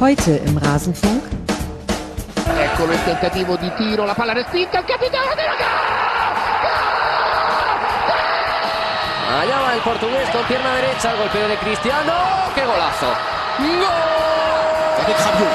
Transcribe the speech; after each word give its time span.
Heute 0.00 0.36
im 0.46 0.56
Rasenfunk. 0.58 1.24
Eccolo 2.56 2.92
il 2.92 3.02
tentativo 3.02 3.56
di 3.56 3.68
tiro, 3.74 4.04
la 4.04 4.14
palla 4.14 4.32
respinta, 4.32 4.78
il 4.78 4.84
capitano 4.84 5.34
della 5.34 5.56
Allá 9.40 9.58
va 9.58 9.72
el 9.74 9.80
portugués 9.80 10.28
con 10.30 10.44
pierna 10.46 10.74
derecha, 10.74 11.10
el 11.10 11.16
golpeo 11.18 11.48
de 11.48 11.56
Cristiano. 11.56 12.12
¡Qué 12.54 12.64
golazo! 12.64 13.12
¡Gol! 13.58 13.84
Avec 15.02 15.18
Rabiot. 15.18 15.54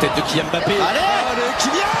Tête 0.00 0.14
de 0.14 0.22
Kylian 0.22 0.46
Mbappé. 0.46 0.80
Allez 0.80 1.16
Oh, 1.28 1.34
le 1.36 1.52
Kylian 1.60 1.96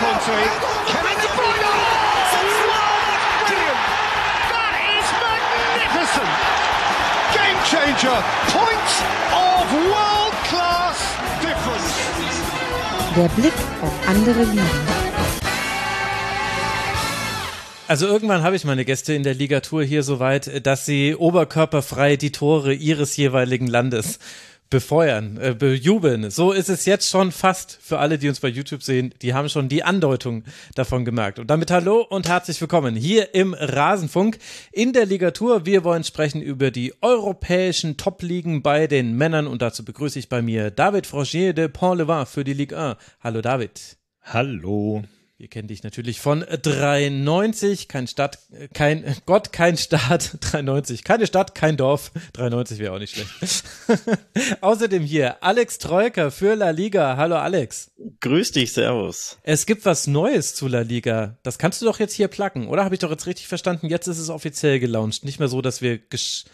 Conte. 0.00 0.73
Changer. 7.84 8.24
Points 8.48 9.02
of 9.30 9.72
world 9.92 10.34
class 10.48 10.96
difference. 11.42 11.92
Der 13.14 13.28
Blick 13.28 13.52
auf 13.82 14.08
andere 14.08 14.42
Ligen. 14.44 14.64
Also 17.86 18.06
irgendwann 18.06 18.42
habe 18.42 18.56
ich 18.56 18.64
meine 18.64 18.86
Gäste 18.86 19.12
in 19.12 19.22
der 19.22 19.34
Ligatur 19.34 19.84
hier 19.84 20.02
so 20.02 20.18
weit, 20.18 20.66
dass 20.66 20.86
sie 20.86 21.14
oberkörperfrei 21.14 22.16
die 22.16 22.32
Tore 22.32 22.72
ihres 22.72 23.18
jeweiligen 23.18 23.66
Landes 23.66 24.18
befeuern, 24.74 25.38
äh, 25.40 25.54
bejubeln. 25.54 26.32
So 26.32 26.50
ist 26.50 26.68
es 26.68 26.84
jetzt 26.84 27.08
schon 27.08 27.30
fast 27.30 27.78
für 27.80 28.00
alle, 28.00 28.18
die 28.18 28.28
uns 28.28 28.40
bei 28.40 28.48
YouTube 28.48 28.82
sehen. 28.82 29.14
Die 29.22 29.32
haben 29.32 29.48
schon 29.48 29.68
die 29.68 29.84
Andeutung 29.84 30.42
davon 30.74 31.04
gemerkt. 31.04 31.38
Und 31.38 31.48
damit 31.48 31.70
hallo 31.70 32.00
und 32.00 32.26
herzlich 32.26 32.60
willkommen 32.60 32.96
hier 32.96 33.36
im 33.36 33.54
Rasenfunk 33.54 34.36
in 34.72 34.92
der 34.92 35.06
Ligatur. 35.06 35.64
Wir 35.64 35.84
wollen 35.84 36.02
sprechen 36.02 36.42
über 36.42 36.72
die 36.72 36.92
europäischen 37.02 37.96
Top-Ligen 37.96 38.62
bei 38.62 38.88
den 38.88 39.16
Männern 39.16 39.46
und 39.46 39.62
dazu 39.62 39.84
begrüße 39.84 40.18
ich 40.18 40.28
bei 40.28 40.42
mir 40.42 40.72
David 40.72 41.06
Frogier 41.06 41.52
de 41.52 41.68
Pont-le-Vin 41.68 42.26
für 42.26 42.42
die 42.42 42.54
Ligue 42.54 42.76
1. 42.76 42.96
Hallo 43.20 43.42
David. 43.42 43.96
Hallo. 44.22 45.04
Wir 45.36 45.48
kennen 45.48 45.66
dich 45.66 45.82
natürlich 45.82 46.20
von 46.20 46.44
93, 46.48 47.88
kein 47.88 48.06
Stadt, 48.06 48.38
kein 48.72 49.16
Gott, 49.26 49.52
kein 49.52 49.76
Staat, 49.76 50.38
93, 50.52 51.02
keine 51.02 51.26
Stadt, 51.26 51.56
kein 51.56 51.76
Dorf, 51.76 52.12
93 52.34 52.78
wäre 52.78 52.92
auch 52.92 53.00
nicht 53.00 53.16
schlecht. 53.16 53.64
Außerdem 54.60 55.02
hier 55.02 55.42
Alex 55.42 55.78
Troika 55.78 56.30
für 56.30 56.54
La 56.54 56.70
Liga. 56.70 57.16
Hallo 57.16 57.34
Alex. 57.34 57.90
Grüß 58.20 58.52
dich, 58.52 58.72
Servus. 58.74 59.38
Es 59.42 59.66
gibt 59.66 59.84
was 59.84 60.06
Neues 60.06 60.54
zu 60.54 60.68
La 60.68 60.82
Liga. 60.82 61.36
Das 61.42 61.58
kannst 61.58 61.82
du 61.82 61.86
doch 61.86 61.98
jetzt 61.98 62.14
hier 62.14 62.28
placken, 62.28 62.68
oder? 62.68 62.84
Habe 62.84 62.94
ich 62.94 63.00
doch 63.00 63.10
jetzt 63.10 63.26
richtig 63.26 63.48
verstanden? 63.48 63.88
Jetzt 63.88 64.06
ist 64.06 64.20
es 64.20 64.30
offiziell 64.30 64.78
gelauncht. 64.78 65.24
Nicht 65.24 65.40
mehr 65.40 65.48
so, 65.48 65.60
dass 65.60 65.82
wir 65.82 65.98
gesch 65.98 66.44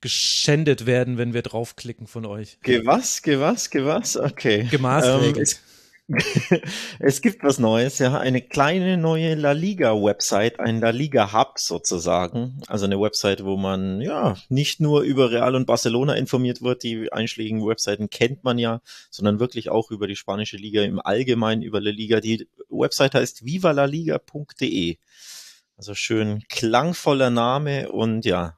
geschändet 0.00 0.86
werden, 0.86 1.18
wenn 1.18 1.34
wir 1.34 1.42
draufklicken 1.42 2.06
von 2.06 2.24
euch. 2.24 2.58
Geh 2.62 2.86
was, 2.86 3.20
geh 3.22 3.40
was, 3.40 3.68
geh 3.68 3.84
was? 3.84 4.16
Okay. 4.16 4.68
Gemaßregelt. 4.70 5.50
Ähm, 5.50 5.67
es, 7.00 7.20
gibt 7.20 7.42
was 7.42 7.58
Neues, 7.58 7.98
ja, 7.98 8.18
eine 8.18 8.40
kleine 8.40 8.96
neue 8.96 9.34
La 9.34 9.52
Liga 9.52 9.92
Website, 9.92 10.58
ein 10.58 10.80
La 10.80 10.88
Liga 10.90 11.34
Hub 11.34 11.58
sozusagen. 11.58 12.62
Also 12.66 12.86
eine 12.86 12.98
Website, 12.98 13.44
wo 13.44 13.58
man 13.58 14.00
ja 14.00 14.36
nicht 14.48 14.80
nur 14.80 15.02
über 15.02 15.30
Real 15.30 15.54
und 15.54 15.66
Barcelona 15.66 16.14
informiert 16.14 16.62
wird, 16.62 16.82
die 16.82 17.12
einschlägigen 17.12 17.66
Webseiten 17.66 18.08
kennt 18.08 18.42
man 18.42 18.58
ja, 18.58 18.80
sondern 19.10 19.38
wirklich 19.38 19.68
auch 19.68 19.90
über 19.90 20.06
die 20.06 20.16
spanische 20.16 20.56
Liga 20.56 20.82
im 20.82 20.98
Allgemeinen, 20.98 21.60
über 21.62 21.80
La 21.80 21.90
Liga. 21.90 22.20
Die 22.20 22.48
Website 22.70 23.14
heißt 23.14 23.44
vivalaliga.de. 23.44 24.96
Also 25.76 25.94
schön 25.94 26.42
klangvoller 26.48 27.30
Name 27.30 27.92
und 27.92 28.24
ja, 28.24 28.57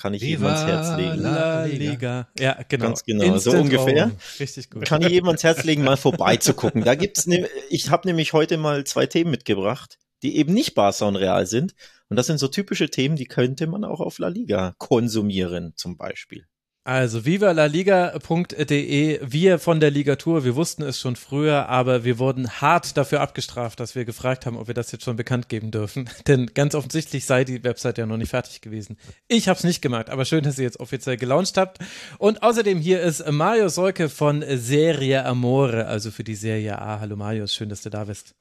kann 0.00 0.14
ich 0.14 0.22
jedem 0.22 0.46
ans 0.46 0.64
Herz 0.64 0.96
legen. 0.96 1.22
La 1.22 1.64
Liga. 1.64 2.28
Ja, 2.38 2.58
genau. 2.68 2.86
Ganz 2.86 3.04
genau, 3.04 3.24
Instant 3.24 3.42
so 3.42 3.60
ungefähr. 3.60 4.06
Own. 4.06 4.16
Richtig 4.38 4.70
gut. 4.70 4.86
Kann 4.86 5.02
ich 5.02 5.08
jedem 5.08 5.28
ans 5.28 5.44
Herz 5.44 5.64
legen, 5.64 5.84
mal 5.84 5.96
vorbeizugucken. 5.98 6.84
Da 6.84 6.94
gibt's 6.94 7.26
ne, 7.26 7.46
ich 7.68 7.90
habe 7.90 8.08
nämlich 8.08 8.32
heute 8.32 8.56
mal 8.56 8.84
zwei 8.84 9.06
Themen 9.06 9.30
mitgebracht, 9.30 9.98
die 10.22 10.36
eben 10.36 10.54
nicht 10.54 10.74
Barca 10.74 11.06
und 11.06 11.16
Real 11.16 11.46
sind. 11.46 11.74
Und 12.08 12.16
das 12.16 12.26
sind 12.26 12.38
so 12.38 12.48
typische 12.48 12.88
Themen, 12.88 13.16
die 13.16 13.26
könnte 13.26 13.66
man 13.66 13.84
auch 13.84 14.00
auf 14.00 14.18
La 14.18 14.28
Liga 14.28 14.74
konsumieren, 14.78 15.74
zum 15.76 15.96
Beispiel. 15.96 16.46
Also 16.90 17.24
vivalaliga.de, 17.24 19.20
wir 19.22 19.60
von 19.60 19.78
der 19.78 19.92
Ligatur, 19.92 20.44
wir 20.44 20.56
wussten 20.56 20.82
es 20.82 20.98
schon 20.98 21.14
früher, 21.14 21.68
aber 21.68 22.02
wir 22.02 22.18
wurden 22.18 22.50
hart 22.50 22.96
dafür 22.96 23.20
abgestraft, 23.20 23.78
dass 23.78 23.94
wir 23.94 24.04
gefragt 24.04 24.44
haben, 24.44 24.56
ob 24.56 24.66
wir 24.66 24.74
das 24.74 24.90
jetzt 24.90 25.04
schon 25.04 25.14
bekannt 25.14 25.48
geben 25.48 25.70
dürfen. 25.70 26.10
Denn 26.26 26.46
ganz 26.52 26.74
offensichtlich 26.74 27.26
sei 27.26 27.44
die 27.44 27.62
Website 27.62 27.98
ja 27.98 28.06
noch 28.06 28.16
nicht 28.16 28.30
fertig 28.30 28.60
gewesen. 28.60 28.96
Ich 29.28 29.46
habe 29.46 29.56
es 29.56 29.62
nicht 29.62 29.82
gemacht, 29.82 30.10
aber 30.10 30.24
schön, 30.24 30.42
dass 30.42 30.58
ihr 30.58 30.64
jetzt 30.64 30.80
offiziell 30.80 31.16
gelauncht 31.16 31.56
habt. 31.58 31.78
Und 32.18 32.42
außerdem 32.42 32.80
hier 32.80 33.00
ist 33.00 33.24
Mario 33.30 33.68
Solke 33.68 34.08
von 34.08 34.44
Serie 34.48 35.24
Amore, 35.24 35.86
also 35.86 36.10
für 36.10 36.24
die 36.24 36.34
Serie 36.34 36.76
A. 36.82 36.98
Hallo 36.98 37.14
Mario, 37.14 37.46
schön, 37.46 37.68
dass 37.68 37.82
du 37.82 37.90
da 37.90 38.06
bist. 38.06 38.34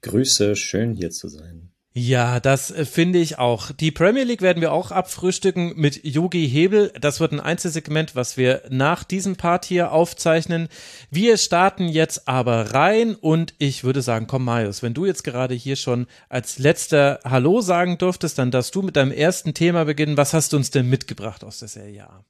Grüße, 0.00 0.56
schön 0.56 0.94
hier 0.94 1.10
zu 1.10 1.28
sein. 1.28 1.73
Ja, 1.96 2.40
das 2.40 2.72
äh, 2.72 2.84
finde 2.86 3.20
ich 3.20 3.38
auch. 3.38 3.70
Die 3.70 3.92
Premier 3.92 4.24
League 4.24 4.42
werden 4.42 4.60
wir 4.60 4.72
auch 4.72 4.90
abfrühstücken 4.90 5.74
mit 5.76 6.04
Yogi 6.04 6.48
Hebel. 6.48 6.92
Das 7.00 7.20
wird 7.20 7.30
ein 7.30 7.38
Einzelsegment, 7.38 8.16
was 8.16 8.36
wir 8.36 8.62
nach 8.68 9.04
diesem 9.04 9.36
Part 9.36 9.64
hier 9.64 9.92
aufzeichnen. 9.92 10.68
Wir 11.12 11.36
starten 11.36 11.86
jetzt 11.86 12.26
aber 12.26 12.74
rein 12.74 13.14
und 13.14 13.54
ich 13.58 13.84
würde 13.84 14.02
sagen, 14.02 14.26
komm 14.26 14.44
Marius, 14.44 14.82
wenn 14.82 14.92
du 14.92 15.06
jetzt 15.06 15.22
gerade 15.22 15.54
hier 15.54 15.76
schon 15.76 16.08
als 16.28 16.58
letzter 16.58 17.20
Hallo 17.22 17.60
sagen 17.60 17.96
durftest, 17.96 18.38
dann 18.38 18.50
darfst 18.50 18.74
du 18.74 18.82
mit 18.82 18.96
deinem 18.96 19.12
ersten 19.12 19.54
Thema 19.54 19.84
beginnen. 19.84 20.16
Was 20.16 20.34
hast 20.34 20.52
du 20.52 20.56
uns 20.56 20.72
denn 20.72 20.90
mitgebracht 20.90 21.44
aus 21.44 21.60
der 21.60 21.68
Serie 21.68 22.10
A? 22.10 22.24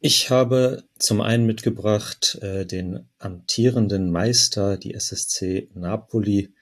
Ich 0.00 0.30
habe 0.30 0.84
zum 0.98 1.20
einen 1.20 1.44
mitgebracht 1.44 2.38
äh, 2.40 2.64
den 2.64 3.10
amtierenden 3.18 4.10
Meister, 4.10 4.78
die 4.78 4.94
SSC 4.94 5.68
Napoli, 5.74 6.54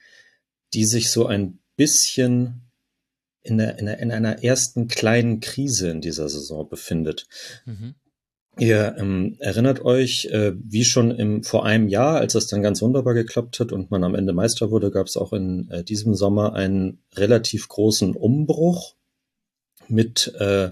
die 0.73 0.85
sich 0.85 1.11
so 1.11 1.25
ein 1.25 1.59
bisschen 1.75 2.69
in, 3.41 3.57
der, 3.57 3.79
in, 3.79 3.85
der, 3.85 3.99
in 3.99 4.11
einer 4.11 4.43
ersten 4.43 4.87
kleinen 4.87 5.39
Krise 5.39 5.89
in 5.89 6.01
dieser 6.01 6.29
Saison 6.29 6.67
befindet. 6.67 7.27
Mhm. 7.65 7.95
Ihr 8.57 8.95
ähm, 8.97 9.37
erinnert 9.39 9.85
euch, 9.85 10.25
äh, 10.25 10.51
wie 10.61 10.83
schon 10.83 11.11
im, 11.11 11.43
vor 11.43 11.65
einem 11.65 11.87
Jahr, 11.87 12.17
als 12.17 12.35
es 12.35 12.47
dann 12.47 12.61
ganz 12.61 12.81
wunderbar 12.81 13.13
geklappt 13.13 13.59
hat 13.61 13.71
und 13.71 13.89
man 13.89 14.03
am 14.03 14.15
Ende 14.15 14.33
Meister 14.33 14.69
wurde, 14.69 14.91
gab 14.91 15.07
es 15.07 15.15
auch 15.15 15.31
in 15.31 15.69
äh, 15.71 15.83
diesem 15.83 16.13
Sommer 16.13 16.53
einen 16.53 17.01
relativ 17.15 17.69
großen 17.69 18.15
Umbruch 18.15 18.95
mit 19.87 20.33
äh, 20.39 20.71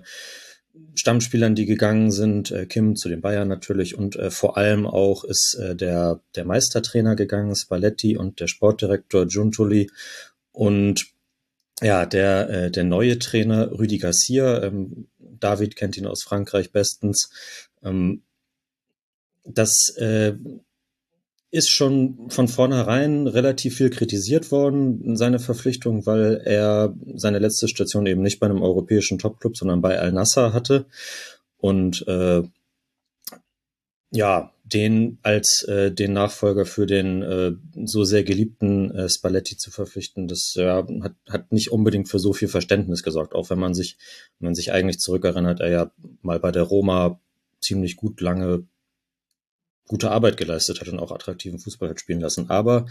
Stammspielern, 0.95 1.55
die 1.55 1.65
gegangen 1.65 2.11
sind, 2.11 2.51
äh, 2.51 2.65
Kim 2.65 2.95
zu 2.95 3.09
den 3.09 3.21
Bayern 3.21 3.47
natürlich 3.47 3.97
und 3.97 4.15
äh, 4.15 4.31
vor 4.31 4.57
allem 4.57 4.85
auch 4.85 5.23
ist 5.23 5.57
äh, 5.61 5.75
der, 5.75 6.21
der 6.35 6.45
Meistertrainer 6.45 7.15
gegangen, 7.15 7.55
Spalletti 7.55 8.17
und 8.17 8.39
der 8.39 8.47
Sportdirektor 8.47 9.27
Giuntoli. 9.27 9.89
Und 10.51 11.07
ja, 11.81 12.05
der, 12.05 12.49
äh, 12.49 12.71
der 12.71 12.83
neue 12.83 13.19
Trainer 13.19 13.71
Rüdi 13.71 13.99
Garcia, 13.99 14.63
ähm, 14.63 15.07
David 15.19 15.75
kennt 15.75 15.97
ihn 15.97 16.07
aus 16.07 16.23
Frankreich 16.23 16.71
bestens, 16.71 17.29
ähm, 17.83 18.23
das 19.45 19.95
äh, 19.97 20.33
ist 21.50 21.69
schon 21.69 22.30
von 22.30 22.47
vornherein 22.47 23.28
relativ 23.28 23.78
viel 23.78 23.90
kritisiert 23.90 24.52
worden, 24.52 25.16
seine 25.16 25.40
Verpflichtung, 25.40 26.06
weil 26.06 26.41
er 26.44 26.94
seine 27.16 27.40
letzte 27.40 27.68
Station 27.68 28.06
eben 28.06 28.22
nicht 28.22 28.40
bei 28.40 28.47
einem 28.47 28.62
europäischen 28.62 29.18
Topclub, 29.18 29.56
sondern 29.56 29.81
bei 29.81 29.97
Al 29.97 30.12
Nassr 30.12 30.53
hatte. 30.53 30.86
Und 31.57 32.06
äh, 32.07 32.44
ja, 34.12 34.51
den 34.63 35.18
als 35.21 35.63
äh, 35.63 35.92
den 35.92 36.13
Nachfolger 36.13 36.66
für 36.66 36.86
den 36.86 37.21
äh, 37.21 37.54
so 37.86 38.04
sehr 38.04 38.24
geliebten 38.24 38.92
äh, 38.92 39.10
Spalletti 39.10 39.57
zu 39.57 39.71
verpflichten, 39.71 40.27
das 40.27 40.54
ja, 40.56 40.86
hat, 41.01 41.16
hat 41.30 41.51
nicht 41.51 41.71
unbedingt 41.71 42.10
für 42.10 42.19
so 42.19 42.33
viel 42.33 42.48
Verständnis 42.50 43.04
gesorgt, 43.04 43.33
auch 43.33 43.50
wenn 43.50 43.60
man 43.60 43.74
sich, 43.74 43.98
wenn 44.39 44.48
man 44.48 44.56
sich 44.56 44.74
eigentlich 44.74 45.00
zurückerinnert, 45.00 45.62
er 45.62 45.69
ja 45.69 45.92
mal 46.21 46.39
bei 46.39 46.51
der 46.51 46.63
Roma 46.63 47.19
ziemlich 47.62 47.95
gut 47.95 48.19
lange 48.19 48.66
gute 49.88 50.12
Arbeit 50.12 50.38
geleistet 50.38 50.81
hat 50.81 50.88
und 50.89 51.00
auch 51.00 51.12
attraktiven 51.12 51.60
Fußball 51.60 51.89
hat 51.89 52.00
spielen 52.00 52.19
lassen. 52.19 52.50
Aber 52.50 52.86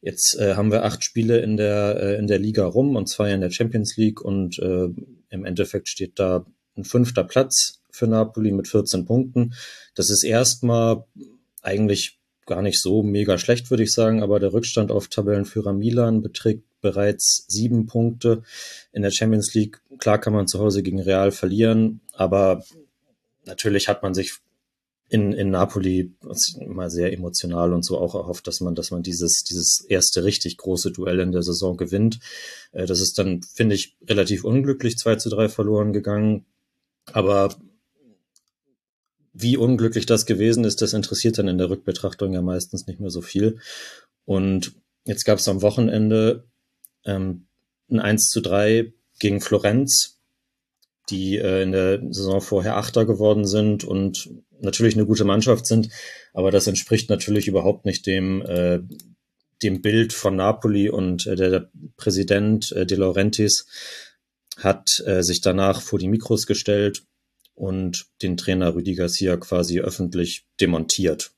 jetzt 0.00 0.38
äh, 0.38 0.54
haben 0.54 0.70
wir 0.70 0.84
acht 0.84 1.02
Spiele 1.02 1.38
in 1.38 1.56
der, 1.56 1.96
äh, 2.00 2.18
in 2.18 2.26
der 2.26 2.38
Liga 2.38 2.64
rum 2.66 2.96
und 2.96 3.08
zwei 3.08 3.32
in 3.32 3.40
der 3.40 3.50
Champions 3.50 3.96
League 3.96 4.20
und 4.20 4.58
äh, 4.58 4.88
im 5.30 5.44
Endeffekt 5.44 5.88
steht 5.88 6.18
da 6.18 6.46
ein 6.76 6.84
fünfter 6.84 7.24
Platz 7.24 7.80
für 7.90 8.06
Napoli 8.06 8.52
mit 8.52 8.68
14 8.68 9.06
Punkten. 9.06 9.54
Das 9.94 10.10
ist 10.10 10.24
erstmal 10.24 11.04
eigentlich 11.62 12.18
gar 12.46 12.62
nicht 12.62 12.80
so 12.80 13.02
mega 13.02 13.38
schlecht, 13.38 13.70
würde 13.70 13.84
ich 13.84 13.92
sagen, 13.92 14.22
aber 14.22 14.38
der 14.38 14.52
Rückstand 14.52 14.90
auf 14.90 15.08
Tabellenführer 15.08 15.72
Milan 15.72 16.20
beträgt 16.20 16.64
bereits 16.80 17.46
sieben 17.48 17.86
Punkte 17.86 18.42
in 18.92 19.02
der 19.02 19.10
Champions 19.10 19.54
League. 19.54 19.80
Klar 19.98 20.20
kann 20.20 20.34
man 20.34 20.46
zu 20.46 20.58
Hause 20.58 20.82
gegen 20.82 21.00
Real 21.00 21.30
verlieren, 21.30 22.00
aber 22.12 22.62
natürlich 23.46 23.88
hat 23.88 24.02
man 24.02 24.12
sich 24.12 24.34
in, 25.14 25.32
in 25.32 25.50
Napoli 25.50 26.12
mal 26.66 26.90
sehr 26.90 27.12
emotional 27.12 27.72
und 27.72 27.84
so 27.84 27.98
auch 27.98 28.16
erhofft, 28.16 28.48
dass 28.48 28.60
man, 28.60 28.74
dass 28.74 28.90
man 28.90 29.04
dieses, 29.04 29.44
dieses 29.44 29.84
erste 29.88 30.24
richtig 30.24 30.56
große 30.56 30.90
Duell 30.90 31.20
in 31.20 31.30
der 31.30 31.44
Saison 31.44 31.76
gewinnt. 31.76 32.18
Äh, 32.72 32.86
das 32.86 33.00
ist 33.00 33.16
dann, 33.16 33.40
finde 33.42 33.76
ich, 33.76 33.96
relativ 34.08 34.42
unglücklich 34.42 34.98
2 34.98 35.14
zu 35.14 35.30
3 35.30 35.48
verloren 35.48 35.92
gegangen. 35.92 36.46
Aber 37.12 37.54
wie 39.32 39.56
unglücklich 39.56 40.04
das 40.04 40.26
gewesen 40.26 40.64
ist, 40.64 40.82
das 40.82 40.94
interessiert 40.94 41.38
dann 41.38 41.46
in 41.46 41.58
der 41.58 41.70
Rückbetrachtung 41.70 42.32
ja 42.32 42.42
meistens 42.42 42.88
nicht 42.88 42.98
mehr 42.98 43.10
so 43.10 43.22
viel. 43.22 43.60
Und 44.24 44.72
jetzt 45.04 45.24
gab 45.24 45.38
es 45.38 45.46
am 45.46 45.62
Wochenende 45.62 46.42
ähm, 47.04 47.46
ein 47.88 48.00
1 48.00 48.30
zu 48.30 48.40
3 48.40 48.92
gegen 49.20 49.40
Florenz, 49.40 50.18
die 51.08 51.36
äh, 51.36 51.62
in 51.62 51.70
der 51.70 52.00
Saison 52.10 52.40
vorher 52.40 52.76
Achter 52.78 53.04
geworden 53.06 53.44
sind 53.44 53.84
und 53.84 54.28
natürlich 54.64 54.94
eine 54.94 55.06
gute 55.06 55.24
Mannschaft 55.24 55.66
sind, 55.66 55.90
aber 56.32 56.50
das 56.50 56.66
entspricht 56.66 57.10
natürlich 57.10 57.48
überhaupt 57.48 57.84
nicht 57.84 58.06
dem, 58.06 58.42
äh, 58.42 58.80
dem 59.62 59.82
Bild 59.82 60.12
von 60.12 60.36
Napoli 60.36 60.88
und 60.88 61.26
äh, 61.26 61.36
der, 61.36 61.50
der 61.50 61.70
Präsident 61.96 62.72
äh, 62.72 62.86
De 62.86 62.98
Laurentiis 62.98 63.66
hat 64.58 65.02
äh, 65.06 65.22
sich 65.22 65.40
danach 65.40 65.80
vor 65.80 65.98
die 65.98 66.08
Mikros 66.08 66.46
gestellt 66.46 67.02
und 67.54 68.06
den 68.22 68.36
Trainer 68.36 68.74
Rüdi 68.74 68.94
Garcia 68.94 69.36
quasi 69.36 69.80
öffentlich 69.80 70.46
demontiert, 70.60 71.32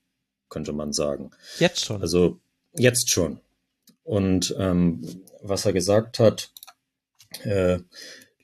könnte 0.49 0.73
man 0.73 0.93
sagen. 0.93 1.31
Jetzt 1.59 1.85
schon. 1.85 2.01
Also 2.01 2.41
jetzt 2.75 3.11
schon. 3.11 3.41
Und 4.03 4.55
ähm, 4.59 5.03
was 5.43 5.65
er 5.65 5.73
gesagt 5.73 6.19
hat, 6.19 6.53
äh, 7.43 7.79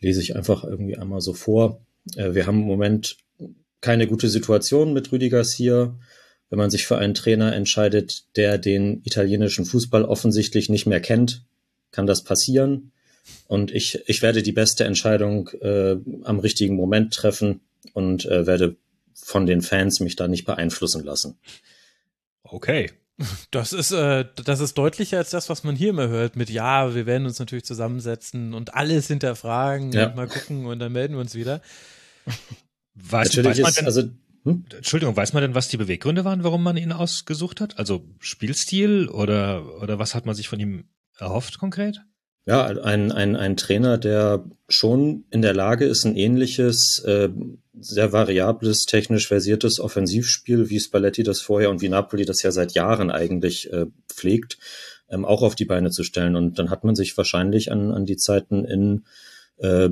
lese 0.00 0.20
ich 0.20 0.37
einfach 0.37 0.64
irgendwie 0.64 0.96
einmal 0.96 1.20
so 1.20 1.32
vor. 1.32 1.81
Äh, 2.17 2.34
wir 2.34 2.46
haben 2.46 2.61
im 2.61 2.67
Moment 2.67 3.17
keine 3.82 4.06
gute 4.06 4.31
Situation 4.31 4.94
mit 4.94 5.12
Rüdi 5.12 5.29
Garcia. 5.29 5.94
Wenn 6.49 6.58
man 6.58 6.70
sich 6.70 6.87
für 6.87 6.96
einen 6.99 7.14
Trainer 7.14 7.55
entscheidet, 7.55 8.25
der 8.37 8.56
den 8.58 9.02
italienischen 9.05 9.64
Fußball 9.67 10.05
offensichtlich 10.05 10.69
nicht 10.70 10.87
mehr 10.87 11.00
kennt, 11.00 11.44
kann 11.90 12.06
das 12.06 12.25
passieren. 12.25 12.93
Und 13.46 13.70
ich, 13.70 14.02
ich 14.06 14.23
werde 14.23 14.43
die 14.43 14.52
beste 14.52 14.84
Entscheidung 14.84 15.49
äh, 15.61 15.96
am 16.25 16.38
richtigen 16.40 16.76
Moment 16.76 17.12
treffen 17.14 17.61
und 17.93 18.25
äh, 18.26 18.46
werde 18.46 18.76
von 19.14 19.46
den 19.46 19.62
Fans 19.62 20.00
mich 20.00 20.17
da 20.17 20.29
nicht 20.29 20.44
beeinflussen 20.44 21.05
lassen. 21.05 21.37
Okay. 22.43 22.90
Das 23.50 23.73
ist, 23.73 23.93
äh, 23.93 24.25
das 24.44 24.61
ist 24.61 24.76
deutlicher 24.76 25.19
als 25.19 25.31
das, 25.31 25.49
was 25.49 25.64
man 25.64 25.76
hier 25.76 25.90
immer 25.90 26.08
hört, 26.08 26.34
mit 26.34 26.50
ja, 26.50 26.94
wir 26.94 27.06
werden 27.06 27.26
uns 27.26 27.38
natürlich 27.38 27.64
zusammensetzen 27.64 28.52
und 28.55 28.75
alles 28.75 29.06
hinterfragen 29.06 29.93
Ja. 29.93 30.08
und 30.08 30.17
mal 30.17 30.26
gucken 30.29 30.67
und 30.67 30.79
dann 30.81 30.93
melden 30.93 31.14
wir 31.14 31.20
uns 31.20 31.34
wieder. 31.34 31.62
Weiß, 32.94 33.29
Natürlich 33.29 33.62
weiß 33.62 33.62
man 33.62 33.69
ist, 33.69 33.79
denn, 33.79 33.87
also, 33.87 34.03
hm? 34.44 34.65
Entschuldigung, 34.75 35.17
weiß 35.17 35.33
man 35.33 35.43
denn, 35.43 35.55
was 35.55 35.69
die 35.69 35.77
Beweggründe 35.77 36.25
waren, 36.25 36.44
warum 36.44 36.62
man 36.62 36.77
ihn 36.77 36.93
ausgesucht 36.93 37.61
hat? 37.61 37.79
Also 37.79 38.05
Spielstil 38.19 39.09
oder, 39.09 39.81
oder 39.81 39.99
was 39.99 40.15
hat 40.15 40.27
man 40.27 40.35
sich 40.35 40.49
von 40.49 40.61
ihm 40.61 40.85
erhofft 41.19 41.59
konkret? 41.59 42.00
Ja, 42.44 42.67
ein, 42.67 43.12
ein, 43.12 43.37
ein 43.37 43.56
Trainer, 43.56 43.99
der 43.99 44.44
schon 44.69 45.25
in 45.31 45.43
der 45.43 45.55
Lage 45.55 45.85
ist, 45.85 46.05
ein 46.05 46.17
ähnliches, 46.17 47.00
äh, 47.06 47.29
sehr 47.79 48.12
variables, 48.12 48.85
technisch 48.85 49.29
versiertes 49.29 49.79
Offensivspiel, 49.79 50.69
wie 50.69 50.81
Spalletti 50.81 51.23
das 51.23 51.41
vorher 51.41 51.71
und 51.71 51.83
wie 51.83 51.89
Napoli 51.89 52.25
das 52.25 52.43
ja 52.43 52.50
seit 52.50 52.73
Jahren 52.73 53.12
eigentlich 53.12 53.73
äh, 53.73 53.87
pflegt, 54.09 54.59
ähm, 55.09 55.25
auch 55.25 55.43
auf 55.43 55.55
die 55.55 55.65
Beine 55.65 55.91
zu 55.91 56.03
stellen. 56.03 56.35
Und 56.35 56.59
dann 56.59 56.71
hat 56.71 56.83
man 56.83 56.97
sich 56.97 57.17
wahrscheinlich 57.17 57.71
an, 57.71 57.93
an 57.93 58.06
die 58.06 58.17
Zeiten 58.17 58.65
in 58.65 59.05
äh, 59.62 59.88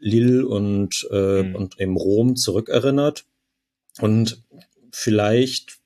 Lille 0.00 0.46
und, 0.46 1.06
äh, 1.10 1.42
Mhm. 1.42 1.54
und 1.54 1.78
im 1.78 1.96
Rom 1.96 2.36
zurückerinnert. 2.36 3.24
Und 4.00 4.42
vielleicht 4.92 5.80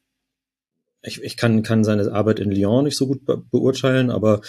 ich, 1.05 1.23
ich 1.23 1.37
kann, 1.37 1.63
kann 1.63 1.85
seine 1.85 2.11
Arbeit 2.13 2.41
in 2.41 2.51
Lyon 2.51 2.85
nicht 2.85 2.97
so 2.97 3.07
gut 3.07 3.25
be 3.25 3.37
beurteilen, 3.51 4.11
aber 4.11 4.41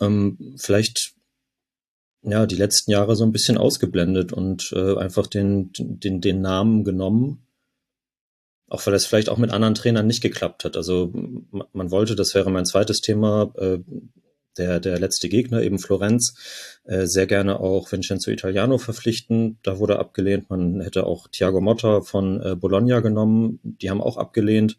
ähm, 0.00 0.54
vielleicht 0.56 1.14
ja 2.22 2.46
die 2.46 2.56
letzten 2.56 2.90
Jahre 2.90 3.16
so 3.16 3.24
ein 3.24 3.32
bisschen 3.32 3.58
ausgeblendet 3.58 4.32
und 4.32 4.72
äh, 4.72 4.96
einfach 4.96 5.26
den, 5.26 5.70
den, 5.72 6.20
den 6.20 6.40
Namen 6.40 6.84
genommen. 6.84 7.42
Auch 8.68 8.84
weil 8.86 8.94
es 8.94 9.06
vielleicht 9.06 9.28
auch 9.28 9.38
mit 9.38 9.50
anderen 9.50 9.74
Trainern 9.74 10.06
nicht 10.08 10.22
geklappt 10.22 10.64
hat. 10.64 10.76
Also 10.76 11.12
man, 11.50 11.66
man 11.72 11.90
wollte, 11.90 12.16
das 12.16 12.34
wäre 12.34 12.50
mein 12.50 12.66
zweites 12.66 13.00
Thema, 13.00 13.52
äh, 13.56 13.78
der, 14.58 14.80
der 14.80 14.98
letzte 14.98 15.28
Gegner, 15.28 15.62
eben 15.62 15.78
Florenz, 15.78 16.34
äh, 16.84 17.06
sehr 17.06 17.26
gerne 17.26 17.60
auch 17.60 17.90
Vincenzo 17.90 18.30
Italiano 18.30 18.78
verpflichten. 18.78 19.58
Da 19.62 19.78
wurde 19.78 19.98
abgelehnt. 19.98 20.50
Man 20.50 20.80
hätte 20.80 21.06
auch 21.06 21.28
Thiago 21.28 21.60
Motta 21.60 22.00
von 22.00 22.40
äh, 22.42 22.56
Bologna 22.56 23.00
genommen. 23.00 23.60
Die 23.62 23.90
haben 23.90 24.02
auch 24.02 24.16
abgelehnt. 24.16 24.76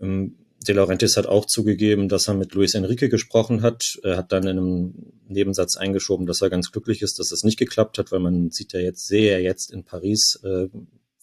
Ähm, 0.00 0.36
De 0.66 0.74
Laurentiis 0.74 1.16
hat 1.16 1.26
auch 1.26 1.46
zugegeben, 1.46 2.08
dass 2.08 2.26
er 2.26 2.34
mit 2.34 2.52
Luis 2.52 2.74
Enrique 2.74 3.08
gesprochen 3.08 3.62
hat. 3.62 3.98
Er 4.02 4.16
hat 4.16 4.32
dann 4.32 4.42
in 4.42 4.58
einem 4.58 4.94
Nebensatz 5.28 5.76
eingeschoben, 5.76 6.26
dass 6.26 6.42
er 6.42 6.50
ganz 6.50 6.72
glücklich 6.72 7.00
ist, 7.00 7.20
dass 7.20 7.30
es 7.30 7.44
nicht 7.44 7.58
geklappt 7.58 7.96
hat, 7.96 8.10
weil 8.10 8.18
man 8.18 8.50
sieht 8.50 8.72
ja 8.72 8.80
jetzt, 8.80 9.06
sehe 9.06 9.30
ja 9.30 9.38
jetzt 9.38 9.70
in 9.70 9.84
Paris, 9.84 10.40
äh, 10.42 10.66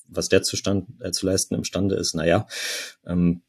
was 0.07 0.29
der 0.29 0.41
zu, 0.43 0.55
stand, 0.55 0.87
äh, 1.01 1.11
zu 1.11 1.25
leisten 1.25 1.53
imstande 1.53 1.95
ist. 1.95 2.15
Naja, 2.15 2.47
ähm, 3.05 3.41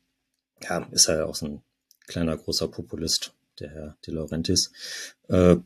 ja, 0.62 0.87
ist 0.90 1.08
er 1.08 1.19
ja 1.19 1.25
auch 1.26 1.37
so 1.37 1.46
ein 1.46 1.62
kleiner, 2.06 2.37
großer 2.37 2.69
Populist, 2.69 3.32
der 3.61 3.70
Herr 3.70 3.97
De 4.06 4.14
Laurentiis. 4.14 4.70
Äh, 5.29 5.56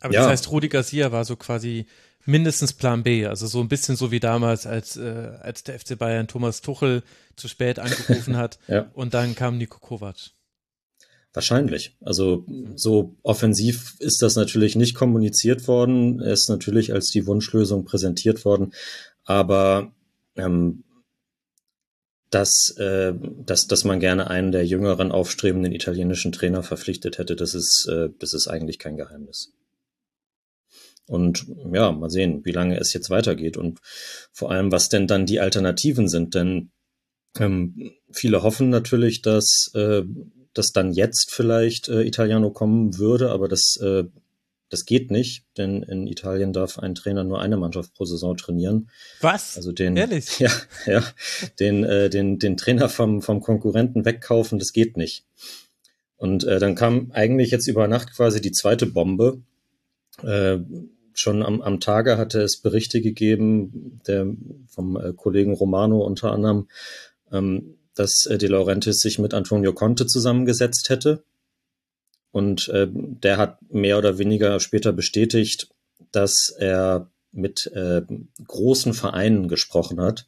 Aber 0.00 0.12
Ja. 0.12 0.20
das 0.20 0.26
heißt, 0.28 0.50
Rudi 0.50 0.68
Garcia 0.68 1.12
war 1.12 1.24
so 1.24 1.36
quasi 1.36 1.86
mindestens 2.26 2.72
Plan 2.72 3.02
B, 3.02 3.26
also 3.26 3.46
so 3.46 3.60
ein 3.60 3.68
bisschen 3.68 3.96
so 3.96 4.10
wie 4.10 4.20
damals, 4.20 4.66
als, 4.66 4.96
äh, 4.96 5.38
als 5.40 5.62
der 5.64 5.78
FC 5.78 5.96
Bayern 5.98 6.26
Thomas 6.28 6.60
Tuchel 6.60 7.02
zu 7.36 7.48
spät 7.48 7.78
angerufen 7.78 8.36
hat 8.36 8.58
ja. 8.68 8.90
und 8.94 9.14
dann 9.14 9.34
kam 9.34 9.58
Nico 9.58 9.78
Kovac. 9.78 10.30
Wahrscheinlich. 11.32 11.96
Also 12.00 12.46
so 12.76 13.16
offensiv 13.24 13.96
ist 13.98 14.22
das 14.22 14.36
natürlich 14.36 14.76
nicht 14.76 14.94
kommuniziert 14.94 15.66
worden. 15.66 16.20
Er 16.20 16.32
ist 16.32 16.48
natürlich 16.48 16.92
als 16.92 17.08
die 17.08 17.26
Wunschlösung 17.26 17.84
präsentiert 17.84 18.44
worden. 18.44 18.72
Aber 19.24 19.92
ähm, 20.36 20.83
dass, 22.30 22.74
äh, 22.78 23.12
dass, 23.44 23.66
dass 23.66 23.84
man 23.84 24.00
gerne 24.00 24.28
einen 24.28 24.52
der 24.52 24.66
jüngeren 24.66 25.12
aufstrebenden 25.12 25.72
italienischen 25.72 26.32
Trainer 26.32 26.62
verpflichtet 26.62 27.18
hätte, 27.18 27.36
das 27.36 27.54
ist, 27.54 27.88
äh, 27.88 28.08
das 28.18 28.34
ist 28.34 28.48
eigentlich 28.48 28.78
kein 28.78 28.96
Geheimnis. 28.96 29.52
Und 31.06 31.46
ja, 31.72 31.92
mal 31.92 32.10
sehen, 32.10 32.44
wie 32.44 32.52
lange 32.52 32.78
es 32.78 32.92
jetzt 32.94 33.10
weitergeht 33.10 33.56
und 33.56 33.78
vor 34.32 34.50
allem, 34.50 34.72
was 34.72 34.88
denn 34.88 35.06
dann 35.06 35.26
die 35.26 35.38
Alternativen 35.38 36.08
sind. 36.08 36.34
Denn 36.34 36.70
ähm, 37.38 37.92
viele 38.10 38.42
hoffen 38.42 38.70
natürlich, 38.70 39.20
dass, 39.20 39.70
äh, 39.74 40.02
dass 40.54 40.72
dann 40.72 40.92
jetzt 40.92 41.30
vielleicht 41.30 41.88
äh, 41.88 42.02
Italiano 42.02 42.50
kommen 42.50 42.96
würde, 42.96 43.30
aber 43.30 43.48
das, 43.48 43.76
äh, 43.82 44.04
das 44.70 44.86
geht 44.86 45.10
nicht, 45.10 45.44
denn 45.56 45.82
in 45.82 46.06
Italien 46.06 46.52
darf 46.52 46.78
ein 46.78 46.94
Trainer 46.94 47.24
nur 47.24 47.40
eine 47.40 47.56
Mannschaft 47.56 47.94
pro 47.94 48.04
Saison 48.04 48.36
trainieren. 48.36 48.90
Was? 49.20 49.56
Also 49.56 49.72
den, 49.72 49.96
Ehrlich? 49.96 50.38
ja, 50.38 50.50
ja, 50.86 51.04
den, 51.60 51.84
äh, 51.84 52.10
den, 52.10 52.38
den 52.38 52.56
Trainer 52.56 52.88
vom, 52.88 53.22
vom 53.22 53.40
Konkurrenten 53.40 54.04
wegkaufen, 54.04 54.58
das 54.58 54.72
geht 54.72 54.96
nicht. 54.96 55.24
Und 56.16 56.44
äh, 56.44 56.58
dann 56.58 56.74
kam 56.74 57.10
eigentlich 57.12 57.50
jetzt 57.50 57.66
über 57.66 57.86
Nacht 57.88 58.14
quasi 58.14 58.40
die 58.40 58.52
zweite 58.52 58.86
Bombe. 58.86 59.42
Äh, 60.22 60.58
schon 61.12 61.42
am, 61.42 61.60
am 61.60 61.80
Tage 61.80 62.18
hatte 62.18 62.40
es 62.40 62.60
Berichte 62.60 63.00
gegeben, 63.00 64.00
der 64.06 64.26
vom 64.66 64.96
äh, 64.96 65.12
Kollegen 65.12 65.54
Romano 65.54 65.98
unter 66.04 66.32
anderem, 66.32 66.68
ähm, 67.30 67.76
dass 67.94 68.26
äh, 68.26 68.38
De 68.38 68.48
Laurentiis 68.48 69.00
sich 69.00 69.18
mit 69.18 69.34
Antonio 69.34 69.72
Conte 69.72 70.06
zusammengesetzt 70.06 70.88
hätte. 70.88 71.24
Und 72.34 72.68
äh, 72.70 72.88
der 72.90 73.36
hat 73.36 73.62
mehr 73.70 73.96
oder 73.96 74.18
weniger 74.18 74.58
später 74.58 74.92
bestätigt, 74.92 75.68
dass 76.10 76.52
er 76.58 77.08
mit 77.30 77.70
äh, 77.72 78.02
großen 78.44 78.92
Vereinen 78.92 79.46
gesprochen 79.46 80.00
hat, 80.00 80.26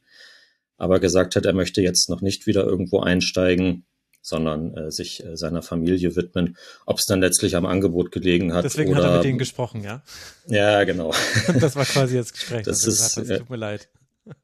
aber 0.76 1.00
gesagt 1.00 1.34
hat, 1.34 1.46
er 1.46 1.52
möchte 1.52 1.82
jetzt 1.82 2.08
noch 2.08 2.20
nicht 2.20 2.46
wieder 2.46 2.62
irgendwo 2.62 3.00
einsteigen, 3.00 3.86
sondern 4.22 4.72
äh, 4.76 4.92
sich 4.92 5.24
äh, 5.24 5.36
seiner 5.36 5.62
Familie 5.62 6.14
widmen. 6.14 6.56
Ob 6.84 6.98
es 6.98 7.06
dann 7.06 7.20
letztlich 7.20 7.56
am 7.56 7.66
Angebot 7.66 8.12
gelegen 8.12 8.54
hat. 8.54 8.64
Deswegen 8.64 8.92
oder, 8.92 9.02
hat 9.02 9.10
er 9.10 9.16
mit 9.16 9.24
denen 9.24 9.38
gesprochen, 9.38 9.82
ja? 9.82 10.04
Ja, 10.46 10.84
genau. 10.84 11.12
Das 11.60 11.74
war 11.74 11.86
quasi 11.86 12.18
das 12.18 12.32
Gespräch. 12.32 12.62
Das 12.62 12.82
dass 12.82 12.86
er 12.86 12.92
ist, 12.92 13.14
gesagt 13.16 13.30
äh, 13.30 13.38
tut 13.40 13.50
mir 13.50 13.56
leid. 13.56 13.88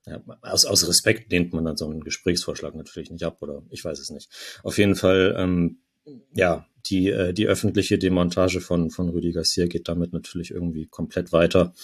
Ja, 0.06 0.20
aus, 0.40 0.64
aus 0.64 0.88
Respekt 0.88 1.30
lehnt 1.30 1.52
man 1.52 1.64
dann 1.64 1.76
so 1.76 1.88
einen 1.88 2.02
Gesprächsvorschlag 2.02 2.74
natürlich 2.74 3.12
nicht 3.12 3.24
ab 3.24 3.38
oder 3.40 3.62
ich 3.70 3.84
weiß 3.84 4.00
es 4.00 4.10
nicht. 4.10 4.28
Auf 4.64 4.78
jeden 4.78 4.96
Fall, 4.96 5.36
ähm, 5.38 5.78
ja, 6.34 6.66
die, 6.86 7.08
äh, 7.08 7.32
die 7.32 7.46
öffentliche 7.46 7.98
Demontage 7.98 8.60
von, 8.60 8.90
von 8.90 9.08
Rüdi 9.08 9.32
Garcia 9.32 9.66
geht 9.66 9.88
damit 9.88 10.12
natürlich 10.12 10.50
irgendwie 10.50 10.86
komplett 10.86 11.32
weiter. 11.32 11.74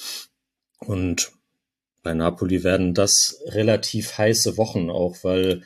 Und 0.80 1.32
bei 2.02 2.14
Napoli 2.14 2.64
werden 2.64 2.94
das 2.94 3.40
relativ 3.46 4.18
heiße 4.18 4.56
Wochen 4.56 4.90
auch, 4.90 5.16
weil 5.22 5.62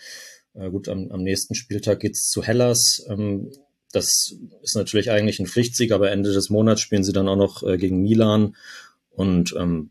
äh, 0.54 0.70
gut, 0.70 0.88
am, 0.88 1.10
am 1.10 1.22
nächsten 1.22 1.54
Spieltag 1.54 2.00
geht's 2.00 2.28
zu 2.28 2.42
Hellas. 2.42 3.04
Ähm, 3.08 3.50
das 3.92 4.34
ist 4.62 4.74
natürlich 4.74 5.10
eigentlich 5.10 5.38
ein 5.38 5.46
Pflichtsieg, 5.46 5.92
aber 5.92 6.10
Ende 6.10 6.32
des 6.32 6.50
Monats 6.50 6.80
spielen 6.80 7.04
sie 7.04 7.12
dann 7.12 7.28
auch 7.28 7.36
noch 7.36 7.62
äh, 7.62 7.76
gegen 7.76 8.00
Milan. 8.02 8.56
Und 9.10 9.54
ähm, 9.58 9.90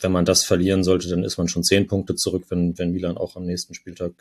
wenn 0.00 0.12
man 0.12 0.24
das 0.24 0.44
verlieren 0.44 0.84
sollte, 0.84 1.08
dann 1.08 1.24
ist 1.24 1.38
man 1.38 1.48
schon 1.48 1.62
zehn 1.62 1.86
Punkte 1.86 2.16
zurück, 2.16 2.46
wenn, 2.48 2.76
wenn 2.78 2.92
Milan 2.92 3.16
auch 3.16 3.36
am 3.36 3.44
nächsten 3.44 3.74
Spieltag 3.74 4.12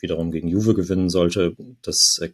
wiederum 0.00 0.30
gegen 0.30 0.48
Juve 0.48 0.74
gewinnen 0.74 1.08
sollte. 1.08 1.56
Das 1.82 2.18
äh, 2.20 2.30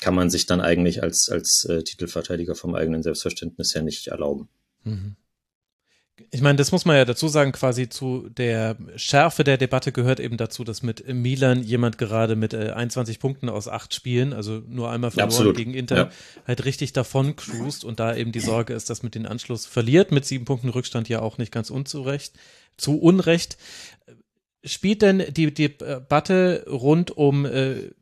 kann 0.00 0.14
man 0.14 0.30
sich 0.30 0.46
dann 0.46 0.60
eigentlich 0.60 1.02
als, 1.02 1.28
als 1.28 1.64
äh, 1.64 1.82
Titelverteidiger 1.82 2.54
vom 2.54 2.74
eigenen 2.74 3.02
Selbstverständnis 3.02 3.74
her 3.74 3.82
nicht 3.82 4.08
erlauben. 4.08 4.48
Mhm. 4.84 5.16
Ich 6.30 6.40
meine, 6.40 6.56
das 6.56 6.72
muss 6.72 6.84
man 6.84 6.96
ja 6.96 7.04
dazu 7.04 7.28
sagen, 7.28 7.52
quasi 7.52 7.88
zu 7.88 8.28
der 8.28 8.76
Schärfe 8.96 9.44
der 9.44 9.56
Debatte 9.56 9.92
gehört 9.92 10.18
eben 10.18 10.36
dazu, 10.36 10.64
dass 10.64 10.82
mit 10.82 11.06
Milan 11.06 11.62
jemand 11.62 11.96
gerade 11.96 12.34
mit 12.34 12.54
äh, 12.54 12.70
21 12.70 13.20
Punkten 13.20 13.48
aus 13.48 13.68
acht 13.68 13.94
Spielen, 13.94 14.32
also 14.32 14.62
nur 14.68 14.90
einmal 14.90 15.12
verloren 15.12 15.46
ja, 15.46 15.52
gegen 15.52 15.74
Inter, 15.74 15.96
ja. 15.96 16.10
halt 16.46 16.64
richtig 16.64 16.92
davon 16.92 17.36
cruist 17.36 17.84
und 17.84 18.00
da 18.00 18.16
eben 18.16 18.32
die 18.32 18.40
Sorge 18.40 18.74
ist, 18.74 18.90
dass 18.90 19.04
mit 19.04 19.14
den 19.14 19.26
Anschluss 19.26 19.64
verliert, 19.64 20.10
mit 20.10 20.24
sieben 20.24 20.44
Punkten 20.44 20.70
Rückstand 20.70 21.08
ja 21.08 21.20
auch 21.20 21.38
nicht 21.38 21.52
ganz 21.52 21.70
unzurecht, 21.70 22.34
zu 22.76 22.98
Unrecht. 22.98 23.56
Spielt 24.64 25.02
denn 25.02 25.22
die, 25.30 25.54
die 25.54 25.78
Debatte 25.78 26.64
rund 26.68 27.16
um 27.16 27.46
äh, 27.46 27.92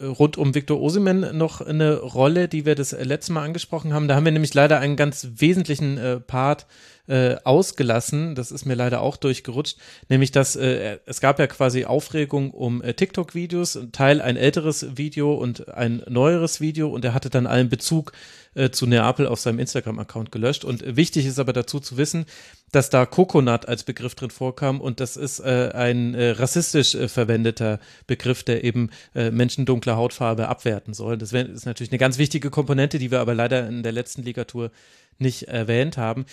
rund 0.00 0.38
um 0.38 0.54
Victor 0.54 0.80
Osimen 0.80 1.36
noch 1.36 1.60
eine 1.60 1.98
Rolle, 1.98 2.48
die 2.48 2.66
wir 2.66 2.74
das 2.74 2.92
letzte 2.92 3.32
Mal 3.32 3.44
angesprochen 3.44 3.92
haben. 3.92 4.08
Da 4.08 4.16
haben 4.16 4.24
wir 4.24 4.32
nämlich 4.32 4.54
leider 4.54 4.78
einen 4.78 4.96
ganz 4.96 5.28
wesentlichen 5.36 5.98
äh, 5.98 6.20
Part 6.20 6.66
äh, 7.08 7.36
ausgelassen. 7.44 8.34
Das 8.34 8.52
ist 8.52 8.64
mir 8.64 8.74
leider 8.74 9.00
auch 9.00 9.16
durchgerutscht. 9.16 9.78
Nämlich, 10.08 10.30
dass 10.30 10.56
äh, 10.56 10.98
es 11.06 11.20
gab 11.20 11.38
ja 11.38 11.46
quasi 11.46 11.84
Aufregung 11.84 12.50
um 12.52 12.82
äh, 12.82 12.94
TikTok-Videos, 12.94 13.78
Teil 13.92 14.20
ein 14.20 14.36
älteres 14.36 14.96
Video 14.96 15.34
und 15.34 15.68
ein 15.68 16.02
neueres 16.08 16.60
Video 16.60 16.88
und 16.88 17.04
er 17.04 17.14
hatte 17.14 17.30
dann 17.30 17.46
allen 17.46 17.68
Bezug 17.68 18.12
äh, 18.54 18.70
zu 18.70 18.86
Neapel 18.86 19.26
auf 19.26 19.40
seinem 19.40 19.58
Instagram-Account 19.58 20.30
gelöscht. 20.30 20.64
Und 20.64 20.96
wichtig 20.96 21.26
ist 21.26 21.38
aber 21.38 21.52
dazu 21.52 21.80
zu 21.80 21.96
wissen, 21.96 22.26
dass 22.70 22.88
da 22.88 23.04
Coconut 23.04 23.66
als 23.66 23.84
Begriff 23.84 24.14
drin 24.14 24.30
vorkam 24.30 24.80
und 24.80 25.00
das 25.00 25.16
ist 25.16 25.40
äh, 25.40 25.70
ein 25.74 26.14
äh, 26.14 26.30
rassistisch 26.30 26.94
äh, 26.94 27.08
verwendeter 27.08 27.80
Begriff, 28.06 28.44
der 28.44 28.64
eben 28.64 28.90
äh, 29.14 29.30
Menschen 29.30 29.66
dunkler 29.66 29.96
Hautfarbe 29.96 30.48
abwerten 30.48 30.94
soll. 30.94 31.18
Das 31.18 31.32
wär, 31.32 31.48
ist 31.48 31.66
natürlich 31.66 31.90
eine 31.90 31.98
ganz 31.98 32.18
wichtige 32.18 32.50
Komponente, 32.50 32.98
die 32.98 33.10
wir 33.10 33.20
aber 33.20 33.34
leider 33.34 33.66
in 33.66 33.82
der 33.82 33.92
letzten 33.92 34.22
Ligatur 34.22 34.70
nicht 35.18 35.44
erwähnt 35.44 35.96
haben. 35.96 36.24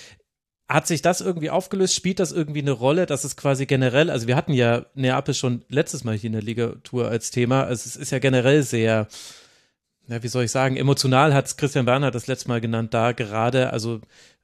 Hat 0.69 0.85
sich 0.85 1.01
das 1.01 1.19
irgendwie 1.19 1.49
aufgelöst? 1.49 1.95
Spielt 1.95 2.19
das 2.19 2.31
irgendwie 2.31 2.61
eine 2.61 2.71
Rolle, 2.71 3.07
dass 3.07 3.23
es 3.23 3.35
quasi 3.35 3.65
generell, 3.65 4.11
also 4.11 4.27
wir 4.27 4.35
hatten 4.35 4.53
ja 4.53 4.85
Neapel 4.93 5.33
schon 5.33 5.65
letztes 5.67 6.03
Mal 6.03 6.15
hier 6.15 6.27
in 6.27 6.33
der 6.33 6.43
Ligatur 6.43 7.07
als 7.09 7.31
Thema, 7.31 7.63
also 7.63 7.87
es 7.87 7.95
ist 7.95 8.11
ja 8.11 8.19
generell 8.19 8.61
sehr, 8.61 9.07
ja, 10.07 10.23
wie 10.23 10.27
soll 10.27 10.43
ich 10.43 10.51
sagen, 10.51 10.77
emotional 10.77 11.33
hat 11.33 11.47
es 11.47 11.57
Christian 11.57 11.87
Werner 11.87 12.11
das 12.11 12.27
letzte 12.27 12.49
Mal 12.49 12.61
genannt, 12.61 12.93
da 12.93 13.13
gerade, 13.13 13.73
also 13.73 13.99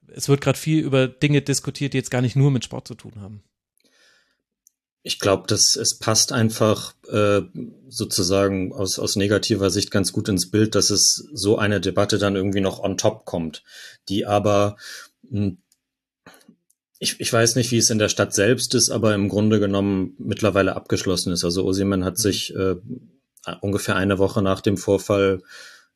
es 0.07 0.27
wird 0.27 0.41
gerade 0.41 0.57
viel 0.57 0.83
über 0.83 1.07
Dinge 1.07 1.43
diskutiert, 1.43 1.93
die 1.93 1.97
jetzt 1.97 2.09
gar 2.09 2.21
nicht 2.21 2.35
nur 2.35 2.49
mit 2.49 2.63
Sport 2.63 2.87
zu 2.87 2.95
tun 2.95 3.13
haben. 3.21 3.43
Ich 5.03 5.19
glaube, 5.19 5.45
dass 5.45 5.75
es 5.75 5.99
passt 5.99 6.31
einfach 6.31 6.95
äh, 7.07 7.41
sozusagen 7.87 8.73
aus, 8.73 8.97
aus 8.97 9.15
negativer 9.15 9.69
Sicht 9.69 9.91
ganz 9.91 10.11
gut 10.11 10.27
ins 10.27 10.49
Bild, 10.49 10.73
dass 10.73 10.89
es 10.89 11.29
so 11.31 11.59
eine 11.59 11.79
Debatte 11.79 12.17
dann 12.17 12.35
irgendwie 12.35 12.61
noch 12.61 12.79
on 12.79 12.97
top 12.97 13.25
kommt, 13.25 13.63
die 14.09 14.25
aber 14.25 14.77
mh, 15.29 15.39
hm, 15.39 15.57
ich, 17.05 17.19
ich 17.19 17.31
weiß 17.31 17.55
nicht, 17.55 17.71
wie 17.71 17.77
es 17.77 17.91
in 17.91 17.99
der 17.99 18.09
Stadt 18.09 18.33
selbst 18.33 18.73
ist, 18.73 18.89
aber 18.89 19.13
im 19.13 19.29
Grunde 19.29 19.59
genommen 19.59 20.15
mittlerweile 20.17 20.75
abgeschlossen 20.75 21.31
ist. 21.31 21.43
Also 21.45 21.63
Osiman 21.63 22.03
hat 22.03 22.15
mhm. 22.15 22.21
sich 22.21 22.55
äh, 22.55 22.75
ungefähr 23.61 23.95
eine 23.95 24.17
Woche 24.17 24.41
nach 24.41 24.59
dem 24.59 24.75
Vorfall 24.75 25.43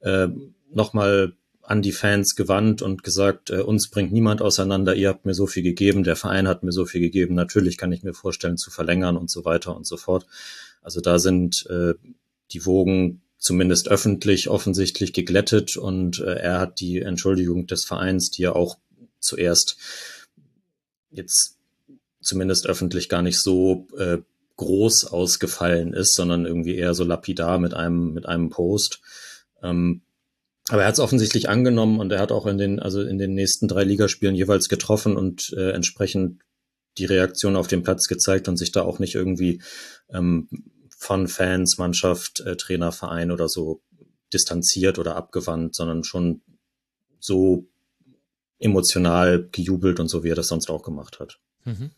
äh, 0.01 0.27
nochmal 0.71 1.33
an 1.63 1.81
die 1.81 1.91
Fans 1.91 2.35
gewandt 2.35 2.83
und 2.83 3.03
gesagt, 3.03 3.49
äh, 3.49 3.61
uns 3.61 3.89
bringt 3.89 4.11
niemand 4.11 4.43
auseinander, 4.43 4.93
ihr 4.95 5.09
habt 5.09 5.25
mir 5.25 5.33
so 5.33 5.47
viel 5.47 5.63
gegeben, 5.63 6.03
der 6.03 6.15
Verein 6.15 6.47
hat 6.47 6.61
mir 6.63 6.71
so 6.71 6.85
viel 6.85 7.01
gegeben, 7.01 7.33
natürlich 7.33 7.77
kann 7.77 7.91
ich 7.91 8.03
mir 8.03 8.13
vorstellen 8.13 8.57
zu 8.57 8.69
verlängern 8.69 9.17
und 9.17 9.31
so 9.31 9.45
weiter 9.45 9.75
und 9.75 9.87
so 9.87 9.97
fort. 9.97 10.27
Also 10.81 11.01
da 11.01 11.17
sind 11.17 11.65
äh, 11.69 11.95
die 12.51 12.65
Wogen 12.65 13.21
zumindest 13.37 13.87
öffentlich 13.87 14.47
offensichtlich 14.47 15.13
geglättet 15.13 15.75
und 15.75 16.19
äh, 16.19 16.35
er 16.35 16.59
hat 16.59 16.79
die 16.79 17.01
Entschuldigung 17.01 17.65
des 17.65 17.85
Vereins, 17.85 18.29
die 18.29 18.43
er 18.43 18.55
auch 18.55 18.77
zuerst 19.19 19.77
jetzt 21.11 21.57
zumindest 22.21 22.67
öffentlich 22.67 23.09
gar 23.09 23.21
nicht 23.21 23.39
so 23.39 23.87
äh, 23.97 24.17
groß 24.57 25.05
ausgefallen 25.05 25.93
ist, 25.93 26.15
sondern 26.15 26.45
irgendwie 26.45 26.75
eher 26.75 26.93
so 26.93 27.05
lapidar 27.05 27.59
mit 27.59 27.73
einem, 27.73 28.13
mit 28.13 28.25
einem 28.25 28.49
Post. 28.49 28.99
Ähm, 29.63 30.01
aber 30.69 30.81
er 30.81 30.87
hat 30.87 30.95
es 30.95 30.99
offensichtlich 30.99 31.49
angenommen 31.49 31.99
und 31.99 32.11
er 32.11 32.19
hat 32.19 32.31
auch 32.31 32.45
in 32.45 32.57
den, 32.57 32.79
also 32.79 33.01
in 33.01 33.17
den 33.17 33.33
nächsten 33.33 33.67
drei 33.67 33.83
Ligaspielen 33.83 34.35
jeweils 34.35 34.67
getroffen 34.67 35.15
und 35.15 35.53
äh, 35.57 35.71
entsprechend 35.71 36.41
die 36.97 37.05
Reaktion 37.05 37.55
auf 37.55 37.67
den 37.67 37.83
Platz 37.83 38.07
gezeigt 38.07 38.47
und 38.47 38.57
sich 38.57 38.71
da 38.71 38.83
auch 38.83 38.99
nicht 38.99 39.15
irgendwie 39.15 39.61
ähm, 40.09 40.47
von 40.89 41.27
Fans, 41.27 41.77
Mannschaft, 41.77 42.41
äh, 42.41 42.57
Trainer, 42.57 42.91
Verein 42.91 43.31
oder 43.31 43.47
so 43.47 43.81
distanziert 44.33 44.99
oder 44.99 45.15
abgewandt, 45.15 45.75
sondern 45.75 46.03
schon 46.03 46.41
so 47.19 47.65
emotional 48.59 49.47
gejubelt 49.51 49.99
und 49.99 50.07
so, 50.07 50.23
wie 50.23 50.29
er 50.29 50.35
das 50.35 50.47
sonst 50.47 50.69
auch 50.69 50.83
gemacht 50.83 51.19
hat. 51.19 51.39
Mhm. 51.65 51.91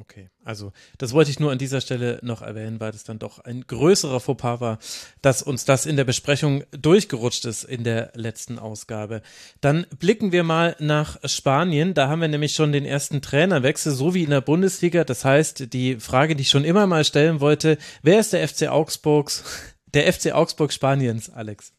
Okay, 0.00 0.30
also 0.44 0.72
das 0.96 1.12
wollte 1.12 1.32
ich 1.32 1.40
nur 1.40 1.50
an 1.50 1.58
dieser 1.58 1.80
Stelle 1.80 2.20
noch 2.22 2.40
erwähnen, 2.40 2.78
weil 2.78 2.92
das 2.92 3.02
dann 3.02 3.18
doch 3.18 3.40
ein 3.40 3.66
größerer 3.66 4.20
Fauxpas 4.20 4.60
war, 4.60 4.78
dass 5.22 5.42
uns 5.42 5.64
das 5.64 5.86
in 5.86 5.96
der 5.96 6.04
Besprechung 6.04 6.62
durchgerutscht 6.70 7.44
ist 7.46 7.64
in 7.64 7.82
der 7.82 8.12
letzten 8.14 8.60
Ausgabe. 8.60 9.22
Dann 9.60 9.86
blicken 9.98 10.30
wir 10.30 10.44
mal 10.44 10.76
nach 10.78 11.18
Spanien. 11.24 11.94
Da 11.94 12.06
haben 12.06 12.20
wir 12.20 12.28
nämlich 12.28 12.54
schon 12.54 12.70
den 12.70 12.84
ersten 12.84 13.22
Trainerwechsel, 13.22 13.92
so 13.92 14.14
wie 14.14 14.22
in 14.22 14.30
der 14.30 14.40
Bundesliga. 14.40 15.02
Das 15.02 15.24
heißt, 15.24 15.72
die 15.72 15.96
Frage, 15.96 16.36
die 16.36 16.42
ich 16.42 16.50
schon 16.50 16.64
immer 16.64 16.86
mal 16.86 17.04
stellen 17.04 17.40
wollte, 17.40 17.76
wer 18.02 18.20
ist 18.20 18.32
der 18.32 18.46
FC 18.46 18.68
Augsburgs, 18.68 19.42
der 19.94 20.12
FC 20.12 20.32
Augsburg 20.32 20.72
Spaniens, 20.72 21.28
Alex? 21.28 21.72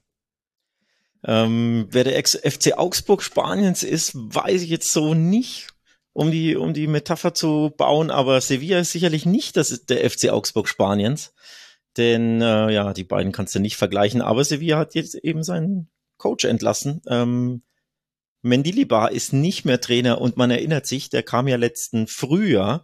Ähm, 1.24 1.88
wer 1.92 2.04
der 2.04 2.24
FC 2.24 2.78
Augsburg 2.78 3.22
Spaniens 3.22 3.84
ist, 3.84 4.12
weiß 4.16 4.62
ich 4.62 4.70
jetzt 4.70 4.92
so 4.94 5.14
nicht, 5.14 5.68
um 6.14 6.32
die, 6.32 6.56
um 6.56 6.74
die 6.74 6.88
Metapher 6.88 7.34
zu 7.34 7.74
bauen, 7.76 8.12
aber 8.12 8.40
Sevilla 8.42 8.80
ist 8.80 8.92
sicherlich 8.92 9.26
nicht 9.26 9.58
das 9.58 9.86
der 9.86 10.10
FC 10.10 10.30
Augsburg 10.30 10.68
Spaniens. 10.68 11.34
Denn 11.98 12.42
äh, 12.42 12.72
ja, 12.72 12.94
die 12.94 13.04
beiden 13.04 13.32
kannst 13.32 13.56
du 13.56 13.60
nicht 13.60 13.76
vergleichen, 13.76 14.22
aber 14.22 14.44
Sevilla 14.44 14.78
hat 14.78 14.96
jetzt 14.96 15.16
eben 15.16 15.44
seinen 15.44 15.90
Coach 16.18 16.46
entlassen. 16.46 17.02
Ähm, 17.08 17.64
Mendilibar 18.42 19.12
ist 19.12 19.34
nicht 19.34 19.66
mehr 19.66 19.82
Trainer 19.82 20.22
und 20.22 20.38
man 20.38 20.50
erinnert 20.50 20.86
sich, 20.86 21.10
der 21.10 21.24
kam 21.24 21.48
ja 21.48 21.58
letzten 21.58 22.08
Frühjahr 22.08 22.84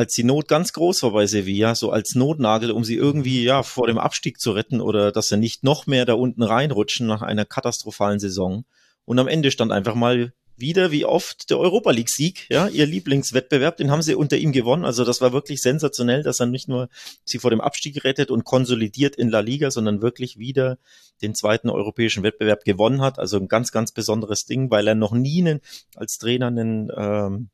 als 0.00 0.14
die 0.14 0.24
Not 0.24 0.48
ganz 0.48 0.72
groß 0.72 1.02
war 1.02 1.10
bei 1.10 1.26
Sevilla, 1.26 1.74
so 1.74 1.90
als 1.90 2.14
Notnagel, 2.14 2.70
um 2.70 2.84
sie 2.84 2.94
irgendwie 2.94 3.44
ja 3.44 3.62
vor 3.62 3.86
dem 3.86 3.98
Abstieg 3.98 4.40
zu 4.40 4.52
retten 4.52 4.80
oder 4.80 5.12
dass 5.12 5.28
sie 5.28 5.36
nicht 5.36 5.62
noch 5.62 5.86
mehr 5.86 6.06
da 6.06 6.14
unten 6.14 6.42
reinrutschen 6.42 7.06
nach 7.06 7.20
einer 7.20 7.44
katastrophalen 7.44 8.18
Saison. 8.18 8.64
Und 9.04 9.18
am 9.18 9.28
Ende 9.28 9.50
stand 9.50 9.72
einfach 9.72 9.94
mal 9.94 10.32
wieder, 10.56 10.90
wie 10.90 11.04
oft, 11.04 11.50
der 11.50 11.58
Europa 11.58 11.90
League-Sieg, 11.90 12.46
ja, 12.48 12.66
ihr 12.68 12.86
Lieblingswettbewerb, 12.86 13.76
den 13.76 13.90
haben 13.90 14.00
sie 14.00 14.14
unter 14.14 14.38
ihm 14.38 14.52
gewonnen. 14.52 14.86
Also 14.86 15.04
das 15.04 15.20
war 15.20 15.34
wirklich 15.34 15.60
sensationell, 15.60 16.22
dass 16.22 16.40
er 16.40 16.46
nicht 16.46 16.66
nur 16.66 16.88
sie 17.22 17.38
vor 17.38 17.50
dem 17.50 17.60
Abstieg 17.60 18.02
rettet 18.02 18.30
und 18.30 18.44
konsolidiert 18.44 19.16
in 19.16 19.28
La 19.28 19.40
Liga, 19.40 19.70
sondern 19.70 20.00
wirklich 20.00 20.38
wieder 20.38 20.78
den 21.20 21.34
zweiten 21.34 21.68
europäischen 21.68 22.22
Wettbewerb 22.22 22.64
gewonnen 22.64 23.02
hat. 23.02 23.18
Also 23.18 23.36
ein 23.36 23.48
ganz, 23.48 23.70
ganz 23.70 23.92
besonderes 23.92 24.46
Ding, 24.46 24.70
weil 24.70 24.88
er 24.88 24.94
noch 24.94 25.12
nie 25.12 25.42
einen, 25.42 25.60
als 25.94 26.16
Trainer 26.16 26.46
einen 26.46 26.90
ähm, 26.96 27.50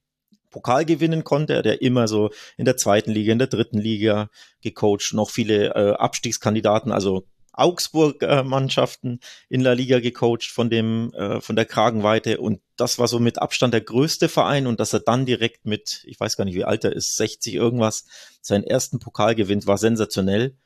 Pokal 0.56 0.86
gewinnen 0.86 1.22
konnte, 1.22 1.60
der 1.60 1.82
immer 1.82 2.08
so 2.08 2.30
in 2.56 2.64
der 2.64 2.78
zweiten 2.78 3.10
Liga, 3.10 3.30
in 3.30 3.38
der 3.38 3.48
dritten 3.48 3.76
Liga 3.76 4.30
gecoacht, 4.62 5.12
noch 5.12 5.28
viele 5.28 5.74
äh, 5.74 5.92
Abstiegskandidaten, 5.96 6.92
also 6.92 7.26
Augsburg-Mannschaften 7.52 9.20
in 9.50 9.60
La 9.60 9.74
Liga 9.74 10.00
gecoacht 10.00 10.50
von 10.50 10.70
dem, 10.70 11.12
äh, 11.12 11.42
von 11.42 11.56
der 11.56 11.66
Kragenweite. 11.66 12.38
Und 12.38 12.62
das 12.76 12.98
war 12.98 13.06
so 13.06 13.18
mit 13.18 13.38
Abstand 13.38 13.74
der 13.74 13.82
größte 13.82 14.30
Verein. 14.30 14.66
Und 14.66 14.80
dass 14.80 14.94
er 14.94 15.00
dann 15.00 15.26
direkt 15.26 15.66
mit, 15.66 16.02
ich 16.06 16.18
weiß 16.18 16.38
gar 16.38 16.46
nicht, 16.46 16.54
wie 16.54 16.64
alt 16.64 16.84
er 16.84 16.92
ist, 16.92 17.16
60 17.16 17.52
irgendwas, 17.52 18.06
seinen 18.40 18.64
ersten 18.64 18.98
Pokal 18.98 19.34
gewinnt, 19.34 19.66
war 19.66 19.76
sensationell. 19.76 20.56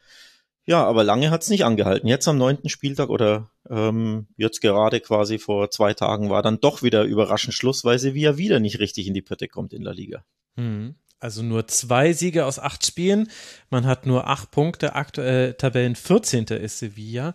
Ja, 0.71 0.85
aber 0.85 1.03
lange 1.03 1.33
hat's 1.33 1.49
nicht 1.49 1.65
angehalten. 1.65 2.07
Jetzt 2.07 2.29
am 2.29 2.39
neunten 2.39 2.69
Spieltag 2.69 3.09
oder 3.09 3.51
ähm, 3.69 4.29
jetzt 4.37 4.61
gerade 4.61 5.01
quasi 5.01 5.41
vor 5.41 5.69
zwei 5.73 5.95
Tagen 5.95 6.31
war 6.31 6.43
dann 6.43 6.61
doch 6.61 6.85
wieder 6.85 7.03
überraschend 7.03 7.55
Schluss, 7.55 7.85
weil 7.85 7.99
Sevilla 7.99 8.37
wieder 8.37 8.61
nicht 8.61 8.79
richtig 8.79 9.09
in 9.09 9.15
die 9.15 9.21
Pötte 9.21 9.49
kommt 9.49 9.73
in 9.73 9.83
der 9.83 9.95
Liga. 9.95 10.25
Mhm. 10.55 10.95
Also 11.19 11.43
nur 11.43 11.67
zwei 11.67 12.13
Siege 12.13 12.47
aus 12.47 12.61
acht 12.61 12.87
Spielen. 12.87 13.29
Man 13.71 13.85
hat 13.85 14.07
nur 14.07 14.29
acht 14.29 14.53
Punkte. 14.53 14.95
Aktuell 14.95 15.55
Tabellen 15.55 15.97
14. 15.97 16.45
ist 16.45 16.79
Sevilla. 16.79 17.35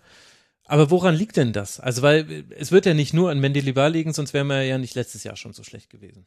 Aber 0.63 0.89
woran 0.89 1.13
liegt 1.13 1.35
denn 1.35 1.51
das? 1.51 1.81
Also, 1.81 2.03
weil 2.03 2.45
es 2.51 2.71
wird 2.71 2.85
ja 2.85 2.93
nicht 2.93 3.13
nur 3.13 3.31
an 3.31 3.41
Mendilibar 3.41 3.89
liegen, 3.89 4.13
sonst 4.13 4.33
wären 4.33 4.47
wir 4.47 4.63
ja 4.63 4.77
nicht 4.77 4.95
letztes 4.95 5.25
Jahr 5.25 5.35
schon 5.35 5.51
so 5.51 5.63
schlecht 5.63 5.89
gewesen. 5.89 6.25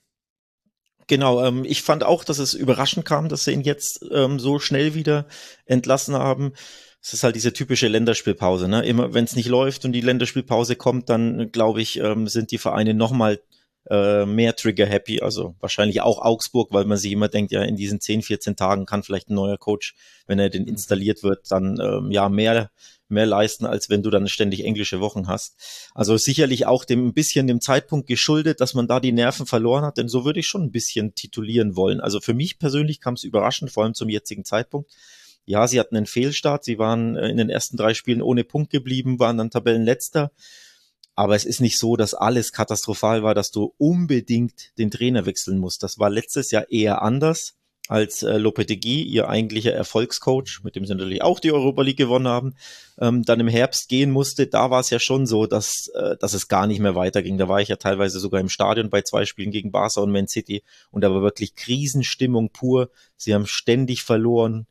Genau, 1.07 1.43
ähm, 1.43 1.65
ich 1.65 1.81
fand 1.81 2.05
auch, 2.05 2.23
dass 2.23 2.39
es 2.39 2.53
überraschend 2.53 3.07
kam, 3.07 3.31
dass 3.31 3.45
sie 3.45 3.53
ihn 3.53 3.63
jetzt 3.63 4.05
ähm, 4.13 4.39
so 4.39 4.59
schnell 4.59 4.93
wieder 4.93 5.27
entlassen 5.65 6.15
haben 6.15 6.53
es 7.01 7.13
ist 7.13 7.23
halt 7.23 7.37
diese 7.37 7.53
typische 7.53 7.89
Länderspielpause. 7.89 8.69
Ne? 8.69 8.85
Immer 8.85 9.15
wenn 9.15 9.25
es 9.25 9.37
nicht 9.37 9.49
läuft 9.49 9.85
und 9.85 9.93
die 9.93 10.01
Länderspielpause 10.01 10.77
kommt, 10.77 11.09
dann 11.09 11.53
glaube 11.53 11.81
ich, 11.81 11.99
ähm, 11.99 12.27
sind 12.27 12.51
die 12.51 12.59
Vereine 12.59 12.95
nochmal 12.95 13.41
äh, 13.89 14.27
mehr 14.27 14.55
Trigger-happy, 14.55 15.23
also 15.23 15.55
wahrscheinlich 15.61 16.03
auch 16.03 16.21
Augsburg, 16.21 16.73
weil 16.73 16.85
man 16.85 16.99
sich 16.99 17.13
immer 17.13 17.29
denkt, 17.29 17.53
ja, 17.53 17.63
in 17.63 17.77
diesen 17.77 18.01
10, 18.01 18.23
14 18.23 18.57
Tagen 18.57 18.85
kann 18.85 19.03
vielleicht 19.03 19.31
ein 19.31 19.35
neuer 19.35 19.57
Coach, 19.57 19.95
wenn 20.27 20.39
er 20.39 20.51
denn 20.51 20.67
installiert 20.67 21.23
wird, 21.23 21.51
dann 21.51 21.81
ähm, 21.81 22.11
ja 22.11 22.29
mehr 22.29 22.71
mehr 23.09 23.27
leisten, 23.27 23.67
als 23.67 23.89
wenn 23.89 24.03
du 24.03 24.11
dann 24.11 24.29
ständig 24.29 24.65
englische 24.65 25.01
Wochen 25.01 25.29
hast. 25.29 25.91
Also 25.95 26.17
sicherlich 26.17 26.67
auch 26.67 26.85
dem 26.85 27.07
ein 27.07 27.15
bisschen 27.15 27.47
dem 27.47 27.61
Zeitpunkt 27.61 28.07
geschuldet, 28.07 28.61
dass 28.61 28.75
man 28.75 28.87
da 28.87 29.01
die 29.01 29.13
Nerven 29.13 29.47
verloren 29.47 29.85
hat, 29.85 29.97
denn 29.97 30.09
so 30.09 30.25
würde 30.25 30.41
ich 30.41 30.47
schon 30.47 30.65
ein 30.65 30.73
bisschen 30.73 31.15
titulieren 31.15 31.75
wollen. 31.77 32.01
Also 32.01 32.21
für 32.21 32.35
mich 32.35 32.59
persönlich 32.59 33.01
kam 33.01 33.15
es 33.15 33.25
überraschend, 33.25 33.71
vor 33.71 33.85
allem 33.85 33.95
zum 33.95 34.09
jetzigen 34.09 34.45
Zeitpunkt. 34.45 34.91
Ja, 35.49 35.67
sie 35.67 35.81
hatten 35.81 35.97
einen 35.97 36.05
Fehlstart, 36.05 36.63
sie 36.63 36.79
waren 36.79 37.17
äh, 37.17 37.31
in 37.31 37.39
den 37.39 37.49
ersten 37.49 37.79
drei 37.79 37.95
Spielen 37.95 38.21
ohne 38.21 38.45
Punkt 38.45 38.71
geblieben, 38.71 39.19
waren 39.19 39.39
dann 39.39 39.51
Tabellenletzter. 39.51 40.31
Aber 41.15 41.37
es 41.37 41.47
ist 41.47 41.63
nicht 41.63 41.79
so, 41.79 41.97
dass 41.97 42.13
alles 42.13 42.53
katastrophal 42.53 43.23
war, 43.23 43.35
dass 43.35 43.51
du 43.51 43.73
unbedingt 43.79 44.77
den 44.77 44.91
Trainer 44.91 45.25
wechseln 45.25 45.59
musst. 45.59 45.83
Das 45.83 45.99
war 45.99 46.11
letztes 46.11 46.51
Jahr 46.51 46.71
eher 46.71 47.01
anders, 47.01 47.55
als 47.89 48.23
äh, 48.23 48.37
Lopetegui, 48.37 49.03
ihr 49.03 49.31
eigentlicher 49.31 49.73
Erfolgscoach, 49.73 50.61
mit 50.65 50.77
dem 50.77 50.85
sie 50.85 50.95
natürlich 50.95 51.23
auch 51.23 51.41
die 51.41 51.51
Europa 51.51 51.81
League 51.81 51.97
gewonnen 51.97 52.29
haben, 52.29 52.55
ähm, 53.01 53.23
dann 53.23 53.41
im 53.41 53.49
Herbst 53.49 53.89
gehen 53.89 54.11
musste. 54.11 54.49
Da 54.49 54.71
war 54.71 54.81
es 54.81 54.91
ja 54.91 54.99
schon 54.99 55.27
so, 55.27 55.47
dass, 55.47 55.89
äh, 55.95 56.19
dass 56.21 56.35
es 56.35 56.49
gar 56.49 56.67
nicht 56.67 56.81
mehr 56.81 56.95
weiterging. 56.95 57.39
Da 57.39 57.49
war 57.49 57.63
ich 57.63 57.69
ja 57.69 57.77
teilweise 57.77 58.21
sogar 58.21 58.43
im 58.43 58.51
Stadion 58.51 58.91
bei 58.91 59.01
zwei 59.01 59.25
Spielen 59.25 59.51
gegen 59.51 59.73
Barca 59.73 60.03
und 60.03 60.13
Man 60.13 60.29
City 60.29 60.63
und 60.91 61.03
da 61.03 61.11
war 61.11 61.23
wirklich 61.23 61.55
Krisenstimmung 61.55 62.51
pur. 62.51 62.91
Sie 63.17 63.33
haben 63.33 63.47
ständig 63.47 64.03
verloren, 64.03 64.67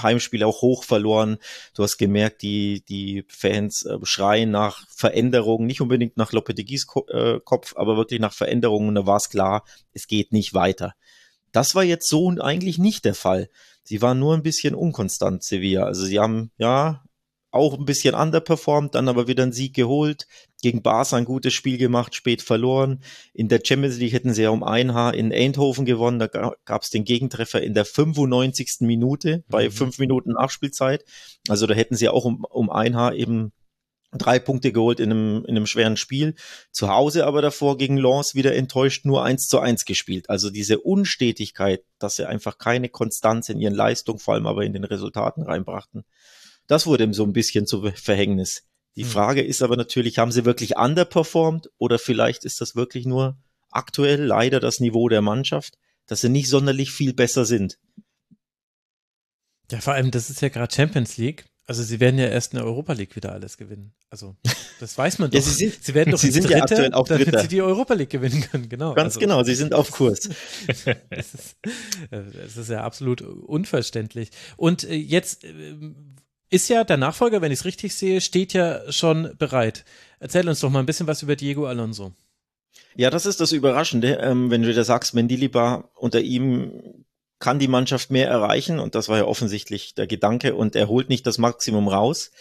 Heimspiel 0.00 0.44
auch 0.44 0.62
hoch 0.62 0.84
verloren. 0.84 1.38
Du 1.74 1.82
hast 1.82 1.98
gemerkt, 1.98 2.42
die, 2.42 2.84
die 2.88 3.24
Fans 3.28 3.84
äh, 3.84 3.98
schreien 4.02 4.50
nach 4.50 4.86
Veränderungen, 4.88 5.66
nicht 5.66 5.80
unbedingt 5.80 6.16
nach 6.16 6.32
Lopetegis 6.32 6.86
Ko 6.86 7.06
äh, 7.08 7.40
Kopf, 7.44 7.74
aber 7.76 7.96
wirklich 7.96 8.20
nach 8.20 8.32
Veränderungen. 8.32 8.88
Und 8.88 8.94
da 8.94 9.06
war 9.06 9.16
es 9.16 9.30
klar, 9.30 9.64
es 9.92 10.06
geht 10.06 10.32
nicht 10.32 10.54
weiter. 10.54 10.94
Das 11.52 11.74
war 11.74 11.82
jetzt 11.82 12.08
so 12.08 12.28
eigentlich 12.28 12.78
nicht 12.78 13.04
der 13.04 13.14
Fall. 13.14 13.50
Sie 13.82 14.02
waren 14.02 14.18
nur 14.18 14.34
ein 14.34 14.42
bisschen 14.42 14.74
unkonstant, 14.74 15.42
Sevilla. 15.42 15.84
Also 15.84 16.04
sie 16.04 16.20
haben, 16.20 16.52
ja, 16.58 17.02
auch 17.50 17.76
ein 17.76 17.84
bisschen 17.84 18.14
underperformed, 18.14 18.94
dann 18.94 19.08
aber 19.08 19.26
wieder 19.26 19.42
einen 19.42 19.52
Sieg 19.52 19.74
geholt, 19.74 20.28
gegen 20.60 20.82
Barca 20.82 21.16
ein 21.16 21.24
gutes 21.24 21.52
Spiel 21.52 21.78
gemacht, 21.78 22.14
spät 22.14 22.42
verloren. 22.42 23.02
In 23.32 23.48
der 23.48 23.60
Champions 23.64 23.98
League 23.98 24.12
hätten 24.12 24.34
sie 24.34 24.42
ja 24.42 24.50
um 24.50 24.62
ein 24.62 24.94
Haar 24.94 25.14
in 25.14 25.32
Eindhoven 25.32 25.84
gewonnen, 25.84 26.18
da 26.18 26.26
gab 26.26 26.82
es 26.82 26.90
den 26.90 27.04
Gegentreffer 27.04 27.62
in 27.62 27.74
der 27.74 27.84
95. 27.84 28.78
Minute 28.80 29.44
bei 29.48 29.66
mhm. 29.66 29.72
fünf 29.72 29.98
Minuten 29.98 30.32
Nachspielzeit. 30.32 31.04
Also 31.48 31.66
da 31.66 31.74
hätten 31.74 31.96
sie 31.96 32.08
auch 32.08 32.24
um, 32.24 32.44
um 32.48 32.70
ein 32.70 32.96
Haar 32.96 33.14
eben 33.14 33.52
drei 34.12 34.38
Punkte 34.38 34.72
geholt 34.72 35.00
in 35.00 35.10
einem, 35.10 35.44
in 35.44 35.56
einem 35.56 35.66
schweren 35.66 35.96
Spiel. 35.96 36.34
Zu 36.72 36.88
Hause 36.88 37.26
aber 37.26 37.42
davor 37.42 37.78
gegen 37.78 37.96
Lens 37.96 38.34
wieder 38.34 38.54
enttäuscht 38.54 39.04
nur 39.04 39.24
eins 39.24 39.46
zu 39.46 39.60
eins 39.60 39.84
gespielt. 39.84 40.28
Also 40.28 40.50
diese 40.50 40.80
Unstetigkeit, 40.80 41.84
dass 41.98 42.16
sie 42.16 42.28
einfach 42.28 42.58
keine 42.58 42.88
Konstanz 42.88 43.48
in 43.48 43.60
ihren 43.60 43.74
Leistungen, 43.74 44.18
vor 44.18 44.34
allem 44.34 44.46
aber 44.46 44.64
in 44.64 44.72
den 44.72 44.84
Resultaten 44.84 45.42
reinbrachten. 45.42 46.04
Das 46.66 46.86
wurde 46.86 47.04
ihm 47.04 47.14
so 47.14 47.24
ein 47.24 47.32
bisschen 47.32 47.66
zu 47.66 47.90
Verhängnis. 47.94 48.64
Die 48.96 49.04
hm. 49.04 49.10
Frage 49.10 49.42
ist 49.42 49.62
aber 49.62 49.76
natürlich, 49.76 50.18
haben 50.18 50.32
sie 50.32 50.44
wirklich 50.44 50.76
underperformed 50.76 51.70
oder 51.78 51.98
vielleicht 51.98 52.44
ist 52.44 52.60
das 52.60 52.74
wirklich 52.74 53.06
nur 53.06 53.38
aktuell 53.70 54.22
leider 54.22 54.60
das 54.60 54.80
Niveau 54.80 55.08
der 55.08 55.22
Mannschaft, 55.22 55.78
dass 56.06 56.20
sie 56.22 56.28
nicht 56.28 56.48
sonderlich 56.48 56.90
viel 56.90 57.14
besser 57.14 57.44
sind. 57.44 57.78
Ja, 59.70 59.80
vor 59.80 59.94
allem, 59.94 60.10
das 60.10 60.30
ist 60.30 60.42
ja 60.42 60.48
gerade 60.48 60.74
Champions 60.74 61.16
League. 61.16 61.44
Also 61.70 61.84
sie 61.84 62.00
werden 62.00 62.18
ja 62.18 62.26
erst 62.26 62.52
in 62.52 62.58
der 62.58 62.66
Europa 62.66 62.94
League 62.94 63.14
wieder 63.14 63.30
alles 63.30 63.56
gewinnen. 63.56 63.94
Also 64.08 64.34
das 64.80 64.98
weiß 64.98 65.20
man 65.20 65.30
doch. 65.30 65.36
ja, 65.36 65.40
sie, 65.40 65.52
sind, 65.52 65.84
sie 65.84 65.94
werden 65.94 66.10
doch 66.10 66.18
sie 66.18 66.32
sind 66.32 66.46
Dritte, 66.46 66.56
ja 66.56 66.62
aktuell 66.64 66.94
auch 66.94 67.06
damit 67.06 67.38
sie 67.42 67.46
die 67.46 67.62
Europa 67.62 67.94
League 67.94 68.10
gewinnen 68.10 68.40
können. 68.40 68.68
Genau. 68.68 68.94
Ganz 68.94 69.14
also, 69.14 69.20
genau, 69.20 69.44
sie 69.44 69.54
sind 69.54 69.72
auf 69.72 69.92
Kurs. 69.92 70.28
Es 71.10 71.34
ist, 71.34 71.56
das 72.10 72.56
ist 72.56 72.70
ja 72.70 72.82
absolut 72.82 73.22
unverständlich. 73.22 74.30
Und 74.56 74.82
äh, 74.82 74.96
jetzt 74.96 75.44
ähm, 75.44 76.16
ist 76.50 76.68
ja 76.68 76.84
der 76.84 76.96
Nachfolger, 76.96 77.40
wenn 77.40 77.52
ich 77.52 77.60
es 77.60 77.64
richtig 77.64 77.94
sehe, 77.94 78.20
steht 78.20 78.52
ja 78.52 78.90
schon 78.90 79.36
bereit. 79.38 79.84
Erzähl 80.18 80.48
uns 80.48 80.60
doch 80.60 80.70
mal 80.70 80.80
ein 80.80 80.86
bisschen 80.86 81.06
was 81.06 81.22
über 81.22 81.36
Diego 81.36 81.66
Alonso. 81.66 82.12
Ja, 82.96 83.10
das 83.10 83.24
ist 83.24 83.40
das 83.40 83.52
Überraschende, 83.52 84.18
ähm, 84.20 84.50
wenn 84.50 84.62
du 84.62 84.74
da 84.74 84.84
sagst, 84.84 85.14
Mendilibar 85.14 85.90
unter 85.94 86.20
ihm 86.20 87.04
kann 87.38 87.58
die 87.58 87.68
Mannschaft 87.68 88.10
mehr 88.10 88.28
erreichen 88.28 88.78
und 88.78 88.94
das 88.94 89.08
war 89.08 89.18
ja 89.18 89.24
offensichtlich 89.24 89.94
der 89.94 90.06
Gedanke 90.06 90.54
und 90.54 90.76
er 90.76 90.88
holt 90.88 91.08
nicht 91.08 91.26
das 91.26 91.38
Maximum 91.38 91.88
raus 91.88 92.32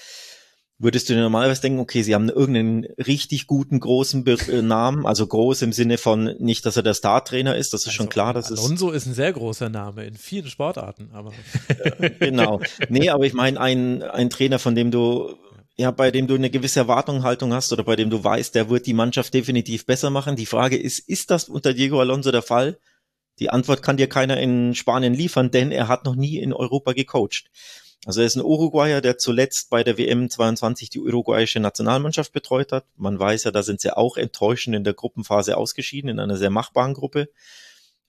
würdest 0.80 1.10
du 1.10 1.14
dir 1.14 1.22
normalerweise 1.22 1.62
denken, 1.62 1.80
okay, 1.80 2.02
sie 2.02 2.16
haben 2.16 2.30
irgendeinen 2.30 2.86
richtig 2.98 3.48
guten 3.48 3.80
großen 3.80 4.24
Be 4.24 4.38
äh, 4.50 4.62
Namen, 4.62 5.06
also 5.06 5.28
groß 5.28 5.62
im 5.62 5.74
Sinne 5.74 5.98
von 5.98 6.36
nicht, 6.40 6.66
dass 6.66 6.78
er 6.78 6.84
der 6.84 6.94
Startrainer 6.94 7.56
ist, 7.56 7.74
das 7.74 7.82
ist 7.82 7.88
also 7.88 7.98
schon 7.98 8.10
klar, 8.10 8.34
das 8.34 8.50
ist 8.50 8.60
Alonso 8.60 8.92
ist 8.92 9.06
ein 9.06 9.14
sehr 9.14 9.34
großer 9.34 9.70
Name 9.70 10.06
in 10.06 10.16
vielen 10.16 10.48
Sportarten, 10.48 11.10
aber 11.14 11.34
genau. 12.20 12.62
Nee, 12.88 13.10
aber 13.10 13.26
ich 13.26 13.34
meine 13.34 13.60
ein 13.60 14.02
ein 14.02 14.30
Trainer, 14.30 14.58
von 14.58 14.74
dem 14.74 14.90
du 14.90 15.36
ja, 15.76 15.92
bei 15.92 16.12
dem 16.12 16.28
du 16.28 16.36
eine 16.36 16.50
gewisse 16.50 16.82
Erwartungshaltung 16.82 17.54
hast 17.54 17.72
oder 17.72 17.84
bei 17.84 17.96
dem 17.96 18.10
du 18.10 18.22
weißt, 18.22 18.54
der 18.54 18.70
wird 18.70 18.86
die 18.86 18.94
Mannschaft 18.94 19.34
definitiv 19.34 19.86
besser 19.86 20.10
machen. 20.10 20.36
Die 20.36 20.46
Frage 20.46 20.78
ist, 20.78 21.00
ist 21.00 21.32
das 21.32 21.48
unter 21.48 21.74
Diego 21.74 22.02
Alonso 22.02 22.32
der 22.32 22.42
Fall? 22.42 22.78
Die 23.40 23.50
Antwort 23.50 23.82
kann 23.82 23.96
dir 23.96 24.10
keiner 24.10 24.38
in 24.42 24.76
Spanien 24.76 25.14
liefern, 25.14 25.52
denn 25.52 25.72
er 25.72 25.88
hat 25.88 26.04
noch 26.04 26.16
nie 26.16 26.38
in 26.38 26.52
Europa 26.52 26.92
gecoacht. 26.92 27.50
Also 28.06 28.22
er 28.22 28.28
ist 28.28 28.38
ein 28.38 28.44
Uruguayer, 28.44 29.02
der 29.02 29.18
zuletzt 29.18 29.70
bei 29.70 29.84
der 29.84 29.98
WM 29.98 30.30
22 30.30 30.90
die 30.90 31.00
uruguayische 31.00 31.60
Nationalmannschaft 31.60 32.32
betreut 32.32 32.72
hat. 32.72 32.86
Man 32.96 33.20
weiß 33.20 33.44
ja, 33.44 33.52
da 33.52 33.62
sind 33.62 33.82
sie 33.82 33.96
auch 33.96 34.16
enttäuschend 34.16 34.76
in 34.76 34.86
der 34.86 34.94
Gruppenphase 34.94 35.58
ausgeschieden, 35.58 36.10
in 36.10 36.20
einer 36.20 36.38
sehr 36.38 36.50
machbaren 36.50 36.94
Gruppe. 36.94 37.30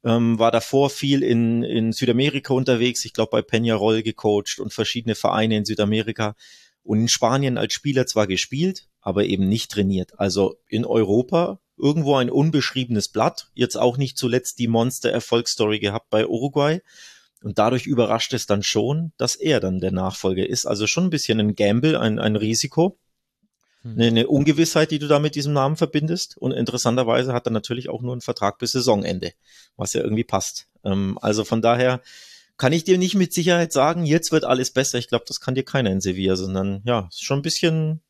Ähm, 0.05 0.39
war 0.39 0.53
davor 0.53 0.91
viel 0.91 1.23
in, 1.23 1.63
in 1.63 1.93
Südamerika 1.93 2.55
unterwegs, 2.55 3.05
ich 3.05 3.13
glaube 3.13 3.31
bei 3.33 3.41
Peñarol 3.41 4.03
gecoacht 4.03 4.59
und 4.59 4.73
verschiedene 4.73 5.15
Vereine 5.15 5.57
in 5.59 5.65
Südamerika 5.65 6.37
und 6.83 7.01
in 7.01 7.09
Spanien 7.09 7.59
als 7.59 7.75
Spieler 7.75 8.07
zwar 8.07 8.27
gespielt, 8.27 8.89
aber 9.01 9.25
eben 9.25 9.49
nicht 9.49 9.71
trainiert. 9.71 10.19
Also 10.19 10.57
in 10.69 10.87
Europa 10.87 11.61
irgendwo 11.77 12.15
ein 12.17 12.31
unbeschriebenes 12.31 13.09
Blatt, 13.09 13.51
jetzt 13.55 13.77
auch 13.77 13.97
nicht 13.97 14.17
zuletzt 14.17 14.59
die 14.59 14.69
Monster-Erfolgsstory 14.69 15.81
gehabt 15.81 16.11
bei 16.11 16.27
Uruguay 16.27 16.81
und 17.43 17.59
dadurch 17.59 17.87
überrascht 17.87 18.35
es 18.35 18.47
dann 18.47 18.63
schon, 18.63 19.13
dass 19.17 19.35
er 19.35 19.61
dann 19.61 19.81
der 19.81 19.93
Nachfolger 19.93 20.47
ist. 20.47 20.67
Also 20.67 20.87
schon 20.87 21.05
ein 21.05 21.11
bisschen 21.11 21.41
ein 21.41 21.55
Gamble, 21.55 21.99
ein, 21.99 22.19
ein 22.19 22.37
Risiko. 22.37 22.99
Hm. 23.83 23.93
Eine, 23.95 24.07
eine 24.07 24.29
Ungewissheit, 24.29 24.91
die 24.91 24.99
du 24.99 25.09
da 25.09 25.19
mit 25.19 25.35
diesem 25.35 25.55
Namen 25.55 25.77
verbindest. 25.77 26.37
Und 26.37 26.53
interessanterweise 26.53 27.33
hat 27.33 27.47
er 27.47 27.53
natürlich 27.53 27.89
auch 27.89 28.03
nur 28.03 28.13
einen 28.13 28.21
Vertrag 28.21 28.59
bis 28.59 28.73
Saisonende, 28.73 29.33
was 29.77 29.95
ja 29.95 30.03
irgendwie 30.03 30.25
passt. 30.25 30.69
Ähm, 30.85 31.19
also 31.23 31.45
von 31.45 31.63
daher 31.63 32.03
kann 32.59 32.75
ich 32.75 32.85
dir 32.85 32.99
nicht 32.99 33.15
mit 33.15 33.33
Sicherheit 33.33 33.73
sagen, 33.73 34.05
jetzt 34.05 34.33
wird 34.33 34.45
alles 34.45 34.71
besser. 34.71 34.99
Ich 34.99 35.09
glaube, 35.09 35.25
das 35.27 35.41
kann 35.41 35.55
dir 35.55 35.65
keiner 35.65 35.91
in 35.91 36.03
Sevilla, 36.03 36.37
sondern 36.37 36.83
ja, 36.85 37.09
schon 37.11 37.39
ein 37.39 37.43
bisschen, 37.43 38.03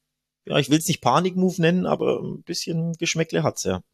ja, 0.45 0.59
ich 0.59 0.71
will 0.71 0.79
es 0.79 0.89
nicht 0.89 1.01
Panikmove 1.01 1.61
nennen, 1.61 1.87
aber 1.87 2.21
ein 2.21 2.43
bisschen 2.43 2.95
Geschmäckle 2.95 3.45
hat's 3.45 3.63
ja. 3.63 3.85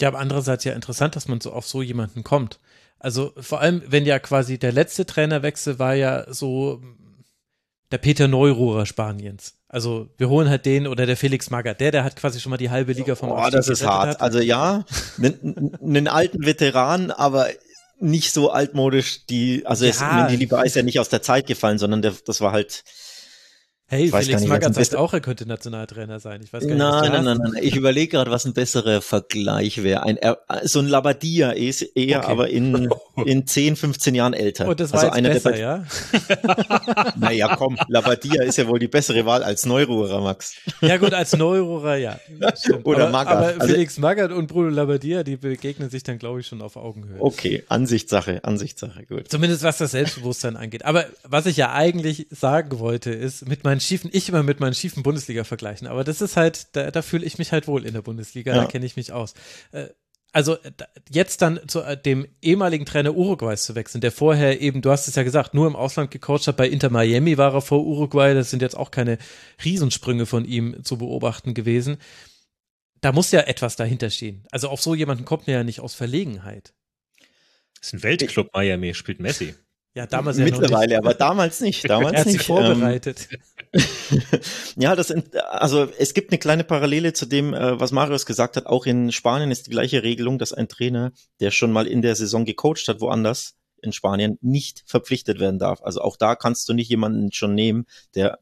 Ja, 0.00 0.08
aber 0.08 0.18
andererseits 0.18 0.64
ja 0.64 0.72
interessant, 0.72 1.14
dass 1.14 1.28
man 1.28 1.42
so 1.42 1.52
auf 1.52 1.66
so 1.66 1.82
jemanden 1.82 2.24
kommt. 2.24 2.58
Also 3.00 3.32
vor 3.40 3.60
allem, 3.60 3.82
wenn 3.86 4.04
ja 4.04 4.18
quasi 4.18 4.58
der 4.58 4.72
letzte 4.72 5.06
Trainerwechsel 5.06 5.78
war 5.78 5.94
ja 5.94 6.32
so 6.32 6.80
der 7.90 7.98
Peter 7.98 8.28
Neururer 8.28 8.86
Spaniens. 8.86 9.54
Also 9.68 10.08
wir 10.18 10.28
holen 10.28 10.48
halt 10.48 10.66
den 10.66 10.86
oder 10.86 11.06
der 11.06 11.16
Felix 11.16 11.50
Magath, 11.50 11.80
der, 11.80 11.92
der 11.92 12.04
hat 12.04 12.16
quasi 12.16 12.40
schon 12.40 12.50
mal 12.50 12.56
die 12.56 12.70
halbe 12.70 12.92
Liga 12.92 13.14
vom 13.14 13.30
Oh, 13.30 13.48
das 13.50 13.68
ist 13.68 13.86
hart. 13.86 14.10
Hat. 14.10 14.20
Also 14.20 14.40
ja, 14.40 14.84
einen 15.18 16.08
alten 16.08 16.44
Veteran, 16.44 17.10
aber 17.10 17.48
nicht 17.98 18.32
so 18.32 18.50
altmodisch, 18.50 19.26
die, 19.26 19.64
also 19.66 19.84
ja. 19.84 19.90
es, 19.90 20.30
die 20.30 20.36
Liebe 20.36 20.60
ist 20.64 20.76
ja 20.76 20.82
nicht 20.82 21.00
aus 21.00 21.08
der 21.08 21.22
Zeit 21.22 21.46
gefallen, 21.46 21.78
sondern 21.78 22.02
der, 22.02 22.14
das 22.24 22.40
war 22.40 22.52
halt, 22.52 22.82
Hey, 23.92 24.08
Felix 24.08 24.46
Magath 24.46 24.76
sagt 24.76 24.94
auch, 24.94 25.12
er 25.12 25.20
könnte 25.20 25.46
Nationaltrainer 25.46 26.20
sein. 26.20 26.42
Ich 26.44 26.52
weiß 26.52 26.62
gar 26.62 26.68
nicht, 26.68 26.78
nein, 26.78 27.10
nein, 27.10 27.24
nein, 27.24 27.38
nein, 27.38 27.50
nein. 27.54 27.62
Ich 27.64 27.74
überlege 27.74 28.12
gerade, 28.12 28.30
was 28.30 28.44
ein 28.44 28.52
besserer 28.52 29.02
Vergleich 29.02 29.82
wäre. 29.82 30.04
Ein, 30.04 30.16
so 30.62 30.78
ein 30.78 30.86
Labadia 30.86 31.50
ist 31.50 31.82
eher, 31.82 32.20
okay. 32.20 32.30
aber 32.30 32.50
in, 32.50 32.88
in 33.24 33.48
10, 33.48 33.74
15 33.74 34.14
Jahren 34.14 34.32
älter. 34.32 34.68
Und 34.68 34.78
das 34.78 34.92
war 34.92 35.00
also 35.00 35.12
einer 35.12 35.30
besser, 35.30 35.50
der 35.50 35.60
ja? 35.60 35.84
naja, 37.16 37.56
komm, 37.56 37.76
Labadia 37.88 38.44
ist 38.44 38.58
ja 38.58 38.68
wohl 38.68 38.78
die 38.78 38.86
bessere 38.86 39.26
Wahl 39.26 39.42
als 39.42 39.66
Neururer, 39.66 40.20
Max. 40.20 40.54
Ja 40.82 40.96
gut, 40.96 41.12
als 41.12 41.36
Neururer, 41.36 41.96
ja. 41.96 42.20
Stimmt. 42.56 42.86
Oder 42.86 43.08
aber, 43.08 43.10
Magath. 43.10 43.36
Aber 43.38 43.60
also 43.60 43.74
Felix 43.74 43.98
Magath 43.98 44.30
und 44.30 44.46
Bruno 44.46 44.68
Labadia, 44.68 45.24
die 45.24 45.36
begegnen 45.36 45.90
sich 45.90 46.04
dann, 46.04 46.20
glaube 46.20 46.38
ich, 46.38 46.46
schon 46.46 46.62
auf 46.62 46.76
Augenhöhe. 46.76 47.20
Okay, 47.20 47.64
Ansichtssache, 47.68 48.44
Ansichtssache, 48.44 49.04
gut. 49.06 49.28
Zumindest 49.28 49.64
was 49.64 49.78
das 49.78 49.90
Selbstbewusstsein 49.90 50.56
angeht. 50.56 50.84
Aber 50.84 51.06
was 51.24 51.46
ich 51.46 51.56
ja 51.56 51.72
eigentlich 51.72 52.28
sagen 52.30 52.78
wollte, 52.78 53.10
ist, 53.10 53.48
mit 53.48 53.64
meinen 53.64 53.79
meinen 53.80 53.86
schiefen, 53.86 54.10
ich 54.12 54.28
immer 54.28 54.42
mit 54.42 54.60
meinen 54.60 54.74
schiefen 54.74 55.02
Bundesliga-Vergleichen, 55.02 55.86
aber 55.86 56.04
das 56.04 56.20
ist 56.20 56.36
halt, 56.36 56.76
da, 56.76 56.90
da 56.90 57.02
fühle 57.02 57.24
ich 57.24 57.38
mich 57.38 57.52
halt 57.52 57.66
wohl 57.66 57.86
in 57.86 57.94
der 57.94 58.02
Bundesliga, 58.02 58.54
ja. 58.54 58.62
da 58.62 58.66
kenne 58.66 58.86
ich 58.86 58.96
mich 58.96 59.12
aus. 59.12 59.34
Äh, 59.72 59.88
also 60.32 60.56
jetzt 61.08 61.42
dann 61.42 61.60
zu 61.66 61.80
äh, 61.80 62.00
dem 62.00 62.28
ehemaligen 62.40 62.86
Trainer 62.86 63.16
Uruguays 63.16 63.64
zu 63.64 63.74
wechseln, 63.74 64.00
der 64.00 64.12
vorher 64.12 64.60
eben, 64.60 64.80
du 64.80 64.90
hast 64.90 65.08
es 65.08 65.16
ja 65.16 65.24
gesagt, 65.24 65.54
nur 65.54 65.66
im 65.66 65.74
Ausland 65.74 66.10
gecoacht 66.10 66.46
hat, 66.46 66.56
bei 66.56 66.68
Inter 66.68 66.90
Miami 66.90 67.36
war 67.36 67.54
er 67.54 67.62
vor 67.62 67.84
Uruguay, 67.84 68.34
das 68.34 68.50
sind 68.50 68.62
jetzt 68.62 68.76
auch 68.76 68.90
keine 68.90 69.18
Riesensprünge 69.64 70.26
von 70.26 70.44
ihm 70.44 70.84
zu 70.84 70.98
beobachten 70.98 71.54
gewesen. 71.54 71.98
da 73.00 73.12
muss 73.12 73.32
ja 73.32 73.40
etwas 73.40 73.76
dahinter 73.76 74.10
stehen. 74.10 74.46
Also 74.50 74.68
auf 74.68 74.82
so 74.82 74.94
jemanden 74.94 75.24
kommt 75.24 75.46
man 75.46 75.54
ja 75.54 75.64
nicht 75.64 75.80
aus 75.80 75.94
Verlegenheit. 75.94 76.74
Das 77.80 77.88
ist 77.88 77.94
ein 77.94 78.02
Weltclub 78.02 78.52
Miami, 78.52 78.92
spielt 78.92 79.20
Messi. 79.20 79.54
Ja, 80.00 80.06
damals 80.06 80.38
ja 80.38 80.44
Mittlerweile, 80.44 80.96
aber 80.96 81.12
damals 81.12 81.60
nicht. 81.60 81.86
Damals 81.86 82.14
er 82.14 82.20
hat 82.20 82.26
nicht. 82.26 82.38
sich 82.38 82.46
vorbereitet. 82.46 83.28
Ähm, 83.74 83.82
ja, 84.76 84.96
das, 84.96 85.12
also 85.50 85.88
es 85.98 86.14
gibt 86.14 86.32
eine 86.32 86.38
kleine 86.38 86.64
Parallele 86.64 87.12
zu 87.12 87.26
dem, 87.26 87.52
äh, 87.52 87.78
was 87.78 87.92
Marius 87.92 88.24
gesagt 88.24 88.56
hat. 88.56 88.64
Auch 88.64 88.86
in 88.86 89.12
Spanien 89.12 89.50
ist 89.50 89.66
die 89.66 89.70
gleiche 89.70 90.02
Regelung, 90.02 90.38
dass 90.38 90.54
ein 90.54 90.68
Trainer, 90.68 91.12
der 91.40 91.50
schon 91.50 91.70
mal 91.70 91.86
in 91.86 92.00
der 92.00 92.16
Saison 92.16 92.46
gecoacht 92.46 92.88
hat, 92.88 93.02
woanders 93.02 93.56
in 93.82 93.92
Spanien, 93.92 94.38
nicht 94.40 94.84
verpflichtet 94.86 95.38
werden 95.38 95.58
darf. 95.58 95.82
Also 95.82 96.00
auch 96.00 96.16
da 96.16 96.34
kannst 96.34 96.66
du 96.66 96.72
nicht 96.72 96.88
jemanden 96.88 97.30
schon 97.30 97.54
nehmen, 97.54 97.84
der 98.14 98.38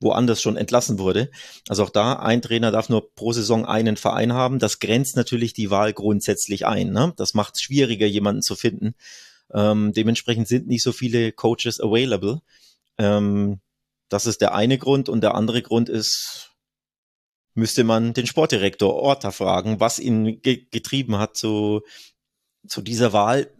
woanders 0.00 0.42
schon 0.42 0.58
entlassen 0.58 0.98
wurde. 0.98 1.30
Also 1.66 1.84
auch 1.84 1.90
da, 1.90 2.12
ein 2.16 2.42
Trainer 2.42 2.72
darf 2.72 2.90
nur 2.90 3.14
pro 3.14 3.32
Saison 3.32 3.64
einen 3.64 3.96
Verein 3.96 4.34
haben. 4.34 4.58
Das 4.58 4.80
grenzt 4.80 5.16
natürlich 5.16 5.54
die 5.54 5.70
Wahl 5.70 5.94
grundsätzlich 5.94 6.66
ein. 6.66 6.92
Ne? 6.92 7.14
Das 7.16 7.32
macht 7.32 7.54
es 7.54 7.62
schwieriger, 7.62 8.06
jemanden 8.06 8.42
zu 8.42 8.54
finden. 8.54 8.94
Ähm, 9.54 9.92
dementsprechend 9.92 10.48
sind 10.48 10.66
nicht 10.66 10.82
so 10.82 10.92
viele 10.92 11.32
Coaches 11.32 11.80
available. 11.80 12.40
Ähm, 12.98 13.60
das 14.08 14.26
ist 14.26 14.40
der 14.40 14.54
eine 14.54 14.78
Grund. 14.78 15.08
Und 15.08 15.22
der 15.22 15.34
andere 15.34 15.62
Grund 15.62 15.88
ist, 15.88 16.50
müsste 17.54 17.84
man 17.84 18.12
den 18.12 18.26
Sportdirektor 18.26 18.94
Orta 18.94 19.30
fragen, 19.30 19.80
was 19.80 19.98
ihn 19.98 20.40
ge 20.42 20.66
getrieben 20.70 21.18
hat 21.18 21.36
zu, 21.36 21.82
zu 22.66 22.82
dieser 22.82 23.12
Wahl. 23.12 23.52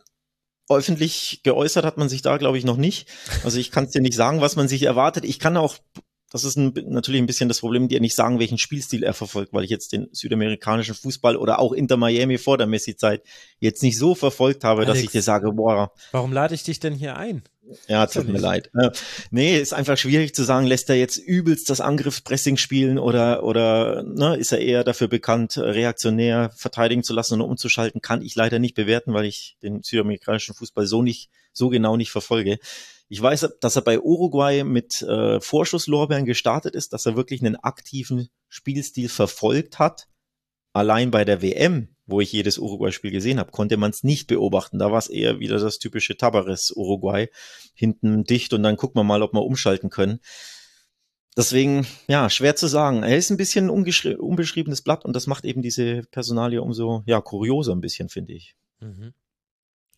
Öffentlich 0.68 1.40
geäußert 1.42 1.84
hat 1.84 1.96
man 1.96 2.08
sich 2.08 2.22
da, 2.22 2.36
glaube 2.36 2.56
ich, 2.56 2.64
noch 2.64 2.76
nicht. 2.76 3.08
Also 3.42 3.58
ich 3.58 3.72
kann 3.72 3.84
es 3.84 3.90
dir 3.90 4.00
nicht 4.00 4.14
sagen, 4.14 4.40
was 4.40 4.54
man 4.54 4.68
sich 4.68 4.84
erwartet. 4.84 5.24
Ich 5.24 5.40
kann 5.40 5.56
auch, 5.56 5.76
das 6.30 6.44
ist 6.44 6.56
ein, 6.56 6.72
natürlich 6.86 7.20
ein 7.20 7.26
bisschen 7.26 7.48
das 7.48 7.60
Problem, 7.60 7.88
dir 7.88 8.00
nicht 8.00 8.14
sagen, 8.14 8.38
welchen 8.38 8.58
Spielstil 8.58 9.02
er 9.02 9.14
verfolgt, 9.14 9.52
weil 9.52 9.64
ich 9.64 9.70
jetzt 9.70 9.92
den 9.92 10.08
südamerikanischen 10.12 10.94
Fußball 10.94 11.36
oder 11.36 11.58
auch 11.58 11.72
Inter 11.72 11.96
Miami 11.96 12.38
vor 12.38 12.56
der 12.56 12.68
Messi-Zeit 12.68 13.22
jetzt 13.58 13.82
nicht 13.82 13.98
so 13.98 14.14
verfolgt 14.14 14.62
habe, 14.62 14.82
dass 14.82 14.96
Alex. 14.96 15.04
ich 15.04 15.10
dir 15.10 15.22
sage, 15.22 15.52
boah, 15.52 15.92
Warum 16.12 16.32
lade 16.32 16.54
ich 16.54 16.62
dich 16.62 16.78
denn 16.78 16.94
hier 16.94 17.16
ein? 17.16 17.42
ja, 17.88 18.06
tut 18.06 18.28
mir 18.28 18.38
leid. 18.38 18.70
Äh, 18.74 18.90
nee, 19.30 19.58
ist 19.58 19.74
einfach 19.74 19.96
schwierig 19.96 20.34
zu 20.34 20.42
sagen, 20.44 20.66
lässt 20.66 20.88
er 20.90 20.96
jetzt 20.96 21.16
übelst 21.18 21.70
das 21.70 21.80
Angriffspressing 21.80 22.56
spielen 22.56 22.98
oder, 22.98 23.44
oder 23.44 24.02
ne, 24.02 24.36
ist 24.36 24.52
er 24.52 24.60
eher 24.60 24.84
dafür 24.84 25.08
bekannt, 25.08 25.58
reaktionär 25.58 26.50
verteidigen 26.56 27.02
zu 27.02 27.12
lassen 27.12 27.34
und 27.34 27.40
umzuschalten, 27.42 28.00
kann 28.00 28.22
ich 28.22 28.34
leider 28.34 28.58
nicht 28.58 28.74
bewerten, 28.74 29.14
weil 29.14 29.24
ich 29.24 29.56
den 29.62 29.82
südamerikanischen 29.82 30.54
Fußball 30.54 30.86
so 30.86 31.02
nicht, 31.02 31.30
so 31.52 31.68
genau 31.68 31.96
nicht 31.96 32.10
verfolge. 32.10 32.58
Ich 33.12 33.20
weiß, 33.20 33.56
dass 33.60 33.74
er 33.74 33.82
bei 33.82 33.98
Uruguay 33.98 34.62
mit 34.62 35.02
äh, 35.02 35.40
Vorschusslorbeeren 35.40 36.26
gestartet 36.26 36.76
ist, 36.76 36.92
dass 36.92 37.06
er 37.06 37.16
wirklich 37.16 37.40
einen 37.40 37.56
aktiven 37.56 38.28
Spielstil 38.48 39.08
verfolgt 39.08 39.80
hat. 39.80 40.06
Allein 40.72 41.10
bei 41.10 41.24
der 41.24 41.42
WM, 41.42 41.88
wo 42.06 42.20
ich 42.20 42.30
jedes 42.30 42.56
Uruguay-Spiel 42.58 43.10
gesehen 43.10 43.40
habe, 43.40 43.50
konnte 43.50 43.76
man 43.78 43.90
es 43.90 44.04
nicht 44.04 44.28
beobachten. 44.28 44.78
Da 44.78 44.92
war 44.92 44.98
es 44.98 45.08
eher 45.08 45.40
wieder 45.40 45.58
das 45.58 45.80
typische 45.80 46.16
Tabares-Uruguay. 46.16 47.28
Hinten 47.74 48.22
dicht 48.22 48.52
und 48.52 48.62
dann 48.62 48.76
gucken 48.76 49.00
wir 49.00 49.04
mal, 49.04 49.22
ob 49.22 49.34
wir 49.34 49.42
umschalten 49.42 49.90
können. 49.90 50.20
Deswegen, 51.36 51.88
ja, 52.06 52.30
schwer 52.30 52.54
zu 52.54 52.68
sagen. 52.68 53.02
Er 53.02 53.16
ist 53.16 53.30
ein 53.30 53.36
bisschen 53.36 53.70
unbeschriebenes 53.70 54.82
Blatt 54.82 55.04
und 55.04 55.16
das 55.16 55.26
macht 55.26 55.44
eben 55.44 55.62
diese 55.62 56.02
Personalie 56.12 56.62
umso, 56.62 57.02
ja, 57.06 57.20
kurioser 57.20 57.72
ein 57.72 57.80
bisschen, 57.80 58.08
finde 58.08 58.34
ich. 58.34 58.54
Mhm. 58.78 59.14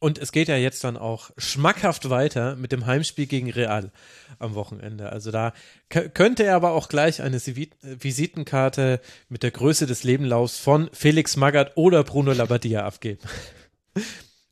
Und 0.02 0.18
es 0.18 0.32
geht 0.32 0.48
ja 0.48 0.56
jetzt 0.56 0.82
dann 0.82 0.96
auch 0.96 1.30
schmackhaft 1.38 2.10
weiter 2.10 2.56
mit 2.56 2.72
dem 2.72 2.86
Heimspiel 2.86 3.26
gegen 3.26 3.48
Real 3.52 3.92
am 4.40 4.56
Wochenende. 4.56 5.12
Also 5.12 5.30
da 5.30 5.52
könnte 5.88 6.42
er 6.42 6.56
aber 6.56 6.72
auch 6.72 6.88
gleich 6.88 7.22
eine 7.22 7.40
Visitenkarte 7.40 9.00
mit 9.28 9.44
der 9.44 9.52
Größe 9.52 9.86
des 9.86 10.02
Lebenlaufs 10.02 10.58
von 10.58 10.90
Felix 10.92 11.36
Magath 11.36 11.76
oder 11.76 12.02
Bruno 12.02 12.32
Labbadia 12.32 12.84
abgeben. 12.84 13.20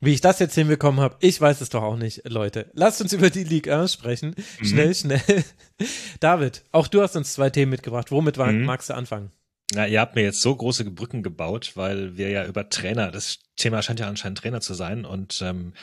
Wie 0.01 0.15
ich 0.15 0.21
das 0.21 0.39
jetzt 0.39 0.55
hinbekommen 0.55 1.01
habe, 1.01 1.17
ich 1.19 1.41
weiß 1.41 1.61
es 1.61 1.69
doch 1.69 1.83
auch 1.83 1.97
nicht, 1.97 2.23
Leute. 2.29 2.71
Lasst 2.73 3.01
uns 3.03 3.13
über 3.13 3.29
die 3.29 3.43
Liga 3.45 3.89
sprechen. 3.89 4.37
Schnell, 4.63 4.95
schnell. 4.95 5.21
David, 6.21 6.63
auch 6.71 6.87
du 6.87 7.03
hast 7.03 7.17
uns 7.17 7.33
zwei 7.35 7.51
Themen 7.51 7.71
mitgebracht. 7.71 8.13
Womit 8.13 8.39
Mhm. 8.39 8.65
magst 8.65 8.89
du 8.89 8.95
anfangen? 8.95 9.33
Na, 9.73 9.87
ihr 9.87 10.01
habt 10.01 10.17
mir 10.17 10.23
jetzt 10.23 10.41
so 10.41 10.55
große 10.55 10.85
Brücken 10.91 11.23
gebaut, 11.23 11.73
weil 11.77 12.17
wir 12.17 12.29
ja 12.31 12.45
über 12.47 12.69
Trainer, 12.69 13.11
das 13.11 13.39
Thema 13.57 13.83
scheint 13.83 14.01
ja 14.01 14.09
anscheinend 14.09 14.39
Trainer 14.39 14.61
zu 14.61 14.75
sein 14.75 15.05
und 15.05 15.41
ähm, 15.43 15.75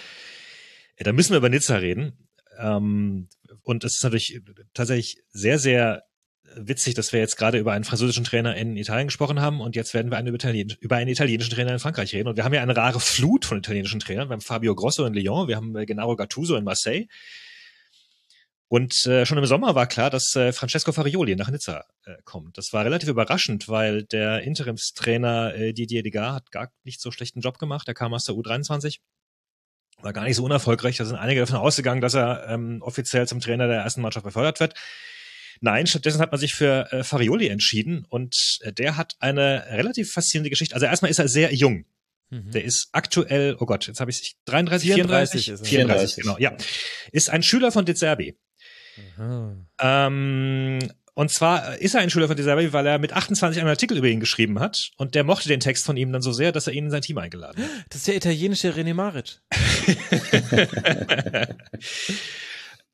da 0.97 1.13
müssen 1.13 1.31
wir 1.31 1.37
über 1.37 1.49
Nizza 1.49 1.77
reden. 1.77 2.27
Ähm, 2.59 3.29
und 3.61 3.83
es 3.83 3.95
ist 3.95 4.03
natürlich 4.03 4.41
tatsächlich 4.73 5.23
sehr, 5.29 5.59
sehr 5.59 6.03
witzig, 6.55 6.95
dass 6.95 7.13
wir 7.13 7.19
jetzt 7.19 7.37
gerade 7.37 7.59
über 7.59 7.73
einen 7.73 7.83
französischen 7.83 8.23
Trainer 8.23 8.55
in 8.55 8.77
Italien 8.77 9.07
gesprochen 9.07 9.41
haben 9.41 9.61
und 9.61 9.75
jetzt 9.75 9.93
werden 9.93 10.11
wir 10.11 10.17
einen 10.17 10.27
über, 10.27 10.35
Italien, 10.35 10.73
über 10.79 10.95
einen 10.95 11.09
italienischen 11.09 11.53
Trainer 11.53 11.73
in 11.73 11.79
Frankreich 11.79 12.13
reden. 12.13 12.27
Und 12.27 12.35
wir 12.35 12.43
haben 12.43 12.53
ja 12.53 12.61
eine 12.61 12.75
rare 12.75 12.99
Flut 12.99 13.45
von 13.45 13.59
italienischen 13.59 13.99
Trainern. 13.99 14.29
Wir 14.29 14.33
haben 14.33 14.41
Fabio 14.41 14.75
Grosso 14.75 15.05
in 15.05 15.13
Lyon, 15.13 15.47
wir 15.47 15.55
haben 15.55 15.73
Gennaro 15.85 16.15
Gattuso 16.15 16.55
in 16.55 16.63
Marseille. 16.63 17.07
Und 18.69 19.05
äh, 19.05 19.25
schon 19.25 19.37
im 19.37 19.45
Sommer 19.45 19.75
war 19.75 19.87
klar, 19.87 20.09
dass 20.09 20.35
äh, 20.35 20.51
Francesco 20.51 20.91
Farioli 20.91 21.35
nach 21.37 21.49
Nizza 21.49 21.85
äh, 22.03 22.15
kommt. 22.25 22.57
Das 22.57 22.73
war 22.73 22.83
relativ 22.83 23.07
überraschend, 23.07 23.69
weil 23.69 24.03
der 24.03 24.41
Interimstrainer 24.41 25.55
äh, 25.55 25.73
Didier 25.73 26.03
Degas 26.03 26.35
hat 26.35 26.51
gar 26.51 26.71
nicht 26.83 26.99
so 26.99 27.11
schlechten 27.11 27.39
Job 27.39 27.59
gemacht. 27.59 27.87
Er 27.87 27.93
kam 27.93 28.13
aus 28.13 28.25
der 28.25 28.35
U23, 28.35 28.99
war 30.01 30.11
gar 30.11 30.25
nicht 30.25 30.35
so 30.35 30.43
unerfolgreich. 30.43 30.97
Da 30.97 31.05
sind 31.05 31.15
einige 31.15 31.39
davon 31.39 31.55
ausgegangen, 31.55 32.01
dass 32.01 32.13
er 32.13 32.47
ähm, 32.49 32.81
offiziell 32.81 33.25
zum 33.25 33.39
Trainer 33.39 33.67
der 33.67 33.81
ersten 33.81 34.01
Mannschaft 34.01 34.25
befördert 34.25 34.59
wird. 34.59 34.73
Nein, 35.61 35.87
stattdessen 35.87 36.19
hat 36.19 36.31
man 36.31 36.39
sich 36.39 36.53
für 36.53 36.91
äh, 36.91 37.03
Farioli 37.03 37.47
entschieden 37.47 38.05
und 38.09 38.59
äh, 38.61 38.73
der 38.73 38.97
hat 38.97 39.15
eine 39.19 39.65
relativ 39.71 40.11
faszinierende 40.11 40.49
Geschichte. 40.49 40.75
Also 40.75 40.85
erstmal 40.85 41.09
ist 41.09 41.19
er 41.19 41.29
sehr 41.29 41.53
jung. 41.53 41.85
Mhm. 42.29 42.51
Der 42.51 42.63
ist 42.65 42.89
aktuell, 42.91 43.55
oh 43.59 43.65
Gott, 43.65 43.87
jetzt 43.87 44.01
habe 44.01 44.11
ich 44.11 44.35
33, 44.45 44.93
34 44.93 45.45
34, 45.45 45.49
ist 45.49 45.59
er. 45.61 45.65
34, 45.65 46.15
34. 46.15 46.23
genau, 46.23 46.37
ja. 46.37 46.57
Ist 47.11 47.29
ein 47.29 47.41
Schüler 47.41 47.71
von 47.71 47.85
De 47.85 47.95
Zerbi. 47.95 48.37
Ähm, 49.79 50.79
und 51.17 51.31
zwar 51.31 51.79
ist 51.79 51.95
er 51.95 52.01
ein 52.01 52.11
Schüler 52.11 52.27
von 52.27 52.37
dieser 52.37 52.55
weil 52.55 52.85
er 52.85 52.99
mit 52.99 53.11
28 53.11 53.59
einen 53.59 53.69
Artikel 53.69 53.97
über 53.97 54.05
ihn 54.05 54.19
geschrieben 54.19 54.59
hat 54.59 54.91
und 54.97 55.15
der 55.15 55.23
mochte 55.23 55.47
den 55.47 55.59
Text 55.59 55.83
von 55.83 55.97
ihm 55.97 56.11
dann 56.11 56.21
so 56.21 56.31
sehr, 56.31 56.51
dass 56.51 56.67
er 56.67 56.73
ihn 56.73 56.85
in 56.85 56.91
sein 56.91 57.01
Team 57.01 57.17
eingeladen 57.17 57.63
hat. 57.63 57.69
Das 57.89 58.01
ist 58.01 58.07
der 58.07 58.17
italienische 58.17 58.69
René 58.69 58.93
Maric. 58.93 59.41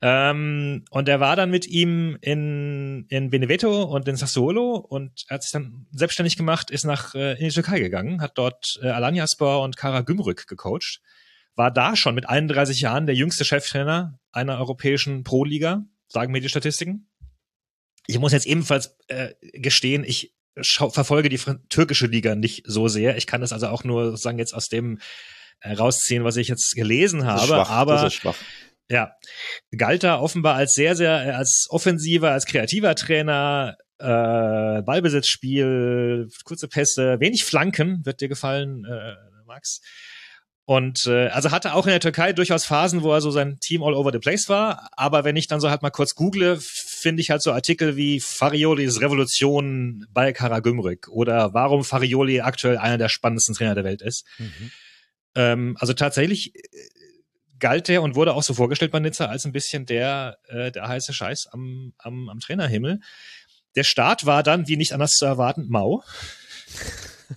ähm, 0.00 0.86
und 0.88 1.06
er 1.06 1.20
war 1.20 1.36
dann 1.36 1.50
mit 1.50 1.66
ihm 1.66 2.16
in, 2.22 3.04
in 3.10 3.28
Benevento 3.28 3.82
und 3.82 4.08
in 4.08 4.16
Sassuolo 4.16 4.76
und 4.76 5.26
er 5.28 5.34
hat 5.34 5.42
sich 5.42 5.52
dann 5.52 5.86
selbstständig 5.90 6.38
gemacht, 6.38 6.70
ist 6.70 6.84
nach 6.84 7.14
äh, 7.14 7.32
in 7.32 7.48
die 7.48 7.54
Türkei 7.54 7.78
gegangen, 7.78 8.22
hat 8.22 8.38
dort 8.38 8.80
äh, 8.82 8.88
Alanyaspor 8.88 9.60
und 9.60 9.76
Kara 9.76 10.00
Gümrük 10.00 10.46
gecoacht, 10.46 11.02
war 11.56 11.70
da 11.70 11.94
schon 11.94 12.14
mit 12.14 12.26
31 12.26 12.80
Jahren 12.80 13.04
der 13.04 13.14
jüngste 13.14 13.44
Cheftrainer 13.44 14.18
einer 14.32 14.58
europäischen 14.58 15.24
Pro-Liga, 15.24 15.84
sagen 16.14 16.32
mir 16.32 16.40
die 16.40 16.48
Statistiken. 16.48 17.10
Ich 18.06 18.18
muss 18.18 18.32
jetzt 18.32 18.46
ebenfalls 18.46 18.96
äh, 19.08 19.34
gestehen, 19.52 20.04
ich 20.04 20.34
schau, 20.60 20.90
verfolge 20.90 21.28
die 21.28 21.40
türkische 21.68 22.06
Liga 22.06 22.34
nicht 22.34 22.62
so 22.66 22.88
sehr. 22.88 23.16
Ich 23.16 23.26
kann 23.26 23.40
das 23.40 23.52
also 23.52 23.66
auch 23.68 23.84
nur 23.84 24.10
sozusagen 24.10 24.38
jetzt 24.38 24.54
aus 24.54 24.68
dem 24.68 25.00
äh, 25.60 25.72
rausziehen, 25.72 26.24
was 26.24 26.36
ich 26.36 26.48
jetzt 26.48 26.74
gelesen 26.74 27.20
Das 27.20 27.28
habe. 27.28 27.40
ist 27.40 27.48
schwach, 27.48 27.70
aber 27.70 27.94
das 27.94 28.04
ist 28.04 28.14
schwach. 28.14 28.36
ja, 28.90 29.12
galt 29.76 30.02
da 30.04 30.18
offenbar 30.20 30.54
als 30.54 30.74
sehr, 30.74 30.96
sehr, 30.96 31.26
äh, 31.26 31.30
als 31.30 31.66
offensiver, 31.70 32.30
als 32.30 32.46
kreativer 32.46 32.94
Trainer, 32.94 33.76
äh, 33.98 34.82
Ballbesitzspiel, 34.82 36.28
kurze 36.44 36.68
Pässe, 36.68 37.18
wenig 37.20 37.44
Flanken, 37.44 38.04
wird 38.04 38.20
dir 38.20 38.28
gefallen, 38.28 38.84
äh, 38.84 39.14
Max. 39.46 39.80
Und 40.66 41.06
äh, 41.06 41.28
also 41.28 41.50
hatte 41.50 41.74
auch 41.74 41.86
in 41.86 41.90
der 41.90 42.00
Türkei 42.00 42.32
durchaus 42.32 42.64
Phasen, 42.64 43.02
wo 43.02 43.12
er 43.12 43.20
so 43.20 43.30
sein 43.30 43.58
Team 43.60 43.82
all 43.82 43.92
over 43.92 44.12
the 44.12 44.18
place 44.18 44.48
war. 44.48 44.88
Aber 44.92 45.22
wenn 45.24 45.36
ich 45.36 45.46
dann 45.46 45.60
so 45.60 45.68
halt 45.68 45.82
mal 45.82 45.90
kurz 45.90 46.14
google, 46.14 46.58
finde 46.58 47.20
ich 47.20 47.30
halt 47.30 47.42
so 47.42 47.52
Artikel 47.52 47.96
wie 47.96 48.18
Fariolis 48.18 49.02
Revolution 49.02 50.06
bei 50.10 50.32
Karagümrük 50.32 51.08
oder 51.08 51.52
warum 51.52 51.84
Farioli 51.84 52.40
aktuell 52.40 52.78
einer 52.78 52.96
der 52.96 53.10
spannendsten 53.10 53.54
Trainer 53.54 53.74
der 53.74 53.84
Welt 53.84 54.00
ist. 54.00 54.24
Ähm, 55.34 55.76
also 55.80 55.92
tatsächlich 55.92 56.54
äh, 56.54 56.60
galt 57.58 57.88
der 57.88 58.02
und 58.02 58.14
wurde 58.14 58.32
auch 58.32 58.42
so 58.42 58.54
vorgestellt 58.54 58.92
bei 58.92 59.00
Nizza 59.00 59.26
als 59.26 59.44
ein 59.44 59.52
bisschen 59.52 59.84
der, 59.84 60.38
äh, 60.48 60.72
der 60.72 60.88
heiße 60.88 61.12
Scheiß 61.12 61.48
am, 61.52 61.92
am, 61.98 62.30
am 62.30 62.40
Trainerhimmel. 62.40 63.00
Der 63.76 63.84
Start 63.84 64.24
war 64.24 64.42
dann, 64.42 64.66
wie 64.66 64.76
nicht 64.76 64.94
anders 64.94 65.12
zu 65.12 65.26
erwarten, 65.26 65.66
mau. 65.68 66.02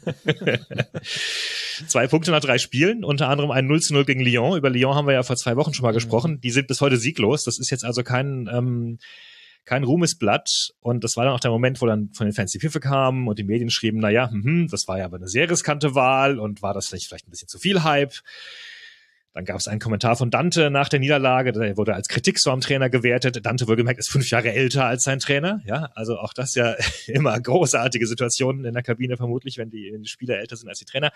zwei 1.88 2.08
Punkte 2.08 2.32
nach 2.32 2.41
drei 2.41 2.58
Spielen, 2.58 3.04
unter 3.04 3.30
anderem 3.30 3.52
ein 3.52 3.67
0 3.67 3.82
zu 3.82 3.93
0 3.93 4.06
gegen 4.06 4.21
Lyon. 4.21 4.58
Über 4.58 4.69
Lyon 4.69 4.95
haben 4.95 5.08
wir 5.08 5.13
ja 5.13 5.23
vor 5.23 5.36
zwei 5.36 5.56
Wochen 5.56 5.73
schon 5.73 5.84
mal 5.84 5.93
gesprochen. 5.93 6.41
Die 6.41 6.52
sind 6.52 6.67
bis 6.67 6.82
heute 6.82 6.97
sieglos. 6.97 7.43
Das 7.43 7.60
ist 7.60 7.69
jetzt 7.69 7.86
also 7.86 8.04
kein, 8.04 8.50
ähm, 8.52 9.00
kein 9.65 9.84
Ruhmesblatt. 9.84 10.73
Und 10.80 11.04
das 11.04 11.17
war 11.17 11.26
dann 11.26 11.34
auch 11.34 11.39
der 11.39 11.52
Moment, 11.52 11.82
wo 11.82 11.86
dann 11.86 12.10
von 12.13 12.26
den 12.26 12.34
Fans 12.34 12.52
die 12.52 12.60
Pfiffe 12.60 12.80
kamen 12.80 13.28
und 13.28 13.38
die 13.38 13.43
Medien 13.43 13.69
schrieben, 13.69 14.00
na 14.00 14.10
ja, 14.10 14.30
hm, 14.30 14.67
das 14.69 14.88
war 14.88 14.97
ja 14.97 15.06
aber 15.06 15.17
eine 15.17 15.28
sehr 15.28 15.50
riskante 15.50 15.93
Wahl 15.95 16.39
und 16.39 16.62
war 16.62 16.73
das 16.73 16.88
vielleicht, 16.88 17.08
vielleicht 17.08 17.28
ein 17.28 17.32
bisschen 17.32 17.47
zu 17.47 17.60
viel 17.60 17.84
Hype. 17.84 18.13
Dann 19.38 19.45
gab 19.45 19.58
es 19.58 19.67
einen 19.67 19.80
Kommentar 19.80 20.15
von 20.15 20.32
Dante 20.32 20.71
nach 20.71 20.89
der 20.89 21.00
Niederlage, 21.00 21.52
der 21.52 21.78
wurde 21.78 21.93
als 21.93 22.08
Kritik 22.08 22.39
so 22.39 22.50
am 22.50 22.60
Trainer 22.60 22.89
gewertet. 22.89 23.45
Dante 23.45 23.67
wohlgemerkt 23.67 24.00
ist 24.00 24.10
fünf 24.10 24.28
Jahre 24.32 24.52
älter 24.52 24.86
als 24.86 25.04
sein 25.04 25.19
Trainer. 25.19 25.62
Ja, 25.63 25.91
also 25.93 26.17
auch 26.17 26.34
das 26.34 26.56
ja 26.56 26.73
immer 27.06 27.39
großartige 27.39 28.08
Situationen 28.08 28.65
in 28.65 28.73
der 28.73 28.82
Kabine 28.82 29.15
vermutlich, 29.15 29.60
wenn 29.60 29.69
die, 29.69 29.91
wenn 29.93 30.02
die 30.02 30.10
Spieler 30.10 30.39
älter 30.39 30.56
sind 30.56 30.69
als 30.69 30.80
die 30.80 30.86
Trainer. 30.86 31.12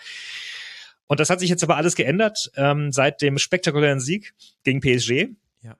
Und 1.08 1.18
das 1.18 1.30
hat 1.30 1.40
sich 1.40 1.50
jetzt 1.50 1.64
aber 1.64 1.76
alles 1.76 1.96
geändert 1.96 2.52
ähm, 2.54 2.92
seit 2.92 3.22
dem 3.22 3.38
spektakulären 3.38 3.98
Sieg 3.98 4.34
gegen 4.62 4.78
PSG. 4.78 5.30
Ja. 5.64 5.76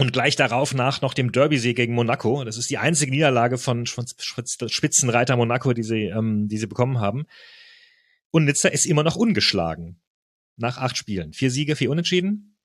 Und 0.00 0.14
gleich 0.14 0.34
darauf 0.34 0.72
nach 0.72 1.02
noch 1.02 1.12
dem 1.12 1.30
Derby-Sieg 1.30 1.76
gegen 1.76 1.92
Monaco. 1.92 2.42
Das 2.44 2.56
ist 2.56 2.70
die 2.70 2.78
einzige 2.78 3.12
Niederlage 3.12 3.58
von 3.58 3.84
Spitzenreiter 3.84 5.36
Monaco, 5.36 5.74
die 5.74 5.82
sie, 5.82 6.04
ähm, 6.04 6.48
die 6.48 6.56
sie 6.56 6.68
bekommen 6.68 7.00
haben. 7.00 7.26
Und 8.30 8.46
Nizza 8.46 8.70
ist 8.70 8.86
immer 8.86 9.02
noch 9.02 9.16
ungeschlagen 9.16 9.98
nach 10.56 10.78
acht 10.78 10.96
Spielen. 10.96 11.32
Vier 11.32 11.50
Siege, 11.50 11.76
vier 11.76 11.90
Unentschieden. 11.90 12.56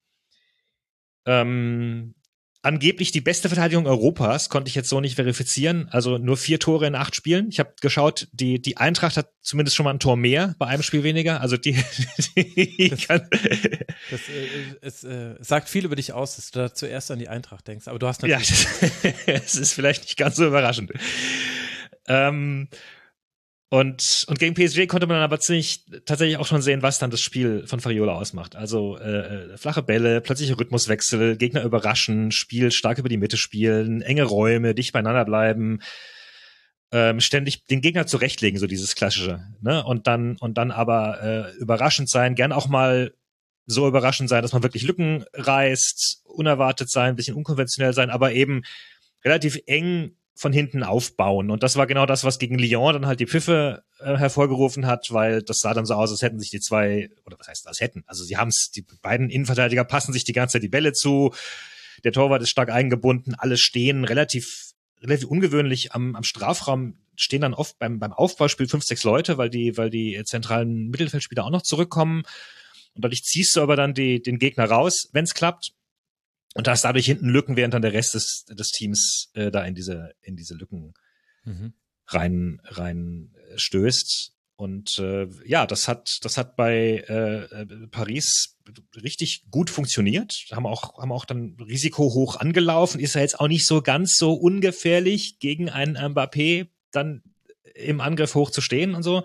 Ähm, 1.25 2.15
angeblich 2.61 3.11
die 3.11 3.21
beste 3.21 3.47
Verteidigung 3.47 3.87
Europas, 3.87 4.49
konnte 4.49 4.67
ich 4.69 4.75
jetzt 4.75 4.89
so 4.89 4.99
nicht 4.99 5.15
verifizieren. 5.15 5.87
Also 5.91 6.17
nur 6.17 6.37
vier 6.37 6.59
Tore 6.59 6.87
in 6.87 6.95
acht 6.95 7.15
Spielen. 7.15 7.49
Ich 7.49 7.59
habe 7.59 7.73
geschaut, 7.81 8.27
die, 8.31 8.61
die 8.61 8.77
Eintracht 8.77 9.15
hat 9.17 9.29
zumindest 9.41 9.75
schon 9.75 9.83
mal 9.85 9.93
ein 9.93 9.99
Tor 9.99 10.17
mehr, 10.17 10.55
bei 10.59 10.67
einem 10.67 10.83
Spiel 10.83 11.03
weniger. 11.03 11.39
Also 11.41 11.55
die, 11.55 11.73
die 12.35 12.89
das, 12.89 13.07
kann 13.07 13.27
das, 14.11 14.21
äh, 14.29 14.47
es 14.81 15.03
äh, 15.03 15.35
sagt 15.39 15.69
viel 15.69 15.85
über 15.85 15.95
dich 15.95 16.13
aus, 16.13 16.35
dass 16.35 16.51
du 16.51 16.59
da 16.59 16.73
zuerst 16.73 17.09
an 17.11 17.19
die 17.19 17.29
Eintracht 17.29 17.67
denkst. 17.67 17.87
Aber 17.87 17.99
du 17.99 18.07
hast 18.07 18.23
Ja, 18.23 18.39
natürlich. 18.39 18.67
es 19.27 19.55
ist 19.55 19.73
vielleicht 19.73 20.03
nicht 20.03 20.17
ganz 20.17 20.35
so 20.35 20.45
überraschend. 20.45 20.91
Ähm, 22.07 22.69
und, 23.69 24.25
und 24.27 24.39
gegen 24.39 24.53
PSG 24.53 24.87
konnte 24.87 25.07
man 25.07 25.17
dann 25.17 25.23
aber 25.23 25.41
ziemlich 25.41 25.83
tatsächlich 26.05 26.37
auch 26.37 26.45
schon 26.45 26.61
sehen, 26.61 26.81
was 26.83 26.99
dann 26.99 27.11
das 27.11 27.19
Spiel 27.19 27.67
von 27.67 27.81
Fariola 27.81 28.13
ausmacht. 28.13 28.55
Also 28.55 28.97
äh, 28.97 29.53
äh, 29.53 29.57
flache 29.57 29.83
Bälle, 29.83 30.21
plötzliche 30.21 30.57
Rhythmuswechsel, 30.57 31.35
Gegner 31.35 31.63
überraschen, 31.63 32.31
Spiel 32.31 32.71
stark 32.71 32.97
über 32.97 33.09
die 33.09 33.17
Mitte 33.17 33.35
spielen, 33.35 34.01
enge 34.01 34.23
Räume, 34.23 34.73
dicht 34.73 34.93
beieinander 34.93 35.25
bleiben, 35.25 35.79
ähm, 36.93 37.19
ständig 37.19 37.65
den 37.65 37.81
Gegner 37.81 38.07
zurechtlegen, 38.07 38.57
so 38.57 38.67
dieses 38.67 38.95
klassische. 38.95 39.45
Ne? 39.59 39.83
Und 39.83 40.07
dann 40.07 40.37
und 40.37 40.57
dann 40.57 40.71
aber 40.71 41.21
äh, 41.21 41.51
überraschend 41.57 42.09
sein, 42.09 42.35
gern 42.35 42.53
auch 42.53 42.69
mal 42.69 43.13
so 43.65 43.85
überraschend 43.85 44.29
sein, 44.29 44.43
dass 44.43 44.53
man 44.53 44.63
wirklich 44.63 44.83
Lücken 44.83 45.25
reißt, 45.33 46.21
unerwartet 46.23 46.89
sein, 46.89 47.09
ein 47.09 47.15
bisschen 47.17 47.35
unkonventionell 47.35 47.91
sein, 47.91 48.11
aber 48.11 48.31
eben 48.31 48.61
relativ 49.25 49.59
eng 49.65 50.15
von 50.37 50.53
hinten 50.53 50.83
aufbauen. 50.83 51.49
Und 51.49 51.63
das 51.63 51.75
war 51.75 51.87
genau 51.87 52.05
das, 52.05 52.23
was 52.23 52.39
gegen 52.39 52.59
Lyon 52.59 52.93
dann 52.93 53.07
halt 53.07 53.19
die 53.19 53.27
Pfiffe 53.27 53.83
äh, 53.99 54.15
hervorgerufen 54.15 54.85
hat, 54.85 55.07
weil 55.11 55.41
das 55.41 55.57
sah 55.57 55.73
dann 55.73 55.85
so 55.85 55.95
aus, 55.95 56.11
als 56.11 56.21
hätten 56.21 56.39
sich 56.39 56.51
die 56.51 56.59
zwei, 56.59 57.09
oder 57.25 57.37
was 57.39 57.47
heißt 57.47 57.65
das 57.65 57.79
hätten? 57.79 58.03
Also 58.07 58.23
sie 58.23 58.37
haben 58.37 58.49
es, 58.49 58.71
die 58.73 58.85
beiden 59.01 59.29
Innenverteidiger 59.29 59.83
passen 59.83 60.13
sich 60.13 60.23
die 60.23 60.33
ganze 60.33 60.53
Zeit 60.53 60.63
die 60.63 60.69
Bälle 60.69 60.93
zu. 60.93 61.33
Der 62.03 62.11
Torwart 62.11 62.41
ist 62.43 62.49
stark 62.49 62.69
eingebunden, 62.69 63.33
alle 63.35 63.57
stehen 63.57 64.03
relativ, 64.03 64.73
relativ 65.01 65.27
ungewöhnlich 65.27 65.93
am, 65.93 66.15
am 66.15 66.23
Strafraum, 66.23 66.97
stehen 67.15 67.41
dann 67.41 67.55
oft 67.55 67.79
beim, 67.79 67.97
beim 67.97 68.13
Aufbauspiel 68.13 68.67
fünf, 68.67 68.83
sechs 68.83 69.03
Leute, 69.03 69.37
weil 69.39 69.49
die, 69.49 69.75
weil 69.77 69.89
die 69.89 70.21
zentralen 70.23 70.89
Mittelfeldspieler 70.89 71.43
auch 71.45 71.49
noch 71.49 71.63
zurückkommen. 71.63 72.23
Und 72.93 73.03
dadurch 73.03 73.23
ziehst 73.23 73.55
du 73.55 73.61
aber 73.61 73.75
dann 73.75 73.93
die, 73.93 74.21
den 74.21 74.37
Gegner 74.39 74.65
raus, 74.65 75.09
wenn 75.13 75.23
es 75.23 75.33
klappt. 75.33 75.71
Und 76.57 76.65
da 76.65 76.73
ist 76.73 76.83
dadurch 76.83 77.05
hinten 77.05 77.29
Lücken, 77.29 77.55
während 77.55 77.75
dann 77.75 77.83
der 77.83 77.93
Rest 77.93 78.15
des, 78.15 78.43
des 78.49 78.71
Teams 78.71 79.29
äh, 79.35 79.51
da 79.51 79.63
in 79.63 79.75
diese, 79.75 80.13
in 80.21 80.35
diese 80.35 80.55
Lücken 80.55 80.93
Mhm. 81.45 81.73
rein, 82.07 82.59
rein 82.65 83.33
äh, 83.35 83.57
stößt. 83.57 84.33
Und 84.55 84.97
äh, 84.97 85.27
ja, 85.45 85.67
das 85.67 85.87
hat, 85.87 86.17
das 86.23 86.35
hat 86.35 86.55
bei 86.55 87.05
äh, 87.07 87.43
äh, 87.43 87.87
Paris 87.89 88.57
richtig 88.95 89.45
gut 89.51 89.69
funktioniert. 89.69 90.45
Haben 90.51 90.65
auch, 90.65 90.97
haben 90.99 91.11
auch 91.11 91.25
dann 91.25 91.55
Risiko 91.59 92.05
hoch 92.15 92.37
angelaufen. 92.37 92.99
Ist 92.99 93.13
ja 93.13 93.21
jetzt 93.21 93.39
auch 93.39 93.47
nicht 93.47 93.67
so 93.67 93.83
ganz 93.83 94.15
so 94.17 94.33
ungefährlich, 94.33 95.37
gegen 95.37 95.69
einen 95.69 95.95
Mbappé 95.95 96.69
dann 96.91 97.21
im 97.75 98.01
Angriff 98.01 98.33
hoch 98.33 98.49
zu 98.49 98.61
stehen 98.61 98.95
und 98.95 99.03
so. 99.03 99.23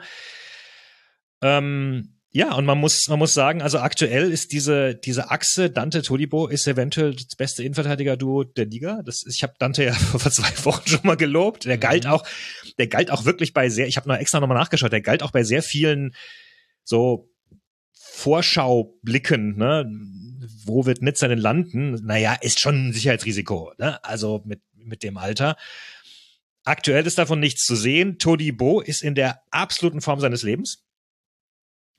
Ähm, 1.40 2.20
ja, 2.34 2.54
und 2.54 2.64
man 2.64 2.78
muss, 2.78 3.08
man 3.08 3.18
muss 3.18 3.34
sagen, 3.34 3.60
also 3.60 3.78
aktuell 3.78 4.32
ist 4.32 4.52
diese, 4.52 4.94
diese 4.94 5.30
Achse 5.30 5.68
Dante 5.68 6.00
Todibo 6.00 6.46
ist 6.46 6.66
eventuell 6.66 7.14
das 7.14 7.36
beste 7.36 7.62
Innenverteidiger-Duo 7.62 8.44
der 8.44 8.64
Liga. 8.64 9.02
Das 9.04 9.24
ich 9.26 9.42
habe 9.42 9.52
Dante 9.58 9.84
ja 9.84 9.92
vor 9.92 10.30
zwei 10.30 10.64
Wochen 10.64 10.88
schon 10.88 11.00
mal 11.04 11.18
gelobt. 11.18 11.66
Der 11.66 11.76
galt 11.76 12.06
auch, 12.06 12.26
der 12.78 12.86
galt 12.86 13.10
auch 13.10 13.26
wirklich 13.26 13.52
bei 13.52 13.68
sehr, 13.68 13.86
ich 13.86 13.98
habe 13.98 14.08
noch 14.08 14.16
extra 14.16 14.40
nochmal 14.40 14.56
nachgeschaut, 14.56 14.92
der 14.92 15.02
galt 15.02 15.22
auch 15.22 15.30
bei 15.30 15.42
sehr 15.42 15.62
vielen 15.62 16.14
so 16.84 17.28
Vorschaublicken, 17.92 19.56
ne? 19.56 19.86
Wo 20.64 20.86
wird 20.86 21.02
Nizza 21.02 21.28
denn 21.28 21.38
landen? 21.38 21.92
Naja, 22.04 22.34
ist 22.40 22.60
schon 22.60 22.88
ein 22.88 22.92
Sicherheitsrisiko, 22.94 23.72
ne? 23.78 24.02
Also 24.04 24.42
mit, 24.46 24.62
mit 24.74 25.02
dem 25.02 25.18
Alter. 25.18 25.56
Aktuell 26.64 27.06
ist 27.06 27.18
davon 27.18 27.40
nichts 27.40 27.64
zu 27.64 27.76
sehen. 27.76 28.18
Todibo 28.18 28.80
ist 28.80 29.02
in 29.02 29.14
der 29.14 29.42
absoluten 29.50 30.00
Form 30.00 30.20
seines 30.20 30.42
Lebens. 30.42 30.82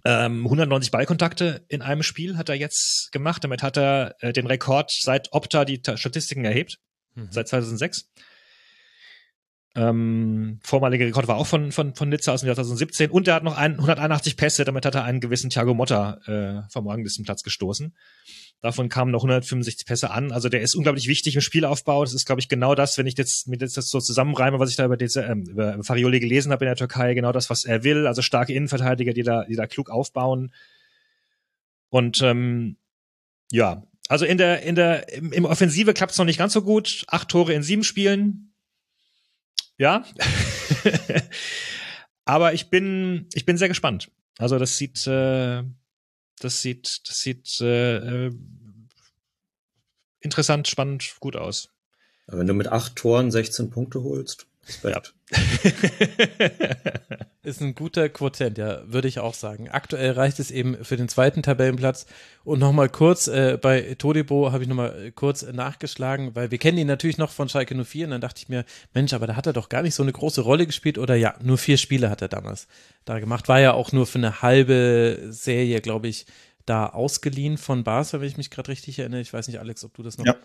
Ähm, 0.06 0.44
190 0.46 0.92
Ballkontakte 0.92 1.64
in 1.70 1.82
einem 1.82 2.04
Spiel 2.04 2.38
hat 2.38 2.50
er 2.50 2.56
jetzt 2.56 3.10
gemacht. 3.12 3.44
Damit 3.44 3.64
hat 3.64 3.78
er 3.78 4.16
äh, 4.20 4.34
den 4.34 4.48
Rekord 4.48 4.92
seit 4.92 5.32
Opta 5.32 5.64
die 5.66 5.82
Ta 5.82 5.96
Statistiken 5.98 6.44
erhebt, 6.46 6.78
Mhm. 7.16 7.28
seit 7.32 7.48
2006. 7.48 8.10
Ähm, 9.76 10.60
vormaliger 10.64 11.06
Rekord 11.06 11.28
war 11.28 11.38
auch 11.38 11.48
von, 11.48 11.72
von, 11.72 11.96
von 11.96 12.10
Nizza 12.10 12.32
aus 12.32 12.42
dem 12.42 12.48
Jahr 12.48 12.56
2017 12.56 13.10
und 13.10 13.28
er 13.28 13.36
hat 13.36 13.44
noch 13.44 13.58
ein, 13.58 13.74
181 13.74 14.38
Pässe, 14.38 14.66
damit 14.66 14.86
hat 14.86 14.94
er 14.94 15.04
einen 15.04 15.20
gewissen 15.20 15.50
Thiago 15.50 15.74
Motta 15.74 16.20
äh, 16.28 16.70
vom 16.70 16.88
Ranglistenplatz 16.88 17.42
gestoßen. 17.42 17.96
Davon 18.62 18.88
kamen 18.88 19.12
noch 19.12 19.24
165 19.24 19.86
Pässe 19.86 20.12
an. 20.12 20.32
Also 20.32 20.48
der 20.48 20.62
ist 20.62 20.74
unglaublich 20.74 21.08
wichtig 21.10 21.36
im 21.36 21.42
Spielaufbau. 21.42 22.06
Das 22.06 22.14
ist, 22.14 22.26
glaube 22.26 22.40
ich, 22.40 22.48
genau 22.48 22.76
das, 22.76 22.98
wenn 22.98 23.08
ich 23.08 23.18
jetzt 23.18 23.48
mir 23.48 23.58
jetzt 23.58 23.76
das 23.76 23.90
so 23.90 24.00
zusammenreime, 24.00 24.58
was 24.58 24.70
ich 24.70 24.78
da 24.78 24.86
über, 24.86 24.96
diese, 24.96 25.24
ähm, 25.24 25.44
über 25.50 25.84
Farioli 25.84 26.22
gelesen 26.22 26.54
habe 26.54 26.64
in 26.64 26.70
der 26.70 26.78
Türkei, 26.78 27.14
genau 27.14 27.34
das, 27.34 27.50
was 27.50 27.66
er 27.66 27.84
will. 27.84 28.08
Also 28.08 28.22
starke 28.22 28.54
Innenverteidiger, 28.54 29.12
die 29.12 29.24
da, 29.24 29.44
die 29.44 29.58
da 29.58 29.68
klug 29.68 29.90
aufbauen. 29.90 30.54
Und 31.90 32.22
ähm, 32.22 32.78
ja, 33.52 33.84
also 34.08 34.24
in 34.24 34.38
der, 34.38 34.62
in 34.62 34.76
der, 34.76 35.12
im, 35.12 35.34
im 35.34 35.44
Offensive 35.44 35.94
klappt 35.94 36.14
es 36.14 36.18
noch 36.18 36.26
nicht 36.26 36.38
ganz 36.38 36.54
so 36.54 36.62
gut. 36.62 37.04
Acht 37.08 37.28
Tore 37.28 37.52
in 37.52 37.64
sieben 37.64 37.84
Spielen. 37.84 38.53
Ja. 39.78 40.06
Aber 42.26 42.54
ich 42.54 42.70
bin, 42.70 43.28
ich 43.34 43.46
bin 43.46 43.58
sehr 43.58 43.68
gespannt. 43.68 44.12
Also 44.38 44.58
das 44.58 44.78
sieht, 44.78 45.06
äh, 45.08 45.64
das 46.40 46.62
sieht, 46.62 47.02
das 47.08 47.20
sieht 47.20 47.60
äh, 47.62 48.28
äh, 48.28 48.32
interessant, 50.20 50.68
spannend, 50.68 51.16
gut 51.20 51.36
aus. 51.36 51.70
Aber 52.28 52.40
wenn 52.40 52.48
du 52.48 52.54
mit 52.54 52.68
acht 52.68 52.96
Toren 52.96 53.32
16 53.32 53.70
Punkte 53.70 54.04
holst, 54.04 54.48
Respekt. 54.68 55.14
Ist 57.44 57.62
ein 57.62 57.76
guter 57.76 58.08
Quotient, 58.08 58.58
ja, 58.58 58.82
würde 58.86 59.10
ich 59.10 59.20
auch 59.20 59.34
sagen. 59.34 59.70
Aktuell 59.70 60.12
reicht 60.12 60.40
es 60.40 60.52
eben 60.52 60.86
für 60.86 60.96
den 60.96 61.10
zweiten 61.10 61.44
Tabellenplatz. 61.44 62.06
Und 62.46 62.60
nochmal 62.60 62.88
kurz, 62.88 63.28
äh, 63.28 63.58
bei 63.62 63.96
Todibo 63.98 64.54
habe 64.54 64.64
ich 64.64 64.70
nochmal 64.70 65.12
kurz 65.14 65.44
nachgeschlagen, 65.44 66.34
weil 66.36 66.52
wir 66.52 66.58
kennen 66.58 66.78
ihn 66.78 66.88
natürlich 66.88 67.18
noch 67.18 67.32
von 67.32 67.50
Schalke 67.50 67.76
04 67.76 68.06
und 68.06 68.12
dann 68.12 68.22
dachte 68.22 68.40
ich 68.42 68.48
mir, 68.48 68.64
Mensch, 68.94 69.12
aber 69.12 69.28
da 69.28 69.36
hat 69.36 69.48
er 69.48 69.54
doch 69.54 69.68
gar 69.68 69.82
nicht 69.82 69.96
so 69.96 70.04
eine 70.04 70.14
große 70.14 70.42
Rolle 70.42 70.66
gespielt 70.66 70.98
oder 70.98 71.16
ja, 71.16 71.36
nur 71.42 71.58
vier 71.58 71.78
Spiele 71.78 72.10
hat 72.10 72.22
er 72.22 72.30
damals 72.30 72.68
da 73.04 73.20
gemacht. 73.20 73.50
War 73.50 73.60
ja 73.60 73.74
auch 73.74 73.92
nur 73.92 74.08
für 74.08 74.20
eine 74.20 74.42
halbe 74.42 75.20
Serie, 75.30 75.82
glaube 75.82 76.08
ich, 76.08 76.26
da 76.66 76.88
ausgeliehen 76.88 77.58
von 77.58 77.84
Barca, 77.84 78.22
wenn 78.22 78.28
ich 78.28 78.38
mich 78.38 78.50
gerade 78.50 78.70
richtig 78.70 79.00
erinnere. 79.00 79.20
Ich 79.20 79.34
weiß 79.34 79.48
nicht, 79.48 79.60
Alex, 79.60 79.84
ob 79.84 79.94
du 79.96 80.04
das 80.04 80.18
noch 80.18 80.26
Ja. 80.26 80.36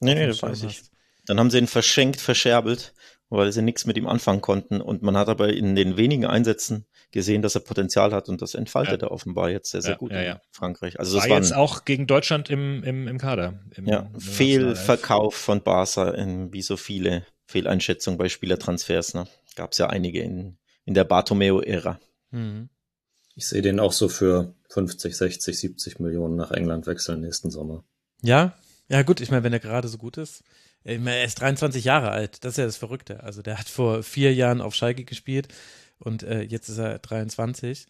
Nee, 0.00 0.14
nee, 0.14 0.26
das 0.26 0.42
weiß 0.42 0.62
ich. 0.64 0.78
hast. 0.78 0.90
Dann 1.26 1.38
haben 1.38 1.50
sie 1.50 1.58
ihn 1.58 1.66
verschenkt, 1.66 2.20
verscherbelt, 2.20 2.94
weil 3.28 3.52
sie 3.52 3.62
nichts 3.62 3.86
mit 3.86 3.96
ihm 3.96 4.06
anfangen 4.06 4.40
konnten. 4.40 4.80
Und 4.80 5.02
man 5.02 5.16
hat 5.16 5.28
aber 5.28 5.52
in 5.52 5.74
den 5.74 5.96
wenigen 5.96 6.24
Einsätzen 6.26 6.86
gesehen, 7.10 7.42
dass 7.42 7.54
er 7.54 7.60
Potenzial 7.62 8.12
hat 8.12 8.28
und 8.28 8.42
das 8.42 8.54
entfaltet 8.54 9.02
Ja. 9.02 9.08
er 9.08 9.12
offenbar 9.12 9.50
jetzt 9.50 9.70
sehr, 9.70 9.82
sehr 9.82 9.92
Ja, 9.92 9.96
gut 9.96 10.12
ja, 10.12 10.22
in. 10.22 10.38
Frankreich. 10.52 10.98
Also 10.98 11.14
war 11.16 11.22
das 11.22 11.30
war 11.30 11.36
jetzt 11.38 11.52
ein 11.52 11.58
auch 11.58 11.84
gegen 11.84 12.06
Deutschland 12.06 12.50
im, 12.50 12.82
im, 12.84 13.08
im 13.08 13.18
Kader. 13.18 13.60
Im, 13.74 13.86
ja, 13.86 14.10
im. 14.12 14.20
Fehlverkauf 14.20 15.34
von 15.34 15.62
Barca, 15.62 16.10
in, 16.10 16.52
wie 16.52 16.62
so 16.62 16.76
viele 16.76 17.24
Fehleinschätzungen 17.46 18.18
bei 18.18 18.28
Spielertransfers. 18.28 19.14
Ne? 19.14 19.26
Gab 19.54 19.72
es 19.72 19.78
ja 19.78 19.88
einige 19.88 20.20
in, 20.20 20.58
in 20.84 20.94
der 20.94 21.04
Bartomeo-Ära. 21.04 21.98
Mhm. 22.30 22.68
Ich 23.34 23.46
sehe 23.48 23.62
den 23.62 23.80
auch 23.80 23.92
so 23.92 24.08
für 24.08 24.54
50, 24.70 25.16
60, 25.16 25.58
70 25.58 26.00
Millionen 26.00 26.36
nach 26.36 26.50
England 26.50 26.86
wechseln 26.86 27.20
nächsten 27.20 27.50
Sommer. 27.50 27.84
Ja, 28.22 28.54
ja 28.88 29.02
gut, 29.02 29.20
ich 29.20 29.30
meine, 29.30 29.42
wenn 29.42 29.52
er 29.52 29.60
gerade 29.60 29.88
so 29.88 29.98
gut 29.98 30.16
ist. 30.16 30.42
Er 30.86 31.24
ist 31.24 31.40
23 31.40 31.84
Jahre 31.84 32.10
alt, 32.12 32.44
das 32.44 32.52
ist 32.52 32.58
ja 32.58 32.64
das 32.64 32.76
Verrückte. 32.76 33.24
Also 33.24 33.42
der 33.42 33.58
hat 33.58 33.68
vor 33.68 34.04
vier 34.04 34.32
Jahren 34.32 34.60
auf 34.60 34.72
Schalke 34.72 35.04
gespielt 35.04 35.48
und 35.98 36.22
äh, 36.22 36.42
jetzt 36.42 36.68
ist 36.68 36.78
er 36.78 37.00
23. 37.00 37.86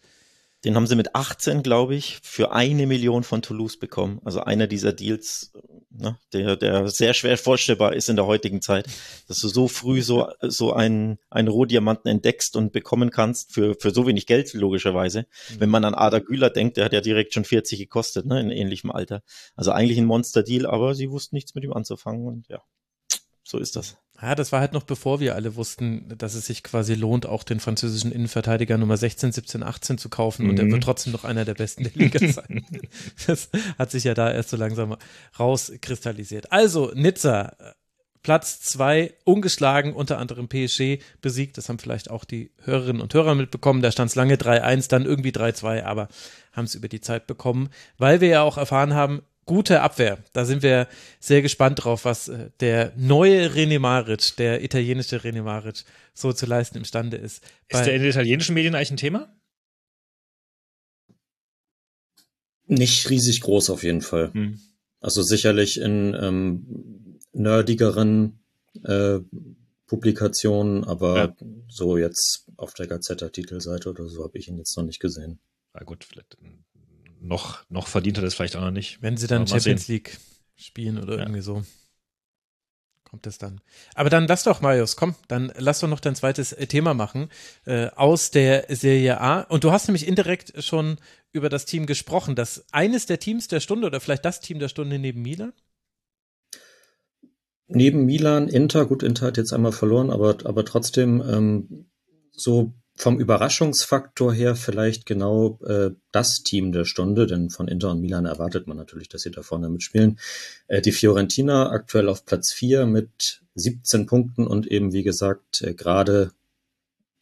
Den 0.65 0.75
haben 0.75 0.87
sie 0.87 0.95
mit 0.95 1.13
18, 1.13 1.61
glaube 1.61 1.93
ich, 1.93 2.17
für 2.23 2.51
eine 2.53 2.87
Million 2.87 3.21
von 3.23 3.43
Toulouse 3.43 3.77
bekommen. 3.77 4.19
Also 4.25 4.41
einer 4.41 4.65
dieser 4.65 4.93
Deals, 4.93 5.53
ne, 5.91 6.17
der, 6.33 6.55
der 6.55 6.87
sehr 6.87 7.13
schwer 7.13 7.37
vorstellbar 7.37 7.93
ist 7.93 8.09
in 8.09 8.15
der 8.15 8.25
heutigen 8.25 8.63
Zeit, 8.63 8.87
dass 9.27 9.37
du 9.41 9.47
so 9.47 9.67
früh 9.67 10.01
so, 10.01 10.31
so 10.41 10.73
einen, 10.73 11.19
einen 11.29 11.49
Rohdiamanten 11.49 12.09
entdeckst 12.09 12.55
und 12.55 12.73
bekommen 12.73 13.11
kannst 13.11 13.53
für, 13.53 13.75
für 13.75 13.91
so 13.91 14.07
wenig 14.07 14.25
Geld, 14.25 14.51
logischerweise. 14.55 15.27
Mhm. 15.51 15.59
Wenn 15.59 15.69
man 15.69 15.85
an 15.85 15.93
Ada 15.93 16.17
Güler 16.17 16.49
denkt, 16.49 16.77
der 16.77 16.85
hat 16.85 16.93
ja 16.93 17.01
direkt 17.01 17.35
schon 17.35 17.45
40 17.45 17.77
gekostet, 17.77 18.25
ne, 18.25 18.41
in 18.41 18.49
ähnlichem 18.49 18.89
Alter. 18.89 19.21
Also 19.55 19.71
eigentlich 19.71 19.99
ein 19.99 20.05
Monster-Deal, 20.05 20.65
aber 20.65 20.95
sie 20.95 21.11
wussten 21.11 21.35
nichts 21.35 21.53
mit 21.53 21.63
ihm 21.63 21.73
anzufangen 21.73 22.25
und 22.25 22.47
ja, 22.47 22.63
so 23.47 23.59
ist 23.59 23.77
das. 23.77 23.95
Ja, 24.21 24.35
das 24.35 24.51
war 24.51 24.59
halt 24.59 24.73
noch 24.73 24.83
bevor 24.83 25.19
wir 25.19 25.35
alle 25.35 25.55
wussten, 25.55 26.11
dass 26.17 26.33
es 26.33 26.47
sich 26.47 26.63
quasi 26.63 26.95
lohnt, 26.95 27.25
auch 27.25 27.43
den 27.43 27.59
französischen 27.59 28.11
Innenverteidiger 28.11 28.77
Nummer 28.77 28.97
16, 28.97 29.31
17, 29.31 29.63
18 29.63 29.97
zu 29.97 30.09
kaufen 30.09 30.43
mhm. 30.43 30.49
und 30.49 30.59
er 30.59 30.69
wird 30.69 30.83
trotzdem 30.83 31.13
noch 31.13 31.23
einer 31.23 31.45
der 31.45 31.53
besten 31.53 31.83
der 31.83 31.93
Liga 31.93 32.19
sein. 32.31 32.65
das 33.25 33.49
hat 33.77 33.91
sich 33.91 34.03
ja 34.03 34.13
da 34.15 34.31
erst 34.31 34.49
so 34.49 34.57
langsam 34.57 34.97
rauskristallisiert. 35.39 36.51
Also, 36.51 36.91
Nizza, 36.93 37.55
Platz 38.21 38.59
zwei 38.59 39.13
ungeschlagen, 39.23 39.93
unter 39.93 40.17
anderem 40.17 40.49
PSG 40.49 40.99
besiegt. 41.21 41.57
Das 41.57 41.69
haben 41.69 41.79
vielleicht 41.79 42.09
auch 42.09 42.25
die 42.25 42.51
Hörerinnen 42.63 43.01
und 43.01 43.13
Hörer 43.13 43.35
mitbekommen. 43.35 43.81
Da 43.81 43.89
stand 43.89 44.09
es 44.09 44.15
lange 44.15 44.35
3-1, 44.35 44.89
dann 44.89 45.05
irgendwie 45.05 45.31
3-2, 45.31 45.83
aber 45.83 46.09
haben 46.51 46.65
es 46.65 46.75
über 46.75 46.89
die 46.89 46.99
Zeit 46.99 47.27
bekommen, 47.27 47.69
weil 47.97 48.19
wir 48.19 48.27
ja 48.27 48.41
auch 48.41 48.57
erfahren 48.57 48.95
haben, 48.95 49.21
gute 49.47 49.81
Abwehr. 49.81 50.19
Da 50.33 50.45
sind 50.45 50.61
wir 50.61 50.87
sehr 51.19 51.41
gespannt 51.41 51.83
drauf, 51.83 52.05
was 52.05 52.27
äh, 52.27 52.51
der 52.59 52.93
neue 52.95 53.49
René 53.49 53.79
Maric, 53.79 54.35
der 54.37 54.63
italienische 54.63 55.17
René 55.17 55.41
Maric, 55.41 55.83
so 56.13 56.31
zu 56.31 56.45
leisten 56.45 56.77
imstande 56.77 57.17
ist. 57.17 57.43
Ist 57.67 57.85
der 57.85 57.95
in 57.95 58.01
den 58.03 58.11
italienischen 58.11 58.53
Medien 58.53 58.75
eigentlich 58.75 58.91
ein 58.91 58.97
Thema? 58.97 59.33
Nicht 62.67 63.09
riesig 63.09 63.41
groß 63.41 63.71
auf 63.71 63.83
jeden 63.83 64.01
Fall. 64.01 64.31
Hm. 64.33 64.59
Also 64.99 65.23
sicherlich 65.23 65.79
in 65.79 66.15
ähm, 66.19 67.17
nerdigeren 67.31 68.39
äh, 68.83 69.19
Publikationen, 69.87 70.83
aber 70.83 71.17
ja. 71.17 71.35
so 71.69 71.97
jetzt 71.97 72.45
auf 72.57 72.73
der 72.73 72.87
Gazetta-Titelseite 72.87 73.89
oder 73.89 74.07
so 74.09 74.23
habe 74.23 74.37
ich 74.37 74.49
ihn 74.49 74.57
jetzt 74.57 74.75
noch 74.75 74.83
nicht 74.83 74.99
gesehen. 74.99 75.39
Na 75.73 75.83
gut, 75.83 76.03
vielleicht 76.03 76.37
noch, 77.27 77.63
noch 77.69 77.87
verdient 77.87 78.17
er 78.17 78.23
das 78.23 78.33
vielleicht 78.33 78.55
auch 78.55 78.61
noch 78.61 78.71
nicht. 78.71 79.01
Wenn 79.01 79.17
sie 79.17 79.27
dann 79.27 79.47
Champions 79.47 79.85
sehen. 79.85 79.95
League 79.95 80.17
spielen 80.55 80.97
oder 80.97 81.15
ja. 81.15 81.19
irgendwie 81.21 81.41
so. 81.41 81.63
Kommt 83.03 83.25
es 83.25 83.37
dann. 83.37 83.61
Aber 83.95 84.09
dann 84.09 84.27
lass 84.27 84.43
doch, 84.43 84.59
Marius, 84.59 84.97
komm, 84.97 85.15
dann 85.29 85.53
lass 85.57 85.79
doch 85.79 85.87
noch 85.87 86.01
dein 86.01 86.15
zweites 86.15 86.51
äh, 86.51 86.67
Thema 86.67 86.93
machen 86.93 87.29
äh, 87.65 87.87
aus 87.95 88.31
der 88.31 88.65
Serie 88.69 89.21
A. 89.21 89.41
Und 89.41 89.63
du 89.63 89.71
hast 89.71 89.87
nämlich 89.87 90.07
indirekt 90.07 90.61
schon 90.63 90.97
über 91.31 91.47
das 91.47 91.65
Team 91.65 91.85
gesprochen. 91.85 92.35
Das 92.35 92.65
eines 92.71 93.05
der 93.05 93.19
Teams 93.19 93.47
der 93.47 93.61
Stunde 93.61 93.87
oder 93.87 94.01
vielleicht 94.01 94.25
das 94.25 94.41
Team 94.41 94.59
der 94.59 94.67
Stunde 94.67 94.99
neben 94.99 95.21
Milan? 95.21 95.53
Neben 97.67 98.05
Milan, 98.05 98.47
Inter, 98.47 98.85
gut, 98.85 99.03
Inter 99.03 99.27
hat 99.27 99.37
jetzt 99.37 99.53
einmal 99.53 99.73
verloren, 99.73 100.09
aber, 100.09 100.37
aber 100.45 100.65
trotzdem 100.65 101.21
ähm, 101.21 101.89
so 102.31 102.73
vom 102.97 103.19
Überraschungsfaktor 103.19 104.33
her 104.33 104.55
vielleicht 104.55 105.05
genau 105.05 105.59
äh, 105.63 105.91
das 106.11 106.41
Team 106.43 106.71
der 106.71 106.83
Stunde, 106.83 107.27
denn 107.27 107.51
von 107.51 107.67
Inter 107.67 107.91
und 107.91 108.01
Milan 108.01 108.25
erwartet 108.25 108.65
man 108.65 108.75
natürlich, 108.75 109.07
dass 109.07 109.21
sie 109.21 109.29
da 109.29 109.43
vorne 109.43 109.69
mitspielen. 109.69 110.19
Äh, 110.67 110.81
die 110.81 110.91
Fiorentina 110.91 111.69
aktuell 111.69 112.09
auf 112.09 112.25
Platz 112.25 112.51
4 112.53 112.87
mit 112.87 113.41
17 113.53 114.07
Punkten 114.07 114.47
und 114.47 114.65
eben, 114.67 114.93
wie 114.93 115.03
gesagt, 115.03 115.61
äh, 115.61 115.75
gerade 115.75 116.31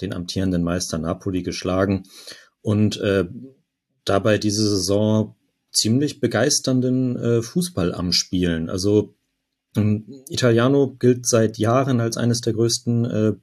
den 0.01 0.13
amtierenden 0.13 0.63
Meister 0.63 0.97
Napoli 0.97 1.43
geschlagen 1.43 2.03
und 2.61 2.97
äh, 3.01 3.25
dabei 4.05 4.37
diese 4.37 4.67
Saison 4.67 5.35
ziemlich 5.71 6.21
begeisternden 6.21 7.17
äh, 7.17 7.41
Fußball 7.41 7.93
am 7.93 8.13
Spielen. 8.13 8.69
Also 8.69 9.13
ähm, 9.75 10.23
Italiano 10.29 10.95
gilt 10.97 11.27
seit 11.27 11.57
Jahren 11.57 11.99
als 11.99 12.15
eines 12.15 12.39
der 12.39 12.53
größten 12.53 13.05
äh, 13.05 13.33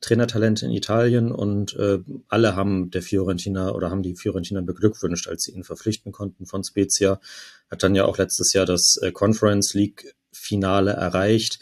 Trainertalent 0.00 0.62
in 0.62 0.70
Italien 0.70 1.32
und 1.32 1.74
äh, 1.76 1.98
alle 2.28 2.54
haben 2.54 2.90
der 2.90 3.02
Fiorentina 3.02 3.72
oder 3.72 3.90
haben 3.90 4.02
die 4.02 4.14
Fiorentina 4.14 4.60
beglückwünscht, 4.60 5.28
als 5.28 5.44
sie 5.44 5.52
ihn 5.52 5.64
verpflichten 5.64 6.12
konnten 6.12 6.46
von 6.46 6.62
Spezia. 6.62 7.20
Hat 7.70 7.82
dann 7.82 7.94
ja 7.94 8.04
auch 8.04 8.18
letztes 8.18 8.52
Jahr 8.52 8.66
das 8.66 8.98
äh, 9.02 9.10
Conference 9.10 9.74
League 9.74 10.14
Finale 10.32 10.92
erreicht. 10.92 11.58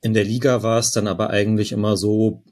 In 0.00 0.14
der 0.14 0.24
Liga 0.24 0.62
war 0.62 0.78
es 0.78 0.92
dann 0.92 1.08
aber 1.08 1.30
eigentlich 1.30 1.72
immer 1.72 1.96
so 1.96 2.44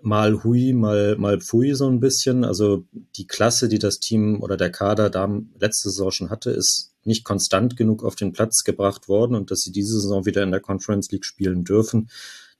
mal 0.00 0.44
hui, 0.44 0.72
mal, 0.72 1.16
mal 1.16 1.40
pfui 1.40 1.74
so 1.74 1.88
ein 1.88 2.00
bisschen. 2.00 2.44
Also 2.44 2.84
die 3.16 3.26
Klasse, 3.26 3.68
die 3.68 3.78
das 3.78 3.98
Team 3.98 4.40
oder 4.40 4.56
der 4.56 4.70
Kader 4.70 5.10
da 5.10 5.28
letzte 5.58 5.90
Saison 5.90 6.10
schon 6.10 6.30
hatte, 6.30 6.50
ist 6.50 6.92
nicht 7.04 7.24
konstant 7.24 7.76
genug 7.76 8.04
auf 8.04 8.14
den 8.14 8.32
Platz 8.32 8.64
gebracht 8.64 9.08
worden 9.08 9.34
und 9.34 9.50
dass 9.50 9.60
sie 9.60 9.72
diese 9.72 10.00
Saison 10.00 10.24
wieder 10.24 10.42
in 10.42 10.52
der 10.52 10.60
Conference 10.60 11.10
League 11.10 11.24
spielen 11.24 11.64
dürfen, 11.64 12.08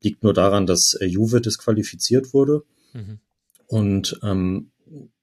liegt 0.03 0.23
nur 0.23 0.35
daran, 0.35 0.67
dass 0.67 0.95
äh, 1.01 1.07
Juve 1.07 1.41
disqualifiziert 1.41 2.33
wurde. 2.33 2.63
Mhm. 2.93 3.21
Und 3.67 4.19
ähm, 4.23 4.71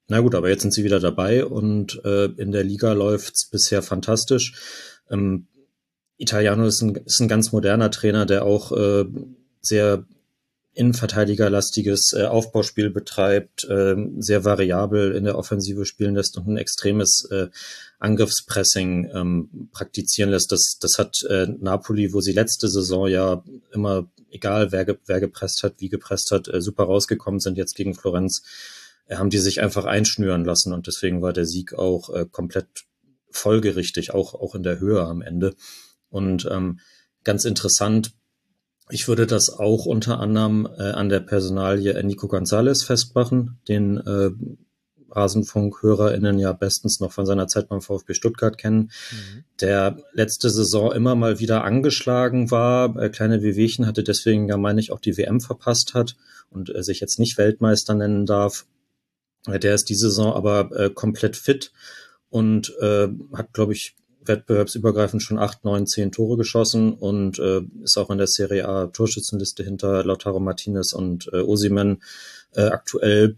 na 0.08 0.20
gut, 0.20 0.36
aber 0.36 0.50
jetzt 0.50 0.62
sind 0.62 0.74
sie 0.74 0.84
wieder 0.84 1.00
dabei 1.00 1.46
und 1.46 2.04
äh, 2.04 2.26
in 2.26 2.52
der 2.52 2.64
Liga 2.64 2.94
läuft's 2.94 3.50
bisher 3.50 3.82
fantastisch. 3.82 4.54
Ähm, 5.10 5.48
Italiano 6.18 6.66
ist 6.66 6.82
ein, 6.82 6.96
ist 6.96 7.20
ein 7.20 7.28
ganz 7.28 7.52
moderner 7.52 7.90
Trainer, 7.90 8.26
der 8.26 8.46
auch 8.46 8.72
äh, 8.74 9.06
sehr 9.62 10.06
innenverteidigerlastiges 10.74 12.14
äh, 12.14 12.24
Aufbauspiel 12.26 12.90
betreibt, 12.90 13.64
äh, 13.66 13.96
sehr 14.18 14.44
variabel 14.44 15.16
in 15.16 15.24
der 15.24 15.38
Offensive 15.38 15.86
spielen 15.86 16.16
lässt 16.16 16.38
und 16.38 16.48
ein 16.48 16.58
extremes 16.58 17.28
äh, 17.32 17.48
Angriffspressing 18.00 19.10
ähm, 19.14 19.70
praktizieren 19.72 20.32
lässt. 20.32 20.52
Das, 20.52 20.78
das 20.80 20.98
hat 20.98 21.16
äh, 21.30 21.48
Napoli, 21.60 22.14
wo 22.14 22.22
sie 22.22 22.34
letzte 22.34 22.68
Saison 22.68 23.08
ja 23.08 23.44
immer, 23.72 24.10
egal 24.32 24.72
wer, 24.72 24.86
ge 24.86 24.98
wer 25.06 25.20
gepresst 25.20 25.64
hat, 25.64 25.76
wie 25.78 25.90
gepresst 25.90 26.32
hat, 26.32 26.48
äh, 26.48 26.60
super 26.60 26.86
rausgekommen 26.86 27.40
sind 27.40 27.58
jetzt 27.58 27.76
gegen 27.76 27.94
Florenz, 27.94 28.42
äh, 29.06 29.18
haben 29.18 29.30
die 29.30 29.38
sich 29.38 29.62
einfach 29.62 29.86
einschnüren 29.86 30.44
lassen 30.44 30.74
und 30.74 30.88
deswegen 30.88 31.22
war 31.22 31.34
der 31.34 31.46
Sieg 31.46 31.74
auch 31.74 32.10
äh, 32.10 32.26
komplett 32.30 32.68
folgerichtig, 33.30 34.14
auch, 34.14 34.34
auch 34.34 34.56
in 34.56 34.64
der 34.64 34.80
Höhe 34.80 35.04
am 35.04 35.22
Ende. 35.22 35.56
Und 36.10 36.48
ähm, 36.52 36.80
ganz 37.24 37.46
interessant, 37.46 38.12
ich 38.90 39.08
würde 39.08 39.26
das 39.28 39.50
auch 39.50 39.86
unter 39.86 40.20
anderem 40.20 40.68
äh, 40.78 40.92
an 40.92 41.10
der 41.10 41.22
Personalie 41.22 42.02
Nico 42.04 42.28
Gonzalez 42.28 42.84
festmachen, 42.84 43.60
den 43.68 43.98
äh, 43.98 44.32
Rasenfunk-HörerInnen 45.16 46.40
ja 46.40 46.54
bestens 46.54 47.00
noch 47.00 47.12
von 47.12 47.26
seiner 47.26 47.48
Zeit 47.48 47.70
beim 47.70 47.82
VfB 47.82 48.14
Stuttgart 48.14 48.58
kennen, 48.58 48.92
mhm. 49.12 49.44
der 49.62 49.98
letzte 50.14 50.50
Saison 50.50 50.92
immer 50.92 51.16
mal 51.16 51.40
wieder 51.40 51.64
angeschlagen 51.64 52.52
war, 52.52 52.96
äh, 52.98 53.10
kleine 53.10 53.42
Wehwehchen 53.42 53.86
hatte, 53.86 54.04
deswegen 54.04 54.50
ja, 54.50 54.58
meine 54.58 54.80
ich, 54.80 54.92
auch 54.92 55.00
die 55.00 55.18
WM 55.18 55.40
verpasst 55.40 55.94
hat 55.94 56.16
und 56.50 56.74
äh, 56.74 56.84
sich 56.84 57.00
jetzt 57.00 57.20
nicht 57.20 57.38
Weltmeister 57.38 57.94
nennen 57.94 58.26
darf. 58.26 58.66
Äh, 59.48 59.60
der 59.60 59.76
ist 59.76 59.90
diese 59.90 60.10
Saison 60.10 60.34
aber 60.34 60.72
äh, 60.76 60.90
komplett 60.90 61.38
fit 61.38 61.72
und 62.30 62.76
äh, 62.82 63.08
hat, 63.34 63.54
glaube 63.54 63.74
ich, 63.74 63.96
wettbewerbsübergreifend 64.28 65.22
schon 65.22 65.40
acht, 65.40 65.64
neun, 65.64 65.88
zehn 65.88 66.12
Tore 66.12 66.38
geschossen 66.38 66.94
und 66.94 67.40
äh, 67.40 67.62
ist 67.84 67.98
auch 67.98 68.10
in 68.10 68.18
der 68.18 68.28
Serie 68.28 68.68
A 68.68 68.88
Torschützenliste 68.88 69.64
hinter 69.64 70.04
Lautaro 70.04 70.40
Martinez 70.40 70.94
und 70.94 71.30
äh, 71.34 71.42
Osimen 71.42 72.02
äh, 72.56 72.68
aktuell 72.68 73.38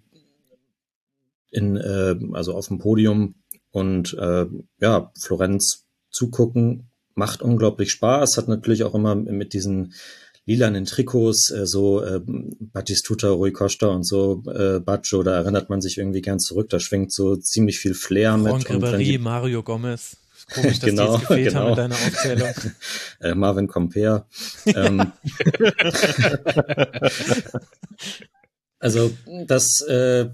in, 1.51 1.77
äh, 1.77 2.15
also 2.33 2.53
auf 2.53 2.67
dem 2.67 2.79
Podium 2.79 3.35
und 3.71 4.13
äh, 4.13 4.45
ja, 4.79 5.11
Florenz 5.19 5.85
zugucken 6.09 6.89
macht 7.15 7.41
unglaublich 7.41 7.91
Spaß, 7.91 8.37
hat 8.37 8.47
natürlich 8.47 8.83
auch 8.83 8.93
immer 8.93 9.15
mit 9.15 9.53
diesen 9.53 9.93
lilanen 10.45 10.85
Trikots, 10.85 11.49
äh, 11.49 11.65
so 11.65 12.03
äh, 12.03 12.21
Batistuta, 12.25 13.29
Rui 13.29 13.51
Costa 13.51 13.87
und 13.87 14.05
so 14.05 14.43
äh, 14.47 14.79
Baccio, 14.79 15.23
da 15.23 15.35
erinnert 15.35 15.69
man 15.69 15.81
sich 15.81 15.97
irgendwie 15.97 16.21
gern 16.21 16.39
zurück, 16.39 16.69
da 16.69 16.79
schwingt 16.79 17.11
so 17.11 17.35
ziemlich 17.35 17.79
viel 17.79 17.95
Flair 17.95 18.37
Franck 18.37 18.69
mit. 18.69 18.83
Ribéry, 18.83 19.19
Mario 19.19 19.63
Gomez. 19.63 20.17
Komisch, 20.53 20.79
dass 20.79 20.89
genau, 20.89 21.05
die 21.05 21.11
jetzt 21.13 21.27
gefehlt 21.27 21.47
genau. 21.49 21.59
haben 21.61 21.69
in 21.69 21.75
deiner 21.75 21.95
Aufzählung. 21.95 22.49
äh, 23.21 23.35
Marvin 23.35 23.67
Comper. 23.67 24.27
ähm, 24.65 25.11
also 28.79 29.11
das, 29.47 29.81
äh, 29.81 30.29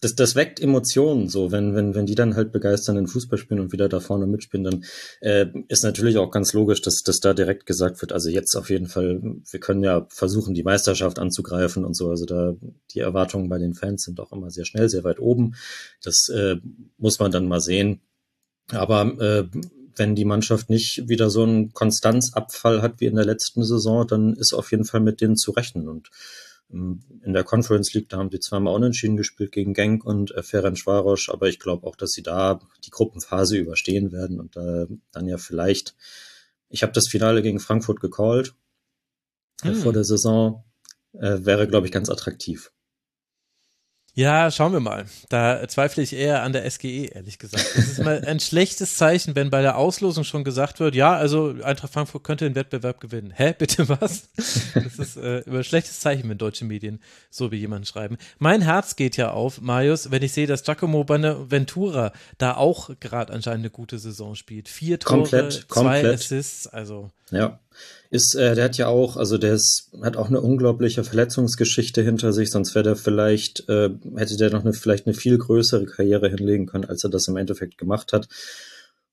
das, 0.00 0.14
das 0.14 0.34
weckt 0.34 0.60
Emotionen 0.60 1.28
so, 1.28 1.52
wenn, 1.52 1.74
wenn, 1.74 1.94
wenn 1.94 2.06
die 2.06 2.14
dann 2.14 2.34
halt 2.34 2.52
begeisternden 2.52 3.06
Fußball 3.06 3.38
spielen 3.38 3.60
und 3.60 3.72
wieder 3.72 3.88
da 3.88 4.00
vorne 4.00 4.26
mitspielen, 4.26 4.64
dann 4.64 4.84
äh, 5.20 5.46
ist 5.68 5.84
natürlich 5.84 6.16
auch 6.16 6.30
ganz 6.30 6.52
logisch, 6.52 6.80
dass, 6.80 7.02
dass 7.02 7.20
da 7.20 7.34
direkt 7.34 7.66
gesagt 7.66 8.00
wird, 8.00 8.12
also 8.12 8.30
jetzt 8.30 8.56
auf 8.56 8.70
jeden 8.70 8.86
Fall, 8.86 9.20
wir 9.22 9.60
können 9.60 9.84
ja 9.84 10.06
versuchen, 10.08 10.54
die 10.54 10.62
Meisterschaft 10.62 11.18
anzugreifen 11.18 11.84
und 11.84 11.94
so. 11.94 12.08
Also 12.08 12.24
da 12.24 12.54
die 12.92 13.00
Erwartungen 13.00 13.48
bei 13.48 13.58
den 13.58 13.74
Fans 13.74 14.04
sind 14.04 14.20
auch 14.20 14.32
immer 14.32 14.50
sehr 14.50 14.64
schnell, 14.64 14.88
sehr 14.88 15.04
weit 15.04 15.20
oben. 15.20 15.54
Das 16.02 16.28
äh, 16.30 16.56
muss 16.96 17.18
man 17.18 17.30
dann 17.30 17.46
mal 17.46 17.60
sehen. 17.60 18.00
Aber 18.72 19.02
äh, 19.20 19.48
wenn 19.96 20.14
die 20.14 20.24
Mannschaft 20.24 20.70
nicht 20.70 21.08
wieder 21.08 21.30
so 21.30 21.42
einen 21.42 21.72
Konstanzabfall 21.72 22.82
hat 22.82 23.00
wie 23.00 23.06
in 23.06 23.16
der 23.16 23.24
letzten 23.24 23.64
Saison, 23.64 24.06
dann 24.06 24.34
ist 24.34 24.52
auf 24.52 24.70
jeden 24.70 24.84
Fall 24.84 25.00
mit 25.00 25.20
denen 25.20 25.36
zu 25.36 25.50
rechnen. 25.50 25.88
Und 25.88 26.10
In 26.72 27.32
der 27.32 27.42
Conference 27.42 27.92
League, 27.94 28.08
da 28.08 28.18
haben 28.18 28.30
die 28.30 28.38
zweimal 28.38 28.74
unentschieden 28.74 29.16
gespielt 29.16 29.50
gegen 29.50 29.74
Genk 29.74 30.04
und 30.04 30.30
äh, 30.30 30.42
Ferencvaros, 30.44 31.28
aber 31.28 31.48
ich 31.48 31.58
glaube 31.58 31.84
auch, 31.86 31.96
dass 31.96 32.12
sie 32.12 32.22
da 32.22 32.60
die 32.84 32.90
Gruppenphase 32.90 33.56
überstehen 33.56 34.12
werden 34.12 34.38
und 34.38 34.56
äh, 34.56 34.86
dann 35.10 35.26
ja 35.26 35.36
vielleicht, 35.36 35.96
ich 36.68 36.84
habe 36.84 36.92
das 36.92 37.08
Finale 37.08 37.42
gegen 37.42 37.58
Frankfurt 37.58 38.00
gecallt 38.00 38.54
äh, 39.62 39.70
hm. 39.70 39.74
vor 39.74 39.92
der 39.92 40.04
Saison, 40.04 40.62
äh, 41.14 41.38
wäre, 41.40 41.66
glaube 41.66 41.86
ich, 41.86 41.92
ganz 41.92 42.08
attraktiv. 42.08 42.70
Ja, 44.14 44.50
schauen 44.50 44.72
wir 44.72 44.80
mal. 44.80 45.06
Da 45.28 45.66
zweifle 45.68 46.02
ich 46.02 46.12
eher 46.12 46.42
an 46.42 46.52
der 46.52 46.68
SGE, 46.68 47.06
ehrlich 47.06 47.38
gesagt. 47.38 47.64
Das 47.76 47.86
ist 47.86 48.02
mal 48.02 48.24
ein 48.24 48.40
schlechtes 48.40 48.96
Zeichen, 48.96 49.36
wenn 49.36 49.50
bei 49.50 49.62
der 49.62 49.76
Auslosung 49.76 50.24
schon 50.24 50.42
gesagt 50.42 50.80
wird, 50.80 50.94
ja, 50.94 51.14
also 51.14 51.54
Eintracht 51.62 51.92
Frankfurt 51.92 52.24
könnte 52.24 52.44
den 52.44 52.54
Wettbewerb 52.54 53.00
gewinnen. 53.00 53.32
Hä, 53.34 53.54
bitte 53.56 53.88
was? 53.88 54.28
Das 54.74 54.98
ist 54.98 55.16
äh, 55.16 55.40
über 55.40 55.58
ein 55.58 55.64
schlechtes 55.64 56.00
Zeichen, 56.00 56.28
wenn 56.28 56.38
deutsche 56.38 56.64
Medien 56.64 57.00
so 57.30 57.52
wie 57.52 57.56
jemand 57.56 57.86
schreiben. 57.86 58.18
Mein 58.38 58.62
Herz 58.62 58.96
geht 58.96 59.16
ja 59.16 59.30
auf, 59.30 59.60
Marius, 59.60 60.10
wenn 60.10 60.22
ich 60.22 60.32
sehe, 60.32 60.46
dass 60.46 60.64
Giacomo 60.64 61.08
Ventura 61.08 62.12
da 62.38 62.56
auch 62.56 62.90
gerade 62.98 63.32
anscheinend 63.32 63.60
eine 63.60 63.70
gute 63.70 63.98
Saison 63.98 64.34
spielt. 64.34 64.68
Vier 64.68 64.98
Tore, 64.98 65.20
komplett, 65.20 65.52
zwei 65.52 65.66
komplett. 65.68 66.14
Assists, 66.14 66.66
also. 66.66 67.10
Ja, 67.30 67.60
ist, 68.10 68.34
äh, 68.34 68.54
der 68.54 68.64
hat 68.64 68.76
ja 68.76 68.88
auch, 68.88 69.16
also 69.16 69.38
der 69.38 69.54
ist, 69.54 69.90
hat 70.02 70.16
auch 70.16 70.28
eine 70.28 70.40
unglaubliche 70.40 71.04
Verletzungsgeschichte 71.04 72.02
hinter 72.02 72.32
sich, 72.32 72.50
sonst 72.50 72.74
wäre 72.74 72.82
der 72.82 72.96
vielleicht, 72.96 73.68
äh, 73.68 73.90
hätte 74.16 74.36
der 74.36 74.50
noch 74.50 74.64
eine, 74.64 74.72
vielleicht 74.72 75.06
eine 75.06 75.14
viel 75.14 75.38
größere 75.38 75.86
Karriere 75.86 76.28
hinlegen 76.28 76.66
können, 76.66 76.84
als 76.84 77.04
er 77.04 77.10
das 77.10 77.28
im 77.28 77.36
Endeffekt 77.36 77.78
gemacht 77.78 78.12
hat. 78.12 78.28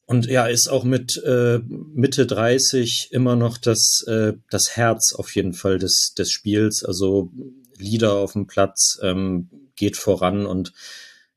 Und 0.06 0.26
ja, 0.28 0.48
ist 0.48 0.70
auch 0.70 0.86
mit 0.86 1.22
äh, 1.26 1.60
Mitte 1.68 2.26
30 2.26 3.10
immer 3.12 3.36
noch 3.36 3.58
das, 3.58 4.04
äh, 4.08 4.34
das 4.50 4.78
Herz 4.78 5.14
auf 5.14 5.36
jeden 5.36 5.54
Fall 5.54 5.80
des, 5.80 6.14
des 6.18 6.32
Spiels. 6.32 6.84
Also 6.84 7.30
Leader 7.78 8.14
auf 8.14 8.34
dem 8.34 8.48
Platz, 8.48 8.98
ähm, 9.04 9.50
geht 9.76 9.98
voran 9.98 10.46
und 10.46 10.72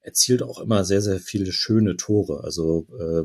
erzielt 0.03 0.43
auch 0.43 0.61
immer 0.61 0.85
sehr, 0.85 1.03
sehr 1.03 1.19
viele 1.19 1.53
schöne 1.53 1.97
Tore. 1.97 2.43
Also 2.45 2.87
äh, 2.99 3.25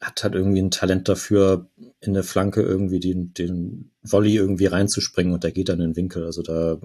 hat 0.00 0.22
halt 0.22 0.34
irgendwie 0.34 0.62
ein 0.62 0.70
Talent 0.70 1.08
dafür, 1.08 1.68
in 2.00 2.14
der 2.14 2.24
Flanke 2.24 2.62
irgendwie 2.62 3.00
den, 3.00 3.34
den 3.34 3.90
Volley 4.02 4.36
irgendwie 4.36 4.66
reinzuspringen 4.66 5.34
und 5.34 5.44
der 5.44 5.52
geht 5.52 5.68
dann 5.68 5.80
in 5.80 5.90
den 5.90 5.96
Winkel. 5.96 6.24
Also 6.24 6.42
da, 6.42 6.78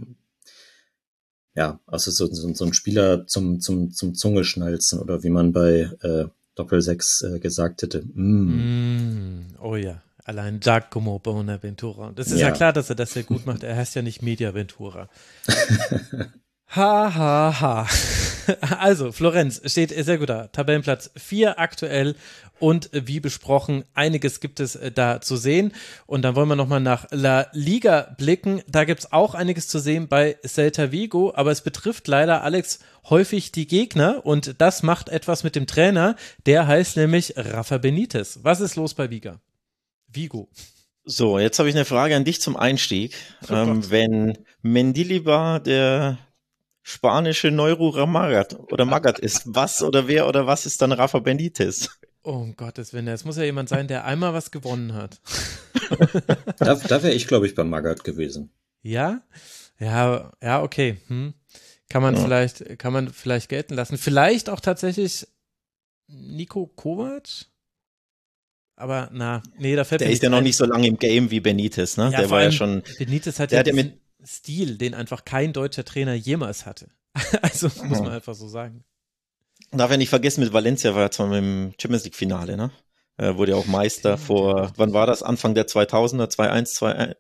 ja, 1.55 1.80
also 1.88 2.11
so, 2.11 2.28
so, 2.28 2.53
so 2.53 2.66
ein 2.66 2.74
Spieler 2.74 3.26
zum, 3.26 3.61
zum, 3.61 3.91
zum 3.91 4.16
Zungeschnalzen 4.16 4.99
oder 4.99 5.24
wie 5.24 5.30
man 5.30 5.53
bei 5.53 5.89
äh, 6.01 6.26
Doppel 6.55 6.82
6 6.82 7.22
äh, 7.22 7.39
gesagt 7.39 7.82
hätte. 7.82 8.03
Mm. 8.13 9.39
Mm, 9.39 9.55
oh 9.61 9.78
ja, 9.78 10.01
allein 10.26 10.59
Giacomo 10.59 11.20
Bonaventura. 11.20 12.11
Das 12.13 12.28
ist 12.28 12.39
ja. 12.39 12.49
ja 12.49 12.53
klar, 12.53 12.74
dass 12.74 12.89
er 12.89 12.95
das 12.95 13.13
sehr 13.13 13.24
gut 13.24 13.45
macht. 13.45 13.63
Er 13.63 13.78
heißt 13.78 13.95
ja 13.95 14.01
nicht 14.01 14.22
Media 14.22 14.53
Ventura. 14.53 15.09
Ha, 16.76 17.13
ha, 17.13 17.61
ha. 17.61 17.88
Also, 18.80 19.11
Florenz 19.11 19.61
steht 19.66 19.91
sehr 19.91 20.18
gut 20.18 20.30
da. 20.30 20.47
Tabellenplatz 20.47 21.09
4 21.16 21.59
aktuell 21.59 22.16
und 22.60 22.89
wie 22.93 23.20
besprochen, 23.20 23.84
einiges 23.93 24.39
gibt 24.39 24.60
es 24.60 24.76
äh, 24.76 24.91
da 24.91 25.22
zu 25.22 25.36
sehen. 25.38 25.74
Und 26.06 26.22
dann 26.22 26.36
wollen 26.36 26.47
wir 26.47 26.56
nochmal 26.56 26.80
nach 26.80 27.08
La 27.12 27.47
Liga 27.51 28.16
blicken. 28.18 28.62
Da 28.68 28.86
gibt 28.86 29.01
es 29.01 29.12
auch 29.12 29.36
einiges 29.36 29.68
zu 29.68 29.80
sehen 29.80 30.08
bei 30.08 30.38
Celta 30.45 30.91
Vigo, 30.91 31.34
aber 31.36 31.51
es 31.51 31.62
betrifft 31.62 32.08
leider, 32.08 32.43
Alex, 32.43 32.80
häufig 33.10 33.51
die 33.51 33.68
Gegner 33.68 34.26
und 34.26 34.56
das 34.60 34.84
macht 34.84 35.10
etwas 35.10 35.43
mit 35.43 35.56
dem 35.56 35.68
Trainer. 35.68 36.16
Der 36.45 36.68
heißt 36.68 36.97
nämlich 36.97 37.34
Rafa 37.36 37.78
Benitez. 37.78 38.39
Was 38.43 38.62
ist 38.62 38.76
los 38.76 38.93
bei 38.93 39.10
Viga? 39.10 39.39
Vigo. 40.08 40.49
So, 41.03 41.38
jetzt 41.38 41.60
habe 41.60 41.70
ich 41.70 41.76
eine 41.76 41.86
Frage 41.86 42.16
an 42.16 42.26
dich 42.26 42.41
zum 42.41 42.58
Einstieg. 42.58 43.14
Oh 43.49 43.53
ähm, 43.53 43.91
wenn 43.91 44.38
Mendilibar 44.64 45.60
der 45.60 46.18
spanische 46.82 47.49
Neuro 47.51 48.06
Magat 48.06 48.58
oder 48.72 48.86
Magat 48.86 49.20
ist. 49.20 49.43
Was 49.45 49.82
oder 49.82 50.08
wer 50.08 50.28
oder 50.28 50.45
was 50.45 50.66
ist 50.66 50.82
dann 50.82 50.91
Rafa 50.91 51.20
Benitez? 51.20 51.89
Oh 52.26 52.32
um 52.32 52.56
Gottes 52.56 52.92
Willen, 52.92 53.08
es 53.08 53.24
muss 53.24 53.38
ja 53.38 53.44
jemand 53.44 53.70
sein, 53.70 53.88
der 53.88 54.06
einmal 54.06 54.34
was 54.34 54.50
gewonnen 54.50 54.96
hat. 54.96 55.22
da, 56.58 56.74
da 56.74 57.04
wäre 57.04 57.14
ich, 57.14 57.28
glaube 57.28 57.46
ich, 57.46 57.54
beim 57.54 57.70
Magat 57.70 58.04
gewesen. 58.04 58.50
Ja? 58.82 59.22
Ja, 59.80 60.32
ja, 60.42 60.64
okay. 60.64 60.98
Hm. 61.08 61.36
Kann 61.88 62.02
man 62.02 62.16
ja. 62.16 62.24
vielleicht, 62.24 62.80
kann 62.80 62.94
man 62.94 63.10
vielleicht 63.10 63.50
gelten 63.50 63.76
lassen. 63.76 64.00
Vielleicht 64.00 64.50
auch 64.50 64.60
tatsächlich 64.60 65.28
Nico 66.08 66.66
Kovac? 66.66 67.46
Aber 68.76 69.10
na, 69.14 69.44
nee, 69.60 69.76
da 69.76 69.84
fällt 69.84 70.02
Der 70.02 70.10
ist 70.10 70.24
ja 70.24 70.30
noch 70.30 70.42
nicht 70.42 70.58
so 70.58 70.66
lange 70.66 70.88
im 70.88 70.98
Game 70.98 71.30
wie 71.30 71.40
Benitez, 71.40 71.96
ne? 71.96 72.10
Ja, 72.12 72.22
der 72.22 72.30
war 72.32 72.42
ja 72.42 72.52
schon. 72.52 72.82
Benitez 72.98 73.40
hat 73.40 73.52
ja, 73.52 73.60
hat 73.60 73.72
mit, 73.72 74.00
Stil, 74.26 74.78
den 74.78 74.96
einfach 74.96 75.26
kein 75.26 75.54
deutscher 75.54 75.86
Trainer 75.86 76.16
jemals 76.16 76.66
hatte. 76.66 76.90
also 77.42 77.68
muss 77.84 78.00
man 78.00 78.10
einfach 78.10 78.34
so 78.34 78.48
sagen. 78.48 78.84
Darf 79.72 79.91
ja 79.91 79.97
nicht 79.97 80.09
vergessen, 80.09 80.41
mit 80.41 80.53
Valencia 80.53 80.95
war 80.95 81.03
er 81.03 81.11
zwar 81.11 81.36
im 81.36 81.74
Champions 81.80 82.05
League 82.05 82.16
Finale, 82.16 82.57
ne? 82.57 82.72
Er 83.18 83.38
wurde 83.38 83.53
ja 83.53 83.57
auch 83.57 83.66
Meister 83.66 84.18
vor, 84.18 84.74
wann 84.76 84.91
war 84.91 85.07
das? 85.07 85.24
Anfang 85.24 85.55
der 85.55 85.68
2000er, 85.68 86.28
2001, 86.28 86.74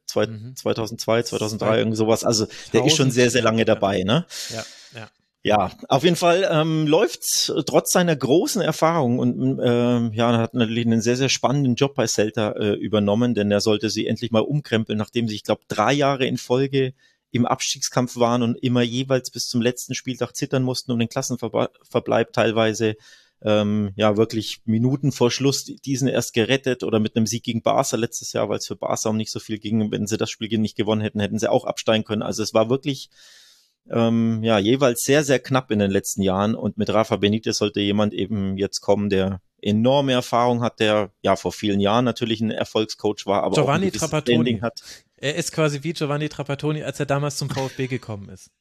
2, 0.07 0.27
mhm. 0.27 0.55
2002, 0.55 1.23
2003, 1.23 1.77
irgend 1.77 1.95
sowas. 1.95 2.25
Also 2.25 2.47
der 2.73 2.85
ist 2.85 2.97
schon 2.97 3.11
sehr, 3.11 3.29
sehr 3.29 3.41
lange 3.41 3.63
dabei, 3.63 4.03
ne? 4.03 4.25
Ja, 4.49 4.65
ja. 4.93 5.07
Ja, 5.43 5.71
auf 5.89 6.03
jeden 6.03 6.15
Fall 6.15 6.49
ähm, 6.51 6.87
läuft's 6.87 7.53
trotz 7.67 7.91
seiner 7.91 8.15
großen 8.15 8.63
Erfahrung 8.63 9.19
und 9.19 9.59
ähm, 9.63 10.11
ja, 10.11 10.31
er 10.31 10.39
hat 10.39 10.55
natürlich 10.55 10.87
einen 10.87 11.01
sehr, 11.01 11.17
sehr 11.17 11.29
spannenden 11.29 11.75
Job 11.75 11.93
bei 11.93 12.07
Celta 12.07 12.53
äh, 12.53 12.73
übernommen, 12.73 13.35
denn 13.35 13.51
er 13.51 13.61
sollte 13.61 13.91
sie 13.91 14.07
endlich 14.07 14.31
mal 14.31 14.41
umkrempeln, 14.41 14.97
nachdem 14.97 15.27
sie, 15.27 15.35
ich 15.35 15.43
glaube, 15.43 15.61
drei 15.67 15.93
Jahre 15.93 16.25
in 16.25 16.37
Folge 16.37 16.95
im 17.35 17.45
Abstiegskampf 17.45 18.15
waren 18.15 18.43
und 18.43 18.55
immer 18.55 18.81
jeweils 18.81 19.29
bis 19.29 19.49
zum 19.49 19.61
letzten 19.61 19.93
Spieltag 19.93 20.33
zittern 20.35 20.63
mussten 20.63 20.93
um 20.93 20.99
den 20.99 21.09
Klassenverbleib 21.09 22.31
teilweise. 22.31 22.95
Ähm, 23.41 23.91
ja, 23.97 24.15
wirklich 24.15 24.61
Minuten 24.63 25.11
vor 25.11 25.29
Schluss 25.29 25.65
diesen 25.65 26.07
erst 26.07 26.33
gerettet 26.33 26.83
oder 26.83 27.01
mit 27.01 27.15
einem 27.15 27.27
Sieg 27.27 27.43
gegen 27.43 27.61
Barca 27.61 27.97
letztes 27.97 28.31
Jahr, 28.31 28.47
weil 28.47 28.59
es 28.59 28.67
für 28.67 28.77
Barca 28.77 29.09
um 29.09 29.17
nicht 29.17 29.31
so 29.31 29.41
viel 29.41 29.59
ging. 29.59 29.91
Wenn 29.91 30.07
sie 30.07 30.15
das 30.15 30.29
Spiel 30.29 30.47
nicht 30.57 30.77
gewonnen 30.77 31.01
hätten, 31.01 31.19
hätten 31.19 31.37
sie 31.37 31.51
auch 31.51 31.65
absteigen 31.65 32.05
können. 32.05 32.21
Also 32.21 32.41
es 32.41 32.53
war 32.53 32.69
wirklich 32.69 33.09
ähm, 33.91 34.41
ja, 34.41 34.57
jeweils 34.57 35.03
sehr, 35.03 35.25
sehr 35.25 35.39
knapp 35.39 35.71
in 35.71 35.79
den 35.79 35.91
letzten 35.91 36.21
Jahren. 36.21 36.55
Und 36.55 36.77
mit 36.77 36.89
Rafa 36.89 37.17
Benitez 37.17 37.57
sollte 37.57 37.81
jemand 37.81 38.13
eben 38.13 38.57
jetzt 38.57 38.79
kommen, 38.79 39.09
der 39.09 39.41
enorme 39.61 40.13
Erfahrung 40.13 40.61
hat, 40.61 40.79
der 40.79 41.11
ja 41.21 41.35
vor 41.35 41.51
vielen 41.51 41.79
Jahren 41.79 42.05
natürlich 42.05 42.39
ein 42.39 42.51
Erfolgscoach 42.51 43.25
war, 43.25 43.43
aber 43.43 43.55
Giovanni 43.55 43.89
auch 43.89 43.93
ein 43.93 43.99
Trapattoni 43.99 44.59
hat. 44.59 44.81
Er 45.17 45.35
ist 45.35 45.51
quasi 45.51 45.83
wie 45.83 45.93
Giovanni 45.93 46.29
Trapattoni, 46.29 46.83
als 46.83 46.99
er 46.99 47.05
damals 47.05 47.37
zum 47.37 47.49
VfB 47.49 47.87
gekommen 47.87 48.29
ist. 48.29 48.51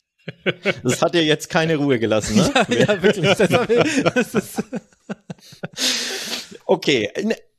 Das 0.83 1.03
hat 1.03 1.15
dir 1.15 1.23
jetzt 1.23 1.51
keine 1.51 1.77
Ruhe 1.77 1.99
gelassen, 1.99 2.37
ne? 2.37 2.51
ja, 2.71 2.95
ja, 2.95 3.03
wirklich. 3.03 3.27
Das 3.37 4.35
ist 4.35 4.63
okay. 6.65 7.11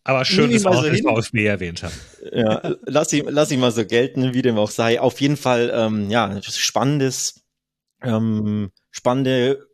Aber 0.03 0.25
schön, 0.25 0.51
dass 0.51 0.63
wir 0.63 0.71
auch 0.71 0.83
das 0.83 1.01
VfB 1.01 1.45
erwähnt 1.45 1.83
haben. 1.83 1.93
Ja, 2.31 2.75
lass 2.85 3.13
ihn, 3.13 3.25
lass 3.29 3.51
ihn 3.51 3.59
mal 3.59 3.71
so 3.71 3.85
gelten, 3.85 4.33
wie 4.33 4.41
dem 4.41 4.57
auch 4.57 4.71
sei. 4.71 4.99
Auf 4.99 5.21
jeden 5.21 5.37
Fall, 5.37 5.71
ähm, 5.75 6.09
ja, 6.09 6.41
spannendes 6.41 7.45
ähm, 8.05 8.71
spannende 8.91 9.67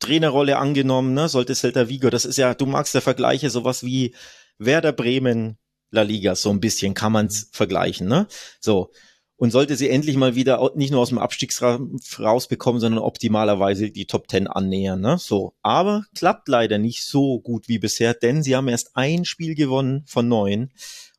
Trainerrolle 0.00 0.58
angenommen, 0.58 1.14
ne? 1.14 1.28
sollte 1.28 1.54
Celta 1.54 1.88
Vigo, 1.88 2.10
das 2.10 2.24
ist 2.24 2.36
ja, 2.36 2.54
du 2.54 2.66
magst 2.66 2.94
ja 2.94 3.00
Vergleiche, 3.00 3.48
sowas 3.50 3.84
wie 3.84 4.14
Werder 4.58 4.92
Bremen, 4.92 5.58
La 5.94 6.02
Liga, 6.02 6.34
so 6.34 6.50
ein 6.50 6.60
bisschen 6.60 6.94
kann 6.94 7.12
man 7.12 7.26
es 7.26 7.48
vergleichen, 7.52 8.08
ne? 8.08 8.26
So. 8.60 8.90
Und 9.36 9.50
sollte 9.50 9.74
sie 9.74 9.90
endlich 9.90 10.16
mal 10.16 10.36
wieder 10.36 10.72
nicht 10.76 10.92
nur 10.92 11.00
aus 11.00 11.08
dem 11.08 11.18
Abstiegsraum 11.18 11.98
rausbekommen, 12.18 12.80
sondern 12.80 13.02
optimalerweise 13.02 13.90
die 13.90 14.06
Top 14.06 14.28
Ten 14.28 14.46
annähern, 14.46 15.00
ne? 15.00 15.18
So. 15.18 15.54
Aber 15.62 16.04
klappt 16.14 16.48
leider 16.48 16.78
nicht 16.78 17.04
so 17.04 17.40
gut 17.40 17.68
wie 17.68 17.78
bisher, 17.78 18.14
denn 18.14 18.42
sie 18.42 18.54
haben 18.54 18.68
erst 18.68 18.96
ein 18.96 19.24
Spiel 19.24 19.54
gewonnen 19.54 20.04
von 20.06 20.28
neun 20.28 20.70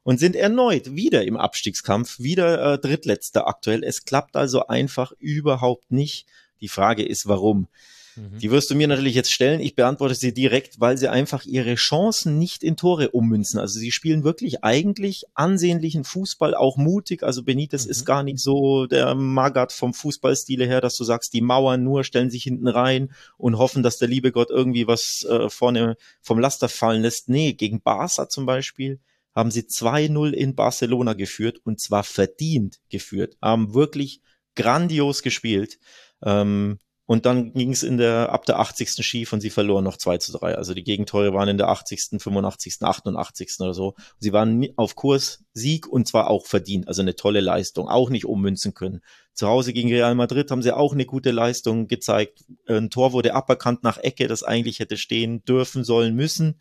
und 0.04 0.20
sind 0.20 0.36
erneut 0.36 0.96
wieder 0.96 1.26
im 1.26 1.36
Abstiegskampf, 1.36 2.20
wieder 2.20 2.74
äh, 2.74 2.80
Drittletzter 2.80 3.48
aktuell. 3.48 3.84
Es 3.84 4.06
klappt 4.06 4.36
also 4.36 4.68
einfach 4.68 5.12
überhaupt 5.20 5.92
nicht. 5.92 6.28
Die 6.62 6.70
Frage 6.70 7.04
ist, 7.04 7.28
warum? 7.28 7.68
Mhm. 8.16 8.40
Die 8.40 8.52
wirst 8.52 8.70
du 8.70 8.76
mir 8.76 8.88
natürlich 8.88 9.16
jetzt 9.16 9.32
stellen. 9.32 9.60
Ich 9.60 9.76
beantworte 9.76 10.16
sie 10.16 10.34
direkt, 10.34 10.80
weil 10.80 10.98
sie 10.98 11.08
einfach 11.08 11.46
ihre 11.46 11.76
Chancen 11.76 12.38
nicht 12.38 12.64
in 12.64 12.78
Tore 12.78 13.12
ummünzen. 13.12 13.60
Also 13.60 13.80
sie 13.80 13.92
spielen 13.92 14.24
wirklich 14.24 14.64
eigentlich 14.64 15.26
ansehnlichen 15.34 16.04
Fußball, 16.04 16.56
auch 16.56 16.78
mutig. 16.78 17.24
Also 17.24 17.44
Benitez 17.44 17.86
mhm. 17.86 17.92
ist 17.92 18.06
gar 18.06 18.24
nicht 18.24 18.40
so 18.40 18.86
der 18.86 19.16
Magat 19.16 19.72
vom 19.72 19.94
Fußballstile 19.94 20.66
her, 20.66 20.82
dass 20.82 20.96
du 20.96 21.04
sagst, 21.04 21.34
die 21.34 21.42
Mauern 21.42 21.84
nur 21.84 22.04
stellen 22.04 22.30
sich 22.30 22.44
hinten 22.44 22.68
rein 22.68 23.12
und 23.38 23.58
hoffen, 23.58 23.84
dass 23.84 23.98
der 23.98 24.08
liebe 24.08 24.32
Gott 24.32 24.50
irgendwie 24.50 24.88
was 24.88 25.26
äh, 25.30 25.50
vorne 25.50 25.98
vom 26.22 26.40
Laster 26.40 26.70
fallen 26.70 27.02
lässt. 27.02 27.30
Nee, 27.30 27.54
gegen 27.54 27.82
Barca 27.82 28.30
zum 28.30 28.46
Beispiel 28.46 29.00
haben 29.36 29.52
sie 29.52 29.64
2-0 29.64 30.32
in 30.32 30.56
Barcelona 30.56 31.14
geführt 31.14 31.60
und 31.66 31.82
zwar 31.82 32.04
verdient 32.04 32.80
geführt, 32.90 33.36
haben 33.42 33.74
wirklich 33.74 34.22
grandios 34.56 35.22
gespielt. 35.22 35.78
Ähm, 36.24 36.80
und 37.08 37.26
dann 37.28 37.54
ging 37.54 37.72
es 37.72 37.84
in 37.84 37.98
der, 37.98 38.32
ab 38.32 38.46
der 38.46 38.60
80. 38.60 39.06
schief 39.06 39.32
und 39.32 39.42
sie 39.42 39.52
verloren 39.52 39.84
noch 39.84 39.98
2 39.98 40.18
zu 40.18 40.32
3. 40.32 40.56
Also 40.56 40.74
die 40.74 40.84
Gegentore 40.84 41.34
waren 41.34 41.48
in 41.48 41.58
der 41.58 41.70
80., 41.70 42.20
85., 42.20 42.82
88. 42.82 43.60
oder 43.60 43.76
so. 43.76 43.94
Sie 44.20 44.34
waren 44.34 44.68
auf 44.76 44.96
Kurs 44.96 45.44
Sieg 45.54 45.88
und 45.88 46.08
zwar 46.08 46.30
auch 46.32 46.48
verdient. 46.48 46.88
Also 46.88 47.04
eine 47.04 47.16
tolle 47.16 47.42
Leistung. 47.42 47.88
Auch 47.90 48.10
nicht 48.10 48.26
ummünzen 48.26 48.74
können. 48.74 49.02
Zu 49.34 49.48
Hause 49.48 49.72
gegen 49.72 49.90
Real 49.90 50.16
Madrid 50.16 50.50
haben 50.50 50.64
sie 50.64 50.72
auch 50.72 50.94
eine 50.94 51.06
gute 51.06 51.30
Leistung 51.30 51.88
gezeigt. 51.88 52.44
Ein 52.68 52.90
Tor 52.90 53.14
wurde 53.14 53.36
aberkannt 53.36 53.84
nach 53.84 53.98
Ecke, 53.98 54.28
das 54.28 54.42
eigentlich 54.42 54.80
hätte 54.80 54.98
stehen 54.98 55.44
dürfen, 55.46 55.84
sollen, 55.84 56.16
müssen. 56.16 56.60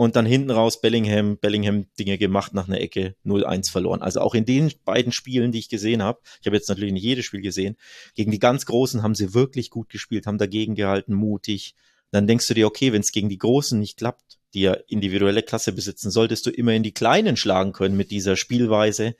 Und 0.00 0.16
dann 0.16 0.24
hinten 0.24 0.50
raus 0.50 0.80
Bellingham, 0.80 1.36
Bellingham 1.36 1.84
Dinge 1.98 2.16
gemacht 2.16 2.54
nach 2.54 2.66
einer 2.66 2.80
Ecke 2.80 3.16
0-1 3.26 3.70
verloren. 3.70 4.00
Also 4.00 4.22
auch 4.22 4.34
in 4.34 4.46
den 4.46 4.72
beiden 4.86 5.12
Spielen, 5.12 5.52
die 5.52 5.58
ich 5.58 5.68
gesehen 5.68 6.02
habe, 6.02 6.20
ich 6.40 6.46
habe 6.46 6.56
jetzt 6.56 6.70
natürlich 6.70 6.94
nicht 6.94 7.02
jedes 7.02 7.26
Spiel 7.26 7.42
gesehen, 7.42 7.76
gegen 8.14 8.30
die 8.30 8.38
ganz 8.38 8.64
Großen 8.64 9.02
haben 9.02 9.14
sie 9.14 9.34
wirklich 9.34 9.68
gut 9.68 9.90
gespielt, 9.90 10.26
haben 10.26 10.38
dagegen 10.38 10.74
gehalten, 10.74 11.12
mutig. 11.12 11.74
Dann 12.12 12.26
denkst 12.26 12.48
du 12.48 12.54
dir, 12.54 12.66
okay, 12.66 12.94
wenn 12.94 13.02
es 13.02 13.12
gegen 13.12 13.28
die 13.28 13.36
Großen 13.36 13.78
nicht 13.78 13.98
klappt, 13.98 14.38
die 14.54 14.62
ja 14.62 14.72
individuelle 14.88 15.42
Klasse 15.42 15.70
besitzen, 15.70 16.10
solltest 16.10 16.46
du 16.46 16.50
immer 16.50 16.72
in 16.72 16.82
die 16.82 16.94
Kleinen 16.94 17.36
schlagen 17.36 17.72
können 17.72 17.98
mit 17.98 18.10
dieser 18.10 18.36
Spielweise. 18.36 19.16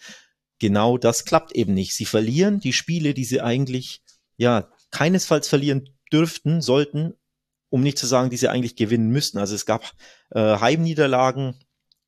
Genau 0.61 0.97
das 0.97 1.27
klappt 1.27 1.53
eben 1.53 1.75
nicht. 1.75 1.93
Sie 1.93 2.07
verlieren 2.07 2.59
die 2.59 2.73
Spiele, 2.73 3.13
die 3.13 3.25
sie 3.27 3.43
eigentlich, 3.43 4.01
ja, 4.39 4.73
keinesfalls 4.93 5.47
verlieren 5.47 5.91
dürften, 6.11 6.63
sollten, 6.63 7.13
um 7.69 7.83
nicht 7.83 7.99
zu 7.99 8.07
sagen, 8.07 8.31
die 8.31 8.39
sie 8.39 8.49
eigentlich 8.49 8.77
gewinnen 8.77 9.11
müssten. 9.11 9.37
Also 9.37 9.55
es 9.55 9.67
gab 9.67 9.93
äh, 10.31 10.59
Heimniederlagen, 10.59 11.55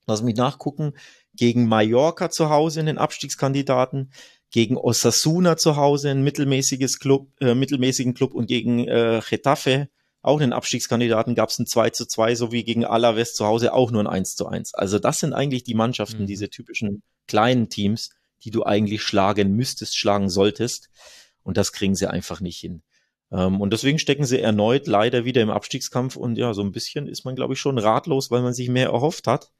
lass 0.06 0.22
mich 0.22 0.36
nachgucken, 0.36 0.94
gegen 1.34 1.66
Mallorca 1.66 2.30
zu 2.30 2.50
Hause 2.50 2.80
in 2.80 2.86
den 2.86 2.98
Abstiegskandidaten, 2.98 4.12
gegen 4.50 4.76
Osasuna 4.76 5.56
zu 5.56 5.76
Hause 5.76 6.10
ein 6.10 6.22
mittelmäßiges 6.22 6.98
Club, 6.98 7.28
äh, 7.40 7.54
mittelmäßigen 7.54 8.14
Club 8.14 8.34
und 8.34 8.46
gegen 8.46 8.86
äh, 8.86 9.22
Getafe, 9.28 9.88
auch 10.20 10.40
einen 10.40 10.52
Abstiegskandidaten, 10.52 11.34
gab 11.34 11.48
es 11.48 11.58
ein 11.58 11.66
2 11.66 11.90
zu 11.90 12.06
2, 12.06 12.36
sowie 12.36 12.62
gegen 12.62 12.84
Alaves 12.84 13.34
zu 13.34 13.44
Hause 13.44 13.72
auch 13.72 13.90
nur 13.90 14.02
ein 14.02 14.06
1 14.06 14.36
zu 14.36 14.46
1. 14.46 14.74
Also 14.74 14.98
das 14.98 15.18
sind 15.18 15.32
eigentlich 15.32 15.64
die 15.64 15.74
Mannschaften, 15.74 16.22
mhm. 16.22 16.26
diese 16.26 16.48
typischen 16.48 17.02
kleinen 17.26 17.68
Teams, 17.70 18.10
die 18.44 18.50
du 18.50 18.64
eigentlich 18.64 19.02
schlagen 19.02 19.56
müsstest, 19.56 19.96
schlagen 19.96 20.28
solltest. 20.28 20.90
Und 21.42 21.56
das 21.56 21.72
kriegen 21.72 21.96
sie 21.96 22.08
einfach 22.08 22.40
nicht 22.40 22.58
hin. 22.58 22.82
Ähm, 23.32 23.60
und 23.60 23.72
deswegen 23.72 23.98
stecken 23.98 24.26
sie 24.26 24.40
erneut 24.40 24.86
leider 24.86 25.24
wieder 25.24 25.40
im 25.42 25.50
Abstiegskampf 25.50 26.16
und 26.16 26.36
ja, 26.36 26.52
so 26.52 26.62
ein 26.62 26.72
bisschen 26.72 27.08
ist 27.08 27.24
man, 27.24 27.34
glaube 27.34 27.54
ich, 27.54 27.60
schon 27.60 27.78
ratlos, 27.78 28.30
weil 28.30 28.42
man 28.42 28.52
sich 28.52 28.68
mehr 28.68 28.90
erhofft 28.90 29.26
hat. 29.26 29.50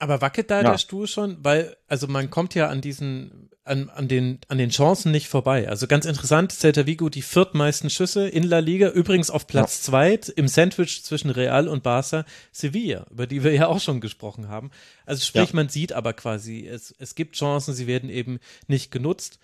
Aber 0.00 0.20
wackelt 0.20 0.48
da 0.48 0.62
ja. 0.62 0.70
der 0.70 0.78
Stuhl 0.78 1.08
schon? 1.08 1.38
Weil, 1.40 1.76
also 1.88 2.06
man 2.06 2.30
kommt 2.30 2.54
ja 2.54 2.68
an 2.68 2.80
diesen, 2.80 3.50
an, 3.64 3.90
an, 3.90 4.06
den, 4.06 4.38
an 4.46 4.58
den 4.58 4.70
Chancen 4.70 5.10
nicht 5.10 5.26
vorbei. 5.26 5.68
Also 5.68 5.88
ganz 5.88 6.04
interessant, 6.04 6.52
Celta 6.52 6.86
Vigo 6.86 7.08
die 7.08 7.22
viertmeisten 7.22 7.90
Schüsse 7.90 8.28
in 8.28 8.44
La 8.44 8.60
Liga, 8.60 8.90
übrigens 8.90 9.28
auf 9.28 9.48
Platz 9.48 9.78
ja. 9.78 9.90
zwei 9.90 10.20
im 10.36 10.46
Sandwich 10.46 11.02
zwischen 11.04 11.30
Real 11.30 11.66
und 11.66 11.82
Barca 11.82 12.24
Sevilla, 12.52 13.06
über 13.10 13.26
die 13.26 13.42
wir 13.42 13.52
ja 13.52 13.66
auch 13.66 13.80
schon 13.80 14.00
gesprochen 14.00 14.48
haben. 14.48 14.70
Also 15.04 15.24
sprich, 15.24 15.50
ja. 15.50 15.56
man 15.56 15.68
sieht 15.68 15.92
aber 15.92 16.12
quasi, 16.12 16.68
es, 16.68 16.94
es 17.00 17.16
gibt 17.16 17.34
Chancen, 17.34 17.74
sie 17.74 17.88
werden 17.88 18.08
eben 18.08 18.38
nicht 18.68 18.92
genutzt. 18.92 19.40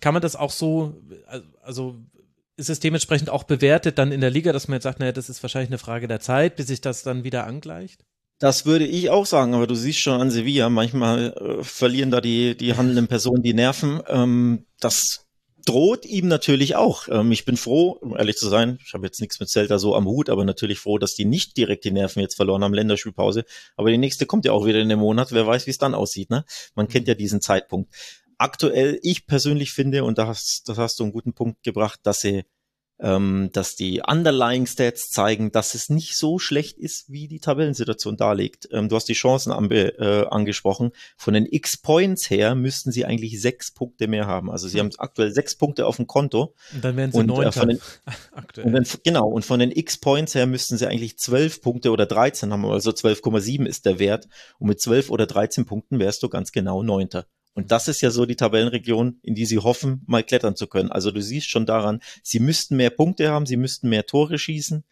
Kann 0.00 0.14
man 0.14 0.22
das 0.22 0.36
auch 0.36 0.52
so, 0.52 1.02
also 1.60 1.98
ist 2.58 2.70
es 2.70 2.80
dementsprechend 2.80 3.30
auch 3.30 3.44
bewertet 3.44 3.98
dann 3.98 4.12
in 4.12 4.20
der 4.20 4.30
Liga, 4.30 4.52
dass 4.52 4.68
man 4.68 4.76
jetzt 4.76 4.84
sagt, 4.84 4.98
naja, 4.98 5.12
das 5.12 5.30
ist 5.30 5.42
wahrscheinlich 5.42 5.70
eine 5.70 5.78
Frage 5.78 6.08
der 6.08 6.20
Zeit, 6.20 6.56
bis 6.56 6.66
sich 6.66 6.80
das 6.80 7.02
dann 7.02 7.24
wieder 7.24 7.46
angleicht? 7.46 8.04
Das 8.40 8.66
würde 8.66 8.86
ich 8.86 9.10
auch 9.10 9.26
sagen, 9.26 9.54
aber 9.54 9.66
du 9.66 9.74
siehst 9.74 9.98
schon 10.00 10.20
an 10.20 10.30
Sevilla, 10.30 10.68
manchmal 10.68 11.32
äh, 11.32 11.64
verlieren 11.64 12.10
da 12.10 12.20
die, 12.20 12.56
die 12.56 12.74
handelnden 12.74 13.08
Personen 13.08 13.42
die 13.42 13.54
Nerven. 13.54 14.00
Ähm, 14.08 14.66
das 14.80 15.26
droht 15.64 16.06
ihm 16.06 16.28
natürlich 16.28 16.76
auch. 16.76 17.08
Ähm, 17.08 17.30
ich 17.32 17.44
bin 17.44 17.56
froh, 17.56 17.90
um 18.00 18.16
ehrlich 18.16 18.36
zu 18.36 18.48
sein, 18.48 18.78
ich 18.84 18.94
habe 18.94 19.06
jetzt 19.06 19.20
nichts 19.20 19.38
mit 19.38 19.48
Zelda 19.48 19.78
so 19.78 19.94
am 19.94 20.06
Hut, 20.06 20.30
aber 20.30 20.44
natürlich 20.44 20.78
froh, 20.78 20.98
dass 20.98 21.14
die 21.14 21.24
nicht 21.24 21.56
direkt 21.56 21.84
die 21.84 21.90
Nerven 21.90 22.20
jetzt 22.20 22.36
verloren 22.36 22.64
haben, 22.64 22.74
Länderspielpause. 22.74 23.44
Aber 23.76 23.90
die 23.90 23.98
nächste 23.98 24.26
kommt 24.26 24.44
ja 24.44 24.52
auch 24.52 24.66
wieder 24.66 24.78
in 24.78 24.88
dem 24.88 25.00
Monat, 25.00 25.32
wer 25.32 25.46
weiß, 25.46 25.66
wie 25.66 25.70
es 25.70 25.78
dann 25.78 25.94
aussieht. 25.94 26.30
Ne? 26.30 26.44
Man 26.74 26.88
kennt 26.88 27.08
ja 27.08 27.14
diesen 27.14 27.40
Zeitpunkt 27.40 27.92
aktuell, 28.38 28.98
ich 29.02 29.26
persönlich 29.26 29.72
finde, 29.72 30.04
und 30.04 30.18
da 30.18 30.26
hast, 30.26 30.68
das 30.68 30.78
hast 30.78 30.98
du 30.98 31.04
einen 31.04 31.12
guten 31.12 31.34
Punkt 31.34 31.62
gebracht, 31.62 32.00
dass 32.04 32.20
sie 32.20 32.44
ähm, 33.00 33.50
dass 33.52 33.76
die 33.76 34.02
Underlying 34.06 34.66
Stats 34.66 35.10
zeigen, 35.10 35.52
dass 35.52 35.74
es 35.74 35.88
nicht 35.88 36.16
so 36.16 36.38
schlecht 36.38 36.78
ist, 36.78 37.10
wie 37.10 37.28
die 37.28 37.38
Tabellensituation 37.38 38.16
darlegt. 38.16 38.68
Ähm, 38.72 38.88
du 38.88 38.96
hast 38.96 39.08
die 39.08 39.14
Chancen 39.14 39.52
anbe, 39.52 39.98
äh, 39.98 40.26
angesprochen. 40.26 40.90
Von 41.16 41.34
den 41.34 41.46
X-Points 41.46 42.28
her 42.28 42.54
müssten 42.54 42.90
sie 42.90 43.04
eigentlich 43.04 43.40
sechs 43.40 43.70
Punkte 43.70 44.08
mehr 44.08 44.26
haben. 44.26 44.50
Also 44.50 44.66
sie 44.68 44.80
hm. 44.80 44.86
haben 44.86 44.98
aktuell 44.98 45.32
sechs 45.32 45.54
Punkte 45.54 45.86
auf 45.86 45.96
dem 45.96 46.06
Konto. 46.06 46.54
Und 46.74 46.84
dann 46.84 46.96
werden 46.96 47.12
sie 47.12 47.18
und, 47.18 47.30
äh, 47.30 47.52
von 47.52 47.68
den, 47.68 47.80
aktuell. 48.32 48.66
Und 48.66 48.72
dann, 48.72 48.84
genau, 49.04 49.28
und 49.28 49.44
von 49.44 49.60
den 49.60 49.70
X-Points 49.70 50.34
her 50.34 50.46
müssten 50.46 50.76
sie 50.76 50.86
eigentlich 50.86 51.18
zwölf 51.18 51.60
Punkte 51.62 51.92
oder 51.92 52.06
13 52.06 52.52
haben. 52.52 52.64
Also 52.66 52.90
12,7 52.90 53.64
ist 53.66 53.86
der 53.86 53.98
Wert. 54.00 54.28
Und 54.58 54.68
mit 54.68 54.80
zwölf 54.80 55.10
oder 55.10 55.26
13 55.26 55.66
Punkten 55.66 56.00
wärst 56.00 56.22
du 56.24 56.28
ganz 56.28 56.50
genau 56.50 56.82
Neunter. 56.82 57.26
Und 57.58 57.72
das 57.72 57.88
ist 57.88 58.02
ja 58.02 58.12
so 58.12 58.24
die 58.24 58.36
Tabellenregion, 58.36 59.18
in 59.20 59.34
die 59.34 59.44
sie 59.44 59.58
hoffen, 59.58 60.04
mal 60.06 60.22
klettern 60.22 60.54
zu 60.54 60.68
können. 60.68 60.92
Also 60.92 61.10
du 61.10 61.20
siehst 61.20 61.50
schon 61.50 61.66
daran, 61.66 61.98
sie 62.22 62.38
müssten 62.38 62.76
mehr 62.76 62.90
Punkte 62.90 63.32
haben, 63.32 63.46
sie 63.46 63.56
müssten 63.56 63.88
mehr 63.88 64.06
Tore 64.06 64.38
schießen. 64.38 64.84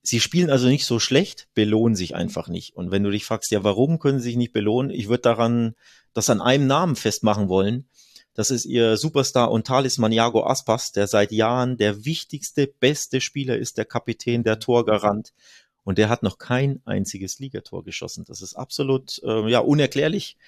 Sie 0.00 0.18
spielen 0.18 0.48
also 0.48 0.68
nicht 0.68 0.86
so 0.86 0.98
schlecht, 0.98 1.48
belohnen 1.52 1.94
sich 1.94 2.14
einfach 2.14 2.48
nicht. 2.48 2.74
Und 2.74 2.92
wenn 2.92 3.02
du 3.02 3.10
dich 3.10 3.26
fragst, 3.26 3.50
ja, 3.50 3.62
warum 3.62 3.98
können 3.98 4.20
sie 4.20 4.30
sich 4.30 4.36
nicht 4.36 4.54
belohnen? 4.54 4.90
Ich 4.90 5.08
würde 5.08 5.20
daran, 5.20 5.74
das 6.14 6.30
an 6.30 6.40
einem 6.40 6.66
Namen 6.66 6.96
festmachen 6.96 7.50
wollen. 7.50 7.90
Das 8.32 8.50
ist 8.50 8.64
ihr 8.64 8.96
Superstar 8.96 9.50
und 9.50 9.66
Talisman 9.66 10.12
Iago 10.12 10.46
Aspas, 10.46 10.92
der 10.92 11.06
seit 11.08 11.30
Jahren 11.30 11.76
der 11.76 12.06
wichtigste, 12.06 12.68
beste 12.68 13.20
Spieler 13.20 13.58
ist, 13.58 13.76
der 13.76 13.84
Kapitän, 13.84 14.44
der 14.44 14.60
Torgarant. 14.60 15.34
Und 15.84 15.98
der 15.98 16.08
hat 16.08 16.22
noch 16.22 16.38
kein 16.38 16.80
einziges 16.86 17.38
Ligator 17.38 17.84
geschossen. 17.84 18.24
Das 18.26 18.40
ist 18.40 18.54
absolut 18.54 19.20
äh, 19.24 19.50
ja 19.50 19.58
unerklärlich 19.58 20.38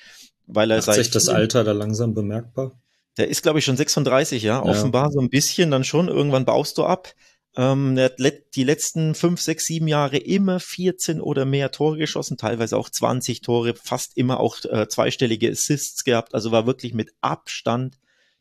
weil 0.47 0.70
er 0.70 0.78
Macht 0.78 0.95
sich 0.95 1.11
das 1.11 1.28
Alter 1.28 1.64
da 1.64 1.72
langsam 1.72 2.14
bemerkbar? 2.14 2.72
Der 3.16 3.28
ist, 3.28 3.42
glaube 3.42 3.61
ich, 3.61 3.64
schon 3.64 3.76
36, 3.76 4.42
ja. 4.42 4.57
ja. 4.57 4.62
Offenbar 4.62 5.11
so 5.11 5.20
ein 5.20 5.30
bisschen 5.30 5.70
dann 5.70 5.84
schon. 5.84 6.09
Irgendwann 6.09 6.45
baust 6.45 6.78
du 6.78 6.84
ab. 6.84 7.14
Ähm, 7.57 7.97
er 7.97 8.07
hat 8.07 8.18
die 8.57 8.64
letzten 8.64 9.14
fünf, 9.14 9.40
sechs, 9.40 9.66
sieben 9.66 9.86
Jahre 9.86 10.16
immer 10.16 10.59
14 10.59 11.20
oder 11.20 11.45
mehr 11.45 11.70
Tore 11.70 11.99
geschossen, 11.99 12.36
teilweise 12.36 12.76
auch 12.76 12.90
20 12.90 13.42
Tore, 13.42 13.74
fast 13.74 14.16
immer 14.16 14.40
auch 14.40 14.57
äh, 14.64 14.88
zweistellige 14.88 15.51
Assists 15.51 16.03
gehabt. 16.03 16.34
Also 16.34 16.51
war 16.51 16.66
wirklich 16.66 16.95
mit 16.95 17.12
Abstand 17.20 17.99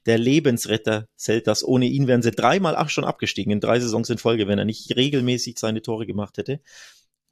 der 0.08 0.18
Lebensretter 0.18 1.08
Celtas. 1.18 1.64
Ohne 1.64 1.86
ihn 1.86 2.08
wären 2.08 2.24
sie 2.24 2.32
dreimal 2.32 2.76
ach 2.76 2.90
schon 2.90 3.06
abgestiegen 3.06 3.52
in 3.52 3.60
drei 3.60 3.80
Saisons 3.80 4.10
in 4.10 4.18
Folge, 4.18 4.48
wenn 4.48 4.60
er 4.60 4.66
nicht 4.66 4.96
regelmäßig 4.96 5.60
seine 5.60 5.82
Tore 5.82 6.08
gemacht 6.08 6.38
hätte. 6.38 6.60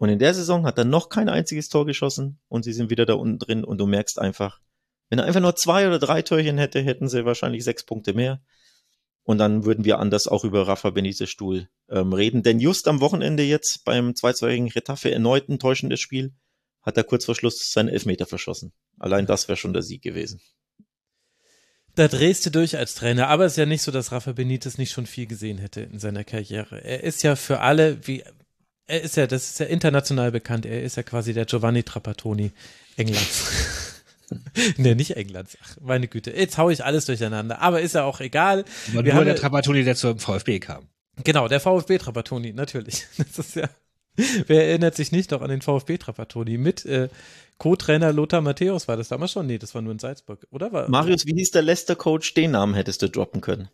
Und 0.02 0.10
in 0.10 0.18
der 0.18 0.34
Saison 0.34 0.66
hat 0.66 0.80
er 0.80 0.84
noch 0.84 1.10
kein 1.10 1.30
einziges 1.30 1.70
Tor 1.70 1.86
geschossen 1.86 2.39
und 2.47 2.64
sie 2.64 2.74
sind 2.74 2.89
wieder 2.89 3.06
da 3.06 3.14
unten 3.14 3.38
drin 3.38 3.64
und 3.64 3.78
du 3.78 3.86
merkst 3.86 4.18
einfach, 4.18 4.60
wenn 5.10 5.20
er 5.20 5.26
einfach 5.26 5.41
nur 5.41 5.56
zwei 5.56 5.86
oder 5.86 5.99
drei 5.99 6.24
Türchen 6.24 6.58
hätte, 6.58 6.82
hätten 6.82 7.08
sie 7.08 7.24
wahrscheinlich 7.24 7.64
sechs 7.64 7.84
Punkte 7.84 8.14
mehr. 8.14 8.41
Und 9.22 9.38
dann 9.38 9.64
würden 9.64 9.86
wir 9.86 9.99
anders 9.99 10.28
auch 10.28 10.43
über 10.43 10.68
Rafa 10.68 10.89
Benitez 10.89 11.30
Stuhl 11.30 11.70
ähm, 11.88 12.14
reden. 12.14 12.41
Denn 12.41 12.60
just 12.60 12.88
am 12.88 12.99
Wochenende 12.99 13.43
jetzt 13.43 13.86
beim 13.86 14.16
zweizweirigen 14.16 14.70
Retafe 14.70 15.12
erneut 15.12 15.49
ein 15.49 15.60
täuschendes 15.60 15.99
Spiel, 15.99 16.34
hat 16.82 16.97
er 16.97 17.04
kurz 17.04 17.26
vor 17.26 17.36
Schluss 17.36 17.72
seinen 17.72 17.89
Elfmeter 17.89 18.26
verschossen. 18.26 18.74
Allein 18.97 19.28
das 19.28 19.49
wäre 19.49 19.56
schon 19.56 19.74
der 19.74 19.84
Sieg 19.84 20.02
gewesen. 20.02 20.41
Da 21.93 22.08
drehst 22.08 22.43
du 22.47 22.49
durch 22.49 22.76
als 22.76 22.95
Trainer, 22.95 23.28
aber 23.28 23.45
es 23.45 23.54
ist 23.54 23.58
ja 23.58 23.68
nicht 23.68 23.84
so, 23.84 23.91
dass 23.91 24.12
Rafa 24.12 24.32
Benitez 24.32 24.80
nicht 24.80 24.93
schon 24.93 25.06
viel 25.06 25.28
gesehen 25.28 25.60
hätte 25.60 25.82
in 25.82 25.99
seiner 25.99 26.24
Karriere. 26.24 26.84
Er 26.84 27.04
ist 27.04 27.22
ja 27.22 27.36
für 27.36 27.60
alle, 27.60 28.08
wie 28.08 28.24
er 28.88 29.01
ist 29.01 29.17
ja, 29.17 29.27
das 29.27 29.51
ist 29.51 29.59
ja 29.59 29.65
international 29.67 30.32
bekannt. 30.32 30.65
Er 30.65 30.84
ist 30.84 30.97
ja 30.97 31.03
quasi 31.03 31.34
der 31.34 31.45
Giovanni 31.45 31.84
Trapattoni 31.84 32.51
Englands. 32.97 34.01
nee, 34.77 34.95
nicht 34.95 35.15
Englands. 35.17 35.57
Ach, 35.63 35.77
meine 35.82 36.07
Güte. 36.07 36.32
Jetzt 36.32 36.57
hau 36.57 36.69
ich 36.69 36.84
alles 36.84 37.05
durcheinander. 37.05 37.61
Aber 37.61 37.82
ist 37.82 37.95
ja 37.95 38.03
auch 38.03 38.19
egal. 38.19 38.65
Aber 38.93 39.05
Wir 39.05 39.13
nur 39.13 39.25
der 39.25 39.36
Trapattoni, 39.36 39.84
der 39.84 39.95
zum 39.95 40.19
VfB 40.19 40.59
kam. 40.59 40.88
Genau, 41.23 41.47
der 41.47 41.59
VfB 41.59 41.97
Trapattoni, 41.97 42.53
natürlich. 42.53 43.05
Das 43.17 43.39
ist 43.39 43.55
ja. 43.55 43.69
Wer 44.47 44.67
erinnert 44.67 44.95
sich 44.95 45.13
nicht 45.13 45.32
noch 45.32 45.41
an 45.41 45.49
den 45.49 45.61
VfB 45.61 45.97
Trapattoni 45.97 46.57
mit 46.57 46.86
äh, 46.86 47.07
Co-Trainer 47.57 48.11
Lothar 48.11 48.41
Matthäus 48.41 48.88
war 48.88 48.97
das 48.97 49.07
damals 49.07 49.32
schon? 49.32 49.47
Nee, 49.47 49.57
das 49.57 49.73
war 49.73 49.82
nur 49.82 49.93
in 49.93 49.99
Salzburg, 49.99 50.45
oder? 50.51 50.73
War, 50.73 50.89
Marius, 50.89 51.25
wie 51.25 51.34
hieß 51.34 51.51
der 51.51 51.61
Leicester-Coach? 51.61 52.34
Den 52.34 52.51
Namen 52.51 52.73
hättest 52.73 53.01
du 53.01 53.09
droppen 53.09 53.39
können. 53.39 53.69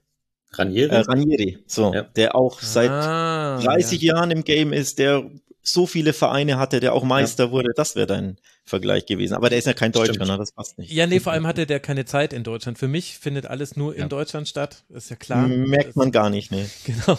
Ranieri? 0.57 0.89
Äh, 0.89 0.99
Ranieri, 0.99 1.57
so, 1.67 1.93
ja. 1.93 2.03
der 2.15 2.35
auch 2.35 2.59
seit 2.61 2.89
ah, 2.89 3.59
30 3.63 4.01
ja. 4.01 4.15
Jahren 4.15 4.31
im 4.31 4.43
Game 4.43 4.73
ist, 4.73 4.99
der 4.99 5.29
so 5.67 5.85
viele 5.85 6.13
Vereine 6.13 6.57
hatte, 6.57 6.79
der 6.79 6.93
auch 6.93 7.03
Meister 7.03 7.45
ja. 7.45 7.51
wurde. 7.51 7.69
Das 7.75 7.95
wäre 7.95 8.07
dein 8.07 8.37
Vergleich 8.63 9.05
gewesen. 9.05 9.33
Aber 9.33 9.49
der 9.49 9.59
ist 9.59 9.65
ja 9.65 9.73
kein 9.73 9.91
Deutscher, 9.91 10.25
ne? 10.25 10.37
das 10.37 10.51
passt 10.51 10.77
nicht. 10.77 10.91
Ja, 10.91 11.07
nee, 11.07 11.19
vor 11.19 11.33
allem 11.33 11.47
hatte 11.47 11.65
der 11.65 11.79
keine 11.79 12.05
Zeit 12.05 12.33
in 12.33 12.43
Deutschland. 12.43 12.77
Für 12.77 12.87
mich 12.87 13.17
findet 13.17 13.45
alles 13.45 13.75
nur 13.75 13.95
in 13.95 14.09
Deutschland 14.09 14.47
statt, 14.47 14.83
ist 14.89 15.09
ja 15.09 15.15
klar. 15.15 15.47
Merkt 15.47 15.95
man 15.95 16.11
gar 16.11 16.29
nicht, 16.29 16.51
ne? 16.51 16.69
Genau. 16.85 17.17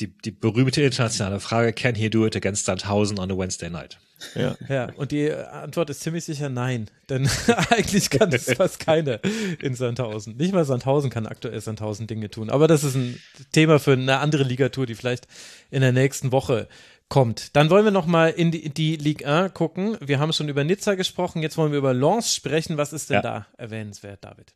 die, 0.00 0.08
die 0.08 0.30
berühmte 0.30 0.82
internationale 0.82 1.40
Frage, 1.40 1.72
can 1.72 1.94
he 1.94 2.10
do 2.10 2.26
it 2.26 2.36
against 2.36 2.66
Sandhausen 2.66 3.18
on 3.18 3.30
a 3.30 3.36
Wednesday 3.36 3.70
night? 3.70 3.98
Ja. 4.34 4.56
ja, 4.68 4.92
und 4.96 5.12
die 5.12 5.30
Antwort 5.32 5.90
ist 5.90 6.00
ziemlich 6.00 6.24
sicher 6.24 6.48
nein, 6.48 6.90
denn 7.08 7.28
eigentlich 7.70 8.10
kann 8.10 8.32
es 8.32 8.52
fast 8.52 8.80
keiner 8.80 9.20
in 9.62 9.74
Sandhausen. 9.74 10.36
Nicht 10.36 10.52
mal 10.52 10.64
Sandhausen 10.64 11.08
kann 11.08 11.26
aktuell 11.26 11.60
Sandhausen 11.60 12.08
Dinge 12.08 12.28
tun, 12.28 12.50
aber 12.50 12.66
das 12.66 12.82
ist 12.82 12.96
ein 12.96 13.20
Thema 13.52 13.78
für 13.78 13.92
eine 13.92 14.18
andere 14.18 14.42
Ligatur, 14.42 14.86
die 14.86 14.96
vielleicht 14.96 15.28
in 15.70 15.82
der 15.82 15.92
nächsten 15.92 16.32
Woche 16.32 16.68
kommt. 17.08 17.56
Dann 17.56 17.70
wollen 17.70 17.84
wir 17.84 17.90
noch 17.90 18.06
mal 18.06 18.30
in 18.30 18.50
die, 18.50 18.68
die 18.70 18.96
Ligue 18.96 19.26
1 19.26 19.54
gucken. 19.54 19.96
Wir 20.00 20.18
haben 20.18 20.32
schon 20.32 20.48
über 20.48 20.64
Nizza 20.64 20.94
gesprochen, 20.94 21.42
jetzt 21.42 21.56
wollen 21.56 21.72
wir 21.72 21.78
über 21.78 21.94
Lens 21.94 22.34
sprechen. 22.34 22.76
Was 22.76 22.92
ist 22.92 23.10
denn 23.10 23.16
ja. 23.16 23.22
da 23.22 23.46
erwähnenswert, 23.56 24.24
David? 24.24 24.54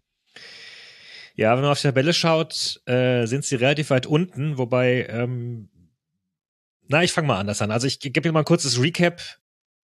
Ja, 1.35 1.55
wenn 1.55 1.63
man 1.63 1.73
auf 1.73 1.81
die 1.81 1.89
Tabelle 1.89 2.13
schaut, 2.13 2.83
äh, 2.87 3.27
sind 3.27 3.45
sie 3.45 3.57
relativ 3.57 3.91
weit 3.91 4.07
unten, 4.07 4.59
wobei, 4.59 5.07
ähm, 5.09 5.71
na, 6.89 7.03
ich 7.03 7.13
fange 7.13 7.29
mal 7.29 7.39
anders 7.39 7.63
an. 7.63 7.71
Also 7.71 7.87
ich 7.87 8.01
gebe 8.01 8.21
dir 8.21 8.33
mal 8.33 8.41
ein 8.41 8.45
kurzes 8.45 8.81
Recap. 8.81 9.23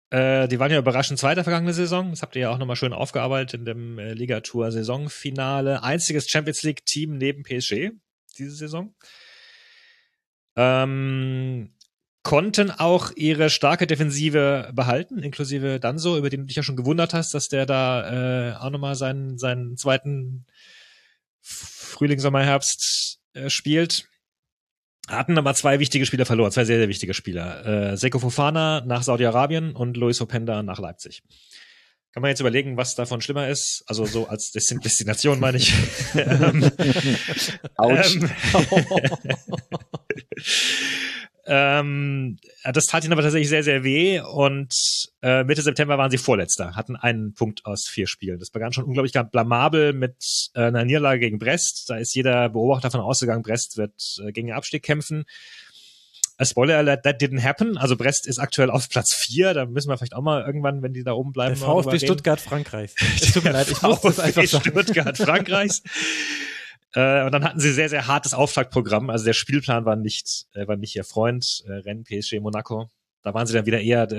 Äh, 0.09 0.47
die 0.49 0.59
waren 0.59 0.71
ja 0.71 0.79
überraschend 0.79 1.19
zweiter 1.19 1.43
vergangene 1.43 1.73
Saison. 1.73 2.09
Das 2.09 2.21
habt 2.21 2.35
ihr 2.35 2.43
ja 2.43 2.49
auch 2.49 2.57
nochmal 2.57 2.75
schön 2.75 2.91
aufgearbeitet 2.91 3.59
in 3.59 3.65
dem 3.65 3.97
äh, 3.97 4.13
Ligatour-Saisonfinale. 4.13 5.83
Einziges 5.83 6.29
Champions 6.29 6.63
League-Team 6.63 7.17
neben 7.17 7.43
PSG 7.43 7.91
diese 8.37 8.51
Saison. 8.51 8.93
Ähm, 10.55 11.71
konnten 12.27 12.71
auch 12.71 13.11
ihre 13.15 13.49
starke 13.49 13.87
Defensive 13.87 14.71
behalten, 14.73 15.19
inklusive 15.19 15.79
Danso, 15.79 16.17
über 16.17 16.29
den 16.29 16.41
du 16.41 16.47
dich 16.47 16.57
ja 16.57 16.63
schon 16.63 16.75
gewundert 16.75 17.13
hast, 17.13 17.33
dass 17.33 17.47
der 17.47 17.65
da 17.65 18.49
äh, 18.49 18.55
auch 18.57 18.69
nochmal 18.69 18.95
seinen, 18.95 19.37
seinen 19.37 19.77
zweiten 19.77 20.45
Frühling, 21.39 22.19
Sommer, 22.19 22.43
Herbst 22.43 23.21
äh, 23.31 23.49
spielt. 23.49 24.09
Hatten 25.07 25.37
aber 25.37 25.53
zwei 25.53 25.79
wichtige 25.79 26.05
Spieler 26.05 26.25
verloren, 26.25 26.51
zwei 26.51 26.65
sehr, 26.65 26.79
sehr 26.79 26.89
wichtige 26.89 27.13
Spieler. 27.13 27.93
Äh, 27.93 27.95
Seko 27.95 28.19
Fofana 28.19 28.83
nach 28.85 29.03
Saudi-Arabien 29.03 29.73
und 29.73 29.95
Luis 29.95 30.19
Openda 30.19 30.63
nach 30.63 30.79
Leipzig. 30.79 31.23
Kann 32.11 32.23
man 32.23 32.27
jetzt 32.27 32.41
überlegen, 32.41 32.75
was 32.75 32.95
davon 32.95 33.21
schlimmer 33.21 33.47
ist? 33.47 33.85
Also 33.87 34.05
so 34.05 34.27
als 34.27 34.51
Destination 34.51 35.39
meine 35.39 35.59
ich. 35.59 35.71
ähm, 36.13 36.61
Autsch. 37.77 38.17
ähm, 38.17 38.29
ähm, 41.47 42.37
das 42.63 42.87
tat 42.87 43.03
ihnen 43.03 43.13
aber 43.13 43.21
tatsächlich 43.21 43.47
sehr, 43.47 43.63
sehr 43.63 43.83
weh 43.83 44.19
und 44.19 44.73
äh, 45.21 45.45
Mitte 45.45 45.61
September 45.61 45.97
waren 45.97 46.11
sie 46.11 46.17
Vorletzter, 46.17 46.75
hatten 46.75 46.97
einen 46.97 47.33
Punkt 47.33 47.65
aus 47.65 47.87
vier 47.87 48.05
Spielen. 48.05 48.39
Das 48.39 48.49
begann 48.49 48.73
schon 48.73 48.83
unglaublich 48.83 49.13
blamabel 49.31 49.93
mit 49.93 50.17
äh, 50.55 50.63
einer 50.63 50.83
Niederlage 50.83 51.21
gegen 51.21 51.39
Brest. 51.39 51.85
Da 51.87 51.95
ist 51.95 52.13
jeder 52.15 52.49
Beobachter 52.49 52.89
davon 52.89 53.01
ausgegangen, 53.01 53.43
Brest 53.43 53.77
wird 53.77 53.93
äh, 54.19 54.33
gegen 54.33 54.47
den 54.47 54.57
Abstieg 54.57 54.83
kämpfen. 54.83 55.23
A 56.37 56.45
Spoiler 56.45 56.77
alert, 56.77 57.03
that 57.03 57.21
didn't 57.21 57.41
happen. 57.41 57.77
Also 57.77 57.95
Brest 57.95 58.27
ist 58.27 58.37
aktuell 58.37 58.69
auf 58.69 58.89
Platz 58.89 59.13
vier. 59.13 59.53
Da 59.53 59.65
müssen 59.65 59.89
wir 59.89 59.97
vielleicht 59.97 60.13
auch 60.13 60.21
mal 60.21 60.45
irgendwann, 60.45 60.83
wenn 60.83 60.93
die 60.93 61.03
da 61.03 61.13
oben 61.13 61.31
bleiben. 61.31 61.55
Der 61.55 61.65
VfB. 61.65 61.97
Stuttgart 61.97 62.39
Frankreichs. 62.39 62.93
Es 63.21 63.31
tut 63.31 63.43
mir 63.43 63.51
leid, 63.53 63.71
ich 63.71 63.81
muss 63.81 64.01
das 64.01 64.19
einfach 64.19 64.43
VfB 64.43 64.69
sagen. 64.71 64.81
Stuttgart 64.83 65.17
Frankreichs. 65.17 65.81
Äh, 66.97 67.25
und 67.25 67.31
dann 67.31 67.43
hatten 67.43 67.59
sie 67.59 67.71
sehr, 67.73 67.89
sehr 67.89 68.07
hartes 68.07 68.33
Auftaktprogramm. 68.33 69.09
Also 69.11 69.23
der 69.25 69.33
Spielplan 69.33 69.85
war 69.85 69.95
nicht, 69.95 70.47
äh, 70.53 70.67
war 70.67 70.77
nicht 70.77 70.95
ihr 70.95 71.03
Freund. 71.03 71.61
Äh, 71.67 71.73
Rennen, 71.73 72.03
PSG, 72.03 72.39
Monaco. 72.39 72.89
Da 73.23 73.33
waren 73.33 73.45
sie 73.45 73.53
dann 73.53 73.65
wieder 73.65 73.81
eher 73.81 74.09
äh, 74.11 74.15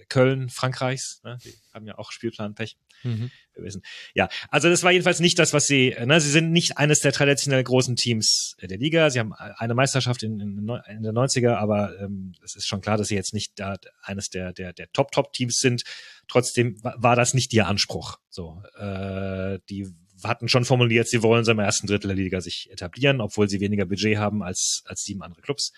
äh, 0.00 0.04
Köln, 0.08 0.48
Frankreichs. 0.48 1.20
Ne? 1.22 1.38
Die 1.44 1.52
haben 1.72 1.86
ja 1.86 1.98
auch 1.98 2.10
Spielplanpech 2.12 2.76
Mhm. 3.04 3.30
gewesen. 3.52 3.82
Ja, 4.14 4.28
also 4.48 4.68
das 4.70 4.84
war 4.84 4.92
jedenfalls 4.92 5.18
nicht 5.18 5.36
das, 5.40 5.52
was 5.52 5.66
sie, 5.66 5.92
ne, 6.06 6.20
sie 6.20 6.30
sind 6.30 6.52
nicht 6.52 6.78
eines 6.78 7.00
der 7.00 7.10
traditionell 7.12 7.64
großen 7.64 7.96
Teams 7.96 8.56
der 8.62 8.78
Liga. 8.78 9.10
Sie 9.10 9.18
haben 9.18 9.32
eine 9.34 9.74
Meisterschaft 9.74 10.22
in, 10.22 10.38
in, 10.38 10.68
in 10.88 11.02
der 11.02 11.12
90er, 11.12 11.56
aber 11.56 11.98
ähm, 12.00 12.32
es 12.44 12.54
ist 12.54 12.68
schon 12.68 12.80
klar, 12.80 12.96
dass 12.96 13.08
sie 13.08 13.16
jetzt 13.16 13.34
nicht 13.34 13.58
da 13.58 13.76
eines 14.02 14.30
der, 14.30 14.52
der, 14.52 14.72
der 14.72 14.90
Top-Top-Teams 14.92 15.58
sind. 15.58 15.82
Trotzdem 16.28 16.76
wa- 16.84 16.94
war 16.96 17.16
das 17.16 17.34
nicht 17.34 17.52
ihr 17.52 17.66
Anspruch. 17.66 18.18
So, 18.30 18.62
äh, 18.78 19.58
die 19.68 19.92
hatten 20.24 20.48
schon 20.48 20.64
formuliert, 20.64 21.08
sie 21.08 21.22
wollen 21.22 21.44
so 21.44 21.52
im 21.52 21.58
ersten 21.58 21.86
Drittel 21.86 22.08
der 22.08 22.16
Liga 22.16 22.40
sich 22.40 22.70
etablieren, 22.70 23.20
obwohl 23.20 23.48
sie 23.48 23.60
weniger 23.60 23.84
Budget 23.86 24.18
haben 24.18 24.42
als, 24.42 24.82
als 24.86 25.02
sieben 25.04 25.22
andere 25.22 25.42
Clubs. 25.42 25.72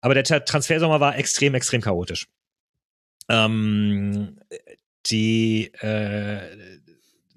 Aber 0.00 0.14
der 0.14 0.24
Tra- 0.24 0.44
Transfersommer 0.44 1.00
war 1.00 1.16
extrem, 1.16 1.54
extrem 1.54 1.80
chaotisch. 1.80 2.26
Ähm, 3.28 4.40
die 5.06 5.72
äh, 5.80 6.40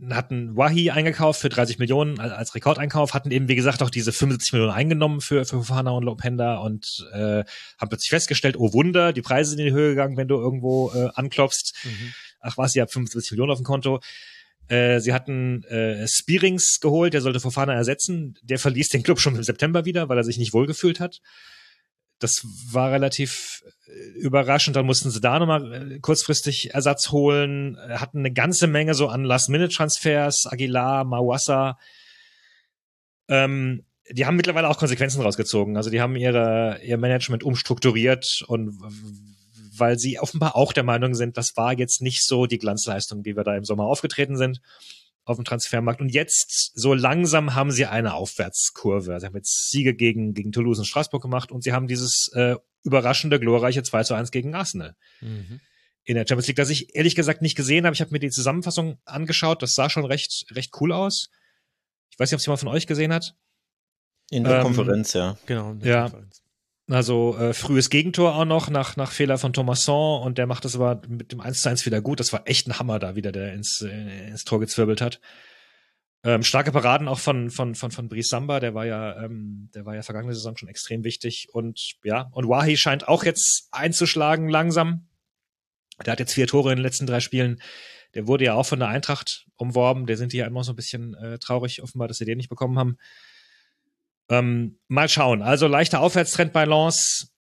hatten 0.10 0.58
Wahi 0.58 0.92
eingekauft 0.92 1.40
für 1.40 1.50
30 1.50 1.80
Millionen 1.80 2.20
als, 2.20 2.34
als 2.34 2.56
Rekordeinkauf, 2.56 3.14
hatten 3.14 3.32
eben, 3.32 3.48
wie 3.48 3.56
gesagt, 3.56 3.82
auch 3.82 3.90
diese 3.90 4.12
75 4.12 4.54
Millionen 4.54 4.74
eingenommen 4.74 5.22
für, 5.22 5.46
für 5.46 5.58
Fofana 5.58 5.92
und 5.92 6.04
Lopenda 6.04 6.58
und 6.58 7.08
äh, 7.14 7.44
haben 7.78 7.90
plötzlich 7.90 8.10
festgestellt, 8.10 8.58
oh 8.58 8.74
Wunder, 8.74 9.14
die 9.14 9.22
Preise 9.22 9.52
sind 9.52 9.60
in 9.60 9.66
die 9.68 9.72
Höhe 9.72 9.90
gegangen, 9.92 10.18
wenn 10.18 10.28
du 10.28 10.36
irgendwo 10.36 10.92
äh, 10.94 11.10
anklopfst. 11.16 11.74
Mhm. 11.84 12.14
Ach 12.40 12.58
was, 12.58 12.76
ihr 12.76 12.82
habt 12.82 12.92
75 12.92 13.32
Millionen 13.32 13.52
auf 13.52 13.60
dem 13.60 13.66
Konto. 13.66 14.02
Äh, 14.68 15.00
sie 15.00 15.14
hatten 15.14 15.64
äh, 15.66 16.08
Spearings 16.08 16.80
geholt, 16.80 17.14
der 17.14 17.22
sollte 17.22 17.40
Fofana 17.40 17.74
ersetzen. 17.74 18.36
Der 18.42 18.60
verließ 18.60 18.90
den 18.90 19.04
Club 19.04 19.20
schon 19.20 19.36
im 19.36 19.44
September 19.44 19.86
wieder, 19.86 20.10
weil 20.10 20.18
er 20.18 20.24
sich 20.24 20.38
nicht 20.38 20.54
wohlgefühlt 20.54 21.00
hat. 21.00 21.22
Das 22.20 22.42
war 22.72 22.92
relativ 22.92 23.62
äh, 23.88 24.20
überraschend. 24.20 24.76
Dann 24.76 24.86
mussten 24.86 25.12
sie 25.12 25.22
da 25.22 25.38
nochmal 25.38 25.92
äh, 25.92 26.00
kurzfristig 26.00 26.74
Ersatz 26.74 27.12
holen, 27.12 27.78
hatten 27.90 28.20
eine 28.20 28.34
ganze 28.34 28.68
Menge 28.68 28.96
so 28.96 29.08
an 29.08 29.24
Last-Minute-Transfers, 29.24 30.48
Aguilar, 30.48 31.04
Mawassa. 31.04 31.78
Ähm, 33.28 33.86
die 34.12 34.26
haben 34.26 34.36
mittlerweile 34.36 34.70
auch 34.70 34.78
Konsequenzen 34.78 35.22
rausgezogen. 35.22 35.78
Also 35.78 35.90
die 35.90 36.02
haben 36.02 36.16
ihre, 36.16 36.80
ihr 36.84 36.98
Management 36.98 37.44
umstrukturiert 37.44 38.44
und 38.48 38.78
weil 39.78 39.98
sie 40.00 40.20
offenbar 40.20 40.56
auch 40.56 40.74
der 40.74 40.84
Meinung 40.84 41.16
sind, 41.16 41.38
das 41.38 41.56
war 41.58 41.78
jetzt 41.78 42.02
nicht 42.02 42.26
so 42.26 42.46
die 42.46 42.58
Glanzleistung, 42.58 43.26
wie 43.26 43.36
wir 43.36 43.44
da 43.44 43.56
im 43.56 43.66
Sommer 43.66 43.86
aufgetreten 43.86 44.38
sind 44.38 44.62
auf 45.28 45.38
dem 45.38 45.46
Transfermarkt. 45.46 46.02
Und 46.02 46.10
jetzt, 46.10 46.72
so 46.76 46.94
langsam, 46.94 47.56
haben 47.56 47.72
sie 47.72 47.88
eine 47.88 48.14
Aufwärtskurve. 48.14 49.20
Sie 49.20 49.26
haben 49.26 49.36
jetzt 49.36 49.72
Siege 49.72 49.96
gegen, 49.96 50.34
gegen 50.36 50.52
Toulouse 50.52 50.78
und 50.78 50.86
Straßburg 50.86 51.22
gemacht 51.22 51.52
und 51.52 51.64
sie 51.64 51.74
haben 51.74 51.88
dieses 51.88 52.30
äh, 52.34 52.56
überraschende, 52.84 53.40
glorreiche 53.40 53.82
2 53.82 54.04
zu 54.04 54.14
1 54.14 54.30
gegen 54.30 54.54
Arsenal 54.54 54.96
Mhm. 55.22 55.60
in 56.04 56.14
der 56.16 56.26
Champions 56.28 56.46
League, 56.48 56.58
das 56.58 56.70
ich 56.70 56.96
ehrlich 56.96 57.16
gesagt 57.16 57.42
nicht 57.42 57.56
gesehen 57.56 57.86
habe. 57.86 57.96
Ich 57.96 58.02
habe 58.02 58.12
mir 58.12 58.20
die 58.20 58.30
Zusammenfassung 58.30 59.00
angeschaut. 59.06 59.64
Das 59.64 59.74
sah 59.74 59.90
schon 59.90 60.06
recht, 60.06 60.46
recht 60.52 60.72
cool 60.80 60.92
aus. 60.92 61.30
Ich 62.12 62.20
weiß 62.20 62.30
nicht, 62.30 62.36
ob 62.36 62.40
es 62.42 62.46
jemand 62.46 62.60
von 62.60 62.70
euch 62.70 62.86
gesehen 62.86 63.12
hat. 63.12 63.34
In 64.30 64.44
der 64.44 64.58
Ähm, 64.58 64.62
Konferenz, 64.64 65.14
ja. 65.14 65.38
Genau. 65.48 65.72
in 65.72 65.80
der 65.80 65.90
Ja. 65.92 66.02
Konferenz. 66.04 66.44
Also 66.88 67.36
äh, 67.38 67.54
frühes 67.54 67.90
Gegentor 67.90 68.36
auch 68.36 68.46
noch 68.46 68.70
nach, 68.70 68.96
nach 68.96 69.12
Fehler 69.12 69.40
von 69.40 69.54
Thomasson 69.54 70.22
und 70.22 70.38
der 70.38 70.46
macht 70.46 70.66
das 70.66 70.76
aber 70.76 71.02
mit 71.08 71.32
dem 71.32 71.42
1 71.42 71.62
zu 71.62 71.70
1 71.70 71.86
wieder 71.86 72.00
gut. 72.02 72.20
Das 72.20 72.32
war 72.32 72.48
echt 72.48 72.68
ein 72.68 72.78
Hammer 72.78 73.00
da 73.00 73.16
wieder, 73.16 73.32
der 73.32 73.54
ins, 73.54 73.82
äh, 73.82 74.28
ins 74.28 74.44
Tor 74.44 74.60
gezwirbelt 74.60 75.02
hat. 75.02 75.20
Ähm, 76.24 76.44
starke 76.44 76.72
Paraden 76.72 77.08
auch 77.08 77.20
von, 77.20 77.50
von, 77.50 77.76
von, 77.76 77.92
von 77.92 78.10
Brice 78.10 78.30
Samba, 78.30 78.60
der 78.60 78.74
war 78.74 78.86
ja, 78.86 79.24
ähm, 79.24 79.70
der 79.76 79.86
war 79.86 79.96
ja 79.96 80.02
vergangene 80.02 80.34
Saison 80.34 80.58
schon 80.58 80.70
extrem 80.70 81.04
wichtig. 81.04 81.48
Und 81.52 81.96
ja, 82.04 82.30
und 82.32 82.48
Wahi 82.48 82.78
scheint 82.78 83.08
auch 83.08 83.24
jetzt 83.24 83.68
einzuschlagen 83.72 84.50
langsam. 84.50 85.08
Der 86.04 86.14
hat 86.14 86.20
jetzt 86.20 86.34
vier 86.34 86.48
Tore 86.48 86.72
in 86.72 86.78
den 86.78 86.84
letzten 86.84 87.08
drei 87.08 87.20
Spielen. 87.20 87.62
Der 88.16 88.28
wurde 88.28 88.46
ja 88.46 88.54
auch 88.56 88.66
von 88.66 88.80
der 88.80 88.90
Eintracht 88.90 89.46
umworben. 89.56 90.08
Der 90.08 90.18
sind 90.18 90.34
die 90.34 90.38
ja 90.38 90.48
immer 90.48 90.64
so 90.64 90.74
ein 90.74 90.76
bisschen 90.76 91.16
äh, 91.16 91.38
traurig, 91.40 91.84
offenbar, 91.84 92.08
dass 92.08 92.18
sie 92.18 92.26
den 92.26 92.38
nicht 92.38 92.50
bekommen 92.50 92.80
haben. 92.80 92.98
Ähm, 94.30 94.80
mal 94.88 95.10
schauen. 95.10 95.42
Also 95.42 95.68
leichter 95.68 96.02
Aufwärtstrend 96.02 96.54
bei 96.54 96.66
Lens. 96.66 97.32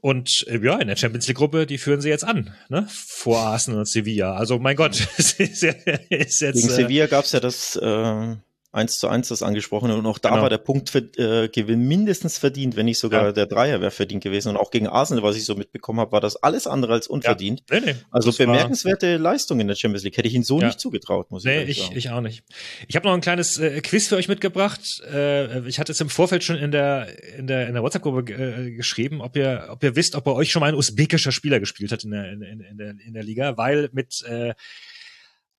Und 0.00 0.46
äh, 0.48 0.58
ja, 0.64 0.78
in 0.78 0.88
der 0.88 0.96
Champions 0.96 1.26
League 1.26 1.38
Gruppe, 1.38 1.66
die 1.66 1.78
führen 1.78 2.00
sie 2.00 2.08
jetzt 2.08 2.24
an, 2.24 2.54
ne? 2.68 2.86
Vor 2.88 3.40
Arsenal 3.40 3.80
und 3.80 3.88
Sevilla. 3.88 4.34
Also 4.34 4.58
mein 4.58 4.76
Gott, 4.76 5.08
ist 5.18 5.38
jetzt. 5.38 5.60
Gegen 5.60 6.08
äh, 6.10 6.28
Sevilla 6.28 7.06
gab 7.06 7.24
es 7.24 7.32
ja 7.32 7.40
das 7.40 7.74
äh, 7.76 8.36
1 8.78 8.98
zu 8.98 9.08
1, 9.08 9.28
das 9.28 9.42
angesprochene. 9.42 9.94
Und 9.96 10.06
auch 10.06 10.18
da 10.18 10.30
Genau. 10.30 10.42
war 10.42 10.48
der 10.50 10.58
Punktgewinn 10.58 11.86
mindestens 11.86 12.38
verdient, 12.38 12.76
wenn 12.76 12.86
nicht 12.86 12.98
sogar 12.98 13.26
Ja. 13.26 13.32
der 13.32 13.46
Dreier 13.46 13.80
wäre 13.80 13.90
verdient 13.90 14.22
gewesen. 14.24 14.48
Und 14.50 14.56
auch 14.56 14.70
gegen 14.70 14.86
Arsenal, 14.86 15.22
was 15.22 15.36
ich 15.36 15.44
so 15.44 15.54
mitbekommen 15.54 16.00
habe, 16.00 16.12
war 16.12 16.20
das 16.20 16.36
alles 16.36 16.66
andere 16.66 16.94
als 16.94 17.06
unverdient. 17.08 17.62
Nee, 17.70 17.80
nee. 17.84 17.94
Also 18.10 18.30
das 18.30 18.38
war- 18.38 18.46
bemerkenswerte 18.46 19.16
Leistung 19.18 19.60
in 19.60 19.68
der 19.68 19.74
Champions 19.74 20.04
League. 20.04 20.16
Hätte 20.16 20.28
ich 20.28 20.34
ihn 20.34 20.44
so 20.44 20.60
Ja. 20.60 20.68
nicht 20.68 20.80
zugetraut, 20.80 21.30
muss 21.30 21.44
ich 21.44 21.50
Nee, 21.50 21.62
ich, 21.64 21.82
sagen. 21.82 21.96
ich 21.98 22.10
auch 22.10 22.20
nicht. 22.20 22.44
Ich 22.86 22.96
habe 22.96 23.06
noch 23.06 23.14
ein 23.14 23.20
kleines 23.20 23.58
äh, 23.58 23.80
Quiz 23.82 24.08
für 24.08 24.16
euch 24.16 24.28
mitgebracht. 24.28 24.80
Äh, 25.12 25.66
ich 25.68 25.78
hatte 25.78 25.92
es 25.92 26.00
im 26.00 26.08
Vorfeld 26.08 26.44
schon 26.44 26.56
in 26.56 26.70
der 26.70 27.08
in 27.36 27.46
der 27.46 27.66
in 27.68 27.74
der 27.74 27.82
WhatsApp-Gruppe 27.82 28.32
äh, 28.32 28.70
geschrieben, 28.72 29.20
ob 29.20 29.36
ihr 29.36 29.66
ob 29.70 29.82
ihr 29.82 29.96
wisst, 29.96 30.14
ob 30.14 30.24
bei 30.24 30.32
euch 30.32 30.50
schon 30.50 30.60
mal 30.60 30.68
ein 30.68 30.74
usbekischer 30.74 31.32
Spieler 31.32 31.60
gespielt 31.60 31.92
hat 31.92 32.04
in 32.04 32.10
der 32.12 32.32
in, 32.32 32.42
in, 32.42 32.60
in 32.60 32.76
der 32.78 32.94
in 33.06 33.12
der 33.14 33.22
Liga, 33.22 33.56
weil 33.56 33.88
mit 33.92 34.22
äh, 34.28 34.54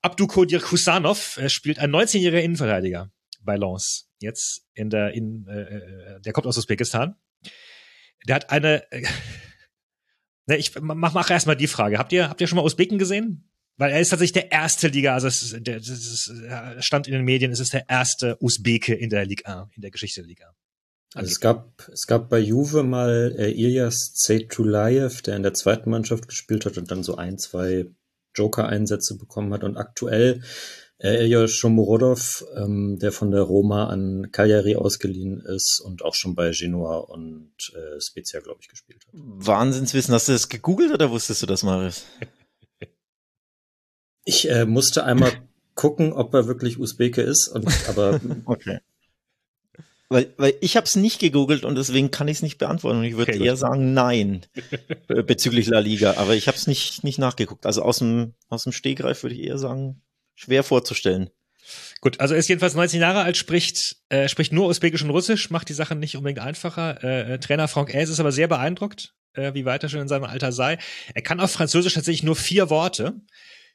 Abdukodir 0.02 0.60
Kusanov 0.60 1.38
äh, 1.38 1.50
spielt 1.50 1.80
ein 1.80 1.91
19-jähriger 1.91 2.41
Innenverteidiger 2.41 3.12
bei 3.41 3.56
Lens 3.56 4.10
jetzt 4.20 4.66
in 4.74 4.89
der 4.89 5.14
in 5.14 5.47
äh, 5.47 5.62
äh, 5.62 6.22
der 6.22 6.34
kommt 6.34 6.47
aus 6.47 6.58
Usbekistan. 6.58 7.16
Der 8.28 8.36
hat 8.36 8.50
eine 8.50 8.91
äh, 8.91 9.06
Ne, 10.50 10.58
ich 10.58 10.74
mach, 10.82 11.14
mach 11.14 11.30
erstmal 11.30 11.56
die 11.56 11.68
Frage. 11.68 12.00
Habt 12.00 12.12
ihr, 12.12 12.28
habt 12.28 12.41
ihr 12.41 12.47
schon 12.47 12.56
mal 12.56 12.66
Usbeken 12.66 12.97
gesehen? 12.97 13.47
Weil 13.78 13.91
er 13.91 14.00
ist 14.00 14.10
tatsächlich 14.10 14.34
der 14.34 14.52
erste 14.52 14.88
Liga, 14.88 15.14
also 15.14 15.28
es 15.28 15.56
der, 15.60 15.78
das 15.78 15.89
ist, 15.89 16.28
äh, 16.28 16.82
stand 16.82 17.08
in 17.08 17.14
den 17.14 17.24
Medien, 17.24 17.52
es 17.52 17.60
ist 17.60 17.72
der 17.72 17.88
erste 17.88 18.36
Usbeke 18.41 18.95
in 18.95 19.12
der 19.12 19.26
Liga 19.26 19.62
1, 19.62 19.76
in 19.76 19.84
der 19.84 19.91
Geschichte 19.91 20.22
der 20.22 20.28
Liga. 20.28 20.56
Also 21.14 21.30
es 21.30 21.39
gab, 21.39 21.88
es 21.93 22.08
gab 22.08 22.30
bei 22.30 22.39
Juve 22.39 22.82
mal 22.82 23.36
äh, 23.38 23.52
Ilyas 23.52 24.14
Zeytulayev, 24.16 25.22
der 25.22 25.36
in 25.36 25.43
der 25.43 25.54
zweiten 25.54 25.91
Mannschaft 25.91 26.28
gespielt 26.28 26.66
hat 26.66 26.80
und 26.80 26.89
dann 26.89 27.04
so 27.04 27.16
ein, 27.16 27.38
zwei 27.38 27.86
Joker-Einsätze 28.40 29.18
bekommen 29.18 29.54
hat. 29.54 29.64
Und 29.64 29.78
aktuell 29.78 30.42
äh, 31.00 31.24
Ilya 31.24 31.48
Shomorodov, 31.48 32.46
ähm, 32.56 32.98
der 33.00 33.12
von 33.12 33.32
der 33.32 33.42
Roma 33.42 33.88
an 33.88 34.32
Cagliari 34.32 34.76
ausgeliehen 34.76 35.42
ist 35.42 35.82
und 35.84 36.04
auch 36.04 36.14
schon 36.14 36.36
bei 36.36 36.52
Genoa 36.52 36.98
und 36.98 37.54
äh, 37.74 38.02
Spezia, 38.02 38.40
glaube 38.42 38.60
ich, 38.62 38.68
gespielt 38.68 39.06
hat. 39.08 39.14
Wahnsinnswissen. 39.14 40.14
Hast 40.14 40.28
du 40.28 40.34
das 40.34 40.50
gegoogelt 40.50 40.92
oder 40.92 41.10
wusstest 41.12 41.42
du 41.42 41.46
das, 41.46 41.64
Marius? 41.64 42.06
Ich 44.26 44.50
äh, 44.50 44.66
musste 44.66 45.06
einmal 45.06 45.32
gucken, 45.76 46.12
ob 46.14 46.34
er 46.34 46.48
wirklich 46.48 46.78
Usbeke 46.78 47.22
ist. 47.22 47.48
Und, 47.48 47.68
aber 47.88 48.20
Okay. 48.46 48.80
Weil, 50.12 50.34
weil 50.38 50.55
ich 50.60 50.76
habe 50.76 50.86
es 50.86 50.95
nicht 50.95 51.20
gegoogelt 51.20 51.64
und 51.64 51.76
deswegen 51.76 52.10
kann 52.10 52.28
ich 52.28 52.38
es 52.38 52.41
nicht 52.41 52.57
beantworten. 52.57 52.97
Und 52.99 53.03
ich 53.03 53.16
würde 53.16 53.32
Okay, 53.32 53.38
gut. 53.38 53.47
eher 53.47 53.55
sagen 53.55 53.93
nein 53.93 54.45
bezüglich 55.07 55.68
La 55.68 55.80
Liga. 55.80 56.16
Aber 56.18 56.34
ich 56.34 56.47
habe 56.47 56.57
es 56.57 56.66
nicht, 56.66 57.03
nicht 57.03 57.20
nachgeguckt. 57.20 57.68
Also 57.68 57.84
aus 57.84 57.99
dem, 57.99 58.34
aus 58.47 58.64
dem 58.64 58.72
Stegreif 58.72 59.22
würde 59.22 59.36
ich 59.36 59.43
eher 59.43 59.60
sagen, 59.60 60.01
schwer 60.34 60.64
vorzustellen. 60.64 61.30
Gut, 62.01 62.20
also 62.20 62.34
er 62.34 62.39
ist 62.39 62.49
jedenfalls 62.49 62.74
19 62.74 63.01
Jahre 63.01 63.22
alt, 63.22 63.38
spricht, 63.38 63.97
äh, 64.10 64.28
spricht 64.28 64.51
nur 64.51 64.68
Usbekisch 64.70 65.03
und 65.03 65.12
Russisch, 65.12 65.51
macht 65.51 65.70
die 65.70 65.74
Sache 65.74 65.93
nicht 65.95 66.16
unbedingt 66.18 66.39
einfacher. 66.39 67.03
Äh, 67.03 67.34
äh, 67.34 67.39
Trainer 67.39 67.68
Frank 67.68 67.93
Els 67.93 68.10
ist 68.10 68.20
aber 68.20 68.32
sehr 68.32 68.47
beeindruckt, 68.47 69.14
äh, 69.34 69.53
wie 69.53 69.66
weit 69.66 69.84
er 69.84 69.89
schon 69.89 70.01
in 70.01 70.07
seinem 70.07 70.24
Alter 70.24 70.51
sei. 70.51 70.80
Er 71.14 71.22
kann 71.22 71.39
auf 71.39 71.51
Französisch 71.51 71.93
tatsächlich 71.93 72.24
nur 72.24 72.36
vier 72.36 72.72
Worte. 72.72 73.22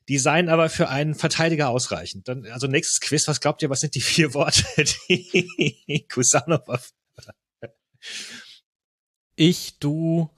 Die 0.08 0.18
seien 0.18 0.48
aber 0.50 0.68
für 0.68 0.88
einen 0.88 1.14
Verteidiger 1.14 1.70
ausreichend. 1.70 2.28
Dann, 2.28 2.44
also 2.46 2.66
nächstes 2.66 3.00
Quiz, 3.00 3.26
was 3.26 3.40
glaubt 3.40 3.62
ihr, 3.62 3.70
was 3.70 3.80
sind 3.80 3.94
die 3.94 4.00
vier 4.02 4.34
Worte, 4.34 4.64
die 5.08 6.06
Kusanov 6.12 6.68
auf 6.68 6.92
Ich, 9.36 9.78
du, 9.78 10.30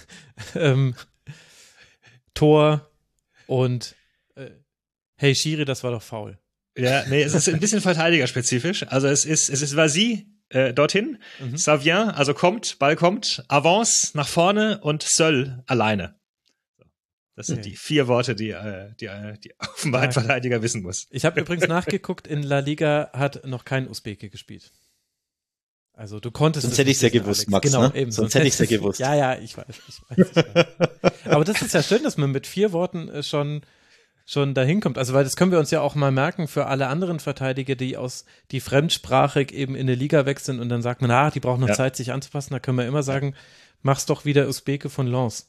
ähm, 0.54 0.94
Tor 2.34 2.90
und 3.46 3.96
äh, 4.36 4.50
hey 5.16 5.34
Schiri, 5.34 5.64
das 5.64 5.82
war 5.82 5.90
doch 5.90 6.02
faul. 6.02 6.38
Ja, 6.76 7.04
nee, 7.08 7.22
es 7.22 7.34
ist 7.34 7.48
ein 7.48 7.58
bisschen 7.58 7.80
verteidigerspezifisch. 7.80 8.84
Also 8.86 9.08
es 9.08 9.24
ist, 9.24 9.48
es 9.50 9.62
ist 9.62 9.74
Vasi 9.74 10.28
äh, 10.50 10.72
dorthin, 10.72 11.18
Mhm. 11.40 11.56
ça 11.56 11.82
vient, 11.84 12.14
also 12.16 12.32
kommt, 12.34 12.78
Ball 12.78 12.94
kommt, 12.96 13.44
Avance 13.48 14.16
nach 14.16 14.28
vorne 14.28 14.80
und 14.80 15.02
Söll 15.02 15.62
alleine. 15.66 16.17
Das 17.38 17.46
sind 17.46 17.60
Okay. 17.60 17.70
die 17.70 17.76
vier 17.76 18.08
Worte, 18.08 18.34
die, 18.34 18.50
äh, 18.50 18.92
die, 19.00 19.06
äh, 19.06 19.38
die 19.38 19.54
offenbar 19.60 20.02
ein 20.02 20.08
Ja. 20.10 20.12
Verteidiger 20.20 20.60
wissen 20.60 20.82
muss. 20.82 21.06
Ich 21.10 21.24
habe 21.24 21.40
übrigens 21.40 21.68
nachgeguckt, 21.68 22.26
in 22.26 22.42
La 22.42 22.58
Liga 22.58 23.10
hat 23.12 23.44
noch 23.46 23.64
kein 23.64 23.88
Usbeke 23.88 24.28
gespielt. 24.28 24.72
Also 25.92 26.18
du 26.20 26.30
konntest 26.32 26.62
Sonst 26.64 26.72
es 26.74 26.78
hätte 26.78 26.88
nicht 26.88 26.96
ich's 27.02 27.02
ja 27.14 27.20
gewusst, 27.20 27.40
Alex. 27.42 27.50
Max, 27.50 27.66
Genau, 27.70 27.88
ne? 27.88 27.94
eben. 27.94 28.10
Sonst 28.10 28.34
hätte 28.34 28.46
ich's 28.46 28.58
ja 28.58 28.64
hätte- 28.64 28.76
gewusst. 28.78 28.98
Ja, 29.00 29.14
ja, 29.14 29.38
ich 29.38 29.56
weiß, 29.56 29.66
ich 29.68 30.00
weiß. 30.10 30.28
Ich 30.30 30.36
weiß. 30.36 30.66
Aber 31.26 31.44
das 31.44 31.62
ist 31.62 31.74
ja 31.74 31.82
schön, 31.82 32.02
dass 32.02 32.16
man 32.16 32.30
mit 32.32 32.46
vier 32.48 32.72
Worten 32.72 33.08
äh, 33.08 33.22
schon 33.22 33.62
schon 34.26 34.52
dahin 34.52 34.80
kommt. 34.80 34.98
Also 34.98 35.14
weil 35.14 35.24
das 35.24 35.36
können 35.36 35.52
wir 35.52 35.58
uns 35.58 35.70
ja 35.70 35.80
auch 35.80 35.94
mal 35.94 36.10
merken 36.12 36.48
für 36.48 36.66
alle 36.66 36.88
anderen 36.88 37.18
Verteidiger, 37.18 37.76
die 37.76 37.96
aus 37.96 38.26
die 38.50 38.60
fremdsprachig 38.60 39.52
eben 39.52 39.74
in 39.74 39.82
eine 39.82 39.94
Liga 39.94 40.26
wechseln 40.26 40.60
und 40.60 40.68
dann 40.68 40.82
sagt 40.82 41.00
man, 41.00 41.10
ah, 41.10 41.30
die 41.30 41.40
brauchen 41.40 41.60
noch 41.60 41.68
Ja. 41.68 41.74
Zeit, 41.74 41.96
sich 41.96 42.12
anzupassen. 42.12 42.52
Da 42.52 42.58
können 42.60 42.76
wir 42.78 42.86
immer 42.86 43.02
sagen, 43.02 43.34
mach's 43.80 44.04
doch 44.06 44.24
wieder 44.26 44.46
Usbeke 44.48 44.90
von 44.90 45.06
Lens. 45.06 45.48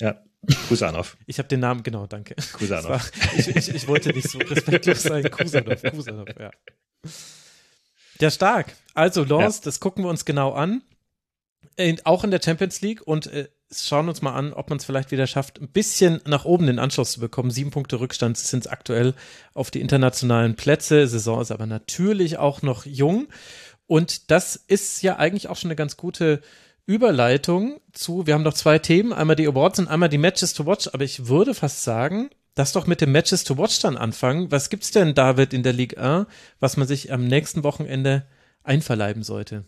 Ja, 0.00 0.22
Kusanov. 0.68 1.16
Ich 1.26 1.38
habe 1.38 1.48
den 1.48 1.60
Namen, 1.60 1.82
genau, 1.82 2.06
danke. 2.06 2.34
Kusanov. 2.54 2.88
War- 2.90 3.38
Ich, 3.38 3.48
ich, 3.48 3.68
ich 3.74 3.88
wollte 3.88 4.10
nicht 4.10 4.28
so 4.30 4.38
respektlos 4.38 5.02
sein. 5.02 5.22
Kusanov, 5.30 5.82
Kusanov, 5.82 6.28
ja. 6.38 6.50
Ja, 8.20 8.30
stark. 8.30 8.74
Also, 8.94 9.24
Lens, 9.24 9.60
das 9.60 9.80
gucken 9.80 10.04
wir 10.04 10.08
uns 10.10 10.24
genau 10.24 10.52
an. 10.52 10.82
In, 11.76 12.00
auch 12.06 12.24
in 12.24 12.30
der 12.30 12.40
Champions 12.42 12.80
League 12.80 13.02
und 13.06 13.26
äh, 13.26 13.48
schauen 13.70 14.08
uns 14.08 14.22
mal 14.22 14.34
an, 14.34 14.54
ob 14.54 14.70
man 14.70 14.78
es 14.78 14.84
vielleicht 14.86 15.10
wieder 15.10 15.26
schafft, 15.26 15.60
ein 15.60 15.68
bisschen 15.68 16.22
nach 16.24 16.46
oben 16.46 16.66
den 16.66 16.78
Anschluss 16.78 17.12
zu 17.12 17.20
bekommen. 17.20 17.50
Sieben 17.50 17.70
Punkte 17.70 18.00
Rückstand 18.00 18.38
sind 18.38 18.60
es 18.60 18.66
aktuell 18.66 19.12
auf 19.52 19.70
die 19.70 19.80
internationalen 19.82 20.56
Plätze. 20.56 21.06
Saison 21.06 21.42
ist 21.42 21.50
aber 21.50 21.66
natürlich 21.66 22.38
auch 22.38 22.62
noch 22.62 22.86
jung. 22.86 23.26
Und 23.86 24.30
das 24.30 24.56
ist 24.56 25.02
ja 25.02 25.16
eigentlich 25.16 25.48
auch 25.48 25.56
schon 25.56 25.68
eine 25.68 25.76
ganz 25.76 25.96
gute 25.98 26.40
Überleitung 26.86 27.80
zu, 27.92 28.26
wir 28.26 28.34
haben 28.34 28.42
noch 28.44 28.54
zwei 28.54 28.78
Themen, 28.78 29.12
einmal 29.12 29.36
die 29.36 29.46
Awards 29.46 29.78
und 29.78 29.88
einmal 29.88 30.08
die 30.08 30.18
Matches 30.18 30.54
to 30.54 30.66
Watch, 30.66 30.88
aber 30.92 31.04
ich 31.04 31.26
würde 31.26 31.52
fast 31.54 31.82
sagen, 31.82 32.30
lass 32.56 32.72
doch 32.72 32.86
mit 32.86 33.00
dem 33.00 33.12
Matches 33.12 33.44
to 33.44 33.58
Watch 33.58 33.80
dann 33.80 33.96
anfangen. 33.96 34.50
Was 34.52 34.70
gibt's 34.70 34.92
denn, 34.92 35.14
David, 35.14 35.52
in 35.52 35.62
der 35.62 35.72
Ligue 35.72 35.98
1, 36.00 36.26
was 36.60 36.76
man 36.76 36.86
sich 36.86 37.12
am 37.12 37.26
nächsten 37.26 37.64
Wochenende 37.64 38.26
einverleiben 38.62 39.22
sollte? 39.22 39.64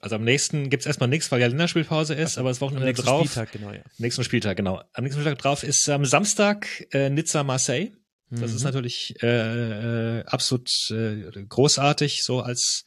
Also 0.00 0.16
am 0.16 0.24
nächsten 0.24 0.68
gibt's 0.68 0.86
erstmal 0.86 1.08
nichts, 1.08 1.30
weil 1.30 1.40
ja 1.40 1.46
Länderspielpause 1.46 2.14
ist, 2.14 2.36
aber 2.38 2.48
das 2.48 2.58
Am 2.58 2.62
Wochenende 2.62 2.86
nächsten 2.86 3.06
drauf. 3.06 3.20
Spieltag, 3.26 3.52
genau, 3.52 3.70
ja. 3.70 3.82
Nächsten 3.98 4.24
Spieltag, 4.24 4.56
genau. 4.56 4.82
Am 4.94 5.04
nächsten 5.04 5.20
Spieltag 5.20 5.40
drauf 5.40 5.62
ist 5.62 5.88
am 5.88 6.04
Samstag 6.04 6.66
äh, 6.92 7.08
Nizza-Marseille. 7.10 7.92
Das 8.30 8.50
Mhm. 8.50 8.56
ist 8.56 8.64
natürlich 8.64 9.14
äh, 9.22 10.20
äh, 10.20 10.24
absolut 10.24 10.70
äh, 10.90 11.30
großartig, 11.48 12.24
so 12.24 12.40
als 12.40 12.84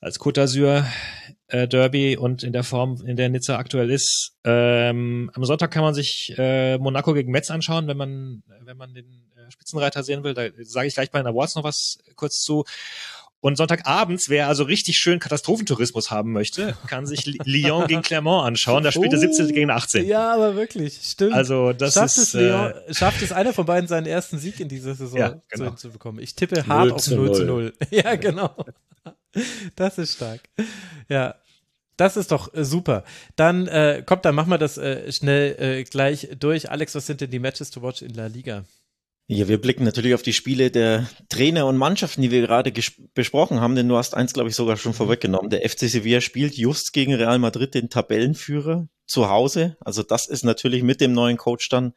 als 0.00 0.18
Côte 0.18 0.40
d'Azur 0.40 0.84
äh, 1.48 1.68
Derby 1.68 2.16
und 2.16 2.42
in 2.42 2.52
der 2.52 2.64
Form, 2.64 3.02
in 3.06 3.16
der 3.16 3.28
Nizza 3.28 3.56
aktuell 3.56 3.90
ist. 3.90 4.34
Ähm, 4.44 5.30
am 5.34 5.44
Sonntag 5.44 5.70
kann 5.70 5.82
man 5.82 5.94
sich 5.94 6.34
äh, 6.38 6.78
Monaco 6.78 7.12
gegen 7.12 7.30
Metz 7.30 7.50
anschauen, 7.50 7.86
wenn 7.86 7.96
man 7.96 8.42
wenn 8.62 8.76
man 8.76 8.94
den 8.94 9.30
äh, 9.36 9.50
Spitzenreiter 9.50 10.02
sehen 10.02 10.22
will. 10.24 10.34
Da 10.34 10.48
sage 10.62 10.86
ich 10.86 10.94
gleich 10.94 11.10
bei 11.10 11.20
den 11.20 11.26
Awards 11.26 11.56
noch 11.56 11.64
was 11.64 11.98
kurz 12.14 12.40
zu. 12.40 12.64
Und 13.42 13.56
Sonntagabends, 13.56 14.28
wer 14.28 14.48
also 14.48 14.64
richtig 14.64 14.98
schön 14.98 15.18
Katastrophentourismus 15.18 16.10
haben 16.10 16.32
möchte, 16.32 16.76
kann 16.86 17.06
sich 17.06 17.24
Lyon 17.24 17.86
gegen 17.86 18.02
Clermont 18.02 18.46
anschauen. 18.46 18.84
Da 18.84 18.92
spielt 18.92 19.12
der 19.12 19.18
17. 19.18 19.48
gegen 19.54 19.70
18. 19.70 20.06
Ja, 20.06 20.34
aber 20.34 20.56
wirklich, 20.56 21.00
stimmt. 21.02 21.32
Also 21.32 21.72
das 21.72 21.94
schafft, 21.94 22.18
ist 22.18 22.18
es 22.18 22.32
Leon, 22.34 22.72
äh, 22.72 22.94
schafft 22.94 23.22
es 23.22 23.32
einer 23.32 23.54
von 23.54 23.64
beiden 23.64 23.88
seinen 23.88 24.06
ersten 24.06 24.38
Sieg 24.38 24.60
in 24.60 24.68
dieser 24.68 24.94
Saison 24.94 25.18
Ja, 25.18 25.40
genau. 25.48 25.70
zu, 25.70 25.90
bekommen? 25.90 26.18
Ich 26.18 26.34
tippe 26.34 26.66
hart 26.66 26.88
0 26.88 26.92
auf 26.92 27.02
zu 27.02 27.16
0 27.16 27.32
zu 27.34 27.44
0. 27.44 27.62
0. 27.62 27.72
Ja, 27.90 28.16
genau. 28.16 28.54
Das 29.74 29.96
ist 29.96 30.16
stark. 30.16 30.40
Ja. 31.08 31.34
Das 31.96 32.16
ist 32.16 32.32
doch 32.32 32.52
äh, 32.54 32.64
super. 32.64 33.04
Dann 33.36 33.66
äh, 33.68 34.02
kommt, 34.04 34.24
dann 34.24 34.34
machen 34.34 34.50
wir 34.50 34.58
das 34.58 34.78
äh, 34.78 35.10
schnell 35.12 35.56
äh, 35.58 35.84
gleich 35.84 36.28
durch. 36.38 36.70
Alex, 36.70 36.94
was 36.94 37.06
sind 37.06 37.20
denn 37.20 37.30
die 37.30 37.38
Matches 37.38 37.70
to 37.70 37.82
watch 37.82 38.02
in 38.02 38.14
La 38.14 38.26
Liga? 38.26 38.64
Ja, 39.32 39.46
wir 39.46 39.60
blicken 39.60 39.84
natürlich 39.84 40.14
auf 40.14 40.22
die 40.22 40.32
Spiele 40.32 40.72
der 40.72 41.08
Trainer 41.28 41.68
und 41.68 41.76
Mannschaften, 41.76 42.20
die 42.20 42.32
wir 42.32 42.40
gerade 42.40 42.72
besprochen 43.14 43.60
haben, 43.60 43.76
denn 43.76 43.86
du 43.86 43.96
hast 43.96 44.16
eins, 44.16 44.32
glaube 44.32 44.48
ich, 44.48 44.56
sogar 44.56 44.76
schon 44.76 44.92
vorweggenommen. 44.92 45.50
Der 45.50 45.60
FC 45.60 45.88
Sevilla 45.88 46.20
spielt 46.20 46.56
just 46.56 46.92
gegen 46.92 47.14
Real 47.14 47.38
Madrid 47.38 47.74
den 47.74 47.90
Tabellenführer 47.90 48.88
zu 49.06 49.28
Hause. 49.28 49.76
Also 49.78 50.02
das 50.02 50.26
ist 50.26 50.42
natürlich 50.42 50.82
mit 50.82 51.00
dem 51.00 51.12
neuen 51.12 51.36
Coach 51.36 51.68
dann 51.68 51.92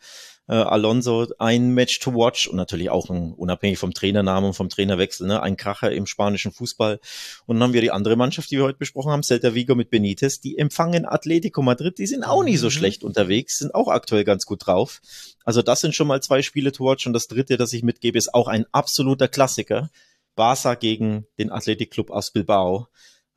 äh, 0.47 0.53
Alonso 0.53 1.27
ein 1.39 1.69
Match 1.69 1.99
to 1.99 2.13
watch 2.13 2.47
und 2.47 2.57
natürlich 2.57 2.89
auch 2.89 3.09
ein, 3.09 3.33
unabhängig 3.33 3.79
vom 3.79 3.93
Trainernamen 3.93 4.49
und 4.49 4.53
vom 4.53 4.69
Trainerwechsel, 4.69 5.27
ne, 5.27 5.41
ein 5.41 5.57
Kracher 5.57 5.91
im 5.91 6.05
spanischen 6.05 6.51
Fußball. 6.51 6.99
Und 7.45 7.55
dann 7.55 7.63
haben 7.63 7.73
wir 7.73 7.81
die 7.81 7.91
andere 7.91 8.15
Mannschaft, 8.15 8.51
die 8.51 8.57
wir 8.57 8.63
heute 8.65 8.77
besprochen 8.77 9.11
haben, 9.11 9.23
Celta 9.23 9.53
Vigo 9.53 9.75
mit 9.75 9.89
Benitez, 9.89 10.39
die 10.39 10.57
empfangen 10.57 11.05
Atletico 11.05 11.61
Madrid, 11.61 11.97
die 11.97 12.07
sind 12.07 12.23
auch 12.23 12.43
nicht 12.43 12.59
so 12.59 12.67
Mhm. 12.67 12.71
schlecht 12.71 13.03
unterwegs, 13.03 13.59
sind 13.59 13.73
auch 13.73 13.87
aktuell 13.87 14.23
ganz 14.23 14.45
gut 14.45 14.65
drauf. 14.65 15.01
Also 15.45 15.61
das 15.61 15.81
sind 15.81 15.95
schon 15.95 16.07
mal 16.07 16.21
zwei 16.21 16.41
Spiele 16.41 16.71
to 16.71 16.85
watch 16.85 17.07
und 17.07 17.13
das 17.13 17.27
dritte, 17.27 17.57
das 17.57 17.73
ich 17.73 17.83
mitgebe, 17.83 18.17
ist 18.17 18.33
auch 18.33 18.47
ein 18.47 18.65
absoluter 18.71 19.27
Klassiker. 19.27 19.89
Barca 20.35 20.75
gegen 20.75 21.27
den 21.37 21.51
Athletic 21.51 21.91
Club 21.91 22.09
aus 22.09 22.31
Bilbao. 22.31 22.87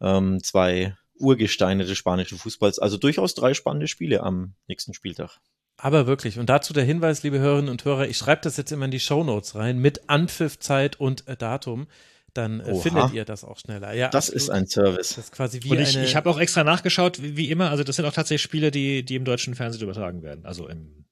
Ähm, 0.00 0.42
zwei 0.42 0.96
Urgesteine 1.18 1.84
des 1.84 1.96
spanischen 1.96 2.38
Fußballs. 2.38 2.78
Also 2.78 2.96
durchaus 2.96 3.34
drei 3.34 3.54
spannende 3.54 3.88
Spiele 3.88 4.22
am 4.22 4.54
nächsten 4.66 4.94
Spieltag. 4.94 5.38
Aber 5.78 6.06
wirklich. 6.06 6.38
Und 6.38 6.48
dazu 6.48 6.72
der 6.72 6.84
Hinweis, 6.84 7.22
liebe 7.22 7.38
Hörerinnen 7.38 7.70
und 7.70 7.84
Hörer, 7.84 8.08
ich 8.08 8.16
schreibe 8.16 8.40
das 8.42 8.56
jetzt 8.56 8.72
immer 8.72 8.86
in 8.86 8.90
die 8.90 9.00
Shownotes 9.00 9.54
rein 9.54 9.78
mit 9.78 10.08
Anpfiffzeit 10.08 10.98
und 10.98 11.28
äh, 11.28 11.36
Datum. 11.36 11.86
Dann 12.32 12.60
äh, 12.60 12.70
Oha. 12.70 12.82
findet 12.82 13.12
ihr 13.12 13.24
das 13.24 13.44
auch 13.44 13.58
schneller. 13.58 13.94
Ja, 13.94 14.08
Das 14.08 14.30
absolut. 14.30 14.42
ist 14.42 14.50
ein 14.50 14.66
Service. 14.66 15.08
Das 15.16 15.24
ist 15.26 15.32
quasi 15.32 15.62
wie 15.62 15.70
und 15.70 15.80
ich, 15.80 15.96
ich 15.96 16.16
habe 16.16 16.30
auch 16.30 16.38
extra 16.38 16.64
nachgeschaut, 16.64 17.22
wie, 17.22 17.36
wie 17.36 17.50
immer. 17.50 17.70
Also 17.70 17.84
das 17.84 17.96
sind 17.96 18.04
auch 18.04 18.12
tatsächlich 18.12 18.42
Spiele, 18.42 18.70
die, 18.70 19.04
die 19.04 19.16
im 19.16 19.24
deutschen 19.24 19.54
Fernsehen 19.54 19.82
übertragen 19.82 20.22
werden. 20.22 20.44
Also 20.44 20.68
im, 20.68 21.04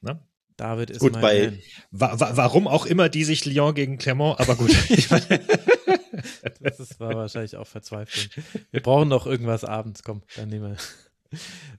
ne? 0.00 0.20
David 0.56 0.90
ist 0.90 1.00
Gut, 1.00 1.12
mein 1.12 1.22
bei-. 1.22 1.58
Wa 1.90 2.20
wa 2.20 2.32
warum 2.36 2.68
auch 2.68 2.86
immer 2.86 3.08
die 3.08 3.24
sich 3.24 3.44
Lyon 3.44 3.74
gegen 3.74 3.98
Clermont, 3.98 4.40
aber 4.40 4.56
gut. 4.56 4.70
Das 6.60 6.78
ist, 6.78 7.00
war 7.00 7.14
wahrscheinlich 7.16 7.56
auch 7.56 7.66
Verzweiflung. 7.66 8.44
Wir 8.70 8.80
brauchen 8.80 9.08
noch 9.08 9.26
irgendwas 9.26 9.64
abends. 9.64 10.02
Komm, 10.04 10.22
dann 10.36 10.48
nehmen 10.48 10.70
wir, 10.70 10.76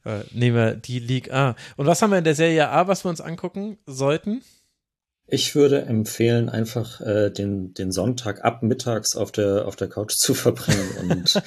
äh, 0.05 0.19
nehmen 0.31 0.55
wir 0.55 0.75
die 0.75 0.99
League 0.99 1.31
A. 1.31 1.55
Und 1.77 1.85
was 1.85 2.01
haben 2.01 2.11
wir 2.11 2.17
in 2.17 2.23
der 2.23 2.35
Serie 2.35 2.69
A, 2.69 2.87
was 2.87 3.05
wir 3.05 3.09
uns 3.09 3.21
angucken 3.21 3.77
sollten? 3.85 4.41
Ich 5.25 5.55
würde 5.55 5.83
empfehlen, 5.83 6.49
einfach 6.49 6.99
äh, 6.99 7.29
den, 7.29 7.73
den 7.73 7.91
Sonntag 7.91 8.43
ab 8.43 8.61
mittags 8.61 9.15
auf 9.15 9.31
der, 9.31 9.65
auf 9.65 9.77
der 9.77 9.87
Couch 9.87 10.13
zu 10.15 10.33
verbrennen 10.33 11.09
und, 11.09 11.41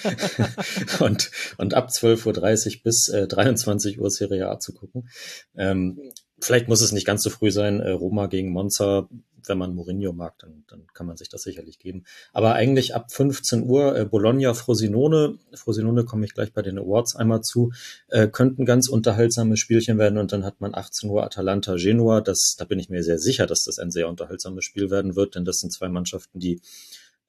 und, 1.01 1.31
und 1.59 1.75
ab 1.75 1.91
12.30 1.91 2.77
Uhr 2.77 2.83
bis 2.83 3.09
äh, 3.11 3.27
23 3.27 4.01
Uhr 4.01 4.11
Serie 4.11 4.49
A 4.49 4.59
zu 4.59 4.73
gucken. 4.73 5.09
Ähm, 5.55 6.01
vielleicht 6.41 6.69
muss 6.69 6.81
es 6.81 6.93
nicht 6.93 7.07
ganz 7.07 7.23
so 7.23 7.31
früh 7.31 7.51
sein, 7.51 7.81
äh, 7.81 7.91
Roma 7.91 8.27
gegen 8.27 8.51
Monza. 8.51 9.09
Wenn 9.49 9.59
man 9.59 9.77
Mourinho 9.77 10.13
mag, 10.13 10.37
dann, 10.41 10.65
dann 10.67 10.89
kann 10.93 11.07
man 11.07 11.17
sich 11.17 11.29
das 11.29 11.43
sicherlich 11.43 11.79
geben. 11.79 12.03
Aber 12.33 12.55
eigentlich 12.55 12.97
ab 12.97 13.13
15 13.13 13.63
Uhr 13.63 13.97
äh, 13.97 14.05
Bologna, 14.05 14.55
Frosinone, 14.55 15.39
Frosinone 15.55 16.05
komme 16.05 16.25
ich 16.27 16.35
gleich 16.35 16.53
bei 16.53 16.63
den 16.63 16.79
Awards 16.79 17.15
einmal 17.15 17.43
zu, 17.43 17.71
äh, 18.09 18.27
könnten 18.27 18.65
ganz 18.65 18.89
unterhaltsame 18.89 19.57
Spielchen 19.57 19.99
werden 19.99 20.19
und 20.19 20.33
dann 20.33 20.45
hat 20.45 20.61
man 20.61 20.75
18 20.75 21.09
Uhr 21.11 21.23
Atalanta 21.23 21.77
Genua. 21.77 22.23
Das, 22.23 22.57
da 22.59 22.65
bin 22.65 22.81
ich 22.81 22.91
mir 22.91 23.05
sehr 23.05 23.21
sicher, 23.21 23.47
dass 23.47 23.63
das 23.63 23.79
ein 23.79 23.93
sehr 23.93 24.09
unterhaltsames 24.09 24.65
Spiel 24.65 24.91
werden 24.91 25.15
wird, 25.15 25.37
denn 25.37 25.45
das 25.45 25.59
sind 25.59 25.73
zwei 25.73 25.89
Mannschaften, 25.89 26.41
die 26.41 26.61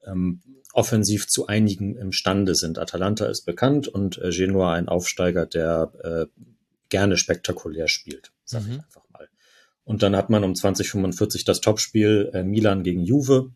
ähm, 0.04 0.40
offensiv 0.72 1.28
zu 1.28 1.46
einigen 1.46 1.96
imstande 1.96 2.54
sind. 2.54 2.78
Atalanta 2.78 3.26
ist 3.26 3.42
bekannt 3.42 3.88
und 3.88 4.18
äh, 4.18 4.30
Genua 4.30 4.72
ein 4.74 4.88
Aufsteiger, 4.88 5.46
der 5.46 5.92
äh, 6.02 6.42
gerne 6.88 7.16
spektakulär 7.16 7.88
spielt, 7.88 8.32
sage 8.48 8.64
ich 8.66 8.76
Mhm. 8.76 8.80
einfach 8.80 9.04
mal. 9.10 9.28
Und 9.84 10.02
dann 10.02 10.16
hat 10.16 10.28
man 10.30 10.44
um 10.44 10.54
2045 10.54 11.44
das 11.44 11.60
Topspiel 11.60 12.30
äh, 12.34 12.42
Milan 12.44 12.82
gegen 12.82 13.04
Juve. 13.04 13.52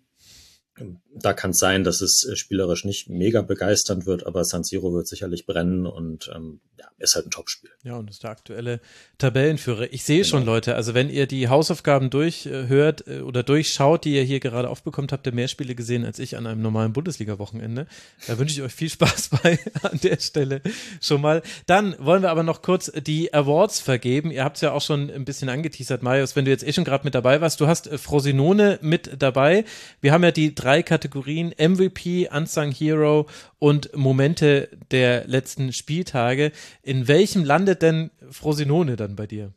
Da 1.14 1.33
kann 1.35 1.51
es 1.51 1.59
sein, 1.59 1.85
dass 1.85 2.01
es 2.01 2.26
äh, 2.30 2.37
spielerisch 2.37 2.85
nicht 2.85 3.09
mega 3.09 3.43
begeisternd 3.43 4.07
wird, 4.07 4.26
aber 4.26 4.45
San 4.45 4.64
Siro 4.64 4.93
wird 4.95 5.07
sicherlich 5.07 5.47
brennen 5.47 5.87
und 5.87 6.30
ähm, 6.35 6.61
ja, 6.78 6.87
ist 6.99 7.14
halt 7.14 7.26
ein 7.26 7.30
Topspiel. 7.30 7.70
Ja, 7.85 7.97
und 7.97 8.09
ist 8.09 8.22
der 8.22 8.30
aktuelle 8.30 8.80
Tabellenführer. 9.18 9.93
Ich 9.93 10.05
sehe 10.05 10.18
Genau. 10.22 10.28
schon, 10.28 10.45
Leute, 10.47 10.74
also 10.74 10.95
wenn 10.95 11.11
ihr 11.11 11.26
die 11.26 11.49
Hausaufgaben 11.49 12.11
durchhört 12.11 13.07
äh, 13.07 13.20
oder 13.20 13.43
durchschaut, 13.43 14.05
die 14.05 14.14
ihr 14.14 14.22
hier 14.22 14.41
gerade 14.41 14.68
aufbekommt, 14.70 15.12
habt 15.12 15.26
ihr 15.26 15.33
mehr 15.33 15.49
Spiele 15.49 15.74
gesehen 15.74 16.05
als 16.05 16.18
ich 16.18 16.37
an 16.37 16.47
einem 16.47 16.62
normalen 16.62 16.93
Bundesliga-Wochenende. 16.93 17.87
Da 18.26 18.39
wünsche 18.39 18.55
ich 18.55 18.62
euch 18.62 18.72
viel 18.72 18.89
Spaß 18.91 19.28
bei 19.43 19.59
an 19.83 20.01
der 20.03 20.18
Stelle 20.20 20.62
schon 21.01 21.20
mal. 21.20 21.43
Dann 21.66 21.95
wollen 21.99 22.22
wir 22.22 22.30
aber 22.30 22.43
noch 22.43 22.62
kurz 22.62 22.91
die 23.07 23.33
Awards 23.35 23.80
vergeben. 23.80 24.30
Ihr 24.30 24.45
habt 24.45 24.57
es 24.57 24.62
ja 24.62 24.72
auch 24.72 24.80
schon 24.83 25.11
ein 25.11 25.24
bisschen 25.24 25.49
angeteasert, 25.49 26.03
Marius, 26.03 26.37
wenn 26.37 26.45
du 26.47 26.51
jetzt 26.51 26.66
eh 26.66 26.72
schon 26.72 26.85
gerade 26.85 27.05
mit 27.05 27.14
dabei 27.14 27.41
warst. 27.41 27.61
Du 27.61 27.66
hast 27.66 27.87
äh, 27.87 27.99
Frosinone 27.99 28.78
mit 28.80 29.11
dabei. 29.18 29.64
Wir 30.01 30.12
haben 30.12 30.24
ja 30.24 30.30
die 30.30 30.55
drei 30.55 30.72
Kategorien 30.81 31.53
MVP, 31.59 32.31
Unsung 32.35 32.70
Hero 32.70 33.29
und 33.59 33.95
Momente 33.95 34.70
der 34.91 35.27
letzten 35.29 35.75
Spieltage. 35.75 36.53
In 36.83 37.09
welchem 37.09 37.45
landet 37.45 37.83
denn 37.83 38.11
Frosinone 38.31 38.97
dann 38.97 39.14
bei 39.14 39.27
dir? 39.27 39.53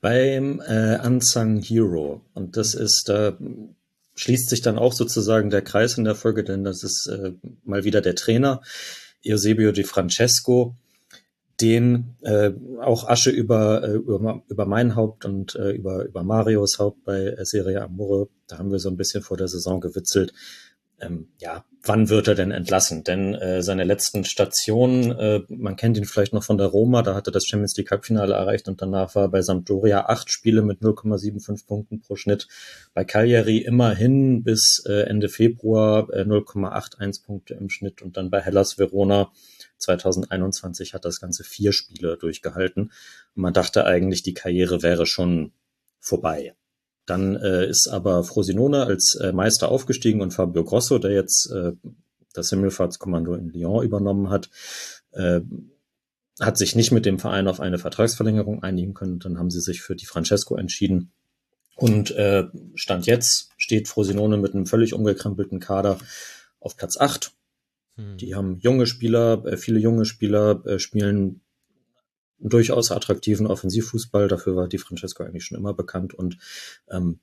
Beim 0.00 0.60
äh, 0.60 1.04
Unsung 1.04 1.60
Hero. 1.60 2.20
Und 2.34 2.56
das 2.56 2.74
ist, 2.74 3.08
da 3.08 3.36
schließt 4.14 4.48
sich 4.48 4.62
dann 4.62 4.78
auch 4.78 4.92
sozusagen 4.92 5.50
der 5.50 5.62
Kreis 5.62 5.98
in 5.98 6.04
der 6.04 6.14
Folge, 6.14 6.44
denn 6.44 6.62
das 6.62 6.84
ist 6.84 7.08
äh, 7.08 7.32
mal 7.64 7.82
wieder 7.82 8.00
der 8.00 8.14
Trainer, 8.14 8.62
Eusebio 9.26 9.72
Di 9.72 9.82
Francesco, 9.82 10.76
den 11.60 12.16
äh, 12.22 12.52
auch 12.80 13.08
Asche 13.08 13.30
über, 13.30 13.82
äh, 13.82 13.92
über, 13.92 14.42
über 14.48 14.66
mein 14.66 14.94
Haupt 14.94 15.24
und 15.24 15.54
äh, 15.56 15.70
über, 15.70 16.04
über 16.04 16.22
Marios 16.22 16.78
Haupt 16.78 17.04
bei 17.04 17.36
Serie 17.42 17.82
Amore, 17.82 18.28
da 18.48 18.58
haben 18.58 18.70
wir 18.70 18.78
so 18.78 18.88
ein 18.88 18.96
bisschen 18.96 19.22
vor 19.22 19.36
der 19.36 19.48
Saison 19.48 19.80
gewitzelt. 19.80 20.32
Ähm, 21.00 21.28
ja, 21.38 21.64
wann 21.84 22.08
wird 22.08 22.26
er 22.26 22.34
denn 22.34 22.50
entlassen? 22.50 23.04
Denn 23.04 23.34
äh, 23.34 23.62
seine 23.62 23.84
letzten 23.84 24.24
Stationen, 24.24 25.12
äh, 25.12 25.42
man 25.48 25.76
kennt 25.76 25.96
ihn 25.96 26.04
vielleicht 26.04 26.32
noch 26.32 26.42
von 26.42 26.58
der 26.58 26.66
Roma, 26.66 27.02
da 27.02 27.14
hat 27.14 27.28
er 27.28 27.32
das 27.32 27.46
Champions 27.46 27.76
League 27.76 27.90
Halbfinale 27.90 28.34
erreicht 28.34 28.66
und 28.66 28.82
danach 28.82 29.14
war 29.14 29.28
bei 29.28 29.40
Sampdoria 29.40 30.06
acht 30.06 30.30
Spiele 30.30 30.62
mit 30.62 30.80
0,75 30.80 31.66
Punkten 31.66 32.00
pro 32.00 32.16
Schnitt. 32.16 32.48
Bei 32.94 33.04
Cagliari 33.04 33.58
immerhin 33.58 34.42
bis 34.42 34.82
äh, 34.88 35.02
Ende 35.02 35.28
Februar 35.28 36.10
äh, 36.12 36.22
0,81 36.22 37.24
Punkte 37.24 37.54
im 37.54 37.70
Schnitt 37.70 38.02
und 38.02 38.16
dann 38.16 38.30
bei 38.30 38.40
Hellas 38.40 38.76
Verona 38.78 39.30
2021 39.78 40.94
hat 40.94 41.04
das 41.04 41.20
Ganze 41.20 41.44
vier 41.44 41.72
Spiele 41.72 42.16
durchgehalten. 42.16 42.90
Und 43.36 43.42
man 43.42 43.52
dachte 43.52 43.84
eigentlich, 43.84 44.24
die 44.24 44.34
Karriere 44.34 44.82
wäre 44.82 45.06
schon 45.06 45.52
vorbei. 46.00 46.54
Dann 47.08 47.36
äh, 47.36 47.66
ist 47.66 47.88
aber 47.88 48.22
Frosinone 48.22 48.84
als 48.84 49.14
äh, 49.14 49.32
Meister 49.32 49.70
aufgestiegen 49.70 50.20
und 50.20 50.32
Fabio 50.32 50.62
Grosso, 50.62 50.98
der 50.98 51.12
jetzt 51.12 51.50
äh, 51.50 51.72
das 52.34 52.50
Himmelfahrtskommando 52.50 53.34
in 53.34 53.48
Lyon 53.48 53.82
übernommen 53.82 54.28
hat, 54.28 54.50
äh, 55.12 55.40
hat 56.38 56.58
sich 56.58 56.76
nicht 56.76 56.92
mit 56.92 57.06
dem 57.06 57.18
Verein 57.18 57.48
auf 57.48 57.60
eine 57.60 57.78
Vertragsverlängerung 57.78 58.62
einigen 58.62 58.92
können. 58.92 59.20
Dann 59.20 59.38
haben 59.38 59.50
sie 59.50 59.60
sich 59.62 59.80
für 59.80 59.96
die 59.96 60.04
Francesco 60.06 60.56
entschieden. 60.56 61.10
Und 61.76 62.10
äh, 62.10 62.44
Stand 62.74 63.06
jetzt 63.06 63.52
steht 63.56 63.88
Frosinone 63.88 64.36
mit 64.36 64.54
einem 64.54 64.66
völlig 64.66 64.92
umgekrempelten 64.92 65.60
Kader 65.60 65.98
auf 66.60 66.76
Platz 66.76 66.98
acht. 66.98 67.32
Die 67.96 68.36
haben 68.36 68.58
junge 68.60 68.86
Spieler, 68.86 69.44
äh, 69.46 69.56
viele 69.56 69.80
junge 69.80 70.04
Spieler 70.04 70.64
äh, 70.66 70.78
spielen 70.78 71.40
durchaus 72.38 72.90
attraktiven 72.90 73.46
Offensivfußball. 73.46 74.28
Dafür 74.28 74.56
war 74.56 74.68
die 74.68 74.78
Francesco 74.78 75.22
eigentlich 75.24 75.44
schon 75.44 75.58
immer 75.58 75.74
bekannt. 75.74 76.14
Und 76.14 76.38
ähm, 76.90 77.20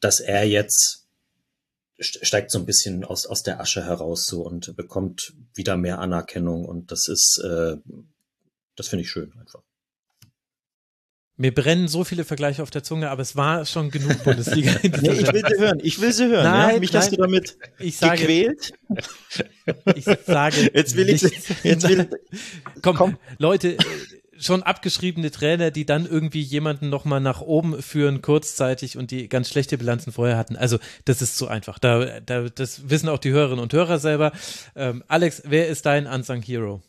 dass 0.00 0.20
er 0.20 0.44
jetzt 0.44 1.06
st- 2.00 2.24
steigt 2.24 2.50
so 2.50 2.58
ein 2.58 2.66
bisschen 2.66 3.04
aus, 3.04 3.26
aus 3.26 3.42
der 3.42 3.60
Asche 3.60 3.84
heraus 3.84 4.26
so 4.26 4.42
und 4.42 4.76
bekommt 4.76 5.34
wieder 5.54 5.76
mehr 5.76 5.98
Anerkennung. 6.00 6.64
Und 6.64 6.90
das 6.90 7.08
ist, 7.08 7.40
äh, 7.44 7.76
das 8.76 8.88
finde 8.88 9.02
ich 9.02 9.10
schön 9.10 9.32
einfach. 9.38 9.62
Mir 11.40 11.54
brennen 11.54 11.86
so 11.86 12.02
viele 12.02 12.24
Vergleiche 12.24 12.64
auf 12.64 12.70
der 12.70 12.82
Zunge, 12.82 13.10
aber 13.10 13.22
es 13.22 13.36
war 13.36 13.64
schon 13.64 13.92
genug 13.92 14.10
Bundesliga. 14.24 14.72
Nee, 14.82 14.88
ich 15.20 15.32
will 15.32 15.44
sie 15.46 15.60
hören. 15.60 15.78
Ich 15.84 16.00
will 16.00 16.12
sie 16.12 16.26
hören. 16.26 16.42
Nein, 16.42 16.74
ja? 16.74 16.80
Mich 16.80 16.92
hast 16.96 17.12
nein. 17.12 17.14
du 17.16 17.22
damit 17.22 17.56
Ich 17.78 17.96
sage, 17.96 18.18
gequält. 18.22 18.72
ich 19.94 20.04
sage 20.26 20.70
Jetzt 20.74 20.96
will 20.96 21.08
ich, 21.10 21.22
jetzt 21.62 21.88
will, 21.88 22.10
Komm, 22.82 22.96
Komm. 22.96 23.18
Leute, 23.38 23.76
schon 24.38 24.62
abgeschriebene 24.62 25.30
Trainer, 25.30 25.70
die 25.70 25.86
dann 25.86 26.06
irgendwie 26.06 26.40
jemanden 26.40 26.88
nochmal 26.88 27.20
nach 27.20 27.40
oben 27.40 27.82
führen, 27.82 28.22
kurzzeitig 28.22 28.96
und 28.96 29.10
die 29.10 29.28
ganz 29.28 29.48
schlechte 29.48 29.78
Bilanzen 29.78 30.12
vorher 30.12 30.36
hatten. 30.36 30.56
Also, 30.56 30.78
das 31.04 31.22
ist 31.22 31.36
so 31.36 31.48
einfach. 31.48 31.78
Da, 31.78 32.20
da, 32.20 32.48
das 32.48 32.88
wissen 32.88 33.08
auch 33.08 33.18
die 33.18 33.30
Hörerinnen 33.30 33.62
und 33.62 33.72
Hörer 33.72 33.98
selber. 33.98 34.32
Ähm, 34.76 35.04
Alex, 35.08 35.42
wer 35.44 35.68
ist 35.68 35.86
dein 35.86 36.06
Unsung 36.06 36.42
Hero? 36.42 36.82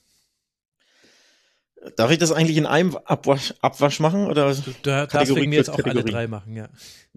darf 1.96 2.12
ich 2.12 2.18
das 2.18 2.32
eigentlich 2.32 2.58
in 2.58 2.66
einem 2.66 2.98
Abwasch, 3.06 3.54
Abwasch 3.62 4.00
machen? 4.00 4.28
Oder? 4.28 4.54
Du 4.54 4.72
da, 4.84 5.06
darfst 5.06 5.36
wegen 5.36 5.50
mir 5.50 5.58
jetzt 5.58 5.70
auch 5.70 5.76
alle 5.76 5.84
Kategorie. 5.84 6.12
drei 6.12 6.28
machen, 6.28 6.56
ja. 6.56 6.68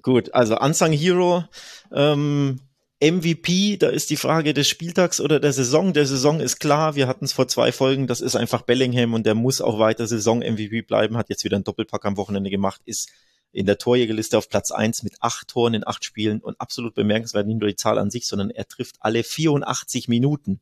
Gut, 0.01 0.35
also 0.35 0.59
Unsung 0.59 0.93
Hero, 0.93 1.45
ähm, 1.93 2.61
MVP, 3.03 3.79
da 3.79 3.89
ist 3.89 4.11
die 4.11 4.17
Frage 4.17 4.55
des 4.55 4.69
Spieltags 4.69 5.21
oder 5.21 5.41
der 5.41 5.53
Saison. 5.53 5.93
Der 5.93 6.07
Saison 6.07 6.39
ist 6.39 6.61
klar, 6.61 6.95
wir 6.95 7.09
hatten 7.09 7.25
es 7.25 7.33
vor 7.33 7.49
zwei 7.49 7.73
Folgen, 7.73 8.07
das 8.07 8.21
ist 8.21 8.37
einfach 8.37 8.63
Bellingham 8.63 9.13
und 9.13 9.27
der 9.27 9.35
muss 9.35 9.61
auch 9.61 9.81
weiter 9.81 10.07
Saison-MVP 10.07 10.83
bleiben, 10.83 11.17
hat 11.17 11.29
jetzt 11.29 11.43
wieder 11.43 11.57
einen 11.57 11.65
Doppelpack 11.65 12.05
am 12.05 12.17
Wochenende 12.17 12.49
gemacht, 12.49 12.81
ist 12.85 13.11
in 13.51 13.67
der 13.67 13.79
Torjägerliste 13.79 14.39
auf 14.39 14.49
Platz 14.49 14.71
eins 14.71 15.03
mit 15.03 15.15
acht 15.21 15.49
Toren 15.49 15.75
in 15.75 15.87
acht 15.87 16.05
Spielen 16.05 16.41
und 16.41 16.61
absolut 16.61 16.95
bemerkenswert, 16.95 17.47
nicht 17.49 17.59
nur 17.59 17.69
die 17.69 17.77
Zahl 17.77 17.99
an 17.99 18.11
sich, 18.11 18.29
sondern 18.29 18.51
er 18.51 18.69
trifft 18.69 18.97
alle 19.01 19.25
84 19.25 20.07
Minuten. 20.07 20.61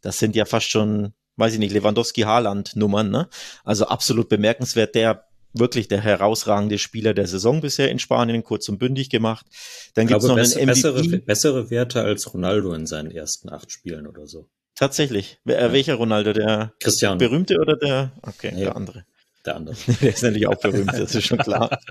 Das 0.00 0.20
sind 0.20 0.36
ja 0.36 0.44
fast 0.44 0.70
schon, 0.70 1.12
weiß 1.36 1.54
ich 1.54 1.58
nicht, 1.58 1.74
Lewandowski-Haaland-Nummern, 1.74 3.10
ne? 3.10 3.28
Also 3.64 3.86
absolut 3.88 4.28
bemerkenswert, 4.28 4.94
der 4.94 5.29
wirklich 5.52 5.88
der 5.88 6.00
herausragende 6.00 6.78
Spieler 6.78 7.14
der 7.14 7.26
Saison 7.26 7.60
bisher 7.60 7.90
in 7.90 7.98
Spanien, 7.98 8.42
kurz 8.44 8.68
und 8.68 8.78
bündig 8.78 9.10
gemacht. 9.10 9.46
Dann 9.94 10.06
gibt's 10.06 10.24
glaube, 10.24 10.40
noch 10.40 10.42
bess 10.42 10.56
einen 10.56 10.70
MVP. 10.70 10.88
bessere, 10.88 11.18
bessere 11.18 11.70
Werte 11.70 12.02
als 12.02 12.32
Ronaldo 12.32 12.72
in 12.72 12.86
seinen 12.86 13.10
ersten 13.10 13.48
acht 13.50 13.70
Spielen 13.70 14.06
oder 14.06 14.26
so. 14.26 14.48
Tatsächlich. 14.76 15.38
Wer, 15.44 15.72
welcher 15.72 15.94
Ronaldo? 15.96 16.32
Der 16.32 16.72
Cristiano, 16.80 17.18
berühmte 17.18 17.58
oder 17.60 17.76
der? 17.76 18.12
Okay, 18.22 18.52
Nee. 18.54 18.60
der 18.60 18.76
andere. 18.76 19.04
Der 19.44 19.56
andere. 19.56 19.74
Der 20.00 20.10
ist 20.10 20.22
natürlich 20.22 20.46
auch 20.46 20.60
berühmt, 20.60 20.92
das 20.92 21.14
ist 21.14 21.26
schon 21.26 21.38
klar. 21.38 21.78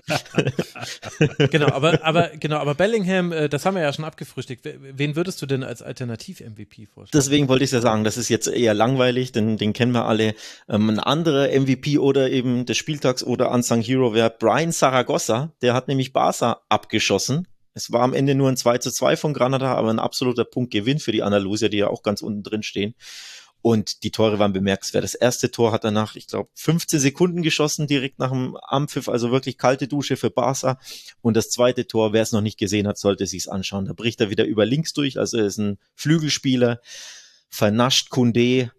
Genau, 1.51 1.67
aber, 1.67 2.03
aber, 2.03 2.29
genau, 2.39 2.57
aber 2.57 2.75
Bellingham, 2.75 3.31
äh, 3.31 3.49
das 3.49 3.65
haben 3.65 3.75
wir 3.75 3.81
ja 3.81 3.91
schon 3.91 4.05
abgefrühstückt. 4.05 4.67
Wen 4.79 5.15
würdest 5.15 5.41
du 5.41 5.45
denn 5.45 5.63
als 5.63 5.81
Alternativ-MVP 5.81 6.85
vorstellen? 6.85 7.21
Deswegen 7.21 7.47
wollte 7.47 7.63
ich 7.63 7.71
ja 7.71 7.81
sagen, 7.81 8.03
das 8.03 8.17
ist 8.17 8.29
jetzt 8.29 8.47
eher 8.47 8.73
langweilig, 8.73 9.31
denn 9.31 9.57
den 9.57 9.73
kennen 9.73 9.91
wir 9.91 10.05
alle. 10.05 10.35
Ähm, 10.67 10.89
ein 10.89 10.99
anderer 10.99 11.47
MVP 11.47 11.97
oder 11.97 12.29
eben 12.29 12.65
des 12.65 12.77
Spieltags 12.77 13.23
oder 13.23 13.51
Unsung 13.51 13.81
Hero 13.81 14.13
wäre 14.13 14.33
Brian 14.37 14.71
Zaragoza. 14.71 15.51
Der 15.61 15.73
hat 15.73 15.87
nämlich 15.87 16.13
Barca 16.13 16.61
abgeschossen. 16.69 17.47
Es 17.73 17.91
war 17.91 18.01
am 18.01 18.13
Ende 18.13 18.35
nur 18.35 18.49
ein 18.49 18.57
2 18.57 18.79
zu 18.79 18.91
2 18.91 19.15
von 19.15 19.33
Granada, 19.33 19.73
aber 19.73 19.89
ein 19.89 19.99
absoluter 19.99 20.43
Punktgewinn 20.43 20.99
für 20.99 21.11
die 21.11 21.23
Andalusier, 21.23 21.69
die 21.69 21.77
ja 21.77 21.87
auch 21.87 22.03
ganz 22.03 22.21
unten 22.21 22.43
drin 22.43 22.63
stehen. 22.63 22.95
Und 23.61 24.03
die 24.03 24.11
Tore 24.11 24.39
waren 24.39 24.53
bemerkenswert. 24.53 25.03
Das 25.03 25.15
erste 25.15 25.51
Tor 25.51 25.71
hat 25.71 25.83
er 25.83 25.91
nach, 25.91 26.15
ich 26.15 26.27
glaube, 26.27 26.49
15 26.55 26.99
Sekunden 26.99 27.41
geschossen, 27.41 27.87
direkt 27.87 28.17
nach 28.17 28.31
dem 28.31 28.55
Ampfiff, 28.55 29.09
also 29.09 29.31
wirklich 29.31 29.57
kalte 29.57 29.87
Dusche 29.87 30.15
für 30.15 30.29
Barca. 30.29 30.79
Und 31.21 31.35
das 31.35 31.49
zweite 31.49 31.85
Tor, 31.85 32.13
wer 32.13 32.21
es 32.21 32.31
noch 32.31 32.41
nicht 32.41 32.57
gesehen 32.57 32.87
hat, 32.87 32.97
sollte 32.97 33.27
sich's 33.27 33.49
anschauen. 33.49 33.85
Da 33.85 33.93
bricht 33.93 34.21
er 34.21 34.29
wieder 34.29 34.45
über 34.45 34.65
links 34.65 34.93
durch, 34.93 35.19
also 35.19 35.37
er 35.37 35.45
ist 35.45 35.57
ein 35.57 35.77
Flügelspieler, 35.95 36.79
vernascht 37.49 38.09
Kunde, 38.09 38.71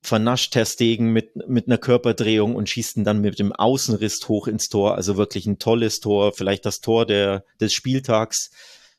vernascht 0.00 0.52
Ter 0.52 0.64
Stegen 0.64 1.12
mit, 1.12 1.36
mit 1.48 1.66
einer 1.66 1.78
Körperdrehung 1.78 2.56
und 2.56 2.68
schießt 2.68 2.96
ihn 2.96 3.04
dann 3.04 3.20
mit 3.20 3.38
dem 3.38 3.52
Außenriss 3.52 4.28
hoch 4.28 4.48
ins 4.48 4.68
Tor. 4.68 4.94
Also 4.96 5.16
wirklich 5.16 5.46
ein 5.46 5.58
tolles 5.58 6.00
Tor, 6.00 6.32
vielleicht 6.32 6.66
das 6.66 6.80
Tor 6.80 7.06
der, 7.06 7.44
des 7.60 7.72
Spieltags. 7.72 8.50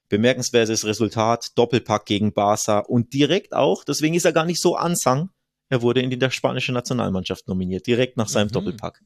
Bemerkenswertes 0.09 0.85
Resultat, 0.85 1.57
Doppelpack 1.57 2.05
gegen 2.05 2.33
Barca 2.33 2.79
und 2.79 3.13
direkt 3.13 3.53
auch, 3.53 3.83
deswegen 3.83 4.15
ist 4.15 4.25
er 4.25 4.33
gar 4.33 4.45
nicht 4.45 4.61
so 4.61 4.75
ansang, 4.75 5.29
er 5.69 5.81
wurde 5.81 6.01
in 6.01 6.09
die 6.09 6.19
der 6.19 6.31
spanische 6.31 6.71
Nationalmannschaft 6.71 7.47
nominiert, 7.47 7.85
direkt 7.87 8.17
nach 8.17 8.27
seinem 8.27 8.47
Mhm. 8.47 8.53
Doppelpack. 8.53 9.01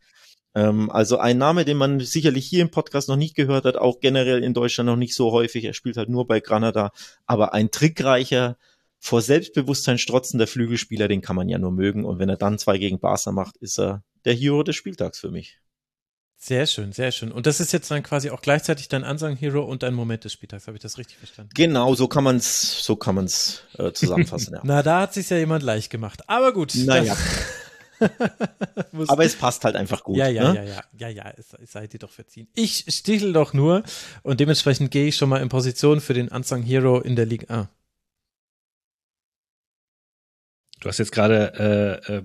Ähm, 0.55 0.89
also 0.89 1.17
ein 1.17 1.37
Name, 1.37 1.65
den 1.65 1.77
man 1.77 1.99
sicherlich 1.99 2.45
hier 2.45 2.61
im 2.61 2.71
Podcast 2.71 3.09
noch 3.09 3.17
nicht 3.17 3.35
gehört 3.35 3.65
hat, 3.65 3.75
auch 3.75 3.99
generell 3.99 4.43
in 4.43 4.53
Deutschland 4.53 4.87
noch 4.87 4.95
nicht 4.95 5.15
so 5.15 5.31
häufig. 5.31 5.65
Er 5.65 5.73
spielt 5.73 5.97
halt 5.97 6.09
nur 6.09 6.27
bei 6.27 6.39
Granada, 6.39 6.91
aber 7.25 7.53
ein 7.53 7.71
trickreicher, 7.71 8.57
vor 8.99 9.21
Selbstbewusstsein 9.21 9.97
strotzender 9.97 10.47
Flügelspieler, 10.47 11.09
den 11.09 11.21
kann 11.21 11.35
man 11.35 11.49
ja 11.49 11.57
nur 11.57 11.71
mögen. 11.71 12.05
Und 12.05 12.19
wenn 12.19 12.29
er 12.29 12.37
dann 12.37 12.57
zwei 12.57 12.77
gegen 12.77 12.99
Barca 12.99 13.33
macht, 13.33 13.57
ist 13.57 13.77
er 13.77 14.03
der 14.23 14.33
Hero 14.33 14.63
des 14.63 14.77
Spieltags 14.77 15.19
für 15.19 15.29
mich. 15.29 15.59
Sehr 16.45 16.67
schön, 16.67 16.91
sehr 16.91 17.13
schön. 17.13 17.31
Und 17.31 17.45
das 17.45 17.61
ist 17.61 17.71
jetzt 17.71 17.89
dann 17.89 18.03
quasi 18.03 18.29
auch 18.29 18.41
gleichzeitig 18.41 18.89
dein 18.89 19.05
Unsung 19.05 19.37
Hero 19.37 19.63
und 19.63 19.81
dein 19.81 19.93
Moment 19.93 20.25
des 20.25 20.33
Spieltags. 20.33 20.67
Habe 20.67 20.75
ich 20.75 20.81
das 20.81 20.97
richtig 20.97 21.15
verstanden? 21.15 21.51
Genau, 21.55 21.95
so 21.95 22.09
kann 22.09 22.25
man's, 22.25 22.83
so 22.83 22.97
kann 22.97 23.15
man's 23.15 23.61
äh, 23.77 23.93
zusammenfassen. 23.93 24.53
ja. 24.55 24.59
Na, 24.65 24.83
da 24.83 24.99
hat 24.99 25.13
sich 25.13 25.29
ja 25.29 25.37
jemand 25.37 25.63
leicht 25.63 25.89
gemacht. 25.89 26.27
Aber 26.27 26.51
gut. 26.51 26.75
Naja. 26.75 27.15
Aber 29.07 29.23
es 29.23 29.37
passt 29.37 29.63
halt 29.63 29.77
einfach 29.77 30.03
gut. 30.03 30.17
ja, 30.17 30.27
ja, 30.27 30.51
ne? 30.51 30.65
ja, 30.65 30.73
ja, 30.73 30.83
ja, 30.97 31.07
ja, 31.07 31.33
es, 31.37 31.53
es 31.63 31.71
sei 31.71 31.87
dir 31.87 31.99
doch 31.99 32.11
verziehen. 32.11 32.49
Ich 32.55 32.87
stichel 32.89 33.31
doch 33.31 33.53
nur 33.53 33.83
und 34.23 34.41
dementsprechend 34.41 34.91
gehe 34.91 35.07
ich 35.07 35.15
schon 35.15 35.29
mal 35.29 35.41
in 35.41 35.47
Position 35.47 36.01
für 36.01 36.13
den 36.13 36.27
Unsung 36.27 36.61
Hero 36.61 36.99
in 36.99 37.15
der 37.15 37.25
Liga 37.25 37.53
A. 37.53 37.69
Du 40.83 40.89
hast 40.89 40.97
jetzt 40.97 41.13
gerade 41.13 42.01
äh, 42.09 42.17
äh, 42.17 42.21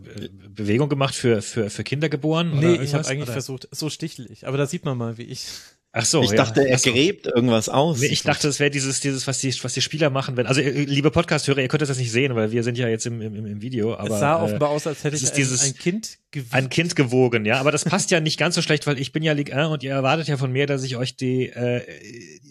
Bewegung 0.49 0.89
gemacht 0.89 1.15
für, 1.15 1.43
für, 1.43 1.71
für 1.71 1.85
Kinder 1.85 2.09
geboren? 2.09 2.59
Nee, 2.59 2.75
ich 2.83 2.93
habe 2.93 3.07
eigentlich 3.07 3.23
oder? 3.23 3.33
versucht, 3.33 3.69
so 3.71 3.89
stichel 3.89 4.29
ich. 4.33 4.49
Aber 4.49 4.59
da 4.59 4.67
sieht 4.67 4.85
man 4.85 4.99
mal, 4.99 5.17
wie 5.17 5.23
ich. 5.23 5.47
Ach 5.91 6.05
so, 6.05 6.23
Ich 6.23 6.31
ja. 6.31 6.37
dachte, 6.37 6.69
er 6.69 6.77
so. 6.77 6.93
gräbt 6.93 7.27
irgendwas 7.27 7.71
aus. 7.71 7.99
Nee, 8.01 8.09
ich 8.09 8.23
dachte, 8.23 8.47
es 8.49 8.61
wäre 8.61 8.71
dieses, 8.71 9.01
dieses, 9.01 9.27
was 9.27 9.39
die, 9.39 9.55
was 9.65 9.73
die 9.73 9.81
Spieler 9.81 10.11
machen, 10.11 10.37
wenn, 10.37 10.47
also 10.47 10.61
äh, 10.61 10.71
liebe 10.85 11.11
Podcast-Hörer, 11.11 11.61
ihr 11.61 11.69
könnt 11.69 11.81
das 11.81 11.97
nicht 11.97 12.13
sehen, 12.13 12.35
weil 12.35 12.53
wir 12.53 12.63
sind 12.63 12.77
ja 12.77 12.89
jetzt 12.89 13.07
im, 13.07 13.23
im, 13.23 13.47
im 13.47 13.63
Video, 13.63 13.95
aber 13.95 14.15
es 14.15 14.21
sah 14.21 14.39
äh, 14.39 14.45
offenbar 14.45 14.69
aus, 14.69 14.87
als 14.87 15.03
hätte 15.03 15.17
es 15.17 15.23
ich 15.23 15.31
ein, 15.31 15.37
dieses- 15.37 15.65
ein 15.65 15.75
Kind 15.75 16.19
gewiegt. 16.31 16.53
ein 16.53 16.69
Kind 16.69 16.95
gewogen, 16.95 17.47
ja, 17.47 17.59
aber 17.59 17.73
das 17.73 17.87
passt 17.87 18.11
ja 18.11 18.21
nicht 18.21 18.39
ganz 18.39 18.55
so 18.55 18.61
schlecht, 18.63 18.87
weil 18.87 18.99
ich 19.01 19.13
bin 19.13 19.23
ja 19.23 19.33
Ligue 19.33 19.57
1 19.57 19.69
und 19.73 19.83
ihr 19.83 19.93
erwartet 19.93 20.29
ja 20.29 20.37
von 20.37 20.53
mir, 20.53 20.67
dass 20.67 20.83
ich 20.85 20.97
euch 20.99 21.17
die 21.17 21.47
äh, 21.49 21.81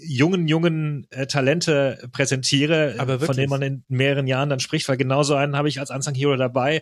jungen, 0.04 0.48
jungen 0.48 1.06
äh, 1.12 1.28
Talente 1.28 2.00
präsentiere, 2.12 2.96
Aber 2.98 3.20
von 3.20 3.36
denen 3.36 3.50
man 3.52 3.62
in 3.62 3.84
mehreren 3.88 4.26
Jahren 4.26 4.50
dann 4.50 4.60
spricht, 4.60 4.90
weil 4.90 4.98
genauso 4.98 5.36
einen 5.36 5.56
habe 5.56 5.70
ich 5.70 5.80
als 5.80 5.92
Unsung 5.92 6.16
Hero 6.16 6.36
dabei. 6.38 6.82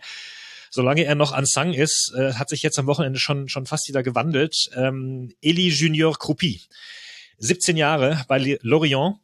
Solange 0.76 1.04
er 1.04 1.14
noch 1.14 1.34
unsung 1.34 1.72
ist, 1.72 2.12
äh, 2.14 2.34
hat 2.34 2.50
sich 2.50 2.62
jetzt 2.62 2.78
am 2.78 2.86
Wochenende 2.86 3.18
schon, 3.18 3.48
schon 3.48 3.64
fast 3.64 3.88
wieder 3.88 4.02
gewandelt. 4.02 4.68
Ähm, 4.74 5.32
Eli 5.40 5.68
Junior 5.68 6.12
Croupi. 6.18 6.60
17 7.38 7.78
Jahre 7.78 8.26
bei 8.28 8.58
Lorient, 8.60 9.16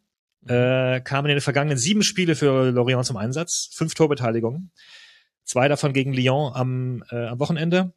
äh, 0.47 1.03
kamen 1.03 1.29
in 1.29 1.37
den 1.37 1.43
vergangenen 1.43 1.77
sieben 1.77 2.03
Spiele 2.03 2.37
für 2.37 2.71
Lorient 2.71 3.05
zum 3.05 3.19
Einsatz, 3.19 3.69
fünf 3.75 3.93
Torbeteiligungen, 3.93 4.71
zwei 5.45 5.69
davon 5.69 5.93
gegen 5.93 6.15
Lyon 6.15 6.55
am, 6.55 7.05
äh, 7.11 7.27
am 7.27 7.39
Wochenende. 7.39 7.93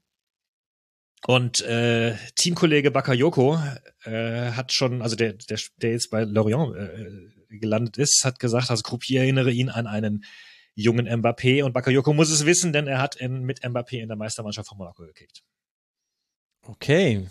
Und 1.26 1.62
äh, 1.62 2.16
Teamkollege 2.36 2.92
Bakayoko 2.92 3.58
äh, 4.04 4.52
hat 4.52 4.74
schon, 4.74 5.02
also 5.02 5.16
der, 5.16 5.32
der, 5.32 5.60
der 5.78 5.92
jetzt 5.92 6.12
bei 6.12 6.26
Lorient 6.26 6.76
äh, 6.76 7.58
gelandet 7.58 7.98
ist, 7.98 8.26
hat 8.26 8.38
gesagt, 8.38 8.70
also 8.70 8.84
Croupier 8.84 9.22
erinnere 9.22 9.52
ihn 9.52 9.70
an 9.70 9.88
einen 9.88 10.26
jungen 10.76 11.08
Mbappé 11.08 11.64
und 11.64 11.74
Bakayoko 11.74 12.14
muss 12.14 12.30
es 12.30 12.46
wissen, 12.46 12.74
denn 12.74 12.88
er 12.88 13.02
hat 13.02 13.16
in, 13.16 13.44
mit 13.44 13.64
Mbappé 13.64 14.02
in 14.02 14.08
der 14.08 14.18
Meistermannschaft 14.18 14.70
von 14.70 14.78
Monaco 14.78 15.04
gekickt. 15.04 15.44
Okay. 16.62 17.28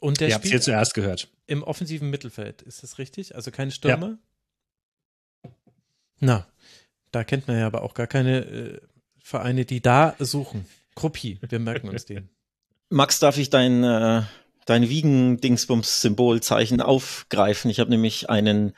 Und 0.00 0.20
der 0.20 0.28
Ihr 0.28 0.34
habt 0.34 0.46
hier 0.46 0.60
zuerst 0.60 0.94
gehört. 0.94 1.28
im 1.46 1.62
offensiven 1.62 2.10
Mittelfeld, 2.10 2.62
ist 2.62 2.82
das 2.82 2.98
richtig? 2.98 3.34
Also 3.34 3.50
keine 3.50 3.70
Stürmer? 3.70 4.18
Na, 6.18 6.46
da 7.12 7.24
kennt 7.24 7.48
man 7.48 7.58
ja 7.58 7.66
aber 7.66 7.82
auch 7.82 7.94
gar 7.94 8.06
keine 8.06 8.44
äh, 8.44 8.80
Vereine, 9.18 9.64
die 9.64 9.80
da 9.80 10.16
suchen. 10.18 10.66
Kruppi, 10.94 11.38
wir 11.40 11.58
merken 11.58 11.88
uns 11.88 12.04
den. 12.04 12.30
Max, 12.88 13.18
darf 13.20 13.38
ich 13.38 13.50
dein, 13.50 13.84
äh, 13.84 14.22
dein 14.66 14.88
Wiegen-Dingsbums-Symbolzeichen 14.88 16.80
aufgreifen? 16.80 17.70
Ich 17.70 17.78
habe 17.78 17.90
nämlich 17.90 18.28
einen 18.28 18.74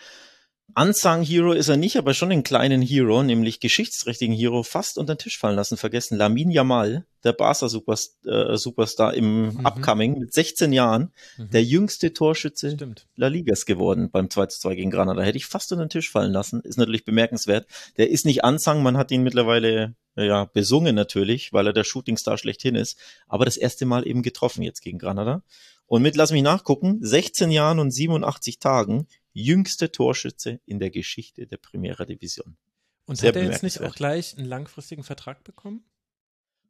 Unsung 0.74 1.22
Hero 1.22 1.52
ist 1.52 1.68
er 1.68 1.76
nicht, 1.76 1.96
aber 1.96 2.14
schon 2.14 2.32
einen 2.32 2.44
kleinen 2.44 2.80
Hero, 2.80 3.22
nämlich 3.22 3.60
geschichtsträchtigen 3.60 4.34
Hero, 4.34 4.62
fast 4.62 4.96
unter 4.96 5.14
den 5.14 5.18
Tisch 5.18 5.38
fallen 5.38 5.56
lassen, 5.56 5.76
vergessen. 5.76 6.16
Lamin 6.16 6.50
Yamal, 6.50 7.04
der 7.24 7.34
Barca-Superstar 7.34 8.52
äh, 8.52 8.56
Superstar 8.56 9.12
im 9.12 9.48
Mhm. 9.48 9.66
Upcoming 9.66 10.18
mit 10.18 10.32
16 10.32 10.72
Jahren, 10.72 11.12
Mhm. 11.36 11.50
der 11.50 11.62
jüngste 11.62 12.14
Torschütze 12.14 12.70
Stimmt. 12.70 13.06
La 13.16 13.26
Ligas 13.28 13.66
geworden 13.66 14.10
beim 14.10 14.30
2 14.30 14.46
zu 14.46 14.60
2 14.60 14.76
gegen 14.76 14.90
Granada. 14.90 15.20
Hätte 15.20 15.36
ich 15.36 15.44
fast 15.44 15.70
unter 15.72 15.84
den 15.84 15.90
Tisch 15.90 16.10
fallen 16.10 16.32
lassen. 16.32 16.62
Ist 16.62 16.78
natürlich 16.78 17.04
bemerkenswert. 17.04 17.66
Der 17.98 18.08
ist 18.08 18.24
nicht 18.24 18.42
Unsung, 18.42 18.82
man 18.82 18.96
hat 18.96 19.10
ihn 19.10 19.22
mittlerweile 19.22 19.94
ja, 20.16 20.46
besungen 20.46 20.94
natürlich, 20.94 21.52
weil 21.52 21.66
er 21.66 21.72
der 21.74 21.84
Shootingstar 21.84 22.38
schlechthin 22.38 22.76
ist. 22.76 22.98
Aber 23.28 23.44
das 23.44 23.58
erste 23.58 23.84
Mal 23.84 24.06
eben 24.06 24.22
getroffen 24.22 24.62
jetzt 24.62 24.80
gegen 24.80 24.98
Granada. 24.98 25.42
Und 25.86 26.00
mit, 26.00 26.16
lass 26.16 26.32
mich 26.32 26.42
nachgucken, 26.42 26.98
16 27.02 27.50
Jahren 27.50 27.78
und 27.78 27.90
87 27.90 28.58
Tagen, 28.58 29.06
jüngste 29.32 29.90
Torschütze 29.90 30.60
in 30.66 30.78
der 30.78 30.90
Geschichte 30.90 31.46
der 31.46 31.56
Primera 31.56 32.04
Division. 32.04 32.56
Und 33.04 33.16
Sehr 33.16 33.28
hat 33.28 33.36
er 33.36 33.44
jetzt 33.44 33.62
nicht 33.62 33.80
auch 33.80 33.94
gleich 33.94 34.36
einen 34.36 34.46
langfristigen 34.46 35.02
Vertrag 35.02 35.44
bekommen? 35.44 35.84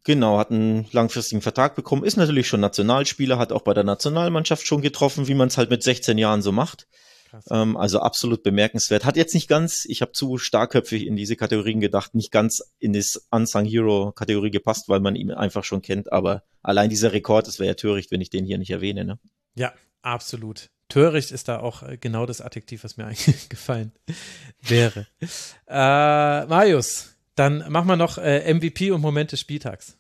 Genau, 0.05 0.39
hat 0.39 0.51
einen 0.51 0.87
langfristigen 0.91 1.43
Vertrag 1.43 1.77
bekommen, 1.77 2.05
ist 2.05 2.17
natürlich 2.17 2.49
schon 2.49 2.61
Nationalspieler, 2.61 3.39
hat 3.39 3.53
auch 3.53 3.63
bei 3.63 3.75
der 3.75 3.85
Nationalmannschaft 3.85 4.67
schon 4.67 4.83
getroffen, 4.83 5.29
wie 5.29 5.35
man 5.35 5.49
es 5.49 5.59
halt 5.59 5.71
mit 5.71 5.83
16 5.83 6.19
Jahren 6.19 6.43
so 6.43 6.51
macht. 6.51 6.89
Ähm, 7.51 7.77
also 7.77 8.01
absolut 8.01 8.43
bemerkenswert. 8.43 9.05
Hat 9.05 9.17
jetzt 9.17 9.35
nicht 9.35 9.49
ganz, 9.49 9.85
ich 9.87 10.03
habe 10.03 10.13
zu 10.13 10.39
starkköpfig 10.39 11.07
in 11.07 11.17
diese 11.17 11.37
Kategorien 11.37 11.81
gedacht, 11.81 12.15
nicht 12.15 12.31
ganz 12.31 12.63
in 12.79 12.93
das 12.93 13.27
Unsung 13.31 13.65
Hero 13.65 14.13
Kategorie 14.13 14.51
gepasst, 14.51 14.89
weil 14.89 15.01
man 15.01 15.17
ihn 15.17 15.31
einfach 15.31 15.65
schon 15.65 15.83
kennt. 15.83 16.13
Aber 16.13 16.43
allein 16.63 16.91
dieser 16.91 17.13
Rekord, 17.13 17.47
das 17.47 17.59
wäre 17.59 17.69
ja 17.69 17.75
töricht, 17.75 18.11
wenn 18.11 18.21
ich 18.21 18.31
den 18.31 18.45
hier 18.45 18.59
nicht 18.59 18.71
erwähne. 18.71 19.05
Ne? 19.05 19.19
Ja, 19.55 19.73
absolut. 20.03 20.69
Töricht 20.93 21.31
ist 21.31 21.49
da 21.49 21.59
auch 21.59 21.83
äh, 21.83 21.97
genau 21.97 22.27
das 22.27 22.43
Adjektiv, 22.43 22.85
was 22.85 22.99
mir 22.99 23.07
eigentlich 23.07 23.49
gefallen 23.49 23.93
wäre. 24.61 25.07
Äh, 25.67 26.45
Marius, 26.47 27.15
dann 27.35 27.65
machen 27.71 27.87
wir 27.87 27.97
noch 27.97 28.19
äh, 28.19 28.53
MVP 28.53 28.91
und 28.91 29.01
Moment 29.01 29.33
des 29.33 29.41
Spieltags. 29.41 29.97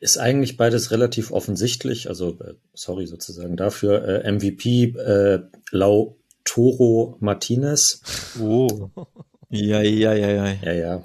Ist 0.00 0.18
eigentlich 0.18 0.56
beides 0.56 0.90
relativ 0.90 1.30
offensichtlich. 1.30 2.08
Also, 2.08 2.30
äh, 2.40 2.54
sorry 2.74 3.06
sozusagen 3.06 3.56
dafür. 3.56 4.24
Äh, 4.24 4.32
MVP 4.32 4.96
äh, 4.98 5.38
Lau 5.70 6.16
Toro 6.42 7.16
Martinez. 7.20 8.02
Oh. 8.40 8.90
Ja, 9.50 9.82
ja, 9.82 10.14
ja, 10.14 10.30
ja. 10.30 10.52
Ja, 10.64 10.72
ja. 10.72 11.04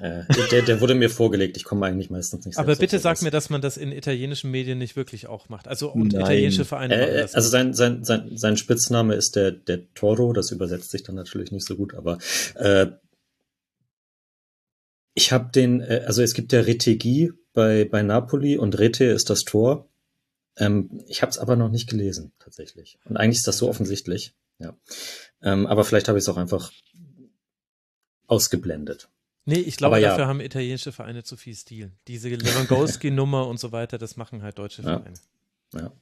Äh, 0.00 0.24
der, 0.50 0.62
der 0.62 0.80
wurde 0.80 0.94
mir 0.94 1.10
vorgelegt. 1.10 1.56
Ich 1.56 1.64
komme 1.64 1.86
eigentlich 1.86 2.10
meistens 2.10 2.46
nicht 2.46 2.58
Aber 2.58 2.76
bitte 2.76 2.98
sag 2.98 3.20
mir, 3.22 3.30
dass 3.30 3.50
man 3.50 3.60
das 3.60 3.76
in 3.76 3.92
italienischen 3.92 4.50
Medien 4.50 4.78
nicht 4.78 4.96
wirklich 4.96 5.26
auch 5.26 5.48
macht. 5.48 5.66
Also 5.68 5.90
und 5.90 6.12
Nein. 6.12 6.22
italienische 6.22 6.64
Vereine 6.64 6.96
machen 6.96 7.10
Äh, 7.10 7.20
das. 7.22 7.34
also 7.34 7.48
sein, 7.48 7.74
sein, 7.74 8.04
sein, 8.04 8.30
sein 8.36 8.56
Spitzname 8.56 9.14
ist 9.14 9.36
der, 9.36 9.50
der 9.52 9.92
Toro, 9.94 10.32
das 10.32 10.50
übersetzt 10.50 10.90
sich 10.90 11.02
dann 11.02 11.16
natürlich 11.16 11.50
nicht 11.52 11.66
so 11.66 11.76
gut, 11.76 11.94
aber 11.94 12.18
äh, 12.54 12.86
ich 15.14 15.32
habe 15.32 15.50
den, 15.52 15.80
äh, 15.80 16.04
also 16.06 16.22
es 16.22 16.34
gibt 16.34 16.52
ja 16.52 16.60
Retegi 16.60 17.32
bei, 17.52 17.84
bei 17.84 18.02
Napoli 18.02 18.56
und 18.56 18.78
Rete 18.78 19.04
ist 19.04 19.30
das 19.30 19.42
Tor. 19.42 19.88
Ähm, 20.56 21.02
ich 21.06 21.22
habe 21.22 21.30
es 21.30 21.38
aber 21.38 21.56
noch 21.56 21.70
nicht 21.70 21.88
gelesen, 21.90 22.32
tatsächlich. 22.38 22.98
Und 23.04 23.16
eigentlich 23.16 23.38
ist 23.38 23.48
das 23.48 23.58
so 23.58 23.68
offensichtlich, 23.68 24.34
ja. 24.60 24.76
Ähm, 25.42 25.66
aber 25.66 25.84
vielleicht 25.84 26.08
habe 26.08 26.18
ich 26.18 26.24
es 26.24 26.28
auch 26.28 26.36
einfach 26.36 26.72
ausgeblendet. 28.28 29.08
Nee, 29.48 29.60
ich 29.60 29.76
glaube, 29.76 30.00
ja. 30.00 30.10
dafür 30.10 30.26
haben 30.26 30.40
italienische 30.40 30.92
Vereine 30.92 31.24
zu 31.24 31.36
viel 31.36 31.54
Stil. 31.54 31.92
Diese 32.06 32.28
Lewandowski-Nummer 32.28 33.46
und 33.46 33.58
so 33.58 33.72
weiter, 33.72 33.98
das 33.98 34.16
machen 34.16 34.42
halt 34.42 34.58
deutsche 34.58 34.82
Ja. 34.82 34.98
Vereine. 34.98 35.14
Ja. 35.74 35.92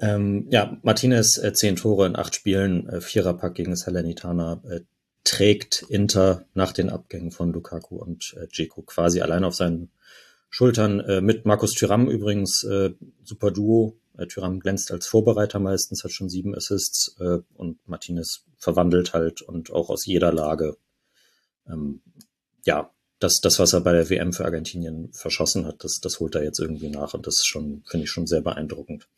Ähm, 0.00 0.46
ja, 0.50 0.78
Martinez, 0.82 1.36
äh, 1.36 1.52
zehn 1.52 1.76
Tore 1.76 2.06
in 2.06 2.16
acht 2.16 2.34
Spielen, 2.34 2.88
äh, 2.88 3.00
Viererpack 3.00 3.54
gegen 3.54 3.76
Salernitana, 3.76 4.62
äh, 4.68 4.80
trägt 5.24 5.84
Inter 5.88 6.46
nach 6.54 6.72
den 6.72 6.88
Abgängen 6.88 7.30
von 7.30 7.52
Lukaku 7.52 7.96
und 7.96 8.34
äh, 8.40 8.48
Dzeko 8.48 8.82
quasi 8.82 9.20
allein 9.20 9.44
auf 9.44 9.54
seinen 9.54 9.90
Schultern. 10.48 11.00
Äh, 11.00 11.20
mit 11.20 11.44
Markus 11.44 11.74
Thuram 11.74 12.08
übrigens 12.08 12.64
äh, 12.64 12.90
super 13.22 13.50
Duo. 13.50 13.98
Äh, 14.16 14.26
Thuram 14.26 14.60
glänzt 14.60 14.90
als 14.90 15.06
Vorbereiter 15.06 15.58
meistens, 15.58 16.02
hat 16.02 16.12
schon 16.12 16.30
sieben 16.30 16.54
Assists 16.54 17.16
äh, 17.20 17.38
und 17.54 17.86
Martinez 17.86 18.44
verwandelt 18.56 19.12
halt 19.12 19.42
und 19.42 19.70
auch 19.70 19.90
aus 19.90 20.06
jeder 20.06 20.32
Lage. 20.32 20.78
Ähm, 21.68 22.00
ja, 22.70 22.90
das, 23.18 23.40
das, 23.40 23.58
was 23.58 23.72
er 23.72 23.80
bei 23.80 23.92
der 23.92 24.08
WM 24.08 24.32
für 24.32 24.44
Argentinien 24.44 25.12
verschossen 25.12 25.66
hat, 25.66 25.82
das, 25.82 25.98
das 26.00 26.20
holt 26.20 26.36
er 26.36 26.44
jetzt 26.44 26.60
irgendwie 26.60 26.88
nach 26.88 27.14
und 27.14 27.26
das 27.26 27.34
ist 27.34 27.46
schon, 27.48 27.82
finde 27.88 28.04
ich 28.04 28.10
schon 28.10 28.28
sehr 28.28 28.42
beeindruckend. 28.42 29.08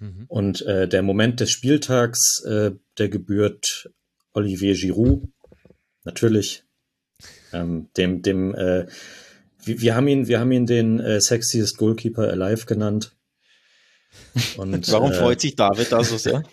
Mhm. 0.00 0.24
Und 0.28 0.62
äh, 0.62 0.88
der 0.88 1.02
Moment 1.02 1.40
des 1.40 1.50
Spieltags, 1.50 2.42
äh, 2.44 2.72
der 2.96 3.08
gebührt 3.10 3.90
Olivier 4.32 4.74
Giroud, 4.74 5.28
natürlich. 6.04 6.64
Ähm, 7.52 7.90
dem, 7.98 8.22
dem, 8.22 8.54
äh, 8.54 8.86
wir, 9.62 9.80
wir 9.82 9.94
haben 9.94 10.08
ihn, 10.08 10.26
wir 10.26 10.40
haben 10.40 10.50
ihn 10.50 10.64
den 10.64 10.98
äh, 10.98 11.20
sexiest 11.20 11.76
Goalkeeper 11.76 12.30
alive 12.30 12.64
genannt. 12.64 13.14
Und, 14.56 14.90
Warum 14.90 15.12
äh, 15.12 15.14
freut 15.14 15.40
sich 15.40 15.54
David 15.54 15.92
da 15.92 16.02
so 16.02 16.16
sehr? 16.16 16.42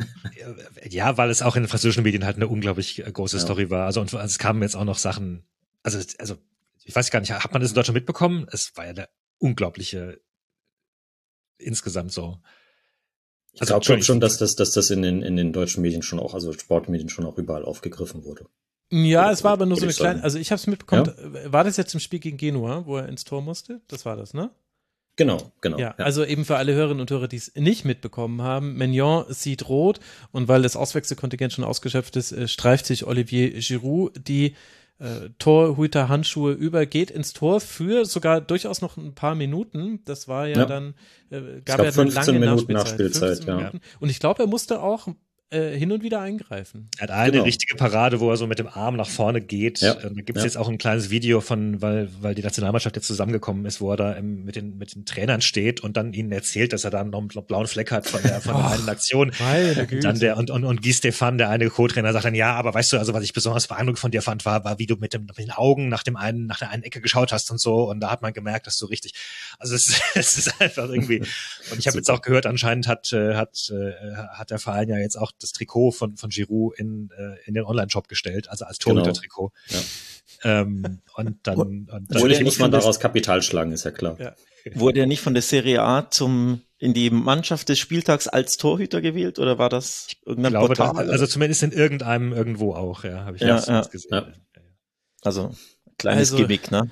Ja, 0.90 1.18
weil 1.18 1.30
es 1.30 1.42
auch 1.42 1.56
in 1.56 1.64
den 1.64 1.70
französischen 1.70 2.04
Medien 2.04 2.26
halt 2.26 2.38
eine 2.38 2.48
unglaublich 2.48 3.06
äh, 3.06 3.12
große 3.12 3.38
Ja. 3.38 3.44
Story 3.44 3.70
war. 3.70 3.86
Also, 3.86 4.02
und 4.02 4.14
also 4.14 4.26
es 4.26 4.40
kamen 4.40 4.62
jetzt 4.62 4.76
auch 4.76 4.86
noch 4.86 4.98
Sachen, 4.98 5.44
also, 5.84 6.00
also, 6.18 6.38
ich 6.84 6.96
weiß 6.96 7.12
gar 7.12 7.20
nicht, 7.20 7.32
hat 7.32 7.52
man 7.52 7.62
das 7.62 7.72
in 7.72 7.76
Deutschland 7.76 7.96
mitbekommen? 7.96 8.48
Es 8.52 8.76
war 8.76 8.86
ja 8.86 8.92
eine 8.92 9.10
unglaubliche, 9.38 10.20
insgesamt 11.58 12.12
so. 12.12 12.40
Ich 13.54 13.62
Also, 13.62 13.80
glaube 13.80 14.04
schon, 14.04 14.20
dass 14.20 14.38
das, 14.38 14.56
dass 14.56 14.72
das 14.72 14.90
in 14.90 15.02
den, 15.02 15.22
in 15.22 15.36
den 15.36 15.54
deutschen 15.54 15.82
Medien 15.82 16.02
schon 16.02 16.20
auch, 16.20 16.34
also 16.34 16.54
Sportmedien 16.54 17.10
schon 17.10 17.26
auch 17.26 17.38
überall 17.38 17.66
aufgegriffen 17.66 18.24
wurde. 18.24 18.46
Ja, 18.92 19.32
es 19.32 19.44
war 19.44 19.52
aber 19.52 19.66
nur 19.66 19.78
so 19.78 19.84
eine 19.84 19.94
kleine, 19.94 20.24
also 20.24 20.40
ich 20.40 20.52
habe 20.52 20.60
es 20.60 20.66
mitbekommen, 20.68 21.14
war 21.46 21.64
das 21.64 21.78
jetzt 21.78 21.94
im 21.94 22.00
Spiel 22.00 22.20
gegen 22.20 22.38
Genua, 22.38 22.86
wo 22.86 22.98
er 22.98 23.08
ins 23.08 23.24
Tor 23.24 23.42
musste? 23.42 23.82
Das 23.88 24.06
war 24.06 24.16
das, 24.16 24.34
ne? 24.34 24.50
Genau, 25.16 25.52
genau. 25.62 25.78
Ja, 25.78 25.96
also 25.98 26.24
eben 26.24 26.46
für 26.46 26.56
alle 26.56 26.74
Hörerinnen 26.74 27.02
und 27.02 27.12
Hörer, 27.12 27.28
die 27.28 27.36
es 27.36 27.54
nicht 27.56 27.84
mitbekommen 27.84 28.42
haben, 28.42 28.78
Mignon 28.78 29.26
sieht 29.28 29.68
rot 29.68 30.00
und 30.32 30.48
weil 30.48 30.62
das 30.62 30.78
Auswechselkontingent 30.78 31.52
schon 31.54 31.66
ausgeschöpft 31.66 32.16
ist, 32.16 32.32
äh, 32.32 32.48
streift 32.48 32.86
sich 32.86 33.06
Olivier 33.06 33.52
Giroud 33.60 34.14
die 34.28 34.56
äh, 35.00 35.30
Torhüter-Handschuhe 35.40 36.52
über, 36.54 36.86
geht 36.86 37.10
ins 37.12 37.34
Tor 37.34 37.62
für 37.62 38.06
sogar 38.06 38.42
durchaus 38.42 38.82
noch 38.82 38.98
ein 38.98 39.14
paar 39.16 39.36
Minuten. 39.36 40.02
Das 40.06 40.28
war 40.28 40.48
ja, 40.48 40.60
Ja. 40.60 40.66
dann, 40.66 40.94
äh, 41.30 41.62
gab 41.64 41.78
ja 41.80 41.84
eine 41.86 41.92
15 41.94 42.14
lange 42.36 42.46
Minuten 42.46 42.74
Nachspielzeit. 42.74 43.30
Nachspielzeit, 43.30 43.44
15 43.46 43.60
ja. 43.60 43.72
Und 44.00 44.10
ich 44.10 44.20
glaube, 44.20 44.44
er 44.44 44.48
musste 44.48 44.82
auch 44.82 45.08
äh, 45.52 45.76
hin 45.76 45.92
und 45.92 46.04
wieder 46.04 46.22
eingreifen. 46.22 46.90
Er 46.98 47.04
hat 47.04 47.12
eine 47.12 47.32
Genau. 47.32 47.44
richtige 47.44 47.76
Parade, 47.76 48.20
wo 48.20 48.30
er 48.30 48.38
so 48.38 48.46
mit 48.46 48.60
dem 48.60 48.68
Arm 48.68 48.96
nach 48.96 49.10
vorne 49.10 49.42
geht. 49.42 49.80
Ja. 49.82 49.94
Ähm, 50.04 50.16
Da 50.16 50.22
gibt 50.22 50.38
es 50.38 50.44
Ja. 50.44 50.48
jetzt 50.48 50.58
auch 50.58 50.70
ein 50.70 50.78
kleines 50.78 51.10
Video 51.10 51.42
von, 51.42 51.82
weil, 51.82 52.10
weil 52.22 52.36
die 52.36 52.44
Nationalmannschaft 52.44 52.96
jetzt 52.96 53.08
zusammengekommen 53.08 53.66
ist, 53.66 53.82
wo 53.82 53.90
er 53.92 53.98
da 53.98 54.12
im, 54.14 54.44
mit, 54.46 54.56
den, 54.56 54.78
mit 54.78 54.94
den 54.94 55.06
Trainern 55.06 55.42
steht 55.42 55.80
und 55.82 55.98
dann 55.98 56.14
ihnen 56.14 56.32
erzählt, 56.32 56.72
dass 56.72 56.84
er 56.84 56.92
da 56.92 57.04
noch 57.04 57.18
einen 57.20 57.28
blauen 57.28 57.66
Fleck 57.68 57.92
hat 57.92 58.06
von 58.08 58.22
der, 58.22 58.42
von 58.42 58.56
der 58.56 58.72
einen 58.72 58.90
Aktion. 58.90 59.32
Und 59.92 60.04
dann 60.04 60.20
der, 60.20 60.38
und, 60.38 60.52
und, 60.52 60.64
und 60.66 60.84
Guy 60.84 60.94
Stefan, 60.94 61.38
der 61.40 61.50
eine 61.50 61.68
Co-Trainer, 61.70 62.14
sagt 62.14 62.26
dann, 62.26 62.36
ja, 62.36 62.54
aber 62.54 62.74
weißt 62.74 62.94
du, 62.94 62.98
also 63.00 63.14
was 63.14 63.24
ich 63.24 63.34
besonders 63.34 63.68
beeindruckt 63.68 64.00
von 64.00 64.12
dir 64.12 64.22
fand, 64.22 64.46
war, 64.46 64.64
war, 64.64 64.78
wie 64.78 64.86
du 64.86 64.98
mit, 64.98 65.14
dem, 65.14 65.26
mit 65.26 65.38
den 65.40 65.52
Augen 65.52 65.90
nach 65.90 66.04
dem 66.04 66.16
einen, 66.16 66.46
nach 66.46 66.60
der 66.60 66.70
einen 66.70 66.84
Ecke 66.84 67.02
geschaut 67.02 67.32
hast 67.32 67.50
und 67.50 67.60
so. 67.60 67.90
Und 67.90 68.02
da 68.02 68.12
hat 68.12 68.22
man 68.22 68.34
gemerkt, 68.34 68.68
dass 68.68 68.78
du 68.78 68.86
richtig, 68.86 69.14
also 69.58 69.74
es, 69.74 70.00
es 70.14 70.38
ist 70.38 70.62
einfach 70.62 70.90
irgendwie, 70.90 71.20
und 71.72 71.80
ich 71.80 71.88
habe 71.88 71.98
jetzt 71.98 72.12
auch 72.12 72.22
gehört, 72.22 72.46
anscheinend 72.46 72.88
hat, 72.88 73.12
äh, 73.14 73.34
hat, 73.36 73.72
äh, 73.74 73.94
hat 74.34 74.52
der 74.52 74.60
Verein 74.60 74.90
ja 74.90 74.98
jetzt 74.98 75.18
auch 75.18 75.32
das 75.40 75.52
Trikot 75.54 75.92
von, 75.92 76.18
von 76.18 76.30
Giroud 76.30 76.78
in, 76.78 77.10
äh, 77.18 77.36
in 77.46 77.54
den 77.54 77.64
Online-Shop 77.64 78.08
gestellt, 78.08 78.50
also 78.50 78.66
als 78.66 78.78
Genau. 78.80 78.96
Torhüter-Trikot. 79.02 79.52
Ähm, 80.44 81.00
und 81.16 81.38
dann, 81.44 81.58
und 81.58 81.86
dann 81.88 82.04
Wurde 82.04 82.14
Natürlich 82.14 82.38
muss 82.42 82.46
nicht 82.54 82.60
man 82.60 82.72
daraus 82.72 83.00
Kapital 83.00 83.42
schlagen, 83.42 83.72
ist 83.72 83.84
ja 83.84 83.92
klar. 83.92 84.18
Ja. 84.20 84.36
Wurde 84.76 85.00
er 85.02 85.06
nicht 85.08 85.22
von 85.22 85.34
der 85.34 85.44
Serie 85.44 85.82
A 85.82 86.10
zum 86.10 86.62
in 86.78 86.94
die 86.94 87.10
Mannschaft 87.10 87.68
des 87.68 87.78
Spieltags 87.80 88.28
als 88.30 88.56
Torhüter 88.56 89.02
gewählt 89.02 89.38
oder 89.38 89.58
war 89.58 89.70
das 89.70 90.08
ich 90.10 90.18
irgendein 90.26 90.54
glaube, 90.54 90.76
da, 90.76 90.88
Portal? 90.94 91.10
also 91.12 91.28
zumindest 91.28 91.64
in 91.64 91.72
irgendeinem 91.74 92.32
irgendwo 92.32 92.74
auch, 92.74 93.04
ja, 93.04 93.26
habe 93.26 93.36
ich 93.36 93.42
Ja, 93.42 93.60
ja. 93.60 93.82
gesehen. 93.82 94.10
Ja. 94.12 94.28
also 95.24 95.54
kleines 95.98 96.32
Also- 96.32 96.38
Gimmick, 96.38 96.72
ne? 96.72 96.92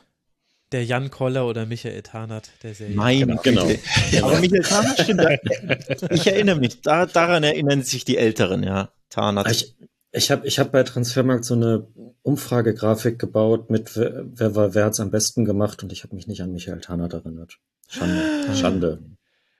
Der 0.74 0.84
Jan 0.84 1.10
Koller 1.12 1.48
oder 1.48 1.66
Michael 1.66 2.02
Tarnat 2.02 2.50
der 2.64 2.74
Serie. 2.74 2.96
Meine 2.96 3.38
Genau. 3.44 3.66
Güte. 3.68 3.80
Aber 4.24 4.40
Michael 4.40 4.64
Tarnat 4.64 5.00
stimmt. 5.02 5.22
da- 5.22 6.10
Ich 6.14 6.28
erinnere 6.28 6.60
mich, 6.60 6.82
da, 6.82 7.06
daran 7.06 7.44
erinnern 7.44 7.84
sich 7.84 8.04
die 8.04 8.18
Älteren, 8.18 8.64
ja. 8.64 8.92
Tarnat. 9.10 9.50
Ich, 9.50 9.76
ich 10.12 10.30
habe 10.32 10.46
ich 10.46 10.60
hab 10.60 10.72
bei 10.74 10.84
Transfermarkt 10.84 11.46
so 11.46 11.54
eine 11.54 11.88
Umfragegrafik 12.24 13.18
gebaut 13.20 13.70
mit 13.70 13.96
wer, 13.96 14.26
wer, 14.26 14.56
war- 14.56 14.74
wer 14.76 14.86
hat's 14.86 15.00
am 15.00 15.10
besten 15.12 15.46
gemacht 15.46 15.84
und 15.84 15.94
ich 15.94 16.04
habe 16.04 16.16
mich 16.16 16.28
nicht 16.28 16.42
an 16.42 16.52
Michael 16.52 16.82
Tarnat 16.82 17.14
erinnert. 17.14 17.58
Schande. 17.88 18.56
Schande. 18.56 19.00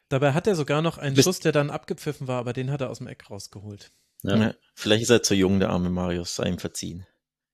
Dabei 0.10 0.34
hat 0.34 0.48
er 0.48 0.56
sogar 0.56 0.82
noch 0.82 0.98
einen 0.98 1.16
Bist- 1.16 1.26
Schuss, 1.26 1.40
der 1.40 1.54
dann 1.54 1.70
abgepfiffen 1.70 2.28
war, 2.28 2.40
aber 2.40 2.52
den 2.52 2.70
hat 2.72 2.82
er 2.82 2.90
aus 2.90 2.98
dem 2.98 3.08
Eck 3.08 3.30
rausgeholt. 3.30 3.92
Ja. 4.24 4.36
Ja, 4.36 4.54
vielleicht 4.76 5.04
ist 5.04 5.10
er 5.10 5.24
zu 5.24 5.36
jung, 5.36 5.60
der 5.60 5.70
arme 5.70 5.90
Marius, 5.90 6.36
sei 6.36 6.50
ihm 6.50 6.58
verziehen. 6.60 7.06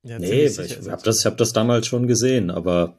Ja, 0.03 0.17
Nee, 0.19 0.45
ich 0.47 0.57
habe 0.89 1.01
das, 1.03 1.19
ich 1.19 1.25
hab 1.25 1.37
das 1.37 1.53
damals 1.53 1.87
schon 1.87 2.07
gesehen, 2.07 2.49
aber 2.51 2.97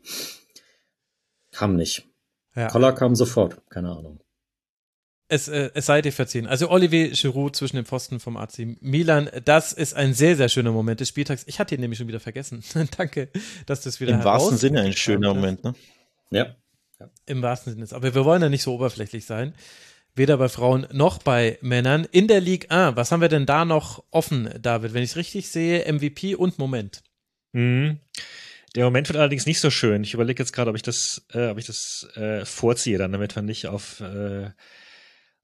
kam 1.55 1.76
nicht. 1.76 2.07
Ja. 2.55 2.68
Koller 2.68 2.92
kam 2.92 3.14
sofort, 3.14 3.61
keine 3.70 3.90
Ahnung. 3.90 4.20
Es, 5.28 5.48
äh, 5.48 5.70
es 5.74 5.86
sei 5.86 6.02
dir 6.02 6.12
verziehen. 6.12 6.46
Also 6.46 6.70
Olivier 6.70 7.11
Giroud 7.11 7.57
zwischen 7.57 7.76
den 7.76 7.86
Pfosten 7.86 8.20
vom 8.20 8.36
AC 8.36 8.76
Milan, 8.80 9.30
das 9.44 9.72
ist 9.72 9.94
ein 9.94 10.12
sehr, 10.12 10.36
sehr 10.36 10.48
schöner 10.48 10.70
Moment 10.70 11.00
des 11.00 11.09
Spieltags. 11.09 11.44
Ich 11.46 11.59
hatte 11.59 11.74
ihn 11.74 11.80
nämlich 11.80 11.98
schon 11.98 12.09
wieder 12.09 12.20
vergessen. 12.20 12.62
Danke, 12.96 13.30
dass 13.66 13.80
du 13.82 13.88
es 13.88 14.00
wieder 14.00 14.12
Im 14.12 14.24
wahrsten 14.24 14.59
Sinne 14.59 14.82
ein 14.82 14.92
schöner 14.92 15.28
hast. 15.28 15.36
Moment, 15.36 15.64
ne? 15.64 15.74
Ja. 16.30 16.55
Im 17.26 17.42
wahrsten 17.42 17.72
Sinne. 17.72 17.86
Aber 17.92 18.14
wir 18.14 18.24
wollen 18.24 18.42
ja 18.42 18.48
nicht 18.48 18.62
so 18.62 18.74
oberflächlich 18.74 19.24
sein. 19.24 19.55
Weder 20.14 20.36
bei 20.36 20.48
Frauen 20.48 20.86
noch 20.92 21.18
bei 21.18 21.59
Männern. 21.61 22.07
In 22.12 22.28
der 22.28 22.40
Ligue 22.40 22.70
1, 22.70 22.96
was 22.96 23.11
haben 23.11 23.20
wir 23.20 23.28
denn 23.28 23.46
da 23.46 23.64
noch 23.64 24.05
offen, 24.11 24.48
David? 24.61 24.94
Wenn 24.94 25.02
ich 25.02 25.11
es 25.11 25.16
richtig 25.16 25.48
sehe, 25.48 25.90
MVP 25.92 26.36
und 26.36 26.59
Moment. 26.59 27.02
Mhm. 27.52 27.98
Der 28.75 28.85
Moment 28.85 29.09
wird 29.09 29.18
allerdings 29.18 29.47
nicht 29.47 29.61
so 29.61 29.70
schön. 29.70 30.03
Ich 30.03 30.14
überlege 30.14 30.43
jetzt 30.43 30.53
gerade, 30.53 30.70
ob 30.70 30.77
ich 30.77 30.83
das, 30.83 31.25
äh, 31.33 31.49
ob 31.49 31.59
ich 31.59 31.66
das 31.66 32.09
äh, 32.16 32.45
vorziehe, 32.45 32.99
dann 32.99 33.12
damit 33.12 33.37
wir 33.37 33.43
nicht 33.43 33.66
auf, 33.66 34.01
äh, 34.01 34.51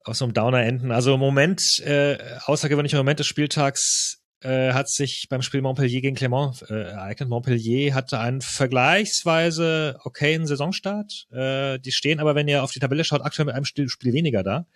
auf 0.04 0.16
so 0.16 0.24
einem 0.24 0.34
Downer 0.34 0.62
enden. 0.62 0.90
Also 0.90 1.14
im 1.14 1.20
Moment, 1.20 1.78
äh, 1.80 2.18
außergewöhnlicher 2.44 2.96
Moment 2.96 3.20
des 3.20 3.28
Spieltags 3.28 4.20
äh, 4.42 4.72
hat 4.72 4.88
sich 4.88 5.26
beim 5.28 5.42
Spiel 5.42 5.60
Montpellier 5.60 6.00
gegen 6.00 6.16
Clermont 6.16 6.64
äh, 6.70 6.90
ereignet. 6.90 7.28
Montpellier 7.28 7.94
hatte 7.94 8.18
einen 8.18 8.40
vergleichsweise 8.40 9.98
okayen 10.02 10.46
Saisonstart. 10.46 11.26
Äh, 11.30 11.78
die 11.78 11.92
stehen 11.92 12.20
aber, 12.20 12.34
wenn 12.34 12.48
ihr 12.48 12.64
auf 12.64 12.72
die 12.72 12.80
Tabelle 12.80 13.04
schaut, 13.04 13.20
aktuell 13.20 13.46
mit 13.46 13.54
einem 13.54 13.64
Spiel, 13.64 13.88
Spiel 13.88 14.12
weniger 14.12 14.42
da. 14.42 14.66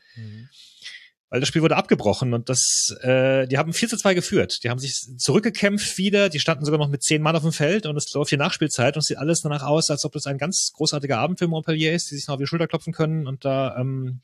Weil 1.35 1.41
das 1.41 1.49
Spiel 1.49 1.62
wurde 1.62 1.74
abgebrochen 1.74 2.32
und 2.32 2.49
das, 2.49 2.97
äh, 3.01 3.49
die 3.49 3.59
haben 3.59 3.72
4 3.72 3.89
zu 3.89 3.97
2 3.97 4.14
geführt. 4.14 4.62
Die 4.62 4.70
haben 4.70 4.78
sich 4.78 5.05
zurückgekämpft 5.18 5.99
wieder, 5.99 6.28
die 6.28 6.39
standen 6.39 6.64
sogar 6.64 6.78
noch 6.78 6.87
mit 6.87 7.03
zehn 7.03 7.20
Mann 7.22 7.35
auf 7.35 7.43
dem 7.43 7.51
Feld 7.51 7.87
und 7.87 7.97
es 7.97 8.12
läuft 8.12 8.28
hier 8.28 8.39
Nachspielzeit 8.39 8.95
und 8.95 9.01
es 9.01 9.07
sieht 9.07 9.18
alles 9.18 9.43
danach 9.43 9.64
aus, 9.64 9.91
als 9.91 10.05
ob 10.05 10.12
das 10.12 10.28
ein 10.28 10.39
ganz 10.39 10.70
großartiger 10.76 11.18
Abend 11.18 11.41
für 11.41 11.49
Montpellier 11.49 11.93
ist, 11.93 12.09
die 12.09 12.14
sich 12.14 12.28
noch 12.28 12.35
auf 12.35 12.41
die 12.41 12.47
Schulter 12.47 12.68
klopfen 12.68 12.93
können 12.93 13.26
und 13.26 13.45
da 13.45 13.76
ähm, 13.76 14.20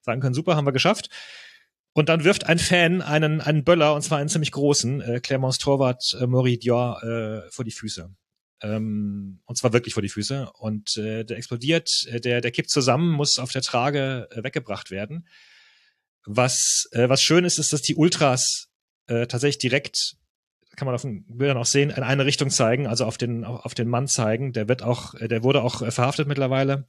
sagen 0.00 0.20
können, 0.20 0.34
super, 0.34 0.56
haben 0.56 0.66
wir 0.66 0.72
geschafft. 0.72 1.10
Und 1.92 2.08
dann 2.08 2.24
wirft 2.24 2.46
ein 2.46 2.58
Fan 2.58 3.02
einen, 3.02 3.40
einen 3.40 3.62
Böller, 3.62 3.94
und 3.94 4.02
zwar 4.02 4.18
einen 4.18 4.28
ziemlich 4.28 4.50
großen, 4.50 5.00
äh, 5.00 5.20
Clermonts 5.20 5.58
Torwart 5.58 6.18
äh, 6.20 6.26
Maurice 6.26 6.58
Dior 6.58 7.04
äh, 7.04 7.48
vor 7.52 7.64
die 7.64 7.70
Füße. 7.70 8.10
Ähm, 8.62 9.38
und 9.44 9.56
zwar 9.56 9.72
wirklich 9.72 9.94
vor 9.94 10.02
die 10.02 10.08
Füße. 10.08 10.50
Und 10.58 10.96
äh, 10.96 11.22
der 11.22 11.36
explodiert, 11.36 12.04
äh, 12.10 12.20
der, 12.20 12.40
der 12.40 12.50
kippt 12.50 12.70
zusammen, 12.70 13.12
muss 13.12 13.38
auf 13.38 13.52
der 13.52 13.62
Trage 13.62 14.26
äh, 14.32 14.42
weggebracht 14.42 14.90
werden. 14.90 15.28
Was, 16.30 16.86
äh, 16.92 17.08
was 17.08 17.22
schön 17.22 17.46
ist, 17.46 17.58
ist, 17.58 17.72
dass 17.72 17.80
die 17.80 17.96
Ultras 17.96 18.68
äh, 19.06 19.26
tatsächlich 19.26 19.58
direkt, 19.58 20.16
kann 20.76 20.84
man 20.84 20.94
auf 20.94 21.00
den 21.00 21.24
Bildern 21.26 21.56
auch 21.56 21.64
sehen, 21.64 21.88
in 21.88 22.02
eine 22.02 22.26
Richtung 22.26 22.50
zeigen, 22.50 22.86
also 22.86 23.06
auf 23.06 23.16
den, 23.16 23.46
auf, 23.46 23.72
den 23.72 23.88
Mann 23.88 24.08
zeigen. 24.08 24.52
Der 24.52 24.68
wird 24.68 24.82
auch, 24.82 25.14
äh, 25.14 25.26
der 25.26 25.42
wurde 25.42 25.62
auch 25.62 25.80
äh, 25.80 25.90
verhaftet 25.90 26.28
mittlerweile. 26.28 26.86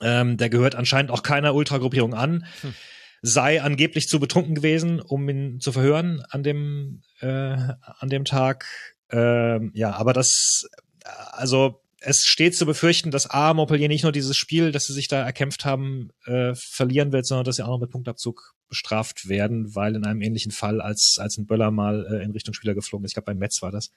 Ähm, 0.00 0.38
der 0.38 0.48
gehört 0.48 0.74
anscheinend 0.74 1.10
auch 1.10 1.22
keiner 1.22 1.54
Ultragruppierung 1.54 2.14
an. 2.14 2.46
Hm. 2.62 2.74
Sei 3.20 3.60
angeblich 3.60 4.08
zu 4.08 4.18
betrunken 4.18 4.54
gewesen, 4.54 5.00
um 5.00 5.28
ihn 5.28 5.60
zu 5.60 5.70
verhören 5.70 6.24
an 6.30 6.42
dem, 6.42 7.02
äh, 7.20 7.26
an 7.28 8.08
dem 8.08 8.24
Tag. 8.24 8.66
Ähm, 9.10 9.72
ja, 9.74 9.92
aber 9.92 10.14
das, 10.14 10.70
äh, 11.04 11.08
also 11.32 11.81
es 12.04 12.24
steht 12.24 12.56
zu 12.56 12.66
befürchten, 12.66 13.10
dass 13.10 13.30
A, 13.30 13.54
Montpellier 13.54 13.88
nicht 13.88 14.02
nur 14.02 14.12
dieses 14.12 14.36
Spiel, 14.36 14.72
das 14.72 14.86
sie 14.86 14.92
sich 14.92 15.08
da 15.08 15.22
erkämpft 15.22 15.64
haben, 15.64 16.10
äh, 16.24 16.54
verlieren 16.54 17.12
wird, 17.12 17.26
sondern 17.26 17.44
dass 17.44 17.56
sie 17.56 17.64
auch 17.64 17.68
noch 17.68 17.80
mit 17.80 17.90
Punktabzug 17.90 18.54
bestraft 18.68 19.28
werden, 19.28 19.74
weil 19.74 19.94
in 19.94 20.04
einem 20.04 20.22
ähnlichen 20.22 20.52
Fall, 20.52 20.80
als, 20.80 21.16
als 21.18 21.38
ein 21.38 21.46
Böller 21.46 21.70
mal 21.70 22.06
äh, 22.06 22.24
in 22.24 22.32
Richtung 22.32 22.54
Spieler 22.54 22.74
geflogen 22.74 23.04
ist, 23.04 23.12
ich 23.12 23.14
glaube 23.14 23.26
bei 23.26 23.34
Metz 23.34 23.62
war 23.62 23.70
das, 23.70 23.90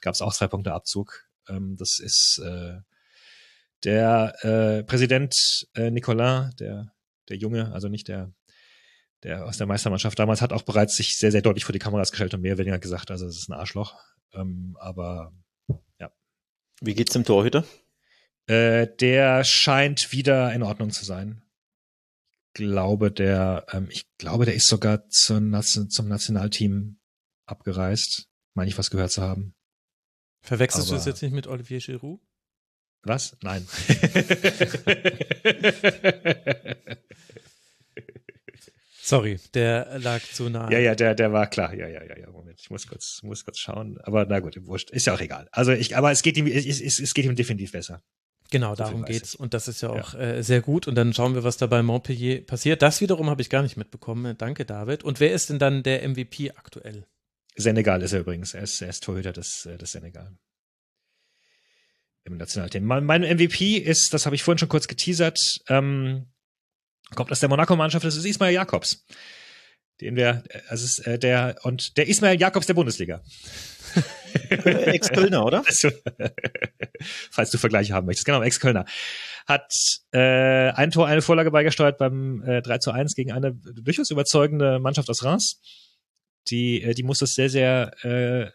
gab 0.00 0.14
es 0.14 0.22
auch 0.22 0.34
zwei 0.34 0.48
Punkte 0.48 0.72
Abzug. 0.72 1.28
Ähm, 1.48 1.76
das 1.76 1.98
ist 1.98 2.40
äh, 2.44 2.78
der 3.84 4.34
äh, 4.44 4.84
Präsident 4.84 5.34
äh, 5.74 5.90
Nicolas, 5.90 6.54
der, 6.56 6.92
der 7.28 7.36
Junge, 7.36 7.72
also 7.72 7.88
nicht 7.88 8.08
der, 8.08 8.32
der 9.22 9.46
aus 9.46 9.58
der 9.58 9.66
Meistermannschaft 9.66 10.18
damals, 10.18 10.42
hat 10.42 10.52
auch 10.52 10.62
bereits 10.62 10.96
sich 10.96 11.16
sehr, 11.16 11.30
sehr 11.30 11.42
deutlich 11.42 11.64
vor 11.64 11.72
die 11.72 11.78
Kameras 11.78 12.10
gestellt 12.10 12.34
und 12.34 12.40
mehr 12.40 12.52
oder 12.52 12.60
weniger 12.60 12.78
gesagt, 12.78 13.10
also 13.10 13.26
es 13.26 13.38
ist 13.38 13.48
ein 13.48 13.54
Arschloch. 13.54 13.94
Ähm, 14.32 14.76
aber 14.80 15.32
Wie 16.80 16.94
geht's 16.94 17.12
dem 17.12 17.24
Torhüter? 17.24 17.64
Äh, 18.46 18.88
der 18.98 19.44
scheint 19.44 20.12
wieder 20.12 20.52
in 20.52 20.62
Ordnung 20.62 20.90
zu 20.90 21.04
sein. 21.04 21.42
Glaube 22.54 23.12
der, 23.12 23.66
ähm, 23.70 23.88
ich 23.90 24.06
glaube, 24.18 24.44
der 24.44 24.54
ist 24.54 24.66
sogar 24.66 25.08
zur 25.08 25.40
Nation, 25.40 25.88
zum 25.90 26.08
Nationalteam 26.08 26.98
abgereist. 27.46 28.28
Meine 28.54 28.68
ich 28.70 28.78
was 28.78 28.90
gehört 28.90 29.12
zu 29.12 29.22
haben. 29.22 29.54
Verwechselst 30.42 30.88
du 30.88 30.92
Aber- 30.94 30.98
das 30.98 31.06
jetzt 31.06 31.22
nicht 31.22 31.32
mit 31.34 31.46
Olivier 31.46 31.78
Giroud? 31.78 32.20
Was? 33.02 33.36
Nein. 33.42 33.66
Sorry, 39.02 39.40
der 39.54 39.98
lag 39.98 40.20
zu 40.22 40.48
nah. 40.50 40.70
ja, 40.70 40.78
ja, 40.78 40.94
der, 40.94 41.14
der 41.14 41.32
war 41.32 41.46
klar. 41.48 41.74
Ja, 41.74 41.88
ja, 41.88 42.04
ja, 42.04 42.18
ja. 42.18 42.30
Moment, 42.30 42.60
ich 42.60 42.70
muss 42.70 42.86
kurz, 42.86 43.20
muss 43.22 43.44
kurz 43.44 43.58
schauen. 43.58 43.98
Aber 44.02 44.26
na 44.26 44.40
gut, 44.40 44.56
wurscht. 44.66 44.90
Ist 44.90 45.06
ja 45.06 45.14
auch 45.14 45.20
egal. 45.20 45.48
Also 45.52 45.72
ich, 45.72 45.96
aber 45.96 46.10
es 46.10 46.22
geht 46.22 46.36
ihm, 46.36 46.46
es, 46.46 46.66
es, 46.66 47.00
es 47.00 47.14
geht 47.14 47.24
ihm 47.24 47.34
definitiv 47.34 47.72
besser. 47.72 48.02
Genau, 48.50 48.74
So 48.74 48.82
darum 48.84 49.04
geht's. 49.04 49.34
ich. 49.34 49.40
Und 49.40 49.54
das 49.54 49.68
ist 49.68 49.80
ja 49.80 49.90
auch 49.90 50.14
Äh, 50.14 50.42
sehr 50.42 50.60
gut. 50.60 50.86
Und 50.88 50.96
dann 50.96 51.14
schauen 51.14 51.34
wir, 51.34 51.44
was 51.44 51.56
da 51.56 51.66
bei 51.66 51.82
Montpellier 51.82 52.44
passiert. 52.44 52.82
Das 52.82 53.00
wiederum 53.00 53.30
habe 53.30 53.40
ich 53.42 53.48
gar 53.48 53.62
nicht 53.62 53.76
mitbekommen. 53.76 54.36
Danke, 54.36 54.64
David. 54.64 55.04
Und 55.04 55.20
wer 55.20 55.32
ist 55.32 55.50
denn 55.50 55.58
dann 55.58 55.82
der 55.82 56.06
MVP 56.08 56.50
aktuell? 56.52 57.06
Senegal 57.56 58.02
ist 58.02 58.12
er 58.12 58.20
übrigens. 58.20 58.54
Er 58.54 58.62
ist, 58.62 58.80
er 58.82 58.88
ist 58.88 59.02
Torhüter 59.04 59.32
des, 59.32 59.66
äh, 59.66 59.78
des 59.78 59.92
Senegal. 59.92 60.36
Im 62.24 62.36
Nationalteam. 62.36 62.84
Mein, 62.84 63.04
mein 63.04 63.22
MVP 63.22 63.76
ist, 63.78 64.12
das 64.12 64.26
habe 64.26 64.34
ich 64.36 64.42
vorhin 64.42 64.58
schon 64.58 64.68
kurz 64.68 64.88
geteasert, 64.88 65.60
ähm, 65.68 66.26
kommt 67.14 67.30
aus 67.32 67.40
der 67.40 67.48
Monaco-Mannschaft, 67.48 68.04
das 68.04 68.16
ist 68.16 68.24
Ismail 68.24 68.54
Jakobs. 68.54 69.04
Den 70.00 70.16
wir, 70.16 70.42
äh, 70.48 70.60
also 70.68 70.84
es 70.84 70.98
ist 70.98 71.06
äh, 71.06 71.18
der, 71.18 71.56
und 71.62 71.96
der 71.96 72.08
Ismail 72.08 72.40
Jakobs 72.40 72.66
der 72.66 72.74
Bundesliga. 72.74 73.22
Ex-Kölner, 74.50 75.44
oder? 75.44 75.62
Also, 75.66 75.90
falls 77.30 77.50
du 77.50 77.58
Vergleiche 77.58 77.92
haben 77.92 78.06
möchtest. 78.06 78.26
Genau, 78.26 78.42
Ex-Kölner. 78.42 78.84
Hat 79.46 79.72
äh, 80.12 80.70
ein 80.70 80.90
Tor, 80.90 81.06
eine 81.06 81.22
Vorlage 81.22 81.50
beigesteuert 81.50 81.98
beim 81.98 82.42
äh, 82.42 82.62
3 82.62 82.78
zu 82.78 82.92
1 82.92 83.14
gegen 83.14 83.32
eine 83.32 83.52
durchaus 83.52 84.10
überzeugende 84.10 84.78
Mannschaft 84.78 85.10
aus 85.10 85.24
Reims. 85.24 85.60
die, 86.48 86.82
äh, 86.82 86.94
die 86.94 87.02
muss 87.02 87.22
es 87.22 87.34
sehr, 87.34 87.50
sehr, 87.50 87.92
äh, 88.04 88.50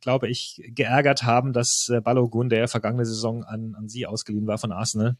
glaube 0.00 0.28
ich, 0.28 0.62
geärgert 0.68 1.22
haben, 1.22 1.52
dass 1.52 1.88
äh, 1.90 2.00
Balogun, 2.00 2.48
der 2.48 2.68
vergangene 2.68 3.04
Saison 3.04 3.44
an, 3.44 3.74
an 3.76 3.88
sie 3.88 4.06
ausgeliehen 4.06 4.46
war 4.46 4.58
von 4.58 4.72
Arsenal, 4.72 5.16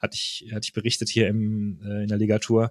hatte 0.00 0.14
ich, 0.14 0.48
hatte 0.52 0.64
ich 0.64 0.72
berichtet 0.72 1.08
hier 1.08 1.28
im, 1.28 1.80
äh, 1.84 2.02
in 2.02 2.08
der 2.08 2.18
Ligatur. 2.18 2.70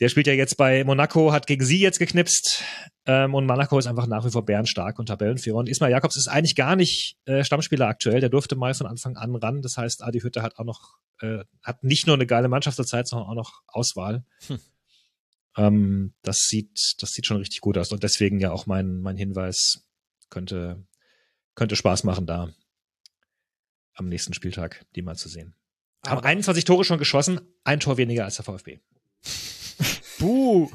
Der 0.00 0.08
spielt 0.08 0.28
ja 0.28 0.32
jetzt 0.32 0.56
bei 0.56 0.84
Monaco, 0.84 1.32
hat 1.32 1.48
gegen 1.48 1.64
sie 1.64 1.80
jetzt 1.80 1.98
geknipst 1.98 2.62
ähm, 3.06 3.34
und 3.34 3.46
Monaco 3.46 3.78
ist 3.78 3.86
einfach 3.86 4.06
nach 4.06 4.24
wie 4.24 4.30
vor 4.30 4.44
bärenstark 4.44 4.98
und 4.98 5.06
Tabellenführer. 5.06 5.56
Und 5.56 5.68
Ismail 5.68 5.90
Jakobs 5.90 6.16
ist 6.16 6.28
eigentlich 6.28 6.54
gar 6.54 6.76
nicht 6.76 7.16
äh, 7.24 7.42
Stammspieler 7.42 7.88
aktuell. 7.88 8.20
Der 8.20 8.28
durfte 8.28 8.54
mal 8.54 8.74
von 8.74 8.86
Anfang 8.86 9.16
an 9.16 9.34
ran. 9.34 9.60
Das 9.60 9.76
heißt, 9.76 10.04
Adi 10.04 10.20
Hütte 10.20 10.42
hat 10.42 10.58
auch 10.58 10.64
noch, 10.64 10.98
äh, 11.20 11.44
hat 11.62 11.82
nicht 11.82 12.06
nur 12.06 12.14
eine 12.14 12.26
geile 12.26 12.48
Mannschaft 12.48 12.76
zur 12.76 12.86
Zeit, 12.86 13.08
sondern 13.08 13.28
auch 13.28 13.34
noch 13.34 13.62
Auswahl. 13.66 14.24
Hm. 14.46 14.60
Ähm, 15.56 16.14
das 16.22 16.46
sieht, 16.46 16.94
das 17.00 17.12
sieht 17.12 17.26
schon 17.26 17.38
richtig 17.38 17.60
gut 17.60 17.76
aus. 17.76 17.90
Und 17.90 18.04
deswegen 18.04 18.38
ja 18.38 18.52
auch 18.52 18.66
mein, 18.66 19.00
mein 19.00 19.16
Hinweis 19.16 19.88
könnte, 20.30 20.86
könnte 21.56 21.74
Spaß 21.74 22.04
machen, 22.04 22.26
da 22.26 22.52
am 23.94 24.08
nächsten 24.08 24.34
Spieltag 24.34 24.86
die 24.94 25.02
mal 25.02 25.16
zu 25.16 25.28
sehen. 25.28 25.54
Haben 26.06 26.24
21 26.24 26.64
Tore 26.64 26.84
schon 26.84 26.98
geschossen, 26.98 27.40
ein 27.64 27.80
Tor 27.80 27.96
weniger 27.96 28.24
als 28.24 28.36
der 28.36 28.44
VfB. 28.44 28.78
Buh. 30.18 30.70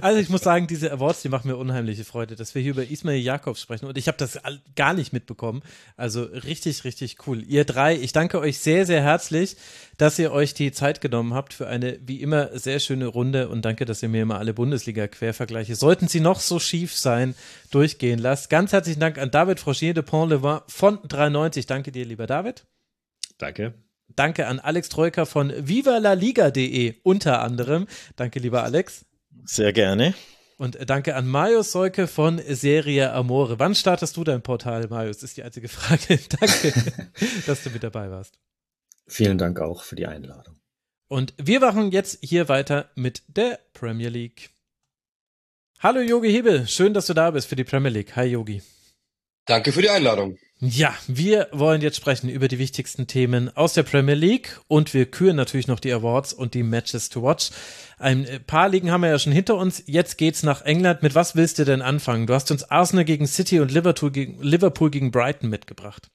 also 0.00 0.18
ich 0.18 0.28
muss 0.28 0.42
sagen, 0.42 0.66
diese 0.66 0.90
Awards, 0.92 1.22
die 1.22 1.28
machen 1.28 1.48
mir 1.48 1.56
unheimliche 1.56 2.04
Freude, 2.04 2.36
dass 2.36 2.54
wir 2.54 2.62
hier 2.62 2.72
über 2.72 2.88
Ismail 2.88 3.20
Jakobs 3.20 3.60
sprechen 3.60 3.86
und 3.86 3.98
ich 3.98 4.08
habe 4.08 4.18
das 4.18 4.38
gar 4.74 4.94
nicht 4.94 5.12
mitbekommen. 5.12 5.62
Also 5.96 6.22
richtig, 6.22 6.84
richtig 6.84 7.26
cool. 7.26 7.42
Ihr 7.42 7.64
drei, 7.64 7.94
ich 7.96 8.12
danke 8.12 8.38
euch 8.38 8.58
sehr, 8.58 8.86
sehr 8.86 9.02
herzlich, 9.02 9.56
dass 9.98 10.18
ihr 10.18 10.32
euch 10.32 10.54
die 10.54 10.72
Zeit 10.72 11.00
genommen 11.00 11.34
habt 11.34 11.52
für 11.54 11.68
eine 11.68 11.98
wie 12.06 12.22
immer 12.22 12.56
sehr 12.58 12.80
schöne 12.80 13.06
Runde 13.06 13.48
und 13.48 13.64
danke, 13.64 13.84
dass 13.84 14.02
ihr 14.02 14.08
mir 14.08 14.22
immer 14.22 14.38
alle 14.38 14.54
Bundesliga-Quervergleiche, 14.54 15.76
sollten 15.76 16.08
sie 16.08 16.20
noch 16.20 16.40
so 16.40 16.58
schief 16.58 16.96
sein, 16.96 17.34
durchgehen 17.70 18.18
lasst. 18.18 18.50
Ganz 18.50 18.72
herzlichen 18.72 19.00
Dank 19.00 19.18
an 19.18 19.30
David 19.30 19.60
Frogier 19.60 19.94
de 19.94 20.02
Pont-Levin 20.02 20.60
von 20.68 20.98
93. 21.06 21.66
Danke 21.66 21.92
dir, 21.92 22.04
lieber 22.04 22.26
David. 22.26 22.64
Danke. 23.42 23.74
Danke 24.14 24.46
an 24.46 24.60
Alex 24.60 24.88
Troika 24.88 25.24
von 25.24 25.52
vivalaliga.de 25.56 26.94
unter 27.02 27.42
anderem. 27.42 27.88
Danke, 28.14 28.38
lieber 28.38 28.62
Alex. 28.62 29.04
Sehr 29.44 29.72
gerne. 29.72 30.14
Und 30.58 30.78
danke 30.88 31.16
an 31.16 31.26
Marius 31.26 31.72
Seuke 31.72 32.06
von 32.06 32.40
Serie 32.46 33.12
Amore. 33.12 33.58
Wann 33.58 33.74
startest 33.74 34.16
du 34.16 34.22
dein 34.22 34.42
Portal, 34.42 34.86
Marius? 34.86 35.24
Ist 35.24 35.36
die 35.36 35.42
einzige 35.42 35.66
Frage. 35.66 36.20
danke, 36.40 36.72
dass 37.46 37.64
du 37.64 37.70
mit 37.70 37.82
dabei 37.82 38.12
warst. 38.12 38.38
Vielen 39.08 39.38
Dank 39.38 39.58
auch 39.60 39.82
für 39.82 39.96
die 39.96 40.06
Einladung. 40.06 40.60
Und 41.08 41.34
wir 41.36 41.58
machen 41.58 41.90
jetzt 41.90 42.20
hier 42.22 42.48
weiter 42.48 42.90
mit 42.94 43.24
der 43.26 43.58
Premier 43.72 44.08
League. 44.08 44.50
Hallo 45.80 46.00
Yogi 46.00 46.30
Hebel, 46.30 46.68
schön, 46.68 46.94
dass 46.94 47.06
du 47.06 47.14
da 47.14 47.32
bist 47.32 47.48
für 47.48 47.56
die 47.56 47.64
Premier 47.64 47.90
League. 47.90 48.14
Hi 48.14 48.26
Yogi. 48.26 48.62
Danke 49.46 49.72
für 49.72 49.82
die 49.82 49.90
Einladung. 49.90 50.38
Ja, 50.64 50.94
wir 51.08 51.48
wollen 51.50 51.80
jetzt 51.80 51.96
sprechen 51.96 52.28
über 52.28 52.46
die 52.46 52.60
wichtigsten 52.60 53.08
Themen 53.08 53.50
aus 53.56 53.72
der 53.72 53.82
Premier 53.82 54.14
League 54.14 54.60
und 54.68 54.94
wir 54.94 55.06
küren 55.06 55.34
natürlich 55.34 55.66
noch 55.66 55.80
die 55.80 55.92
Awards 55.92 56.32
und 56.32 56.54
die 56.54 56.62
Matches 56.62 57.08
to 57.08 57.20
watch. 57.20 57.50
Ein 57.98 58.28
paar 58.46 58.68
Ligen 58.68 58.92
haben 58.92 59.00
wir 59.00 59.08
ja 59.08 59.18
schon 59.18 59.32
hinter 59.32 59.56
uns. 59.56 59.82
Jetzt 59.86 60.18
geht's 60.18 60.44
nach 60.44 60.62
England. 60.62 61.02
Mit 61.02 61.16
was 61.16 61.34
willst 61.34 61.58
du 61.58 61.64
denn 61.64 61.82
anfangen? 61.82 62.28
Du 62.28 62.34
hast 62.34 62.52
uns 62.52 62.62
Arsenal 62.62 63.04
gegen 63.04 63.26
City 63.26 63.58
und 63.58 63.72
Liverpool 63.72 64.12
gegen, 64.12 64.40
Liverpool 64.40 64.92
gegen 64.92 65.10
Brighton 65.10 65.50
mitgebracht. 65.50 66.11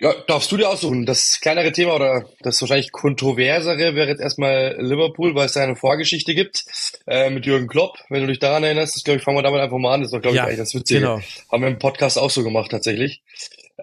Ja, 0.00 0.14
darfst 0.26 0.50
du 0.50 0.56
dir 0.56 0.70
aussuchen. 0.70 1.04
Das 1.04 1.38
kleinere 1.42 1.72
Thema 1.72 1.94
oder 1.94 2.24
das 2.40 2.58
wahrscheinlich 2.62 2.90
kontroversere 2.90 3.94
wäre 3.94 4.08
jetzt 4.08 4.22
erstmal 4.22 4.76
Liverpool, 4.80 5.34
weil 5.34 5.44
es 5.44 5.52
da 5.52 5.62
eine 5.62 5.76
Vorgeschichte 5.76 6.34
gibt 6.34 6.64
äh, 7.06 7.28
mit 7.28 7.44
Jürgen 7.44 7.68
Klopp. 7.68 7.98
Wenn 8.08 8.22
du 8.22 8.28
dich 8.28 8.38
daran 8.38 8.64
erinnerst, 8.64 8.96
das 8.96 9.04
glaube 9.04 9.18
ich, 9.18 9.24
fangen 9.24 9.36
wir 9.36 9.42
damit 9.42 9.60
einfach 9.60 9.76
mal 9.76 9.92
an. 9.92 10.00
Das 10.00 10.08
ist 10.08 10.14
doch, 10.14 10.22
glaube 10.22 10.38
ja, 10.38 10.44
ich, 10.44 10.48
eigentlich 10.48 10.60
das 10.60 10.74
Witzige. 10.74 11.00
Genau. 11.00 11.20
Haben 11.52 11.62
wir 11.62 11.68
im 11.68 11.78
Podcast 11.78 12.18
auch 12.18 12.30
so 12.30 12.42
gemacht 12.42 12.70
tatsächlich. 12.70 13.20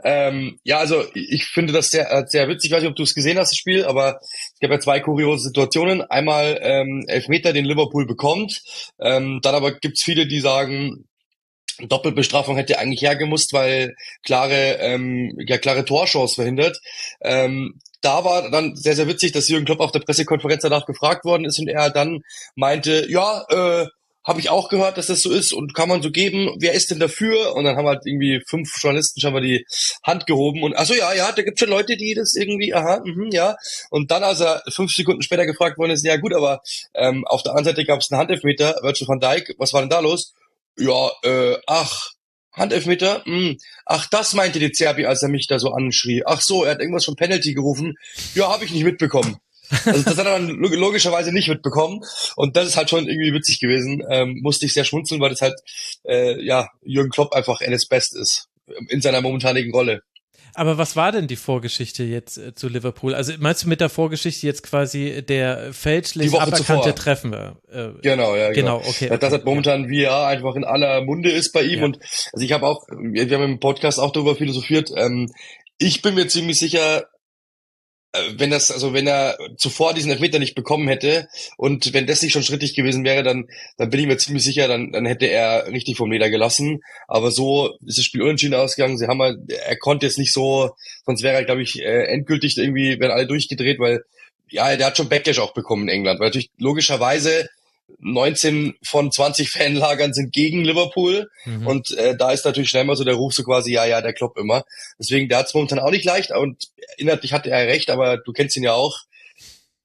Ähm, 0.04 0.60
ja, 0.64 0.80
also 0.80 1.06
ich 1.14 1.46
finde 1.46 1.72
das 1.72 1.90
sehr, 1.90 2.12
äh, 2.12 2.24
sehr 2.28 2.48
witzig. 2.48 2.72
Ich 2.72 2.76
weiß 2.76 2.82
nicht, 2.82 2.90
ob 2.90 2.96
du 2.96 3.04
es 3.04 3.14
gesehen 3.14 3.38
hast, 3.38 3.52
das 3.52 3.58
Spiel, 3.58 3.86
aber 3.86 4.20
es 4.22 4.60
gab 4.60 4.72
ja 4.72 4.80
zwei 4.80 5.00
kuriose 5.00 5.44
Situationen. 5.44 6.02
Einmal 6.02 6.60
ähm, 6.62 7.04
Elfmeter, 7.08 7.54
den 7.54 7.66
Liverpool 7.66 8.08
bekommt. 8.08 8.60
Ähm, 9.00 9.40
dann 9.44 9.54
aber 9.54 9.74
gibt's 9.74 10.04
viele, 10.04 10.28
die 10.28 10.40
sagen, 10.40 11.06
Doppelbestrafung 11.80 12.56
hätte 12.56 12.80
eigentlich 12.80 13.02
hergemusst, 13.02 13.54
weil 13.54 13.96
klare, 14.24 14.78
ähm, 14.80 15.38
ja, 15.48 15.58
klare 15.58 15.86
Torchance 15.86 16.36
verhindert. 16.36 16.80
Ähm, 17.22 17.80
da 18.02 18.24
war 18.24 18.50
dann 18.50 18.76
sehr, 18.76 18.96
sehr 18.96 19.08
witzig, 19.08 19.32
dass 19.32 19.50
Jürgen 19.50 19.66
Klopp 19.66 19.80
auf 19.80 19.92
der 19.92 20.00
Pressekonferenz 20.00 20.62
danach 20.62 20.86
gefragt 20.86 21.26
worden 21.26 21.46
ist 21.46 21.60
und 21.60 21.68
er 21.68 21.90
dann 21.90 22.22
meinte, 22.56 23.06
ja, 23.10 23.44
äh, 23.50 23.88
habe 24.28 24.42
ich 24.42 24.50
auch 24.50 24.68
gehört, 24.68 24.98
dass 24.98 25.08
das 25.08 25.22
so 25.22 25.32
ist 25.32 25.54
und 25.54 25.74
kann 25.74 25.88
man 25.88 26.02
so 26.02 26.12
geben. 26.12 26.54
Wer 26.60 26.74
ist 26.74 26.92
denn 26.92 27.00
dafür? 27.00 27.56
Und 27.56 27.64
dann 27.64 27.78
haben 27.78 27.88
halt 27.88 28.02
irgendwie 28.06 28.42
fünf 28.46 28.70
Journalisten 28.82 29.22
schon 29.22 29.32
mal 29.32 29.42
die 29.42 29.66
Hand 30.04 30.26
gehoben 30.28 30.64
und 30.64 30.76
ach 30.76 30.86
so 30.86 30.94
ja, 30.94 31.14
ja, 31.14 31.32
da 31.32 31.42
gibt 31.44 31.58
schon 31.58 31.70
Leute, 31.70 31.96
die 31.96 32.14
das 32.14 32.36
irgendwie, 32.36 32.74
aha, 32.74 33.02
mh, 33.06 33.30
ja. 33.32 33.56
Und 33.90 34.12
dann, 34.12 34.24
als 34.24 34.42
er 34.42 34.62
fünf 34.70 34.92
Sekunden 34.92 35.22
später 35.22 35.46
gefragt 35.46 35.78
worden 35.78 35.92
ist, 35.92 36.06
ja 36.06 36.18
gut, 36.18 36.34
aber 36.34 36.60
ähm, 36.94 37.26
auf 37.26 37.42
der 37.42 37.54
anderen 37.54 37.74
Seite 37.74 37.86
gab 37.86 38.02
es 38.02 38.12
einen 38.12 38.20
Handelfmeter, 38.20 38.76
Virgil 38.82 39.08
van 39.08 39.22
Dijk, 39.22 39.56
was 39.58 39.72
war 39.72 39.82
denn 39.82 39.90
da 39.90 40.02
los? 40.02 40.34
Ja, 40.78 41.12
äh, 41.24 41.58
ach, 41.68 42.12
Handelfmeter? 42.54 43.24
Hm. 43.26 43.58
Ach, 43.86 44.08
das 44.10 44.34
meinte 44.34 44.60
die 44.60 44.72
Zerbi, 44.72 45.06
als 45.06 45.22
er 45.22 45.30
mich 45.30 45.48
da 45.48 45.60
so 45.60 45.72
anschrie. 45.72 46.24
Ach 46.26 46.42
so, 46.42 46.64
er 46.64 46.72
hat 46.72 46.80
irgendwas 46.80 47.06
von 47.06 47.16
Penalty 47.16 47.54
gerufen. 47.54 47.96
Ja, 48.34 48.50
habe 48.52 48.66
ich 48.66 48.72
nicht 48.72 48.84
mitbekommen. 48.84 49.38
Also 49.70 50.02
das 50.04 50.18
hat 50.18 50.26
er 50.26 50.40
dann 50.40 50.50
logischerweise 50.60 51.32
nicht 51.32 51.50
mitbekommen. 51.50 52.02
Und 52.36 52.56
das 52.56 52.68
ist 52.68 52.78
halt 52.78 52.90
schon 52.90 53.08
irgendwie 53.08 53.34
witzig 53.34 53.60
gewesen. 53.60 54.04
Ähm, 54.10 54.40
musste 54.42 54.66
ich 54.66 54.74
sehr 54.74 54.86
schmunzeln, 54.86 55.22
weil 55.22 55.30
das 55.30 55.42
halt, 55.42 55.56
äh, 56.06 56.44
ja, 56.44 56.70
Jürgen 56.84 57.12
Klopp 57.12 57.34
einfach 57.34 57.62
NS 57.62 57.88
Best 57.88 58.16
ist. 58.16 58.48
In 58.90 59.02
seiner 59.02 59.22
momentanigen 59.22 59.72
Rolle. 59.72 60.02
Aber 60.58 60.80
was 60.80 60.96
war 60.96 61.12
denn 61.12 61.28
die 61.28 61.36
Vorgeschichte 61.36 62.04
jetzt 62.04 62.40
äh, 62.40 62.56
zu 62.56 62.68
Liverpool? 62.68 63.14
Also 63.14 63.32
meinst 63.38 63.64
du 63.64 63.70
mit 63.70 63.80
der 63.80 63.90
Vorgeschichte 63.90 64.48
jetzt 64.48 64.64
quasi 64.64 65.22
der 65.22 65.72
fälschlich 65.72 66.34
aberkannte 66.34 66.96
Treffen? 66.96 67.32
Äh, 67.32 67.52
genau, 68.02 68.36
ja, 68.36 68.52
genau. 68.52 68.80
genau 68.80 68.90
okay, 68.90 69.16
das 69.20 69.34
hat 69.34 69.46
momentan 69.46 69.88
ja. 69.94 70.10
VR 70.10 70.28
einfach 70.28 70.56
in 70.56 70.64
aller 70.64 71.04
Munde 71.04 71.30
ist 71.30 71.54
bei 71.54 71.62
ihm. 71.62 71.80
Ja. 71.80 71.86
Und 71.86 72.00
also 72.34 72.44
ich 72.44 72.52
habe 72.54 72.66
auch, 72.66 72.88
wir 72.90 73.30
haben 73.30 73.44
im 73.44 73.60
Podcast 73.60 74.00
auch 74.00 74.12
darüber 74.12 74.36
philosophiert. 74.36 74.90
Ähm, 74.96 75.32
ich 75.78 76.02
bin 76.02 76.16
mir 76.16 76.28
ziemlich 76.28 76.58
sicher, 76.58 77.02
äh, 77.02 77.04
wenn 78.38 78.50
das, 78.50 78.72
also 78.72 78.94
wenn 78.94 79.08
er 79.08 79.38
zuvor 79.58 79.94
diesen 79.94 80.12
Elfmeter 80.12 80.40
nicht 80.40 80.56
bekommen 80.56 80.88
hätte 80.88 81.28
und 81.58 81.94
wenn 81.94 82.08
das 82.08 82.22
nicht 82.22 82.34
schon 82.34 82.44
schrittig 82.44 82.76
gewesen 82.76 83.04
wäre, 83.04 83.24
dann, 83.24 83.48
dann 83.78 83.90
bin 83.90 84.00
ich 84.00 84.08
mir 84.08 84.18
ziemlich 84.18 84.44
sicher, 84.44 84.68
dann, 84.68 84.92
dann 84.92 85.06
hätte 85.06 85.28
er 85.28 85.68
richtig 85.68 85.98
vom 85.98 86.12
Leder 86.12 86.30
gelassen. 86.30 86.82
Aber 87.08 87.32
so 87.32 87.78
ist 87.86 87.98
das 87.98 88.06
Spiel 88.06 88.22
unentschieden 88.22 88.56
ausgegangen. 88.56 88.98
Sie 88.98 89.08
haben 89.08 89.22
halt, 89.22 89.38
er 89.52 89.78
konnte 89.78 90.06
jetzt 90.06 90.20
nicht 90.20 90.34
so, 90.34 90.72
sonst 91.06 91.24
wäre 91.24 91.36
er, 91.36 91.46
glaube 91.46 91.62
ich, 91.62 91.80
äh, 91.80 92.06
endgültig 92.06 92.58
irgendwie, 92.58 93.00
werden 93.00 93.12
alle 93.12 93.28
durchgedreht, 93.28 93.80
weil 93.80 94.04
ja, 94.50 94.76
der 94.76 94.88
hat 94.88 94.98
schon 94.98 95.10
Backlash 95.10 95.40
auch 95.40 95.54
bekommen 95.54 95.84
in 95.84 95.96
England, 95.96 96.20
weil 96.20 96.28
natürlich 96.28 96.52
logischerweise 96.58 97.50
19 98.00 98.76
von 98.86 99.12
20 99.12 99.50
Fanlagern 99.50 100.14
sind 100.14 100.34
gegen 100.34 100.64
Liverpool 100.64 101.30
mhm. 101.46 101.68
und 101.68 101.92
äh, 101.98 102.16
da 102.18 102.32
ist 102.32 102.46
natürlich 102.46 102.70
schnell 102.70 102.84
mal 102.84 102.96
so 102.96 103.04
der 103.04 103.16
Ruf 103.16 103.34
so 103.34 103.44
quasi, 103.44 103.72
ja, 103.72 103.86
ja, 103.86 104.02
der 104.02 104.14
Klopp 104.14 104.38
immer. 104.38 104.64
Deswegen, 105.00 105.30
der 105.30 105.40
hat 105.40 105.48
es 105.48 105.54
momentan 105.54 105.80
auch 105.80 105.92
nicht 105.92 106.06
leicht 106.06 106.32
und 106.32 106.66
inhaltlich 106.98 107.34
hatte 107.34 107.50
er 107.50 107.68
recht, 107.68 107.90
aber 107.90 108.18
du 108.18 108.34
kennst 108.34 108.56
ihn 108.58 108.64
ja 108.64 108.74
auch. 108.74 109.00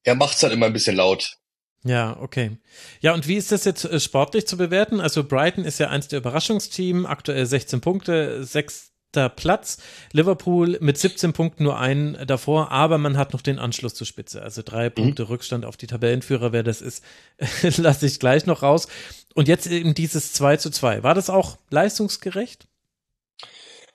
Er 0.04 0.14
macht's 0.14 0.42
halt 0.42 0.52
immer 0.52 0.66
ein 0.66 0.72
bisschen 0.72 0.96
laut. 0.96 1.36
Ja, 1.84 2.16
okay. 2.20 2.58
Ja, 3.00 3.12
und 3.12 3.26
wie 3.26 3.36
ist 3.36 3.50
das 3.50 3.64
jetzt 3.64 3.84
äh, 3.84 3.98
sportlich 3.98 4.46
zu 4.46 4.56
bewerten? 4.56 5.00
Also 5.00 5.24
Brighton 5.24 5.64
ist 5.64 5.80
ja 5.80 5.88
eins 5.88 6.08
der 6.08 6.20
Überraschungsteam, 6.20 7.06
aktuell 7.06 7.44
16 7.44 7.80
Punkte, 7.80 8.44
sechs 8.44 8.91
Platz. 9.12 9.78
Liverpool 10.12 10.78
mit 10.80 10.98
17 10.98 11.32
Punkten 11.32 11.64
nur 11.64 11.78
einen 11.78 12.26
davor, 12.26 12.70
aber 12.70 12.98
man 12.98 13.16
hat 13.16 13.32
noch 13.32 13.42
den 13.42 13.58
Anschluss 13.58 13.94
zur 13.94 14.06
Spitze. 14.06 14.42
Also 14.42 14.62
drei 14.64 14.88
mhm. 14.88 14.94
Punkte 14.94 15.28
Rückstand 15.28 15.64
auf 15.64 15.76
die 15.76 15.86
Tabellenführer. 15.86 16.52
Wer 16.52 16.62
das 16.62 16.80
ist, 16.80 17.04
lasse 17.78 18.06
ich 18.06 18.18
gleich 18.18 18.46
noch 18.46 18.62
raus. 18.62 18.88
Und 19.34 19.48
jetzt 19.48 19.66
eben 19.66 19.94
dieses 19.94 20.32
2 20.32 20.56
zu 20.56 20.70
2. 20.70 21.02
War 21.02 21.14
das 21.14 21.30
auch 21.30 21.58
leistungsgerecht? 21.70 22.66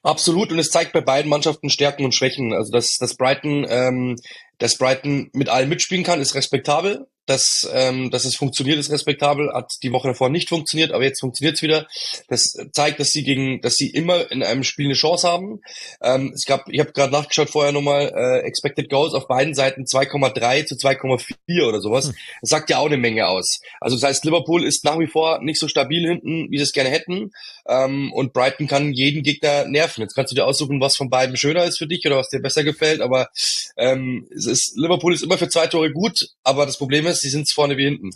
Absolut, 0.04 0.52
und 0.52 0.60
es 0.60 0.70
zeigt 0.70 0.94
bei 0.94 1.02
beiden 1.02 1.30
Mannschaften 1.30 1.70
Stärken 1.70 2.06
und 2.06 2.16
Schwächen. 2.16 2.54
Also 2.54 2.72
dass, 2.72 2.98
dass 2.98 3.16
Brighton, 3.16 3.66
ähm, 3.68 4.16
dass 4.58 4.78
Brighton 4.78 5.30
mit 5.34 5.50
allen 5.50 5.70
mitspielen 5.70 6.04
kann, 6.04 6.22
ist 6.22 6.36
respektabel 6.36 7.08
dass, 7.28 7.70
ähm, 7.74 8.10
dass 8.10 8.26
es 8.26 8.36
funktioniert, 8.36 8.80
ist 8.80 8.92
respektabel, 8.92 9.54
hat 9.54 9.70
die 9.84 9.92
Woche 9.92 10.08
davor 10.08 10.30
nicht 10.30 10.50
funktioniert, 10.50 10.92
aber 10.92 11.04
jetzt 11.04 11.20
funktioniert 11.20 11.58
es 11.58 11.62
wieder. 11.62 11.88
Das 12.30 12.54
zeigt, 12.72 13.00
dass 13.00 13.10
sie 13.10 13.24
gegen, 13.24 13.62
dass 13.62 13.76
sie 13.76 13.90
immer 13.90 14.32
in 14.32 14.44
einem 14.44 14.64
Spiel 14.64 14.86
eine 14.86 14.96
Chance 14.96 15.28
haben. 15.28 15.60
Ähm, 16.02 16.32
es 16.34 16.46
gab, 16.46 16.68
ich 16.70 16.80
habe 16.80 16.94
gerade 16.94 17.12
nachgeschaut 17.12 17.50
vorher 17.50 17.74
nochmal, 17.74 18.12
äh, 18.16 18.48
Expected 18.48 18.90
Goals 18.90 19.14
auf 19.14 19.28
beiden 19.28 19.54
Seiten 19.54 19.84
2,3 19.84 20.66
zu 20.66 20.76
2,4 20.76 21.68
oder 21.68 21.82
sowas. 21.82 22.08
Hm. 22.08 22.16
Das 22.42 22.50
sagt 22.50 22.70
ja 22.70 22.78
auch 22.78 22.86
eine 22.86 22.98
Menge 22.98 23.28
aus. 23.28 23.60
Also 23.82 23.98
das 23.98 24.04
heißt, 24.04 24.26
Liverpool 24.26 24.64
ist 24.64 24.86
nach 24.86 24.98
wie 24.98 25.08
vor 25.08 25.40
nicht 25.42 25.60
so 25.60 25.68
stabil 25.68 26.08
hinten, 26.08 26.50
wie 26.50 26.58
sie 26.58 26.64
es 26.64 26.72
gerne 26.72 26.90
hätten. 26.90 27.32
Ähm, 27.68 28.12
und 28.14 28.34
Brighton 28.34 28.68
kann 28.68 28.94
jeden 28.94 29.24
Gegner 29.24 29.66
nerven. 29.66 30.02
Jetzt 30.02 30.16
kannst 30.16 30.32
du 30.32 30.36
dir 30.36 30.46
aussuchen, 30.46 30.80
was 30.80 30.96
von 30.96 31.10
beiden 31.10 31.38
schöner 31.38 31.66
ist 31.66 31.78
für 31.78 31.88
dich 31.88 32.06
oder 32.06 32.18
was 32.18 32.30
dir 32.30 32.42
besser 32.42 32.64
gefällt. 32.64 33.02
Aber 33.02 33.30
ähm, 33.78 34.28
es 34.36 34.46
ist, 34.46 34.78
Liverpool 34.78 35.14
ist 35.14 35.24
immer 35.24 35.38
für 35.38 35.50
zwei 35.50 35.68
Tore 35.68 35.92
gut, 35.92 36.30
aber 36.44 36.66
das 36.66 36.78
Problem 36.78 37.06
ist, 37.08 37.22
sie 37.22 37.30
sind 37.30 37.52
vorne 37.52 37.78
wie 37.78 37.86
hinten. 37.86 38.12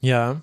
Ja. 0.00 0.42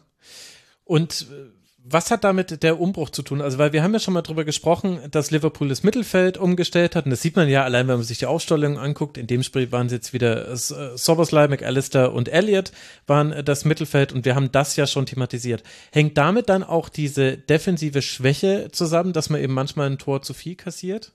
Und 0.86 1.28
äh, 1.32 1.61
was 1.84 2.12
hat 2.12 2.24
damit 2.24 2.64
der 2.64 2.80
Umbruch 2.80 3.10
zu 3.10 3.24
tun? 3.24 3.42
Also, 3.42 3.58
weil 3.58 3.74
wir 3.74 3.84
haben 3.84 3.94
ja 3.94 4.00
schon 4.00 4.14
mal 4.14 4.22
drüber 4.22 4.46
gesprochen, 4.46 5.00
dass 5.10 5.32
Liverpool 5.32 5.70
das 5.70 5.84
Mittelfeld 5.84 6.38
umgestellt 6.38 6.96
hat. 6.96 7.06
Und 7.06 7.12
das 7.12 7.22
sieht 7.22 7.36
man 7.36 7.50
ja 7.50 7.64
allein, 7.64 7.88
wenn 7.88 7.96
man 7.96 8.04
sich 8.04 8.20
die 8.20 8.26
Aufstellung 8.28 8.78
anguckt. 8.78 9.18
In 9.18 9.28
dem 9.28 9.44
Spiel 9.44 9.72
waren 9.72 9.88
es 9.88 9.92
jetzt 9.92 10.14
wieder 10.14 10.50
äh, 10.52 10.56
Soboslai, 10.56 11.48
McAllister 11.48 12.14
und 12.14 12.30
Elliott 12.30 12.72
waren 13.08 13.32
äh, 13.32 13.44
das 13.44 13.66
Mittelfeld. 13.66 14.14
Und 14.14 14.26
wir 14.26 14.36
haben 14.36 14.52
das 14.52 14.76
ja 14.76 14.86
schon 14.86 15.06
thematisiert. 15.06 15.64
Hängt 15.92 16.18
damit 16.18 16.50
dann 16.50 16.64
auch 16.64 16.90
diese 16.90 17.38
defensive 17.38 18.02
Schwäche 18.02 18.70
zusammen, 18.72 19.14
dass 19.14 19.30
man 19.30 19.42
eben 19.42 19.54
manchmal 19.54 19.90
ein 19.90 19.98
Tor 19.98 20.22
zu 20.22 20.34
viel 20.34 20.56
kassiert? 20.56 21.14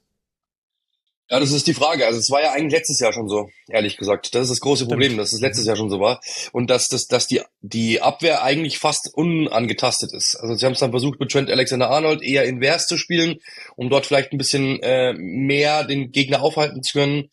Ja, 1.28 1.40
das 1.40 1.50
ist 1.50 1.66
die 1.66 1.74
Frage. 1.74 2.06
Also 2.06 2.20
es 2.20 2.30
war 2.30 2.40
ja 2.40 2.52
eigentlich 2.52 2.72
letztes 2.72 3.00
Jahr 3.00 3.12
schon 3.12 3.28
so, 3.28 3.48
ehrlich 3.68 3.96
gesagt. 3.96 4.32
Das 4.34 4.42
ist 4.42 4.50
das 4.50 4.60
große 4.60 4.86
Problem, 4.86 5.16
dass 5.16 5.32
es 5.32 5.40
letztes 5.40 5.66
Jahr 5.66 5.74
schon 5.74 5.90
so 5.90 5.98
war. 5.98 6.20
Und 6.52 6.70
dass, 6.70 6.86
dass, 6.86 7.06
dass 7.08 7.26
die, 7.26 7.40
die 7.62 8.00
Abwehr 8.00 8.44
eigentlich 8.44 8.78
fast 8.78 9.10
unangetastet 9.12 10.12
ist. 10.12 10.36
Also 10.40 10.54
sie 10.54 10.64
haben 10.64 10.74
es 10.74 10.78
dann 10.78 10.92
versucht, 10.92 11.18
mit 11.18 11.32
Trent 11.32 11.50
Alexander-Arnold 11.50 12.22
eher 12.22 12.44
invers 12.44 12.86
zu 12.86 12.96
spielen, 12.96 13.40
um 13.74 13.90
dort 13.90 14.06
vielleicht 14.06 14.32
ein 14.32 14.38
bisschen 14.38 14.80
äh, 14.82 15.14
mehr 15.14 15.82
den 15.82 16.12
Gegner 16.12 16.42
aufhalten 16.42 16.84
zu 16.84 16.96
können, 16.96 17.28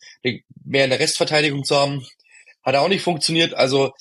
mehr 0.64 0.84
in 0.84 0.90
der 0.90 0.98
Restverteidigung 0.98 1.62
zu 1.62 1.76
haben. 1.76 2.04
Hat 2.64 2.74
auch 2.74 2.88
nicht 2.88 3.02
funktioniert. 3.02 3.54
Also 3.54 3.92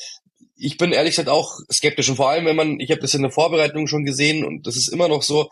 ich 0.55 0.77
bin 0.77 0.91
ehrlich 0.91 1.11
gesagt 1.11 1.29
auch 1.29 1.59
skeptisch. 1.71 2.09
Und 2.09 2.15
vor 2.15 2.29
allem, 2.29 2.45
wenn 2.45 2.55
man, 2.55 2.79
ich 2.79 2.89
habe 2.89 3.01
das 3.01 3.13
in 3.13 3.21
der 3.21 3.31
Vorbereitung 3.31 3.85
schon 3.85 4.05
gesehen 4.05 4.43
und 4.43 4.65
das 4.65 4.75
ist 4.75 4.91
immer 4.91 5.07
noch 5.07 5.21
so, 5.21 5.49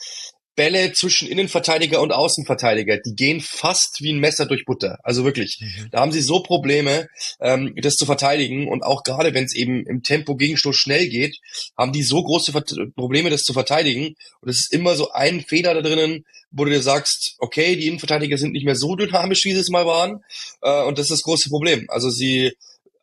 Bälle 0.61 0.93
zwischen 0.93 1.27
Innenverteidiger 1.27 2.01
und 2.01 2.11
Außenverteidiger, 2.11 2.99
die 2.99 3.15
gehen 3.15 3.41
fast 3.41 3.97
wie 4.01 4.13
ein 4.13 4.19
Messer 4.19 4.45
durch 4.45 4.63
Butter. 4.63 4.99
Also 5.01 5.25
wirklich. 5.25 5.57
Mhm. 5.59 5.87
Da 5.89 6.01
haben 6.01 6.11
sie 6.11 6.21
so 6.21 6.43
Probleme, 6.43 7.07
ähm, 7.39 7.73
das 7.77 7.95
zu 7.95 8.05
verteidigen. 8.05 8.67
Und 8.67 8.83
auch 8.83 9.01
gerade 9.01 9.33
wenn 9.33 9.45
es 9.45 9.55
eben 9.55 9.83
im 9.87 10.03
Tempo 10.03 10.35
Gegenstoß 10.35 10.75
schnell 10.75 11.09
geht, 11.09 11.39
haben 11.75 11.93
die 11.93 12.03
so 12.03 12.21
große 12.21 12.51
Ver 12.51 12.63
Probleme, 12.95 13.31
das 13.31 13.41
zu 13.41 13.53
verteidigen. 13.53 14.13
Und 14.41 14.49
es 14.49 14.59
ist 14.59 14.73
immer 14.73 14.95
so 14.95 15.11
ein 15.13 15.41
Feder 15.41 15.73
da 15.73 15.81
drinnen, 15.81 16.25
wo 16.51 16.63
du 16.63 16.69
dir 16.69 16.83
sagst, 16.83 17.37
okay, 17.39 17.75
die 17.75 17.87
Innenverteidiger 17.87 18.37
sind 18.37 18.51
nicht 18.51 18.65
mehr 18.65 18.75
so 18.75 18.95
dynamisch, 18.95 19.43
wie 19.45 19.53
sie 19.53 19.61
es 19.61 19.69
mal 19.69 19.87
waren. 19.87 20.19
Äh, 20.61 20.83
und 20.83 20.99
das 20.99 21.05
ist 21.05 21.11
das 21.11 21.21
große 21.23 21.49
Problem. 21.49 21.87
Also 21.87 22.11
sie 22.11 22.51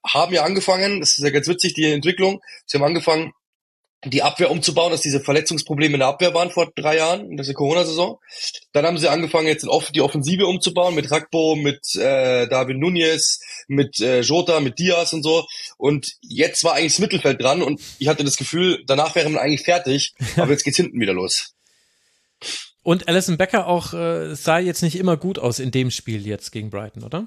haben 0.06 0.32
ja 0.32 0.44
angefangen, 0.44 1.00
das 1.00 1.18
ist 1.18 1.24
ja 1.24 1.30
ganz 1.30 1.48
witzig, 1.48 1.74
die 1.74 1.86
Entwicklung, 1.86 2.40
sie 2.66 2.78
haben 2.78 2.84
angefangen, 2.84 3.32
die 4.04 4.22
Abwehr 4.22 4.50
umzubauen, 4.50 4.92
dass 4.92 5.00
diese 5.00 5.20
Verletzungsprobleme 5.20 5.94
in 5.94 6.00
der 6.00 6.08
Abwehr 6.08 6.32
waren 6.32 6.50
vor 6.50 6.70
drei 6.74 6.98
Jahren, 6.98 7.30
in 7.30 7.36
der 7.36 7.52
Corona-Saison. 7.52 8.18
Dann 8.72 8.86
haben 8.86 8.98
sie 8.98 9.10
angefangen, 9.10 9.48
jetzt 9.48 9.66
die 9.94 10.00
Offensive 10.00 10.46
umzubauen 10.46 10.94
mit 10.94 11.10
Rakbo, 11.10 11.56
mit 11.56 11.80
äh, 11.96 12.46
David 12.46 12.78
Nunez, 12.78 13.40
mit 13.66 14.00
äh, 14.00 14.20
Jota, 14.20 14.60
mit 14.60 14.78
Diaz 14.78 15.12
und 15.12 15.24
so. 15.24 15.46
Und 15.78 16.12
jetzt 16.22 16.62
war 16.62 16.74
eigentlich 16.74 16.92
das 16.92 17.00
Mittelfeld 17.00 17.42
dran 17.42 17.62
und 17.62 17.80
ich 17.98 18.06
hatte 18.08 18.24
das 18.24 18.36
Gefühl, 18.36 18.82
danach 18.86 19.16
wäre 19.16 19.28
man 19.28 19.42
eigentlich 19.42 19.62
fertig, 19.62 20.14
aber 20.36 20.52
jetzt 20.52 20.64
geht's 20.64 20.76
hinten 20.76 21.00
wieder 21.00 21.12
los. 21.12 21.54
Und 22.84 23.08
Alison 23.08 23.36
Becker 23.36 23.66
auch 23.66 23.92
äh, 23.92 24.34
sah 24.34 24.58
jetzt 24.58 24.82
nicht 24.82 24.96
immer 24.96 25.16
gut 25.16 25.38
aus 25.38 25.58
in 25.58 25.72
dem 25.72 25.90
Spiel 25.90 26.26
jetzt 26.26 26.52
gegen 26.52 26.70
Brighton, 26.70 27.02
oder? 27.02 27.26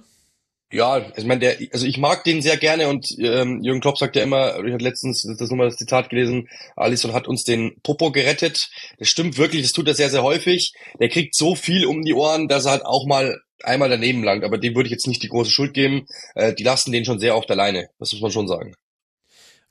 Ja, 0.72 1.06
ich 1.18 1.26
meine, 1.26 1.42
der, 1.42 1.58
also 1.74 1.86
ich 1.86 1.98
mag 1.98 2.24
den 2.24 2.42
sehr 2.42 2.56
gerne 2.56 2.88
und 2.88 3.06
ähm, 3.20 3.62
Jürgen 3.62 3.82
Klopp 3.82 3.98
sagt 3.98 4.16
ja 4.16 4.24
immer, 4.24 4.64
ich 4.64 4.74
hatte 4.74 4.84
letztens 4.84 5.22
das 5.38 5.50
nochmal 5.50 5.68
das 5.68 5.76
Zitat 5.76 6.10
gelesen, 6.10 6.48
Alisson 6.78 7.14
hat 7.14 7.28
uns 7.28 7.44
den 7.44 7.76
Popo 7.84 8.12
gerettet. 8.12 8.70
Das 8.98 9.10
stimmt 9.10 9.38
wirklich, 9.38 9.64
das 9.64 9.74
tut 9.74 9.88
er 9.90 9.96
sehr, 9.96 10.10
sehr 10.10 10.24
häufig. 10.24 10.74
Der 11.00 11.10
kriegt 11.10 11.36
so 11.36 11.56
viel 11.56 11.86
um 11.86 12.04
die 12.04 12.14
Ohren, 12.14 12.48
dass 12.48 12.66
er 12.66 12.72
halt 12.72 12.86
auch 12.86 13.06
mal 13.06 13.42
einmal 13.64 13.90
daneben 13.90 14.24
langt, 14.24 14.46
aber 14.46 14.58
dem 14.58 14.74
würde 14.74 14.88
ich 14.88 14.92
jetzt 14.92 15.08
nicht 15.08 15.22
die 15.24 15.30
große 15.30 15.52
Schuld 15.52 15.74
geben. 15.74 16.08
Äh, 16.36 16.54
die 16.54 16.64
lassen 16.64 16.94
den 16.94 17.04
schon 17.04 17.20
sehr 17.20 17.36
oft 17.36 17.52
alleine, 17.52 17.90
das 18.00 18.14
muss 18.14 18.22
man 18.22 18.32
schon 18.32 18.48
sagen. 18.48 18.74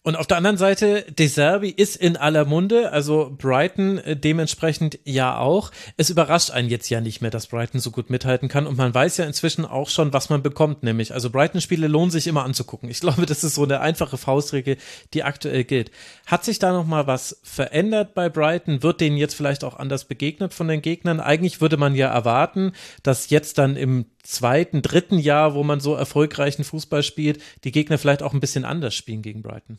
Und 0.02 0.16
auf 0.16 0.26
der 0.26 0.38
anderen 0.38 0.56
Seite, 0.56 1.04
De 1.10 1.26
Serbi 1.26 1.68
ist 1.68 1.94
in 1.94 2.16
aller 2.16 2.46
Munde, 2.46 2.90
also 2.90 3.36
Brighton 3.36 3.98
äh, 3.98 4.16
dementsprechend 4.16 4.98
ja 5.04 5.36
auch. 5.36 5.72
Es 5.98 6.08
überrascht 6.08 6.50
einen 6.50 6.70
jetzt 6.70 6.88
ja 6.88 7.02
nicht 7.02 7.20
mehr, 7.20 7.30
dass 7.30 7.48
Brighton 7.48 7.82
so 7.82 7.90
gut 7.90 8.08
mithalten 8.08 8.48
kann 8.48 8.66
und 8.66 8.78
man 8.78 8.94
weiß 8.94 9.18
ja 9.18 9.26
inzwischen 9.26 9.66
auch 9.66 9.90
schon, 9.90 10.14
was 10.14 10.30
man 10.30 10.42
bekommt, 10.42 10.82
nämlich, 10.82 11.12
also 11.12 11.28
Brighton-Spiele 11.28 11.86
lohnen 11.86 12.10
sich 12.10 12.28
immer 12.28 12.44
anzugucken. 12.44 12.88
Ich 12.88 13.00
glaube, 13.00 13.26
das 13.26 13.44
ist 13.44 13.56
so 13.56 13.64
eine 13.64 13.80
einfache 13.80 14.16
Faustregel, 14.16 14.78
die 15.12 15.22
aktuell 15.22 15.64
gilt. 15.64 15.90
Hat 16.24 16.46
sich 16.46 16.58
da 16.58 16.72
nochmal 16.72 17.06
was 17.06 17.38
verändert 17.42 18.14
bei 18.14 18.30
Brighton? 18.30 18.82
Wird 18.82 19.02
denen 19.02 19.18
jetzt 19.18 19.34
vielleicht 19.34 19.64
auch 19.64 19.78
anders 19.78 20.06
begegnet 20.06 20.54
von 20.54 20.66
den 20.66 20.80
Gegnern? 20.80 21.20
Eigentlich 21.20 21.60
würde 21.60 21.76
man 21.76 21.94
ja 21.94 22.08
erwarten, 22.08 22.72
dass 23.02 23.28
jetzt 23.28 23.58
dann 23.58 23.76
im 23.76 24.06
zweiten, 24.22 24.80
dritten 24.80 25.18
Jahr, 25.18 25.54
wo 25.54 25.62
man 25.62 25.80
so 25.80 25.94
erfolgreichen 25.94 26.64
Fußball 26.64 27.02
spielt, 27.02 27.42
die 27.64 27.72
Gegner 27.72 27.98
vielleicht 27.98 28.22
auch 28.22 28.32
ein 28.32 28.40
bisschen 28.40 28.64
anders 28.64 28.94
spielen 28.94 29.20
gegen 29.20 29.42
Brighton. 29.42 29.78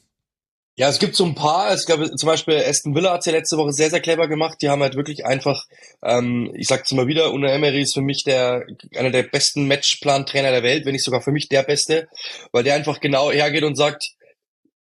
Ja, 0.82 0.90
es 0.90 0.98
gibt 0.98 1.16
so 1.16 1.26
ein 1.26 1.36
paar. 1.36 1.72
Es 1.72 1.86
gab 1.86 2.04
zum 2.18 2.26
Beispiel 2.26 2.56
Aston 2.56 2.96
Villa 2.96 3.14
hat 3.14 3.24
ja 3.28 3.32
letzte 3.32 3.56
Woche 3.56 3.72
sehr, 3.72 3.92
sehr 3.92 4.00
clever 4.00 4.28
gemacht. 4.28 4.58
Die 4.64 4.70
haben 4.70 4.82
halt 4.82 4.96
wirklich 4.96 5.28
einfach, 5.28 5.66
ähm, 6.02 6.52
ich 6.56 6.66
sag's 6.66 6.90
immer 6.90 7.06
wieder, 7.06 7.34
Una 7.34 7.52
Emery 7.52 7.84
ist 7.84 7.94
für 7.94 8.02
mich 8.02 8.24
der 8.24 8.66
einer 8.96 9.12
der 9.12 9.22
besten 9.22 9.68
Matchplan-Trainer 9.68 10.50
der 10.50 10.64
Welt, 10.64 10.88
wenn 10.88 10.94
nicht 10.94 11.06
sogar 11.06 11.22
für 11.22 11.32
mich 11.32 11.50
der 11.50 11.62
beste, 11.62 12.10
weil 12.52 12.64
der 12.64 12.74
einfach 12.74 13.00
genau 13.00 13.32
hergeht 13.32 13.64
und 13.64 13.76
sagt, 13.76 14.16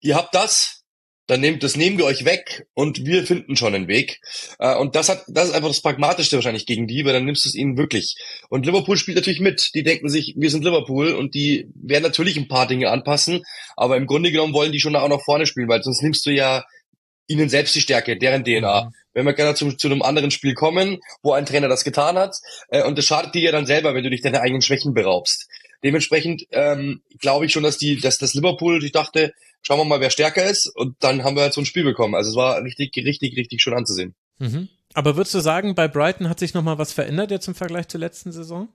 ihr 0.01 0.17
habt 0.17 0.35
das, 0.35 0.84
dann 1.27 1.41
nehmt 1.41 1.63
das 1.63 1.77
nehmen 1.77 1.97
wir 1.97 2.05
euch 2.05 2.25
weg 2.25 2.67
und 2.75 3.05
wir 3.07 3.25
finden 3.25 3.57
schon 3.57 3.75
einen 3.75 3.89
Weg. 3.89 4.21
Äh, 4.59 4.77
und 4.77 4.95
das 4.95 5.09
hat, 5.09 5.25
das 5.29 5.49
ist 5.49 5.55
einfach 5.55 5.69
das 5.69 5.81
Pragmatischste 5.81 6.37
wahrscheinlich 6.37 6.67
gegen 6.67 6.87
die, 6.87 7.05
weil 7.05 7.15
dann 7.15 7.25
nimmst 7.25 7.45
du 7.45 7.49
es 7.49 7.55
ihnen 7.55 7.79
wirklich. 7.79 8.17
Und 8.51 8.67
Liverpool 8.67 8.97
spielt 8.97 9.17
natürlich 9.17 9.41
mit. 9.41 9.71
Die 9.75 9.83
denken 9.83 10.09
sich, 10.09 10.35
wir 10.37 10.51
sind 10.51 10.65
Liverpool 10.65 11.13
und 11.13 11.35
die 11.35 11.69
werden 11.75 12.03
natürlich 12.03 12.37
ein 12.37 12.49
paar 12.49 12.67
Dinge 12.67 12.91
anpassen, 12.91 13.43
aber 13.77 13.97
im 13.97 14.07
Grunde 14.07 14.33
genommen 14.33 14.53
wollen 14.53 14.73
die 14.73 14.81
schon 14.81 14.97
auch 14.97 15.09
nach 15.09 15.23
vorne 15.23 15.47
spielen, 15.47 15.69
weil 15.69 15.83
sonst 15.83 16.03
nimmst 16.03 16.27
du 16.27 16.31
ja 16.31 16.65
ihnen 17.27 17.49
selbst 17.49 17.75
die 17.75 17.81
Stärke, 17.81 18.19
deren 18.19 18.45
DNA. 18.45 18.85
Mhm. 18.85 18.91
Wenn 19.15 19.27
wir 19.27 19.33
gerne 19.33 19.55
zu, 19.55 19.73
zu 19.73 19.89
einem 19.89 20.03
anderen 20.03 20.31
Spiel 20.31 20.55
kommen, 20.55 20.99
wo 21.23 21.33
ein 21.33 21.47
Trainer 21.47 21.69
das 21.69 21.85
getan 21.85 22.17
hat, 22.17 22.37
äh, 22.69 22.83
und 22.83 22.99
das 22.99 23.07
schadet 23.07 23.35
dir 23.35 23.43
ja 23.43 23.53
dann 23.53 23.67
selber, 23.67 23.95
wenn 23.95 24.05
du 24.05 24.11
dich 24.11 24.21
deine 24.21 24.41
eigenen 24.41 24.63
Schwächen 24.63 24.93
beraubst. 24.93 25.49
Dementsprechend 25.83 26.47
ähm, 26.51 27.03
glaube 27.21 27.47
ich 27.47 27.53
schon, 27.53 27.63
dass 27.63 27.79
die, 27.79 28.01
dass 28.01 28.19
das 28.19 28.35
Liverpool, 28.35 28.83
ich 28.85 28.93
dachte, 28.93 29.33
schauen 29.65 29.79
wir 29.79 29.85
mal, 29.85 30.01
wer 30.01 30.11
stärker 30.11 30.45
ist. 30.45 30.71
Und 30.75 30.97
dann 31.01 31.25
haben 31.25 31.37
wir 31.37 31.43
halt 31.43 31.55
so 31.55 31.61
ein 31.61 31.67
Spiel 31.67 31.85
bekommen. 31.85 32.15
Also 32.15 32.31
es 32.31 32.37
war 32.37 32.63
richtig, 32.63 32.97
richtig, 32.97 33.37
richtig 33.37 33.61
schön 33.61 33.75
anzusehen. 33.75 34.15
Mhm. 34.39 34.69
Aber 34.93 35.17
würdest 35.17 35.35
du 35.35 35.41
sagen, 35.41 35.75
bei 35.75 35.89
Brighton 35.89 36.29
hat 36.29 36.39
sich 36.39 36.55
nochmal 36.55 36.79
was 36.79 36.93
verändert 36.93 37.31
jetzt 37.31 37.49
im 37.49 37.55
Vergleich 37.55 37.89
zur 37.89 38.01
letzten 38.01 38.31
Saison? 38.31 38.69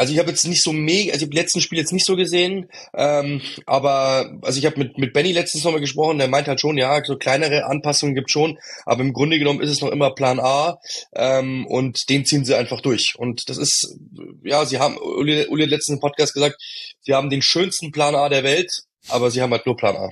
Also 0.00 0.14
ich 0.14 0.18
habe 0.18 0.30
jetzt 0.30 0.46
nicht 0.46 0.62
so 0.62 0.72
mega, 0.72 1.12
also 1.12 1.26
ich 1.26 1.28
habe 1.28 1.36
letzten 1.36 1.60
Spiel 1.60 1.78
jetzt 1.78 1.92
nicht 1.92 2.06
so 2.06 2.16
gesehen, 2.16 2.70
ähm, 2.94 3.42
aber 3.66 4.38
also 4.40 4.58
ich 4.58 4.64
habe 4.64 4.78
mit 4.78 4.96
mit 4.96 5.12
Benny 5.12 5.30
letztens 5.30 5.62
nochmal 5.62 5.82
gesprochen, 5.82 6.16
der 6.16 6.28
meint 6.28 6.48
halt 6.48 6.58
schon, 6.58 6.78
ja, 6.78 7.04
so 7.04 7.18
kleinere 7.18 7.66
Anpassungen 7.66 8.14
gibt 8.14 8.30
schon, 8.30 8.58
aber 8.86 9.02
im 9.02 9.12
Grunde 9.12 9.38
genommen 9.38 9.60
ist 9.60 9.68
es 9.68 9.82
noch 9.82 9.90
immer 9.90 10.14
Plan 10.14 10.40
A 10.40 10.78
ähm, 11.14 11.66
und 11.66 12.08
den 12.08 12.24
ziehen 12.24 12.46
sie 12.46 12.56
einfach 12.56 12.80
durch. 12.80 13.12
Und 13.18 13.50
das 13.50 13.58
ist, 13.58 13.94
ja, 14.42 14.64
sie 14.64 14.78
haben, 14.78 14.96
Uli, 14.96 15.44
Uli 15.48 15.64
hat 15.64 15.70
letztens 15.70 15.96
im 15.96 16.00
Podcast 16.00 16.32
gesagt, 16.32 16.56
sie 17.02 17.12
haben 17.12 17.28
den 17.28 17.42
schönsten 17.42 17.92
Plan 17.92 18.14
A 18.14 18.30
der 18.30 18.42
Welt 18.42 18.84
aber 19.08 19.30
sie 19.30 19.42
haben 19.42 19.52
halt 19.52 19.66
nur 19.66 19.76
Plan 19.76 19.96
A. 19.96 20.10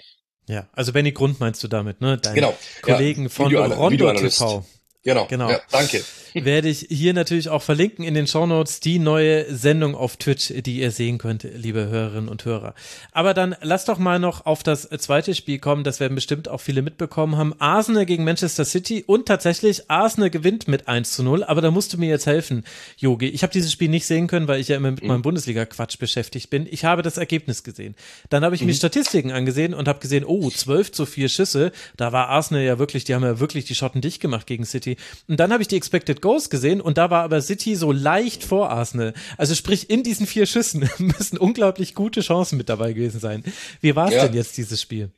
Ja, 0.49 0.67
also 0.73 0.93
Benny 0.93 1.13
Grund 1.13 1.41
meinst 1.41 1.63
du 1.63 1.69
damit, 1.69 2.01
ne? 2.01 2.17
Dein 2.17 2.35
genau. 2.35 2.57
Kollegen 2.83 3.25
ja, 3.25 3.29
von 3.29 3.55
Rondo 3.55 4.13
TV. 4.15 4.65
Genau. 5.05 5.27
genau. 5.27 5.49
Ja, 5.51 5.61
danke. 5.71 6.03
Werde 6.35 6.69
ich 6.69 6.87
hier 6.91 7.15
natürlich 7.15 7.49
auch 7.49 7.63
verlinken 7.63 8.05
in 8.05 8.15
den 8.15 8.27
Shownotes 8.27 8.81
die 8.81 8.99
neue 8.99 9.53
Sendung 9.55 9.95
auf 9.95 10.17
Twitch, 10.17 10.53
die 10.53 10.81
ihr 10.81 10.91
sehen 10.91 11.19
könnt, 11.19 11.45
liebe 11.55 11.87
Hörerinnen 11.87 12.29
und 12.29 12.45
Hörer. 12.45 12.75
Aber 13.13 13.33
dann 13.33 13.57
lass 13.63 13.85
doch 13.85 13.99
mal 13.99 14.19
noch 14.19 14.45
auf 14.45 14.63
das 14.63 14.89
zweite 14.99 15.35
Spiel 15.35 15.59
kommen, 15.61 15.85
das 15.85 16.01
werden 16.01 16.15
bestimmt 16.15 16.49
auch 16.49 16.61
viele 16.61 16.83
mitbekommen 16.83 17.37
haben. 17.37 17.55
Arsenal 17.59 18.07
gegen 18.07 18.25
Manchester 18.25 18.65
City 18.65 19.05
und 19.07 19.27
tatsächlich 19.27 19.91
Arsenal 19.91 20.31
gewinnt 20.31 20.69
mit 20.69 20.89
1 20.89 21.13
zu 21.13 21.23
0, 21.23 21.45
aber 21.45 21.63
da 21.63 21.71
musst 21.71 21.93
du 21.93 21.99
mir 21.99 22.09
jetzt 22.09 22.27
helfen, 22.27 22.65
Yogi. 22.97 23.29
Ich 23.29 23.43
habe 23.43 23.53
dieses 23.53 23.73
Spiel 23.73 23.89
nicht 23.89 24.07
sehen 24.07 24.27
können, 24.27 24.49
weil 24.49 24.61
ich 24.61 24.69
ja 24.69 24.77
immer 24.77 24.91
mit 24.91 25.03
mhm. 25.03 25.09
meinem 25.09 25.23
Bundesliga-Quatsch 25.23 25.99
beschäftigt 25.99 26.51
bin. 26.51 26.67
Ich 26.71 26.85
habe 26.85 27.03
das 27.03 27.17
Ergebnis 27.17 27.63
gesehen. 27.63 27.95
Dann 28.29 28.45
habe 28.45 28.55
ich 28.55 28.61
mhm. 28.61 28.69
mir 28.69 28.75
Statistiken 28.75 29.31
angesehen 29.31 29.75
und 29.75 29.89
habe 29.89 30.01
gesehen, 30.01 30.25
oh, 30.25 30.51
12 30.51 30.93
zu 30.93 31.07
4 31.07 31.29
Schüsse. 31.29 31.73
Da 31.97 32.13
war 32.13 32.29
Arsenal 32.29 32.63
ja 32.63 32.79
wirklich, 32.79 33.05
die 33.05 33.15
haben 33.15 33.25
ja 33.25 33.41
wirklich 33.41 33.65
die 33.65 33.75
Schotten 33.75 34.01
dicht 34.01 34.21
gemacht 34.21 34.47
gegen 34.47 34.65
City. 34.65 34.88
Und 35.27 35.41
dann 35.41 35.53
habe 35.53 35.63
ich 35.63 35.69
die 35.69 35.77
Expected 35.77 36.23
Goals 36.23 36.51
gesehen 36.51 36.81
und 36.81 36.99
da 36.99 37.11
war 37.11 37.25
aber 37.25 37.43
City 37.43 37.77
so 37.77 37.93
leicht 37.93 38.45
vor 38.45 38.71
Arsenal. 38.71 39.15
Also 39.37 39.55
sprich, 39.55 39.91
in 39.91 40.03
diesen 40.03 40.27
vier 40.27 40.47
Schüssen 40.47 40.89
müssen 40.99 41.39
unglaublich 41.39 41.95
gute 41.95 42.21
Chancen 42.21 42.57
mit 42.57 42.69
dabei 42.69 42.93
gewesen 42.93 43.21
sein. 43.21 43.45
Wie 43.81 43.97
war 43.97 44.09
es 44.09 44.15
ja. 44.15 44.27
denn 44.27 44.35
jetzt, 44.35 44.57
dieses 44.57 44.81
Spiel? 44.81 45.11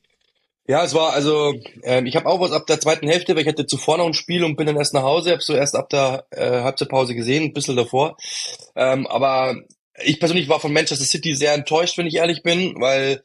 Ja, 0.67 0.85
es 0.85 0.95
war 0.95 1.13
also, 1.15 1.55
ähm, 1.83 2.07
ich 2.07 2.15
habe 2.15 2.27
auch 2.27 2.41
was 2.41 2.53
ab 2.53 2.67
der 2.67 2.79
zweiten 2.79 3.09
Hälfte, 3.09 3.35
weil 3.35 3.43
ich 3.43 3.49
hatte 3.49 3.67
zuvor 3.67 3.99
noch 3.99 4.07
ein 4.07 4.15
Spiel 4.15 4.45
und 4.45 4.57
bin 4.57 4.67
dann 4.67 4.77
erst 4.77 4.95
nach 4.95 5.03
Hause, 5.03 5.33
habe 5.33 5.43
so 5.43 5.55
erst 5.55 5.75
ab 5.75 5.89
der 5.89 6.27
äh, 6.31 6.63
Halbzeitpause 6.63 7.15
gesehen, 7.17 7.45
ein 7.45 7.53
bisschen 7.53 7.77
davor. 7.77 8.17
Ähm, 8.77 9.07
aber 9.09 9.57
ich 10.03 10.21
persönlich 10.21 10.49
war 10.49 10.61
von 10.61 10.73
Manchester 10.73 11.05
City 11.05 11.35
sehr 11.35 11.55
enttäuscht, 11.55 11.99
wenn 11.99 12.07
ich 12.07 12.15
ehrlich 12.15 12.43
bin, 12.43 12.77
weil 12.79 13.23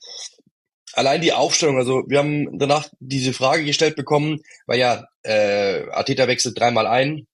allein 0.94 1.22
die 1.22 1.34
Aufstellung, 1.34 1.78
also 1.78 2.04
wir 2.08 2.20
haben 2.20 2.58
danach 2.58 2.88
diese 3.00 3.34
Frage 3.34 3.66
gestellt 3.66 3.96
bekommen, 3.96 4.42
weil 4.66 4.80
ja, 4.80 5.08
äh, 5.24 5.88
Arteta 5.90 6.28
wechselt 6.28 6.60
dreimal 6.60 6.88
ein 6.88 7.28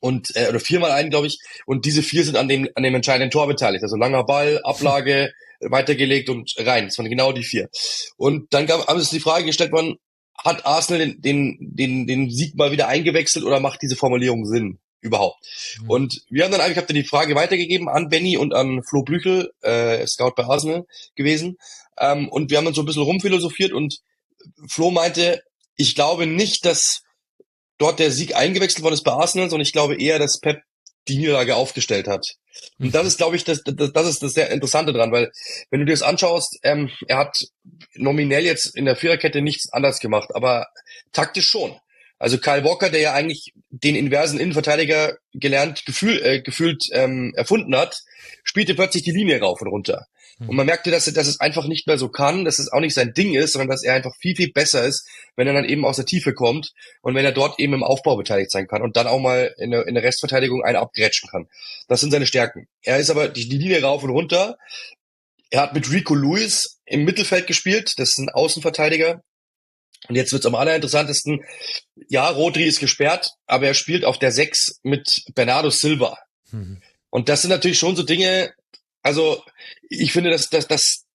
und 0.00 0.34
äh, 0.36 0.48
oder 0.48 0.60
viermal 0.60 0.90
ein, 0.90 1.10
glaube 1.10 1.26
ich, 1.26 1.38
und 1.66 1.84
diese 1.84 2.02
vier 2.02 2.24
sind 2.24 2.36
an 2.36 2.48
dem 2.48 2.68
an 2.74 2.82
dem 2.82 2.94
entscheidenden 2.94 3.30
Tor 3.30 3.46
beteiligt. 3.46 3.82
Also 3.82 3.96
langer 3.96 4.24
Ball, 4.24 4.60
Ablage, 4.62 5.32
weitergelegt 5.60 6.28
und 6.28 6.52
rein. 6.58 6.86
Das 6.86 6.98
waren 6.98 7.08
genau 7.08 7.32
die 7.32 7.44
vier. 7.44 7.68
Und 8.16 8.52
dann 8.52 8.66
gab, 8.66 8.86
haben 8.86 9.00
sie 9.00 9.16
die 9.16 9.22
Frage 9.22 9.46
gestellt 9.46 9.72
worden, 9.72 9.96
hat 10.36 10.66
Arsenal 10.66 11.00
den, 11.00 11.20
den, 11.20 11.58
den, 11.60 12.06
den 12.06 12.30
Sieg 12.30 12.54
mal 12.56 12.72
wieder 12.72 12.88
eingewechselt 12.88 13.44
oder 13.44 13.60
macht 13.60 13.82
diese 13.82 13.96
Formulierung 13.96 14.44
Sinn 14.44 14.78
überhaupt? 15.00 15.38
Mhm. 15.82 15.90
Und 15.90 16.22
wir 16.28 16.44
haben 16.44 16.52
dann 16.52 16.60
eigentlich, 16.60 16.78
habt 16.78 16.90
ihr 16.90 17.02
die 17.02 17.08
Frage 17.08 17.34
weitergegeben 17.34 17.88
an 17.88 18.08
Benny 18.08 18.36
und 18.36 18.54
an 18.54 18.82
Flo 18.82 19.02
Blüchel, 19.02 19.50
äh, 19.62 20.06
Scout 20.06 20.32
bei 20.36 20.44
Arsenal 20.44 20.84
gewesen. 21.14 21.56
Ähm, 21.98 22.28
und 22.28 22.50
wir 22.50 22.58
haben 22.58 22.64
dann 22.64 22.74
so 22.74 22.82
ein 22.82 22.86
bisschen 22.86 23.02
rumphilosophiert 23.02 23.72
und 23.72 23.98
Flo 24.68 24.90
meinte, 24.90 25.42
ich 25.76 25.94
glaube 25.94 26.26
nicht, 26.26 26.64
dass 26.64 27.02
dort 27.78 27.98
der 27.98 28.10
Sieg 28.10 28.34
eingewechselt 28.34 28.82
worden 28.82 28.94
ist 28.94 29.04
bei 29.04 29.12
Arsenal, 29.12 29.50
sondern 29.50 29.66
ich 29.66 29.72
glaube 29.72 30.00
eher, 30.00 30.18
dass 30.18 30.40
Pep 30.40 30.60
die 31.08 31.18
Niederlage 31.18 31.56
aufgestellt 31.56 32.08
hat. 32.08 32.26
Und 32.78 32.94
das 32.94 33.06
ist, 33.06 33.18
glaube 33.18 33.36
ich, 33.36 33.44
das, 33.44 33.62
das, 33.64 33.92
das 33.92 34.08
ist 34.08 34.22
das 34.22 34.32
sehr 34.32 34.50
Interessante 34.50 34.92
dran, 34.92 35.12
weil 35.12 35.30
wenn 35.70 35.80
du 35.80 35.86
dir 35.86 35.92
das 35.92 36.02
anschaust, 36.02 36.58
ähm, 36.62 36.90
er 37.06 37.18
hat 37.18 37.36
nominell 37.94 38.44
jetzt 38.44 38.76
in 38.76 38.86
der 38.86 38.96
Viererkette 38.96 39.42
nichts 39.42 39.72
anders 39.72 40.00
gemacht, 40.00 40.30
aber 40.34 40.66
taktisch 41.12 41.46
schon. 41.46 41.78
Also 42.18 42.38
Kyle 42.38 42.64
Walker, 42.64 42.88
der 42.88 43.00
ja 43.00 43.12
eigentlich 43.12 43.52
den 43.68 43.94
inversen 43.94 44.40
Innenverteidiger 44.40 45.18
gelernt, 45.34 45.84
gefühl, 45.84 46.20
äh, 46.24 46.40
gefühlt 46.40 46.82
ähm, 46.92 47.34
erfunden 47.36 47.76
hat, 47.76 48.00
spielte 48.42 48.74
plötzlich 48.74 49.04
die 49.04 49.12
Linie 49.12 49.40
rauf 49.40 49.60
und 49.60 49.68
runter. 49.68 50.06
Und 50.38 50.56
man 50.56 50.66
merkte, 50.66 50.90
dass, 50.90 51.06
er, 51.06 51.14
dass 51.14 51.28
es 51.28 51.40
einfach 51.40 51.66
nicht 51.66 51.86
mehr 51.86 51.96
so 51.96 52.10
kann, 52.10 52.44
dass 52.44 52.58
es 52.58 52.70
auch 52.70 52.80
nicht 52.80 52.92
sein 52.92 53.14
Ding 53.14 53.34
ist, 53.34 53.52
sondern 53.52 53.70
dass 53.70 53.82
er 53.82 53.94
einfach 53.94 54.14
viel, 54.20 54.36
viel 54.36 54.52
besser 54.52 54.84
ist, 54.84 55.08
wenn 55.34 55.46
er 55.46 55.54
dann 55.54 55.64
eben 55.64 55.86
aus 55.86 55.96
der 55.96 56.04
Tiefe 56.04 56.34
kommt 56.34 56.72
und 57.00 57.14
wenn 57.14 57.24
er 57.24 57.32
dort 57.32 57.58
eben 57.58 57.72
im 57.72 57.82
Aufbau 57.82 58.16
beteiligt 58.16 58.50
sein 58.50 58.66
kann 58.66 58.82
und 58.82 58.96
dann 58.96 59.06
auch 59.06 59.18
mal 59.18 59.54
in 59.56 59.70
der, 59.70 59.86
in 59.86 59.94
der 59.94 60.02
Restverteidigung 60.02 60.62
einen 60.62 60.76
abgrätschen 60.76 61.30
kann. 61.30 61.48
Das 61.88 62.00
sind 62.00 62.10
seine 62.10 62.26
Stärken. 62.26 62.68
Er 62.82 62.98
ist 62.98 63.08
aber 63.08 63.28
die, 63.28 63.48
die 63.48 63.56
Linie 63.56 63.82
rauf 63.82 64.02
und 64.02 64.10
runter. 64.10 64.58
Er 65.48 65.62
hat 65.62 65.74
mit 65.74 65.90
Rico 65.90 66.14
Lewis 66.14 66.80
im 66.84 67.04
Mittelfeld 67.04 67.46
gespielt. 67.46 67.94
Das 67.96 68.10
ist 68.10 68.18
ein 68.18 68.28
Außenverteidiger. 68.28 69.22
Und 70.08 70.16
jetzt 70.16 70.32
wird's 70.32 70.46
am 70.46 70.54
allerinteressantesten. 70.54 71.44
Ja, 72.08 72.28
Rodri 72.28 72.64
ist 72.64 72.80
gesperrt, 72.80 73.30
aber 73.46 73.68
er 73.68 73.74
spielt 73.74 74.04
auf 74.04 74.18
der 74.18 74.32
Sechs 74.32 74.80
mit 74.82 75.24
Bernardo 75.34 75.70
Silva. 75.70 76.18
Mhm. 76.52 76.82
Und 77.08 77.30
das 77.30 77.40
sind 77.40 77.50
natürlich 77.50 77.78
schon 77.78 77.96
so 77.96 78.02
Dinge, 78.02 78.52
also 79.06 79.40
ich 79.88 80.12
finde, 80.12 80.30
dass 80.30 80.50
das, 80.50 80.66
das, 80.66 81.06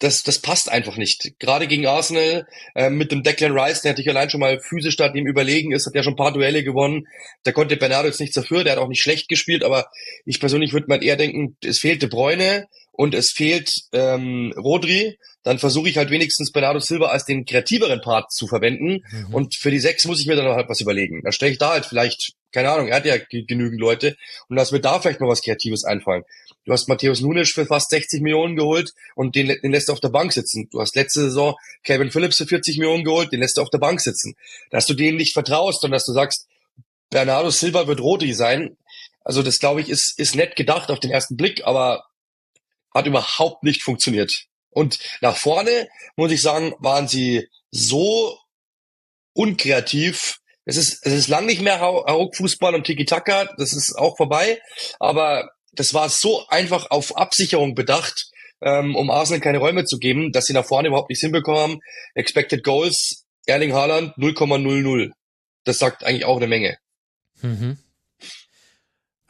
das, 0.00 0.22
das 0.24 0.40
passt 0.40 0.68
einfach 0.68 0.96
nicht. 0.96 1.38
Gerade 1.38 1.68
gegen 1.68 1.86
Arsenal 1.86 2.48
äh, 2.74 2.90
mit 2.90 3.12
dem 3.12 3.22
Declan 3.22 3.56
Rice, 3.56 3.82
der 3.82 3.92
natürlich 3.92 4.10
allein 4.10 4.30
schon 4.30 4.40
mal 4.40 4.58
physisch 4.58 4.96
da 4.96 5.14
ihm 5.14 5.28
überlegen 5.28 5.70
ist, 5.70 5.86
hat 5.86 5.94
ja 5.94 6.02
schon 6.02 6.14
ein 6.14 6.16
paar 6.16 6.32
Duelle 6.32 6.64
gewonnen. 6.64 7.06
Da 7.44 7.52
konnte 7.52 7.76
Bernardo 7.76 8.08
jetzt 8.08 8.18
nichts 8.18 8.34
dafür, 8.34 8.64
der 8.64 8.72
hat 8.72 8.80
auch 8.80 8.88
nicht 8.88 9.00
schlecht 9.00 9.28
gespielt, 9.28 9.62
aber 9.62 9.86
ich 10.24 10.40
persönlich 10.40 10.72
würde 10.72 10.88
mal 10.88 11.04
eher 11.04 11.14
denken, 11.14 11.56
es 11.64 11.78
fehlte 11.78 12.08
Bräune 12.08 12.66
und 13.00 13.14
es 13.14 13.30
fehlt 13.30 13.72
ähm, 13.92 14.52
Rodri, 14.58 15.16
dann 15.42 15.58
versuche 15.58 15.88
ich 15.88 15.96
halt 15.96 16.10
wenigstens 16.10 16.52
Bernardo 16.52 16.80
Silva 16.80 17.06
als 17.06 17.24
den 17.24 17.46
kreativeren 17.46 18.02
Part 18.02 18.30
zu 18.30 18.46
verwenden. 18.46 19.02
Mhm. 19.10 19.34
Und 19.34 19.56
für 19.56 19.70
die 19.70 19.78
sechs 19.78 20.04
muss 20.04 20.20
ich 20.20 20.26
mir 20.26 20.36
dann 20.36 20.54
halt 20.54 20.68
was 20.68 20.82
überlegen. 20.82 21.22
Dann 21.22 21.32
stelle 21.32 21.50
ich 21.50 21.56
da 21.56 21.70
halt 21.70 21.86
vielleicht, 21.86 22.34
keine 22.52 22.70
Ahnung, 22.70 22.88
er 22.88 22.96
hat 22.96 23.06
ja 23.06 23.16
genügend 23.16 23.80
Leute 23.80 24.18
und 24.50 24.56
lass 24.56 24.70
mir 24.70 24.80
da 24.80 25.00
vielleicht 25.00 25.18
mal 25.18 25.30
was 25.30 25.40
Kreatives 25.40 25.82
einfallen. 25.84 26.24
Du 26.66 26.74
hast 26.74 26.90
Matthäus 26.90 27.22
Nunes 27.22 27.52
für 27.52 27.64
fast 27.64 27.88
60 27.88 28.20
Millionen 28.20 28.54
geholt 28.54 28.92
und 29.14 29.34
den, 29.34 29.46
den 29.48 29.72
lässt 29.72 29.88
du 29.88 29.94
auf 29.94 30.00
der 30.00 30.10
Bank 30.10 30.34
sitzen. 30.34 30.68
Du 30.70 30.78
hast 30.78 30.94
letzte 30.94 31.22
Saison 31.22 31.54
Kevin 31.84 32.10
Phillips 32.10 32.36
für 32.36 32.46
40 32.46 32.76
Millionen 32.76 33.04
geholt, 33.04 33.32
den 33.32 33.40
lässt 33.40 33.56
du 33.56 33.62
auf 33.62 33.70
der 33.70 33.78
Bank 33.78 34.02
sitzen. 34.02 34.34
Dass 34.68 34.84
du 34.84 34.92
denen 34.92 35.16
nicht 35.16 35.32
vertraust 35.32 35.82
und 35.84 35.90
dass 35.90 36.04
du 36.04 36.12
sagst, 36.12 36.48
Bernardo 37.08 37.48
Silva 37.48 37.86
wird 37.86 38.00
Rodri 38.00 38.34
sein. 38.34 38.76
Also 39.24 39.42
das 39.42 39.58
glaube 39.58 39.80
ich 39.80 39.88
ist, 39.88 40.18
ist 40.18 40.34
nett 40.34 40.54
gedacht 40.54 40.90
auf 40.90 41.00
den 41.00 41.10
ersten 41.10 41.38
Blick, 41.38 41.64
aber 41.64 42.04
hat 42.94 43.06
überhaupt 43.06 43.62
nicht 43.62 43.82
funktioniert. 43.82 44.32
Und 44.70 44.98
nach 45.20 45.36
vorne, 45.36 45.88
muss 46.16 46.32
ich 46.32 46.42
sagen, 46.42 46.74
waren 46.78 47.08
sie 47.08 47.48
so 47.70 48.38
unkreativ. 49.32 50.38
Es 50.64 50.76
ist, 50.76 51.04
es 51.04 51.12
ist 51.12 51.28
lang 51.28 51.46
nicht 51.46 51.62
mehr 51.62 51.80
Hauck-Fußball 51.80 52.74
und 52.74 52.84
Tiki-Taka, 52.84 53.46
das 53.56 53.72
ist 53.72 53.94
auch 53.96 54.16
vorbei. 54.16 54.60
Aber 54.98 55.50
das 55.72 55.94
war 55.94 56.08
so 56.08 56.46
einfach 56.48 56.90
auf 56.90 57.16
Absicherung 57.16 57.74
bedacht, 57.74 58.30
ähm, 58.62 58.94
um 58.94 59.10
Arsenal 59.10 59.40
keine 59.40 59.58
Räume 59.58 59.84
zu 59.84 59.98
geben, 59.98 60.32
dass 60.32 60.44
sie 60.44 60.52
nach 60.52 60.66
vorne 60.66 60.88
überhaupt 60.88 61.08
nichts 61.08 61.22
hinbekommen 61.22 61.60
haben. 61.60 61.80
Expected 62.14 62.62
Goals, 62.62 63.24
Erling 63.46 63.72
Haaland 63.72 64.16
0,00. 64.16 65.10
Das 65.64 65.78
sagt 65.78 66.04
eigentlich 66.04 66.24
auch 66.24 66.36
eine 66.36 66.46
Menge. 66.46 66.78
Mhm. 67.42 67.78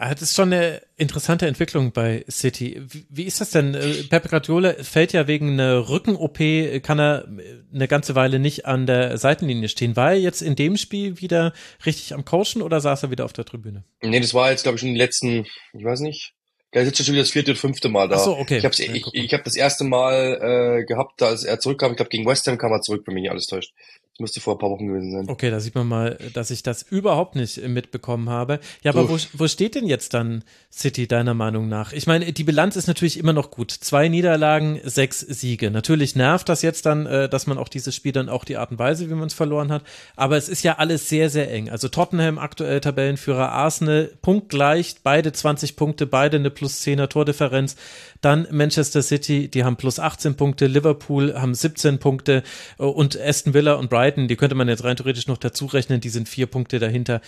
Ah, 0.03 0.15
das 0.15 0.23
ist 0.23 0.35
schon 0.35 0.51
eine 0.51 0.81
interessante 0.97 1.47
Entwicklung 1.47 1.93
bei 1.93 2.25
City. 2.31 2.81
Wie, 3.11 3.25
ist 3.25 3.43
das 3.43 3.51
denn? 3.51 3.75
Äh, 3.75 4.05
Pep 4.09 4.31
Guardiola 4.31 4.73
fällt 4.83 5.13
ja 5.13 5.27
wegen 5.27 5.51
einer 5.51 5.91
Rücken-OP, 5.91 6.39
kann 6.83 6.99
er 6.99 7.29
eine 7.29 7.87
ganze 7.87 8.15
Weile 8.15 8.39
nicht 8.39 8.65
an 8.65 8.87
der 8.87 9.19
Seitenlinie 9.19 9.69
stehen. 9.69 9.97
War 9.97 10.13
er 10.13 10.19
jetzt 10.19 10.41
in 10.41 10.57
dem 10.57 10.79
Spiel 10.79 11.21
wieder 11.21 11.53
richtig 11.85 12.15
am 12.15 12.25
Coachen 12.25 12.63
oder 12.63 12.81
saß 12.81 13.03
er 13.03 13.11
wieder 13.11 13.27
auf 13.27 13.35
der 13.35 13.45
Tribüne? 13.45 13.85
Nee, 14.01 14.21
das 14.21 14.33
war 14.33 14.51
jetzt, 14.51 14.63
glaube 14.63 14.77
ich, 14.77 14.81
schon 14.81 14.95
die 14.95 14.99
letzten, 14.99 15.45
ich 15.75 15.85
weiß 15.85 16.01
nicht, 16.01 16.33
der 16.73 16.81
ist 16.81 16.89
jetzt 16.89 17.05
schon 17.05 17.13
wieder 17.13 17.25
das 17.25 17.33
vierte 17.33 17.51
oder 17.51 17.61
fünfte 17.61 17.91
Mal 17.91 18.09
da. 18.09 18.17
Ach 18.17 18.21
so, 18.21 18.39
okay. 18.39 18.57
Ich 18.57 18.65
habe 18.65 18.75
ich, 18.75 19.07
ich 19.13 19.35
hab 19.35 19.45
das 19.45 19.55
erste 19.55 19.85
Mal 19.85 20.79
äh, 20.81 20.85
gehabt, 20.87 21.21
als 21.21 21.45
er 21.45 21.61
zurückkam. 21.61 21.91
Ich 21.91 21.97
glaube, 21.97 22.09
gegen 22.09 22.25
West 22.25 22.47
Ham 22.47 22.57
kam 22.57 22.73
er 22.73 22.81
zurück, 22.81 23.03
wenn 23.05 23.13
mich 23.13 23.25
nicht 23.25 23.31
alles 23.31 23.49
täuscht. 23.49 23.75
Müsste 24.21 24.41
vor 24.41 24.55
ein 24.55 24.59
paar 24.59 24.71
Wochen 24.71 24.87
gewesen 24.87 25.11
sein. 25.11 25.29
Okay, 25.29 25.51
da 25.51 25.61
sieht 25.61 25.75
man 25.75 25.89
mal, 25.89 26.19
dass 26.35 26.51
ich 26.51 26.63
das 26.63 26.83
überhaupt 26.83 27.37
nicht 27.37 27.67
mitbekommen 27.67 28.29
habe. 28.29 28.61
Ja, 28.83 28.93
aber 28.93 29.09
wo, 29.09 29.17
wo 29.33 29.49
steht 29.49 29.75
denn 29.75 29.87
jetzt 29.87 30.15
dann 30.15 30.45
City 30.71 31.07
deiner 31.07 31.35
Meinung 31.35 31.69
nach? 31.69 31.93
Ich 31.93 32.07
meine, 32.07 32.33
die 32.33 32.45
Bilanz 32.45 32.77
ist 32.77 32.87
natürlich 32.87 33.19
immer 33.19 33.33
noch 33.33 33.51
gut. 33.51 33.71
Zwei 33.71 34.09
Niederlagen, 34.09 34.81
sechs 34.85 35.21
Siege. 35.21 35.71
Natürlich 35.71 36.17
nervt 36.17 36.49
das 36.49 36.63
jetzt 36.63 36.87
dann, 36.87 37.07
äh, 37.07 37.29
dass 37.29 37.47
man 37.47 37.59
auch 37.59 37.69
dieses 37.69 37.95
Spiel 37.95 38.13
dann 38.13 38.29
auch 38.29 38.45
die 38.45 38.57
Art 38.57 38.71
und 38.71 38.79
Weise, 38.79 39.09
wie 39.09 39.15
man 39.15 39.29
es 39.29 39.35
verloren 39.35 39.73
hat. 39.73 39.83
Aber 40.17 40.37
es 40.37 40.49
ist 40.49 40.63
ja 40.63 40.79
alles 40.79 41.09
sehr, 41.09 41.31
sehr 41.31 41.51
eng. 41.51 41.71
Also 41.71 41.89
Tottenham 41.89 42.39
aktuell 42.39 42.81
Tabellenführer, 42.81 43.51
Arsenal 43.51 44.11
punktgleich, 44.23 44.97
beide 45.03 45.33
20 45.33 45.77
Punkte, 45.77 46.07
beide 46.07 46.37
eine 46.37 46.51
plus 46.51 46.83
10er 46.83 47.09
Tordifferenz. 47.09 47.77
Dann 48.21 48.47
Manchester 48.51 49.03
City, 49.03 49.49
die 49.49 49.65
haben 49.65 49.77
plus 49.77 49.99
18 49.99 50.37
Punkte, 50.37 50.67
Liverpool 50.67 51.35
haben 51.35 51.55
17 51.55 51.99
Punkte 51.99 52.43
äh, 52.79 52.83
und 52.83 53.19
Aston 53.19 53.55
Villa 53.55 53.75
und 53.75 53.91
Brighton, 53.91 54.29
die 54.29 54.37
könnte 54.37 54.55
man 54.55 54.69
jetzt 54.69 54.85
rein 54.85 54.97
theoretisch 54.97 55.27
noch 55.27 55.39
dazu 55.39 55.67
rechnen, 55.67 56.01
die 56.01 56.09
sind 56.09 56.29
vier 56.29 56.47
Punkte 56.47 56.79
dahinter. 56.79 57.21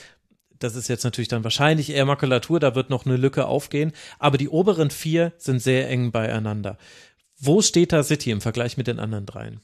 Das 0.59 0.77
ist 0.77 0.89
jetzt 0.89 1.03
natürlich 1.05 1.29
dann 1.29 1.45
wahrscheinlich 1.45 1.91
eher 1.91 2.05
Makulatur, 2.05 2.61
da 2.61 2.75
wird 2.75 2.91
noch 2.91 3.05
eine 3.05 3.17
Lücke 3.17 3.47
aufgehen. 3.47 3.93
Aber 4.19 4.39
die 4.39 4.49
oberen 4.49 4.91
vier 4.91 5.33
sind 5.37 5.61
sehr 5.61 5.89
eng 5.89 6.13
beieinander. 6.13 6.79
Wo 7.39 7.63
steht 7.63 7.93
da 7.93 8.05
City 8.05 8.31
im 8.31 8.41
Vergleich 8.41 8.77
mit 8.77 8.87
den 8.87 9.01
anderen 9.01 9.27
dreien? 9.27 9.61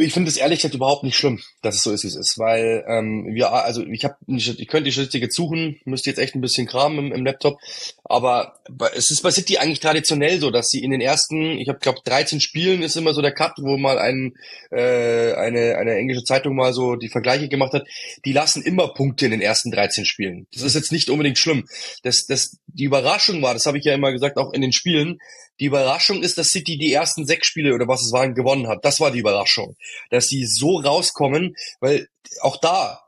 Ich 0.00 0.12
finde 0.12 0.30
es 0.30 0.36
ehrlich 0.36 0.60
gesagt 0.60 0.76
überhaupt 0.76 1.02
nicht 1.02 1.16
schlimm, 1.16 1.40
dass 1.60 1.74
es 1.74 1.82
so 1.82 1.90
ist, 1.90 2.04
wie 2.04 2.08
es 2.08 2.14
ist, 2.14 2.38
weil 2.38 2.84
ähm, 2.86 3.34
wir, 3.34 3.50
also 3.50 3.84
ich 3.84 4.04
habe, 4.04 4.14
ich 4.28 4.68
könnte 4.68 4.84
die 4.84 4.92
Statistik 4.92 5.22
jetzt 5.22 5.34
suchen, 5.34 5.80
müsste 5.84 6.08
jetzt 6.08 6.20
echt 6.20 6.36
ein 6.36 6.40
bisschen 6.40 6.68
kramen 6.68 7.06
im, 7.06 7.12
im, 7.12 7.26
Laptop, 7.26 7.58
aber 8.04 8.54
es 8.94 9.10
ist 9.10 9.24
bei 9.24 9.32
City 9.32 9.58
eigentlich 9.58 9.80
traditionell 9.80 10.38
so, 10.38 10.52
dass 10.52 10.68
sie 10.68 10.84
in 10.84 10.92
den 10.92 11.00
ersten, 11.00 11.58
ich 11.58 11.68
habe 11.68 11.80
glaube 11.80 11.98
13 12.04 12.40
Spielen 12.40 12.82
ist 12.82 12.96
immer 12.96 13.12
so 13.12 13.22
der 13.22 13.32
Cut, 13.34 13.54
wo 13.58 13.76
mal 13.76 13.98
ein 13.98 14.34
äh, 14.70 15.32
eine 15.34 15.76
eine 15.78 15.96
englische 15.96 16.22
Zeitung 16.22 16.54
mal 16.54 16.72
so 16.72 16.94
die 16.94 17.08
Vergleiche 17.08 17.48
gemacht 17.48 17.72
hat, 17.72 17.84
die 18.24 18.32
lassen 18.32 18.62
immer 18.62 18.94
Punkte 18.94 19.24
in 19.24 19.32
den 19.32 19.40
ersten 19.40 19.72
13 19.72 20.04
Spielen. 20.04 20.46
Das 20.52 20.62
ist 20.62 20.76
jetzt 20.76 20.92
nicht 20.92 21.10
unbedingt 21.10 21.38
schlimm. 21.38 21.66
Das 22.04 22.26
das 22.26 22.56
die 22.68 22.84
Überraschung 22.84 23.42
war, 23.42 23.52
das 23.52 23.66
habe 23.66 23.78
ich 23.78 23.84
ja 23.84 23.94
immer 23.94 24.12
gesagt, 24.12 24.36
auch 24.36 24.52
in 24.52 24.60
den 24.60 24.72
Spielen, 24.72 25.18
die 25.60 25.66
Überraschung 25.66 26.22
ist, 26.22 26.38
dass 26.38 26.48
City 26.48 26.78
die 26.78 26.92
ersten 26.92 27.26
sechs 27.26 27.46
Spiele 27.48 27.74
oder 27.74 27.88
was 27.88 28.02
es 28.02 28.12
waren 28.12 28.34
gewonnen 28.34 28.68
hat. 28.68 28.84
Das 28.84 29.00
war 29.00 29.10
die 29.10 29.18
Überraschung, 29.18 29.76
dass 30.10 30.26
sie 30.26 30.46
so 30.46 30.78
rauskommen, 30.78 31.54
weil 31.80 32.08
auch 32.40 32.56
da 32.60 33.00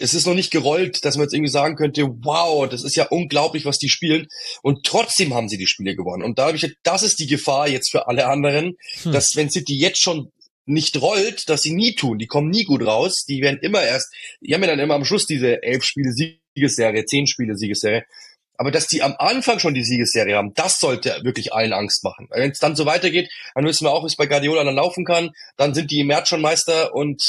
es 0.00 0.14
ist 0.14 0.26
noch 0.26 0.34
nicht 0.34 0.50
gerollt, 0.50 1.04
dass 1.04 1.16
man 1.16 1.24
jetzt 1.24 1.34
irgendwie 1.34 1.50
sagen 1.50 1.76
könnte, 1.76 2.08
wow, 2.22 2.66
das 2.66 2.84
ist 2.84 2.96
ja 2.96 3.06
unglaublich, 3.08 3.66
was 3.66 3.76
die 3.76 3.90
spielen. 3.90 4.28
Und 4.62 4.84
trotzdem 4.84 5.34
haben 5.34 5.50
sie 5.50 5.58
die 5.58 5.66
Spiele 5.66 5.94
gewonnen. 5.94 6.22
Und 6.22 6.38
da 6.38 6.46
habe 6.46 6.56
ich, 6.56 6.74
das 6.82 7.02
ist 7.02 7.20
die 7.20 7.26
Gefahr 7.26 7.68
jetzt 7.68 7.90
für 7.90 8.08
alle 8.08 8.26
anderen, 8.26 8.78
hm. 9.02 9.12
dass 9.12 9.36
wenn 9.36 9.50
City 9.50 9.76
jetzt 9.76 10.00
schon 10.00 10.32
nicht 10.64 11.00
rollt, 11.00 11.48
dass 11.48 11.62
sie 11.62 11.72
nie 11.72 11.94
tun. 11.94 12.18
Die 12.18 12.26
kommen 12.26 12.48
nie 12.48 12.64
gut 12.64 12.82
raus. 12.82 13.24
Die 13.28 13.42
werden 13.42 13.58
immer 13.60 13.82
erst, 13.82 14.12
die 14.40 14.54
haben 14.54 14.62
ja 14.62 14.68
dann 14.68 14.78
immer 14.78 14.94
am 14.94 15.04
Schluss 15.04 15.26
diese 15.26 15.62
elf 15.62 15.84
Spiele 15.84 16.12
Siegesserie, 16.12 17.04
zehn 17.04 17.26
Spiele 17.26 17.56
Siegesserie. 17.56 18.04
Aber 18.60 18.70
dass 18.70 18.86
die 18.88 19.02
am 19.02 19.14
Anfang 19.18 19.58
schon 19.58 19.72
die 19.72 19.82
Siegesserie 19.82 20.36
haben, 20.36 20.52
das 20.52 20.78
sollte 20.78 21.18
wirklich 21.22 21.54
allen 21.54 21.72
Angst 21.72 22.04
machen. 22.04 22.28
Wenn 22.28 22.50
es 22.50 22.58
dann 22.58 22.76
so 22.76 22.84
weitergeht, 22.84 23.30
dann 23.54 23.64
wissen 23.64 23.86
wir 23.86 23.90
auch, 23.90 24.02
wie 24.02 24.08
es 24.08 24.16
bei 24.16 24.26
Guardiola 24.26 24.64
dann 24.64 24.74
laufen 24.74 25.06
kann. 25.06 25.30
Dann 25.56 25.72
sind 25.72 25.90
die 25.90 26.00
im 26.00 26.08
März 26.08 26.28
schon 26.28 26.42
Meister 26.42 26.94
und 26.94 27.22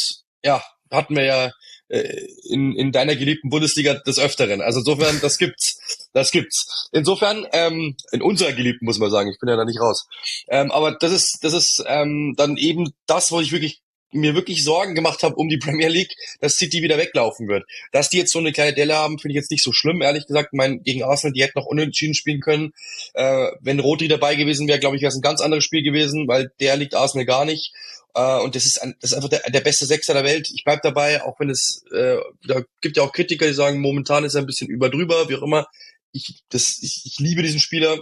ja, 0.44 0.62
hatten 0.92 1.16
wir 1.16 1.24
ja 1.24 1.52
äh, 1.88 2.28
in, 2.50 2.76
in 2.76 2.92
deiner 2.92 3.16
geliebten 3.16 3.50
Bundesliga 3.50 3.94
des 3.94 4.20
Öfteren. 4.20 4.60
Also 4.60 4.80
insofern, 4.80 5.22
das 5.22 5.38
gibt's. 5.38 5.80
Das 6.12 6.32
gibt's. 6.32 6.90
Insofern, 6.92 7.48
ähm, 7.54 7.96
in 8.12 8.22
unserer 8.22 8.52
geliebten 8.52 8.84
muss 8.84 9.00
man 9.00 9.10
sagen, 9.10 9.30
ich 9.30 9.40
bin 9.40 9.48
ja 9.48 9.56
da 9.56 9.64
nicht 9.64 9.80
raus. 9.80 10.08
Ähm, 10.50 10.70
aber 10.70 10.98
das 10.98 11.14
ist, 11.14 11.38
das 11.44 11.54
ist 11.54 11.82
ähm, 11.88 12.34
dann 12.36 12.58
eben 12.58 12.92
das, 13.06 13.32
wo 13.32 13.40
ich 13.40 13.54
wirklich 13.54 13.80
mir 14.12 14.36
wirklich 14.36 14.64
Sorgen 14.64 14.96
gemacht 14.96 15.24
habe 15.24 15.36
um 15.36 15.50
die 15.50 15.58
Premier 15.62 15.90
League, 15.90 16.16
dass 16.40 16.56
City 16.56 16.82
wieder 16.82 16.98
weglaufen 16.98 17.48
wird. 17.48 17.66
Dass 17.92 18.10
die 18.10 18.18
jetzt 18.18 18.32
so 18.32 18.40
eine 18.40 18.52
kleine 18.52 18.74
Delle 18.74 18.96
haben, 18.96 19.20
finde 19.20 19.34
ich 19.34 19.42
jetzt 19.42 19.52
nicht 19.52 19.64
so 19.64 19.72
schlimm, 19.72 20.02
ehrlich 20.02 20.28
gesagt. 20.28 20.50
Ich 20.52 20.58
meine, 20.58 20.80
gegen 20.80 21.04
Arsenal, 21.04 21.34
die 21.34 21.44
hätten 21.44 21.60
noch 21.60 21.66
unentschieden 21.66 22.14
spielen 22.14 22.42
können. 22.42 22.74
Äh, 23.14 23.48
wenn 23.62 23.80
Rodri 23.80 24.08
dabei 24.08 24.36
gewesen 24.36 24.68
wäre, 24.68 24.80
glaube 24.80 24.96
ich, 24.96 25.02
wäre 25.02 25.10
es 25.10 25.16
ein 25.16 25.22
ganz 25.22 25.42
anderes 25.42 25.64
Spiel 25.64 25.84
gewesen, 25.84 26.28
weil 26.28 26.52
der 26.60 26.78
liegt 26.78 26.96
Arsenal 26.96 27.26
gar 27.26 27.46
nicht. 27.46 27.74
Äh, 28.14 28.40
und 28.40 28.56
das 28.56 28.66
ist, 28.66 28.82
ein, 28.82 28.96
das 29.00 29.12
ist 29.12 29.16
einfach 29.16 29.30
der, 29.30 29.42
der 29.50 29.62
beste 29.62 29.86
Sechser 29.86 30.14
der 30.14 30.24
Welt. 30.24 30.50
Ich 30.54 30.64
bleib 30.64 30.82
dabei, 30.82 31.24
auch 31.24 31.40
wenn 31.40 31.50
es, 31.50 31.84
äh, 31.92 32.18
da 32.48 32.62
gibt 32.82 32.98
ja 32.98 33.04
auch 33.04 33.14
Kritiker, 33.14 33.48
die 33.48 33.54
sagen, 33.54 33.80
momentan 33.80 34.26
ist 34.26 34.36
er 34.36 34.42
ein 34.42 34.48
bisschen 34.48 34.70
überdrüber, 34.70 35.30
wie 35.30 35.36
auch 35.36 35.44
immer. 35.44 35.68
Ich, 36.12 36.44
das, 36.50 36.80
ich, 36.82 37.04
ich 37.06 37.20
liebe 37.20 37.42
diesen 37.42 37.60
Spieler. 37.60 38.00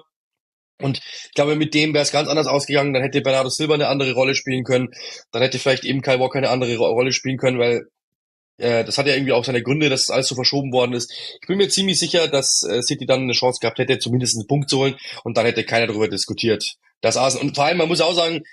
Und 0.81 0.99
ich 1.26 1.34
glaube, 1.34 1.56
mit 1.56 1.73
dem 1.73 1.93
wäre 1.93 2.03
es 2.03 2.11
ganz 2.11 2.30
anders 2.30 2.47
ausgegangen. 2.47 2.93
Dann 2.93 3.03
hätte 3.03 3.22
Bernardo 3.22 3.49
Silva 3.49 3.73
eine 3.73 3.88
andere 3.88 4.14
Rolle 4.14 4.35
spielen 4.35 4.64
können. 4.64 4.89
Dann 5.31 5.41
hätte 5.41 5.60
vielleicht 5.60 5.84
eben 5.84 6.01
Kyle 6.01 6.19
Walker 6.19 6.38
eine 6.38 6.49
andere 6.49 6.77
Rolle 6.77 7.11
spielen 7.11 7.38
können, 7.38 7.60
weil 7.60 7.88
äh, 8.57 8.84
das 8.84 8.97
hat 8.97 9.07
ja 9.07 9.14
irgendwie 9.14 9.34
auch 9.34 9.43
seine 9.43 9.64
Gründe, 9.64 9.89
dass 9.89 10.10
alles 10.10 10.27
so 10.27 10.35
verschoben 10.35 10.72
worden 10.72 10.93
ist. 10.93 11.11
Ich 11.41 11.47
bin 11.47 11.57
mir 11.57 11.69
ziemlich 11.69 11.99
sicher, 11.99 12.27
dass 12.27 12.64
äh, 12.69 12.81
City 12.81 13.06
dann 13.06 13.23
eine 13.23 13.34
Chance 13.34 13.60
gehabt 13.61 13.80
hätte, 13.80 13.99
zumindest 13.99 14.38
einen 14.38 14.47
Punkt 14.47 14.69
zu 14.69 14.80
holen. 14.80 14.95
Und 15.23 15.38
dann 15.38 15.45
hätte 15.45 15.64
keiner 15.64 15.88
darüber 15.88 16.07
diskutiert. 16.07 16.64
Das 17.01 17.18
Arsenal. 17.18 17.47
Und 17.47 17.56
vor 17.56 17.65
allem, 17.65 17.77
man 17.77 17.88
muss 17.88 18.01
auch 18.01 18.15
sagen, 18.15 18.43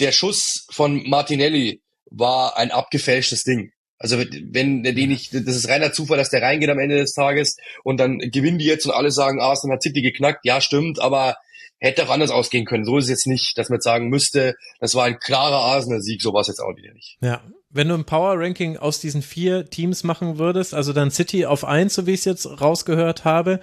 der 0.00 0.12
Schuss 0.12 0.66
von 0.72 1.08
Martinelli 1.08 1.82
war 2.10 2.56
ein 2.56 2.70
abgefälschtes 2.70 3.42
Ding. 3.44 3.72
Also 3.98 4.18
wenn 4.18 4.82
der 4.82 4.94
den 4.94 5.10
nicht, 5.10 5.34
das 5.34 5.56
ist 5.56 5.68
reiner 5.68 5.92
Zufall, 5.92 6.16
dass 6.16 6.30
der 6.30 6.40
reingeht 6.40 6.70
am 6.70 6.78
Ende 6.78 6.96
des 6.96 7.12
Tages 7.12 7.56
und 7.84 8.00
dann 8.00 8.18
gewinnen 8.18 8.58
die 8.58 8.64
jetzt 8.64 8.86
und 8.86 8.92
alle 8.92 9.10
sagen, 9.10 9.40
Arsenal 9.40 9.76
hat 9.76 9.82
City 9.82 10.00
geknackt. 10.00 10.44
Ja, 10.44 10.62
stimmt, 10.62 10.98
aber 11.00 11.36
hätte 11.80 12.04
auch 12.04 12.10
anders 12.10 12.30
ausgehen 12.30 12.66
können. 12.66 12.84
So 12.84 12.98
ist 12.98 13.04
es 13.04 13.10
jetzt 13.10 13.26
nicht, 13.26 13.58
dass 13.58 13.68
man 13.68 13.76
jetzt 13.76 13.84
sagen 13.84 14.08
müsste, 14.08 14.54
das 14.78 14.94
war 14.94 15.04
ein 15.06 15.18
klarer 15.18 15.56
Arsenal-Sieg, 15.56 16.22
so 16.22 16.32
war 16.32 16.42
es 16.42 16.48
jetzt 16.48 16.60
auch 16.60 16.76
wieder 16.76 16.92
nicht. 16.92 17.18
Ja, 17.20 17.42
wenn 17.70 17.88
du 17.88 17.94
ein 17.94 18.04
Power-Ranking 18.04 18.76
aus 18.76 19.00
diesen 19.00 19.22
vier 19.22 19.68
Teams 19.68 20.04
machen 20.04 20.38
würdest, 20.38 20.74
also 20.74 20.92
dann 20.92 21.10
City 21.10 21.46
auf 21.46 21.64
eins, 21.64 21.94
so 21.94 22.06
wie 22.06 22.12
ich 22.12 22.20
es 22.20 22.24
jetzt 22.26 22.60
rausgehört 22.60 23.24
habe, 23.24 23.60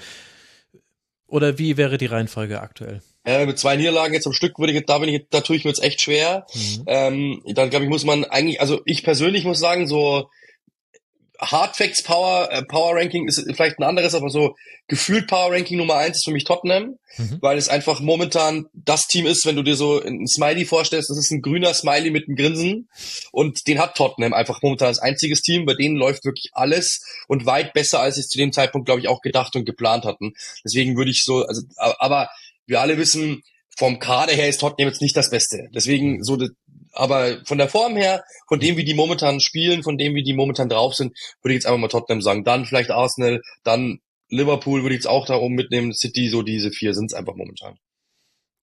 oder 1.27 1.57
wie 1.59 1.77
wäre 1.77 1.97
die 1.97 2.05
Reihenfolge 2.05 2.61
aktuell? 2.61 3.01
Äh, 3.25 3.45
mit 3.45 3.59
zwei 3.59 3.75
Niederlagen 3.75 4.13
jetzt 4.13 4.25
am 4.25 4.33
Stück 4.33 4.57
würde 4.57 4.71
ich, 4.71 4.85
da 4.85 4.97
bin 4.99 5.09
ich, 5.09 5.27
da 5.29 5.41
tue 5.41 5.57
ich 5.57 5.65
mir 5.65 5.71
jetzt 5.71 5.83
echt 5.83 6.01
schwer. 6.01 6.47
Mhm. 6.53 6.83
Ähm, 6.87 7.41
dann 7.47 7.69
glaube 7.69 7.83
ich, 7.83 7.91
muss 7.91 8.05
man 8.05 8.23
eigentlich, 8.23 8.61
also 8.61 8.81
ich 8.85 9.03
persönlich 9.03 9.43
muss 9.43 9.59
sagen, 9.59 9.87
so 9.87 10.29
Hardfacts 11.39 12.03
Power, 12.03 12.49
äh, 12.51 12.63
Power 12.63 12.95
Ranking 12.95 13.27
ist 13.27 13.43
vielleicht 13.55 13.79
ein 13.79 13.83
anderes, 13.83 14.15
aber 14.15 14.29
so 14.29 14.55
gefühlt 14.87 15.27
Power 15.27 15.51
Ranking 15.51 15.77
Nummer 15.77 15.95
eins 15.95 16.17
ist 16.17 16.25
für 16.25 16.31
mich 16.31 16.45
Tottenham, 16.45 16.97
mhm. 17.17 17.37
weil 17.41 17.57
es 17.57 17.69
einfach 17.69 17.99
momentan 17.99 18.67
das 18.73 19.07
Team 19.07 19.25
ist, 19.25 19.45
wenn 19.45 19.55
du 19.55 19.63
dir 19.63 19.75
so 19.75 20.01
ein 20.01 20.27
Smiley 20.27 20.65
vorstellst, 20.65 21.09
das 21.09 21.17
ist 21.17 21.31
ein 21.31 21.41
grüner 21.41 21.73
Smiley 21.73 22.09
mit 22.09 22.27
einem 22.27 22.37
Grinsen 22.37 22.89
und 23.31 23.67
den 23.67 23.79
hat 23.79 23.95
Tottenham 23.95 24.33
einfach 24.33 24.61
momentan 24.61 24.87
als 24.87 24.99
einziges 24.99 25.41
Team, 25.41 25.65
bei 25.65 25.75
denen 25.75 25.95
läuft 25.95 26.25
wirklich 26.25 26.51
alles 26.53 27.01
und 27.27 27.45
weit 27.45 27.73
besser, 27.73 27.99
als 27.99 28.15
sie 28.15 28.21
es 28.21 28.29
zu 28.29 28.37
dem 28.37 28.51
Zeitpunkt, 28.51 28.85
glaube 28.85 29.01
ich, 29.01 29.07
auch 29.07 29.21
gedacht 29.21 29.55
und 29.55 29.65
geplant 29.65 30.05
hatten. 30.05 30.33
Deswegen 30.63 30.97
würde 30.97 31.11
ich 31.11 31.23
so, 31.23 31.45
also, 31.45 31.61
aber 31.75 32.29
wir 32.65 32.81
alle 32.81 32.97
wissen, 32.97 33.43
vom 33.77 33.99
Kader 33.99 34.33
her 34.33 34.49
ist 34.49 34.59
Tottenham 34.59 34.89
jetzt 34.89 35.01
nicht 35.01 35.15
das 35.15 35.29
Beste. 35.29 35.69
Deswegen 35.73 36.23
so 36.23 36.35
aber 36.93 37.43
von 37.45 37.57
der 37.57 37.69
Form 37.69 37.95
her, 37.95 38.23
von 38.47 38.59
dem, 38.59 38.77
wie 38.77 38.85
die 38.85 38.93
momentan 38.93 39.39
spielen, 39.39 39.83
von 39.83 39.97
dem, 39.97 40.15
wie 40.15 40.23
die 40.23 40.33
momentan 40.33 40.69
drauf 40.69 40.95
sind, 40.95 41.17
würde 41.41 41.53
ich 41.53 41.59
jetzt 41.59 41.65
einfach 41.65 41.79
mal 41.79 41.87
Tottenham 41.87 42.21
sagen. 42.21 42.43
Dann 42.43 42.65
vielleicht 42.65 42.91
Arsenal, 42.91 43.41
dann 43.63 43.99
Liverpool 44.29 44.81
würde 44.81 44.95
ich 44.95 44.99
jetzt 44.99 45.07
auch 45.07 45.25
da 45.25 45.35
oben 45.35 45.55
mitnehmen. 45.55 45.93
City, 45.93 46.29
so 46.29 46.41
diese 46.41 46.71
vier 46.71 46.93
sind 46.93 47.11
es 47.11 47.13
einfach 47.13 47.35
momentan. 47.35 47.77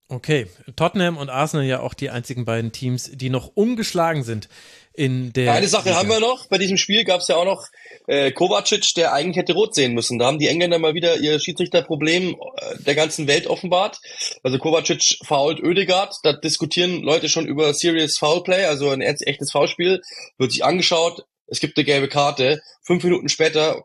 Okay, 0.09 0.47
Tottenham 0.77 1.17
und 1.17 1.31
Arsenal 1.31 1.65
ja 1.65 1.81
auch 1.81 1.95
die 1.95 2.11
einzigen 2.11 2.45
beiden 2.45 2.73
Teams, 2.73 3.11
die 3.15 3.31
noch 3.31 3.49
ungeschlagen 3.55 4.23
sind 4.23 4.49
in 4.95 5.33
der. 5.33 5.53
Eine 5.53 5.69
Sache 5.69 5.89
Liga. 5.89 5.99
haben 5.99 6.09
wir 6.09 6.21
noch. 6.21 6.47
Bei 6.47 6.59
diesem 6.59 6.77
Spiel 6.77 7.05
gab 7.05 7.21
es 7.21 7.29
ja 7.29 7.37
auch 7.37 7.45
noch 7.45 7.67
äh, 8.07 8.31
Kovacic, 8.33 8.95
der 8.97 9.13
eigentlich 9.13 9.37
hätte 9.37 9.55
rot 9.55 9.75
sehen 9.75 9.93
müssen. 9.93 10.19
Da 10.19 10.27
haben 10.27 10.39
die 10.39 10.49
Engländer 10.49 10.79
mal 10.79 10.95
wieder 10.95 11.17
ihr 11.19 11.39
Schiedsrichterproblem 11.39 12.35
äh, 12.35 12.83
der 12.83 12.95
ganzen 12.95 13.27
Welt 13.27 13.47
offenbart. 13.47 13.99
Also 14.43 14.59
Kovacic 14.59 15.19
fault 15.25 15.61
Ödegaard. 15.61 16.15
Da 16.23 16.33
diskutieren 16.33 17.03
Leute 17.03 17.29
schon 17.29 17.47
über 17.47 17.75
Serious 17.75 18.17
Foul 18.19 18.43
Play, 18.43 18.65
also 18.65 18.91
ein 18.91 19.01
echtes 19.01 19.51
Foulspiel. 19.51 20.01
Wird 20.39 20.53
sich 20.53 20.65
angeschaut. 20.65 21.25
Es 21.47 21.61
gibt 21.61 21.77
eine 21.77 21.85
gelbe 21.85 22.09
Karte. 22.09 22.63
Fünf 22.83 23.05
Minuten 23.05 23.29
später 23.29 23.85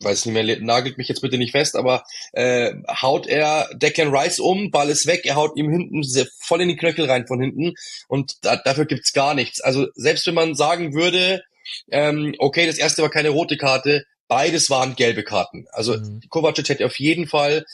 weiß 0.00 0.26
nicht 0.26 0.34
mehr, 0.34 0.60
nagelt 0.60 0.98
mich 0.98 1.08
jetzt 1.08 1.20
bitte 1.20 1.38
nicht 1.38 1.52
fest, 1.52 1.76
aber 1.76 2.04
äh, 2.32 2.74
haut 2.88 3.26
er 3.26 3.68
Declan 3.74 4.14
Rice 4.14 4.38
um, 4.40 4.70
Ball 4.70 4.90
ist 4.90 5.06
weg, 5.06 5.22
er 5.24 5.36
haut 5.36 5.56
ihm 5.56 5.70
hinten 5.70 6.02
voll 6.40 6.60
in 6.62 6.68
die 6.68 6.76
Knöchel 6.76 7.06
rein 7.06 7.26
von 7.26 7.40
hinten 7.40 7.74
und 8.08 8.34
da, 8.42 8.56
dafür 8.56 8.86
gibt's 8.86 9.12
gar 9.12 9.34
nichts. 9.34 9.60
Also 9.60 9.88
selbst 9.94 10.26
wenn 10.26 10.34
man 10.34 10.54
sagen 10.54 10.94
würde, 10.94 11.42
ähm, 11.90 12.34
okay, 12.38 12.66
das 12.66 12.78
erste 12.78 13.02
war 13.02 13.10
keine 13.10 13.30
rote 13.30 13.56
Karte, 13.56 14.04
beides 14.28 14.70
waren 14.70 14.96
gelbe 14.96 15.24
Karten. 15.24 15.66
Also 15.72 15.96
mhm. 15.96 16.20
Kovacic 16.28 16.68
hätte 16.68 16.86
auf 16.86 16.98
jeden 16.98 17.26
Fall 17.26 17.64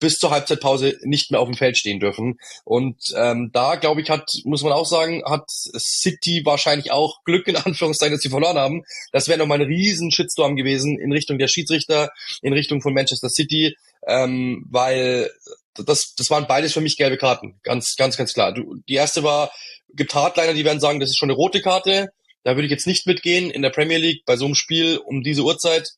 bis 0.00 0.18
zur 0.18 0.30
Halbzeitpause 0.30 0.98
nicht 1.02 1.30
mehr 1.30 1.40
auf 1.40 1.48
dem 1.48 1.56
Feld 1.56 1.78
stehen 1.78 2.00
dürfen. 2.00 2.38
Und 2.64 2.96
ähm, 3.16 3.50
da, 3.52 3.76
glaube 3.76 4.00
ich, 4.00 4.10
hat, 4.10 4.28
muss 4.44 4.62
man 4.62 4.72
auch 4.72 4.86
sagen, 4.86 5.22
hat 5.24 5.48
City 5.48 6.42
wahrscheinlich 6.44 6.90
auch 6.90 7.22
Glück 7.24 7.46
in 7.46 7.56
Anführungszeichen, 7.56 8.14
dass 8.14 8.22
sie 8.22 8.30
verloren 8.30 8.56
haben. 8.56 8.82
Das 9.12 9.28
wäre 9.28 9.38
nochmal 9.38 9.60
ein 9.60 9.66
riesen 9.66 10.10
Shitstorm 10.10 10.56
gewesen 10.56 10.98
in 10.98 11.12
Richtung 11.12 11.38
der 11.38 11.48
Schiedsrichter, 11.48 12.10
in 12.42 12.52
Richtung 12.52 12.80
von 12.80 12.94
Manchester 12.94 13.28
City, 13.28 13.76
ähm, 14.06 14.66
weil 14.70 15.30
das, 15.74 16.14
das 16.16 16.30
waren 16.30 16.46
beides 16.46 16.72
für 16.72 16.80
mich 16.80 16.96
gelbe 16.96 17.18
Karten. 17.18 17.60
Ganz, 17.62 17.94
ganz, 17.96 18.16
ganz 18.16 18.32
klar. 18.32 18.52
Du, 18.52 18.76
die 18.88 18.94
erste 18.94 19.22
war, 19.22 19.52
gibt 19.94 20.14
Hardliner, 20.14 20.54
die 20.54 20.64
werden 20.64 20.80
sagen, 20.80 21.00
das 21.00 21.10
ist 21.10 21.18
schon 21.18 21.30
eine 21.30 21.36
rote 21.36 21.60
Karte. 21.60 22.12
Da 22.42 22.56
würde 22.56 22.64
ich 22.64 22.70
jetzt 22.70 22.86
nicht 22.86 23.06
mitgehen 23.06 23.50
in 23.50 23.62
der 23.62 23.70
Premier 23.70 23.98
League 23.98 24.24
bei 24.24 24.36
so 24.36 24.46
einem 24.46 24.54
Spiel 24.54 24.96
um 24.96 25.22
diese 25.22 25.42
Uhrzeit. 25.42 25.90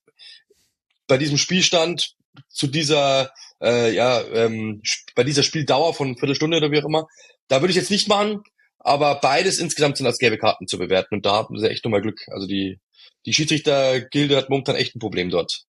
Bei 1.07 1.19
diesem 1.19 1.39
Spielstand 1.39 2.15
zu 2.49 2.67
dieser 2.67 3.33
äh, 3.63 3.95
ja, 3.95 4.23
ähm, 4.33 4.83
bei 5.15 5.25
dieser 5.25 5.43
Spieldauer 5.43 5.95
von 5.95 6.17
Viertelstunde 6.17 6.57
oder 6.57 6.71
wie 6.71 6.81
auch 6.81 6.87
immer. 6.87 7.07
Da 7.49 7.61
würde 7.61 7.71
ich 7.71 7.77
jetzt 7.77 7.91
nicht 7.91 8.09
machen, 8.09 8.43
aber 8.79 9.21
beides 9.21 9.59
insgesamt 9.59 9.97
sind 9.97 10.07
als 10.07 10.19
gelbe 10.19 10.39
Karten 10.39 10.67
zu 10.67 10.79
bewerten 10.79 11.15
und 11.15 11.27
da 11.27 11.33
haben 11.33 11.59
sie 11.59 11.71
echt 11.71 11.85
nochmal 11.85 12.03
Glück. 12.03 12.21
Also 12.29 12.47
die, 12.47 12.81
die 13.27 13.33
Schiedsrichtergilde 13.33 14.37
hat 14.37 14.51
momentan 14.51 14.77
echt 14.77 14.97
ein 14.97 15.01
Problem 15.01 15.31
dort. 15.31 15.65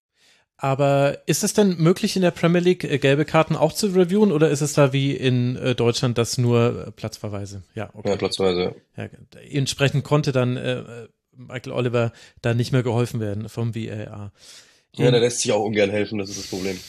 Aber 0.57 1.23
ist 1.25 1.43
es 1.43 1.53
denn 1.53 1.77
möglich 1.77 2.15
in 2.15 2.21
der 2.21 2.31
Premier 2.31 2.61
League 2.61 2.83
äh, 2.83 2.97
gelbe 2.97 3.25
Karten 3.25 3.55
auch 3.55 3.73
zu 3.73 3.87
reviewen 3.87 4.31
oder 4.31 4.49
ist 4.49 4.61
es 4.61 4.73
da 4.73 4.93
wie 4.93 5.11
in 5.11 5.57
äh, 5.57 5.75
Deutschland 5.75 6.17
das 6.17 6.37
nur 6.37 6.87
äh, 6.87 6.91
Platzverweise? 6.91 7.63
Ja, 7.75 7.89
okay. 7.93 8.09
Ja, 8.09 8.15
Platzverweise. 8.15 8.75
Ja, 8.95 9.09
entsprechend 9.49 10.03
konnte 10.03 10.31
dann 10.31 10.55
äh, 10.55 11.07
Michael 11.35 11.73
Oliver 11.73 12.13
da 12.41 12.53
nicht 12.53 12.71
mehr 12.71 12.83
geholfen 12.83 13.19
werden 13.19 13.49
vom 13.49 13.75
VAR. 13.75 14.31
Ja, 14.95 15.11
der 15.11 15.19
lässt 15.19 15.39
sich 15.39 15.51
auch 15.51 15.65
ungern 15.65 15.89
helfen, 15.89 16.19
das 16.19 16.29
ist 16.29 16.39
das 16.39 16.47
Problem. 16.47 16.79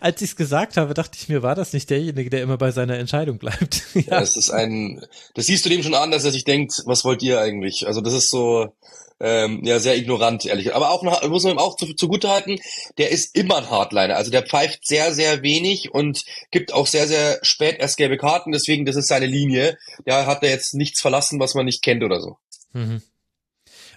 Als 0.00 0.22
ich 0.22 0.30
es 0.30 0.36
gesagt 0.36 0.76
habe, 0.76 0.94
dachte 0.94 1.18
ich 1.20 1.28
mir, 1.28 1.42
war 1.42 1.54
das 1.54 1.72
nicht 1.72 1.90
derjenige, 1.90 2.30
der 2.30 2.42
immer 2.42 2.58
bei 2.58 2.70
seiner 2.70 2.98
Entscheidung 2.98 3.38
bleibt? 3.38 3.82
ja. 3.94 4.02
ja, 4.06 4.20
es 4.20 4.36
ist 4.36 4.50
ein, 4.50 5.04
das 5.34 5.46
siehst 5.46 5.64
du 5.64 5.68
dem 5.68 5.82
schon 5.82 5.94
an, 5.94 6.10
dass 6.10 6.24
er 6.24 6.30
sich 6.30 6.44
denkt, 6.44 6.82
was 6.86 7.04
wollt 7.04 7.22
ihr 7.22 7.40
eigentlich? 7.40 7.86
Also 7.86 8.00
das 8.00 8.14
ist 8.14 8.30
so, 8.30 8.72
ähm, 9.20 9.60
ja, 9.64 9.78
sehr 9.78 9.96
ignorant, 9.96 10.44
ehrlich. 10.44 10.74
Aber 10.74 10.90
auch, 10.90 11.02
muss 11.28 11.44
man 11.44 11.52
ihm 11.52 11.58
auch 11.58 11.76
zu, 11.76 11.94
zugute 11.94 12.28
halten, 12.28 12.58
der 12.98 13.10
ist 13.10 13.36
immer 13.36 13.58
ein 13.58 13.70
Hardliner. 13.70 14.16
Also 14.16 14.30
der 14.30 14.42
pfeift 14.42 14.86
sehr, 14.86 15.14
sehr 15.14 15.42
wenig 15.42 15.94
und 15.94 16.24
gibt 16.50 16.72
auch 16.72 16.88
sehr, 16.88 17.06
sehr 17.06 17.38
spät 17.42 17.78
erst 17.78 17.96
gelbe 17.96 18.18
Karten. 18.18 18.50
Deswegen, 18.50 18.84
das 18.84 18.96
ist 18.96 19.06
seine 19.06 19.26
Linie. 19.26 19.78
Da 20.04 20.26
hat 20.26 20.42
er 20.42 20.50
jetzt 20.50 20.74
nichts 20.74 21.00
verlassen, 21.00 21.38
was 21.38 21.54
man 21.54 21.66
nicht 21.66 21.82
kennt 21.82 22.02
oder 22.02 22.20
so. 22.20 22.36
Mhm. 22.72 23.02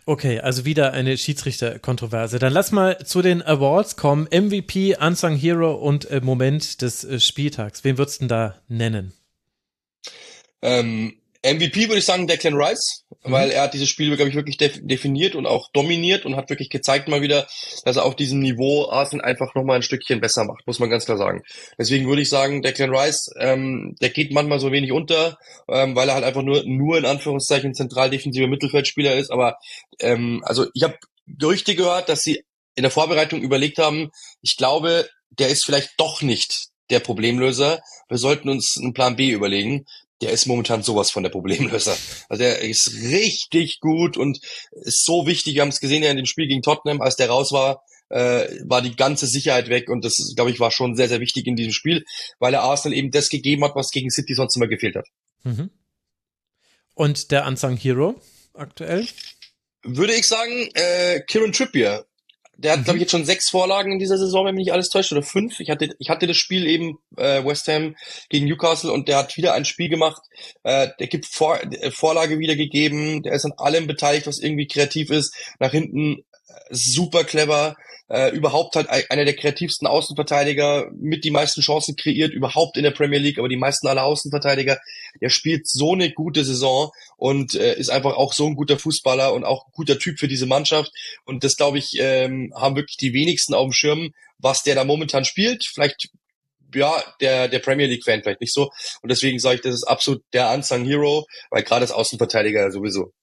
Okay, 0.08 0.40
also 0.40 0.66
wieder 0.66 0.94
eine 0.94 1.18
Schiedsrichterkontroverse. 1.18 2.38
Dann 2.38 2.54
lass 2.54 2.72
mal 2.72 3.04
zu 3.04 3.24
den 3.24 3.42
Awards 3.42 3.96
kommen. 3.96 4.28
MVP, 4.32 4.96
Unsung 4.98 5.36
Hero 5.36 5.74
und 5.74 6.06
äh, 6.12 6.22
Moment 6.22 6.84
des 6.84 7.04
äh, 7.04 7.20
Spieltags. 7.20 7.84
Wen 7.84 7.98
würdest 7.98 8.18
du 8.18 8.24
denn 8.24 8.30
da 8.30 8.56
nennen? 8.68 9.14
Ähm, 10.62 11.14
MVP 11.46 11.88
würde 11.88 12.00
ich 12.00 12.06
sagen 12.06 12.28
Declan 12.28 12.56
Rice, 12.56 13.04
mhm. 13.24 13.32
weil 13.32 13.52
er 13.52 13.64
hat 13.64 13.74
dieses 13.74 13.90
Spiel, 13.90 14.16
glaube 14.16 14.30
ich, 14.30 14.36
wirklich 14.36 14.58
definiert 14.58 15.36
und 15.36 15.46
auch 15.46 15.70
dominiert 15.72 16.26
und 16.26 16.36
hat 16.36 16.50
wirklich 16.50 16.70
gezeigt 16.70 17.08
mal 17.08 17.22
wieder, 17.22 17.48
dass 17.84 17.98
er 17.98 18.06
auf 18.06 18.16
diesem 18.16 18.40
Niveau 18.40 18.90
Arsenal 18.90 19.26
einfach 19.26 19.54
nochmal 19.54 19.78
ein 19.78 19.84
Stückchen 19.84 20.22
besser 20.22 20.44
macht, 20.46 20.66
muss 20.66 20.80
man 20.80 20.90
ganz 20.90 21.06
klar 21.06 21.18
sagen. 21.18 21.44
Deswegen 21.78 22.08
würde 22.08 22.24
ich 22.24 22.30
sagen, 22.30 22.62
Declan 22.62 22.96
Rice, 22.96 23.30
ähm, 23.40 23.96
der 24.02 24.10
geht 24.10 24.32
manchmal 24.32 24.60
so 24.60 24.72
wenig 24.72 24.92
unter, 24.92 25.38
ähm, 25.70 25.96
weil 25.96 26.10
er 26.10 26.16
halt 26.16 26.26
einfach 26.26 26.44
nur, 26.44 26.64
nur 26.66 26.98
in 26.98 27.06
Anführungszeichen 27.06 27.76
zentral 27.76 28.10
defensiver 28.10 28.48
Mittelfeldspieler 28.48 29.16
ist, 29.16 29.32
aber 29.32 29.58
ähm, 30.00 30.42
also 30.46 30.66
ich 30.74 30.84
habe 30.84 30.98
Gerüchte 31.28 31.76
gehört, 31.76 32.10
dass 32.10 32.22
sie 32.22 32.44
in 32.76 32.84
der 32.84 32.92
Vorbereitung 32.92 33.42
überlegt 33.42 33.78
haben, 33.78 34.10
ich 34.42 34.58
glaube, 34.58 35.08
der 35.30 35.50
ist 35.50 35.66
vielleicht 35.66 35.92
doch 35.98 36.22
nicht 36.22 36.70
der 36.92 37.00
Problemlöser. 37.00 37.80
Wir 38.10 38.18
sollten 38.18 38.50
uns 38.50 38.76
einen 38.80 38.94
Plan 38.94 39.16
B 39.16 39.32
überlegen 39.32 39.86
der 40.22 40.32
ist 40.32 40.46
momentan 40.46 40.84
sowas 40.84 41.12
von 41.12 41.24
der 41.24 41.30
Problemlöser. 41.30 41.96
Also 42.30 42.42
der 42.42 42.62
ist 42.62 42.94
richtig 42.94 43.80
gut 43.80 44.18
und 44.18 44.40
ist 44.72 45.04
so 45.04 45.28
wichtig. 45.28 45.56
Wir 45.56 45.62
haben 45.62 45.70
es 45.70 45.80
gesehen 45.80 46.04
ja 46.04 46.12
in 46.12 46.18
dem 46.18 46.26
Spiel 46.26 46.48
gegen 46.48 46.62
Tottenham, 46.62 47.02
als 47.02 47.16
der 47.16 47.30
raus 47.30 47.52
war, 47.52 47.84
äh, 48.10 48.48
war 48.66 48.82
die 48.82 48.96
ganze 48.96 49.28
Sicherheit 49.28 49.70
weg 49.70 49.90
und 49.90 50.06
das, 50.06 50.34
glaube 50.36 50.52
ich, 50.52 50.60
war 50.60 50.72
schon 50.72 50.96
sehr, 50.96 51.10
sehr 51.10 51.20
wichtig 51.20 51.48
in 51.48 51.56
diesem 51.56 51.74
Spiel, 51.74 52.04
weil 52.40 52.54
er 52.54 52.62
Arsenal 52.62 52.98
eben 52.98 53.12
das 53.12 53.30
gegeben 53.30 53.64
hat, 53.64 53.76
was 53.76 53.90
gegen 53.92 54.10
City 54.10 54.34
sonst 54.36 54.56
immer 54.56 54.68
gefehlt 54.68 54.96
hat. 54.96 55.08
Mhm. 55.44 55.70
Und 56.94 57.32
der 57.32 57.46
Unsung 57.46 57.76
Hero 57.76 58.22
aktuell? 58.54 59.08
Würde 59.84 60.14
ich 60.14 60.28
sagen, 60.28 60.70
äh, 60.74 61.22
Kieran 61.28 61.52
Trippier. 61.52 62.06
Der 62.58 62.74
hat, 62.74 62.80
mhm. 62.80 62.84
glaube 62.84 62.98
ich, 62.98 63.02
jetzt 63.02 63.12
schon 63.12 63.26
sechs 63.26 63.50
Vorlagen 63.50 63.92
in 63.92 64.00
dieser 64.00 64.18
Saison, 64.18 64.46
wenn 64.46 64.56
mich 64.56 64.66
nicht 64.66 64.74
alles 64.74 64.90
täuscht, 64.90 65.12
oder 65.12 65.24
fünf. 65.24 65.60
Ich 65.60 65.70
hatte, 65.70 65.90
ich 66.00 66.10
hatte 66.10 66.28
das 66.28 66.38
Spiel 66.38 66.66
eben 66.68 66.98
äh, 67.18 67.44
West 67.44 67.68
Ham 67.68 67.96
gegen 68.30 68.48
Newcastle 68.48 68.92
und 68.92 69.08
der 69.08 69.18
hat 69.18 69.36
wieder 69.38 69.54
ein 69.54 69.66
Spiel 69.66 69.90
gemacht. 69.90 70.22
Äh, 70.64 70.90
der 71.00 71.08
gibt 71.08 71.26
Vor 71.26 71.60
äh, 71.62 71.92
Vorlage 71.92 72.40
wiedergegeben. 72.40 73.24
Der 73.24 73.34
ist 73.34 73.46
an 73.46 73.54
allem 73.58 73.88
beteiligt, 73.88 74.28
was 74.28 74.40
irgendwie 74.40 74.68
kreativ 74.68 75.10
ist. 75.10 75.36
Nach 75.60 75.72
hinten 75.72 76.24
super 76.70 77.24
clever 77.24 77.76
äh, 78.08 78.30
überhaupt 78.36 78.76
halt 78.76 78.88
einer 78.90 79.26
der 79.26 79.36
kreativsten 79.36 79.88
Außenverteidiger, 79.88 80.92
mit 80.96 81.24
die 81.24 81.32
meisten 81.32 81.62
Chancen 81.62 81.96
kreiert, 81.96 82.34
überhaupt 82.34 82.78
in 82.78 82.84
der 82.84 82.92
Premier 82.92 83.20
League, 83.20 83.40
aber 83.40 83.50
die 83.50 83.58
meisten 83.58 83.88
aller 83.88 84.04
Außenverteidiger. 84.04 84.80
Der 85.22 85.30
spielt 85.30 85.68
so 85.68 85.94
eine 85.94 86.12
gute 86.12 86.46
Saison 86.46 86.92
und 87.18 87.56
äh, 87.56 87.76
ist 87.78 87.90
einfach 87.90 88.16
auch 88.16 88.34
so 88.34 88.46
ein 88.46 88.56
guter 88.56 88.78
Fußballer 88.78 89.34
und 89.34 89.44
auch 89.44 89.66
ein 89.66 89.72
guter 89.74 89.98
Typ 89.98 90.20
für 90.20 90.28
diese 90.28 90.46
Mannschaft. 90.46 90.92
Und 91.26 91.44
das, 91.44 91.56
glaube 91.56 91.80
ich, 91.80 91.98
ähm, 92.00 92.54
haben 92.56 92.76
wirklich 92.76 92.98
die 92.98 93.14
wenigsten 93.14 93.54
auf 93.56 93.66
dem 93.66 93.74
Schirm, 93.74 94.12
was 94.38 94.62
der 94.62 94.76
da 94.76 94.84
momentan 94.84 95.26
spielt. 95.26 95.66
Vielleicht 95.66 96.10
ja, 96.76 97.02
der, 97.22 97.48
der 97.48 97.60
Premier 97.60 97.88
League-Fan 97.88 98.22
vielleicht 98.22 98.42
nicht 98.42 98.54
so. 98.54 98.70
Und 99.02 99.10
deswegen 99.10 99.40
sage 99.40 99.56
ich, 99.56 99.62
das 99.62 99.74
ist 99.74 99.86
absolut 99.86 100.24
der 100.34 100.52
Unsung 100.52 100.86
Hero, 100.86 101.26
weil 101.50 101.64
gerade 101.64 101.82
als 101.82 101.92
Außenverteidiger 101.92 102.70
sowieso. 102.72 103.14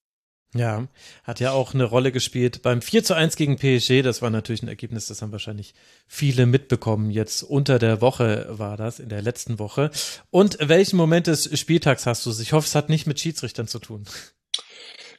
Ja, 0.54 0.86
hat 1.24 1.40
ja 1.40 1.52
auch 1.52 1.72
eine 1.72 1.84
Rolle 1.84 2.12
gespielt 2.12 2.60
beim 2.60 2.82
4 2.82 3.04
zu 3.04 3.14
1 3.14 3.36
gegen 3.36 3.56
PSG. 3.56 4.02
Das 4.02 4.20
war 4.20 4.28
natürlich 4.28 4.62
ein 4.62 4.68
Ergebnis, 4.68 5.06
das 5.06 5.22
haben 5.22 5.32
wahrscheinlich 5.32 5.74
viele 6.06 6.44
mitbekommen. 6.44 7.10
Jetzt 7.10 7.42
unter 7.42 7.78
der 7.78 8.02
Woche 8.02 8.46
war 8.50 8.76
das, 8.76 8.98
in 8.98 9.08
der 9.08 9.22
letzten 9.22 9.58
Woche. 9.58 9.90
Und 10.30 10.58
welchen 10.60 10.96
Moment 10.96 11.26
des 11.26 11.58
Spieltags 11.58 12.04
hast 12.04 12.26
du? 12.26 12.30
Ich 12.38 12.52
hoffe, 12.52 12.66
es 12.66 12.74
hat 12.74 12.90
nicht 12.90 13.06
mit 13.06 13.18
Schiedsrichtern 13.18 13.66
zu 13.66 13.78
tun. 13.78 14.04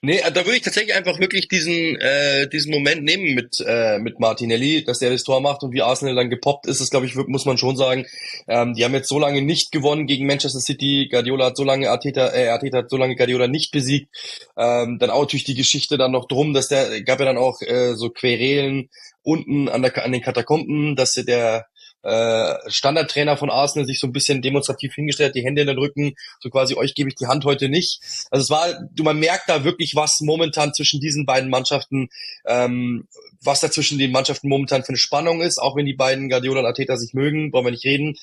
Nee, 0.06 0.20
da 0.34 0.44
würde 0.44 0.58
ich 0.58 0.64
tatsächlich 0.64 0.94
einfach 0.94 1.18
wirklich 1.22 1.48
diesen, 1.48 1.96
äh, 1.96 2.50
diesen 2.50 2.74
Moment 2.74 3.06
nehmen 3.06 3.36
mit, 3.36 3.64
äh, 3.66 4.00
mit 4.00 4.20
Martinelli, 4.20 4.84
dass 4.84 5.00
der 5.00 5.12
das 5.12 5.24
Tor 5.24 5.40
macht 5.40 5.64
und 5.64 5.72
wie 5.72 5.82
Arsenal 5.82 6.14
dann 6.14 6.30
gepoppt 6.30 6.68
ist, 6.68 6.82
das 6.82 6.90
glaube 6.90 7.06
ich, 7.06 7.16
muss 7.16 7.46
man 7.46 7.58
schon 7.58 7.78
sagen. 7.78 8.06
Ähm, 8.50 8.74
die 8.74 8.84
haben 8.84 8.94
jetzt 8.94 9.08
so 9.08 9.18
lange 9.18 9.42
nicht 9.42 9.72
gewonnen 9.72 10.06
gegen 10.06 10.26
Manchester 10.26 10.60
City. 10.60 11.08
Guardiola 11.10 11.46
hat 11.46 11.56
so 11.56 11.64
lange 11.64 11.90
Arteta, 11.90 12.34
äh, 12.34 12.50
Arteta 12.50 12.80
hat 12.80 12.90
so 12.90 12.98
lange 12.98 13.16
Guardiola 13.16 13.48
nicht 13.48 13.72
besiegt. 13.72 14.10
Ähm, 14.58 15.00
dann 15.00 15.10
auch 15.10 15.22
natürlich 15.22 15.46
die 15.46 15.56
Geschichte 15.56 15.98
dann 15.98 16.12
noch 16.12 16.28
drum, 16.28 16.54
dass 16.54 16.68
der, 16.68 17.02
gab 17.04 17.22
ja 17.22 17.26
dann 17.26 17.38
auch 17.38 17.62
äh, 17.62 17.94
so 17.96 18.10
Querelen 18.10 18.90
unten 19.22 19.70
an, 19.70 19.84
der, 19.84 20.04
an 20.04 20.12
den 20.12 20.22
Katakomben, 20.22 20.98
dass 20.98 21.14
der 21.14 21.68
äh, 22.04 22.56
Standardtrainer 22.68 23.38
von 23.38 23.50
Arsenal 23.50 23.88
sich 23.88 24.00
so 24.00 24.08
ein 24.08 24.14
bisschen 24.14 24.42
demonstrativ 24.42 24.94
hingestellt, 24.94 25.36
die 25.36 25.44
Hände 25.44 25.62
in 25.62 25.68
den 25.68 25.78
Rücken, 25.78 26.16
so 26.40 26.50
quasi 26.50 26.76
euch 26.76 26.94
gebe 26.96 27.10
ich 27.10 27.16
die 27.16 27.28
Hand 27.28 27.46
heute 27.46 27.70
nicht. 27.70 28.00
Also 28.30 28.44
es 28.44 28.50
war, 28.50 28.88
du 28.92 29.04
man 29.04 29.20
merkt 29.20 29.50
da 29.50 29.64
wirklich 29.64 29.96
was 29.96 30.20
momentan 30.22 30.74
zwischen 30.74 31.00
diesen 31.00 31.26
beiden 31.26 31.50
Mannschaften, 31.50 32.10
ähm, 32.46 33.08
was 33.42 33.62
da 33.62 33.72
zwischen 33.72 33.98
den 33.98 34.12
Mannschaften 34.12 34.50
momentan 34.50 34.84
für 34.84 34.90
eine 34.90 34.98
Spannung 34.98 35.42
ist, 35.42 35.60
auch 35.60 35.76
wenn 35.76 35.86
die 35.86 35.94
beiden 35.94 36.30
Guardiola 36.30 36.60
und 36.60 36.66
Arteta 36.66 36.98
sich 36.98 37.14
mögen, 37.14 37.52
brauchen 37.52 37.66
wir 37.66 37.72
nicht 37.72 37.86
reden. 37.86 38.18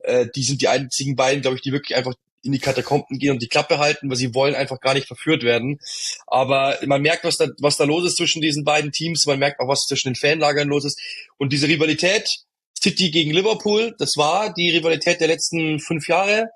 Äh, 0.00 0.26
die 0.34 0.42
sind 0.42 0.62
die 0.62 0.68
einzigen 0.68 1.16
beiden, 1.16 1.42
glaube 1.42 1.56
ich, 1.56 1.62
die 1.62 1.72
wirklich 1.72 1.96
einfach 1.96 2.14
in 2.46 2.52
die 2.52 2.58
Katakomben 2.58 3.18
gehen 3.18 3.32
und 3.32 3.42
die 3.42 3.48
Klappe 3.48 3.78
halten, 3.78 4.08
weil 4.08 4.16
sie 4.16 4.34
wollen 4.34 4.54
einfach 4.54 4.80
gar 4.80 4.94
nicht 4.94 5.08
verführt 5.08 5.42
werden. 5.42 5.80
Aber 6.26 6.78
man 6.86 7.02
merkt, 7.02 7.24
was 7.24 7.36
da, 7.36 7.48
was 7.58 7.76
da 7.76 7.84
los 7.84 8.06
ist 8.06 8.16
zwischen 8.16 8.40
diesen 8.40 8.64
beiden 8.64 8.92
Teams. 8.92 9.26
Man 9.26 9.38
merkt 9.38 9.60
auch, 9.60 9.68
was 9.68 9.86
zwischen 9.86 10.10
den 10.10 10.14
Fanlagern 10.14 10.68
los 10.68 10.84
ist. 10.84 11.00
Und 11.36 11.52
diese 11.52 11.68
Rivalität, 11.68 12.46
City 12.82 13.10
gegen 13.10 13.32
Liverpool, 13.32 13.94
das 13.98 14.16
war 14.16 14.52
die 14.52 14.70
Rivalität 14.70 15.20
der 15.20 15.28
letzten 15.28 15.80
fünf 15.80 16.08
Jahre. 16.08 16.48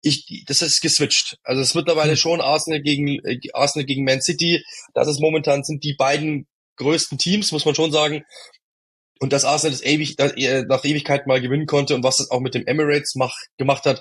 Ich, 0.00 0.44
das 0.46 0.62
ist 0.62 0.80
geswitcht. 0.80 1.38
Also 1.42 1.60
es 1.60 1.68
ist 1.68 1.74
mittlerweile 1.74 2.12
hm. 2.12 2.16
schon 2.16 2.40
Arsenal 2.40 2.80
gegen 2.80 3.18
äh, 3.24 3.38
Arsenal 3.52 3.86
gegen 3.86 4.04
Man 4.04 4.22
City. 4.22 4.62
Das 4.94 5.08
ist 5.08 5.20
momentan 5.20 5.64
sind 5.64 5.82
die 5.82 5.94
beiden 5.94 6.46
größten 6.76 7.18
Teams, 7.18 7.52
muss 7.52 7.64
man 7.64 7.74
schon 7.74 7.92
sagen. 7.92 8.22
Und 9.20 9.32
dass 9.32 9.44
Arsenal 9.44 9.72
das 9.72 9.82
ewig, 9.82 10.14
das, 10.16 10.34
nach 10.68 10.84
Ewigkeit 10.84 11.26
mal 11.26 11.40
gewinnen 11.40 11.66
konnte 11.66 11.94
und 11.96 12.04
was 12.04 12.18
das 12.18 12.30
auch 12.30 12.40
mit 12.40 12.54
dem 12.54 12.66
Emirates 12.66 13.16
mach, 13.16 13.34
gemacht 13.56 13.84
hat, 13.84 14.00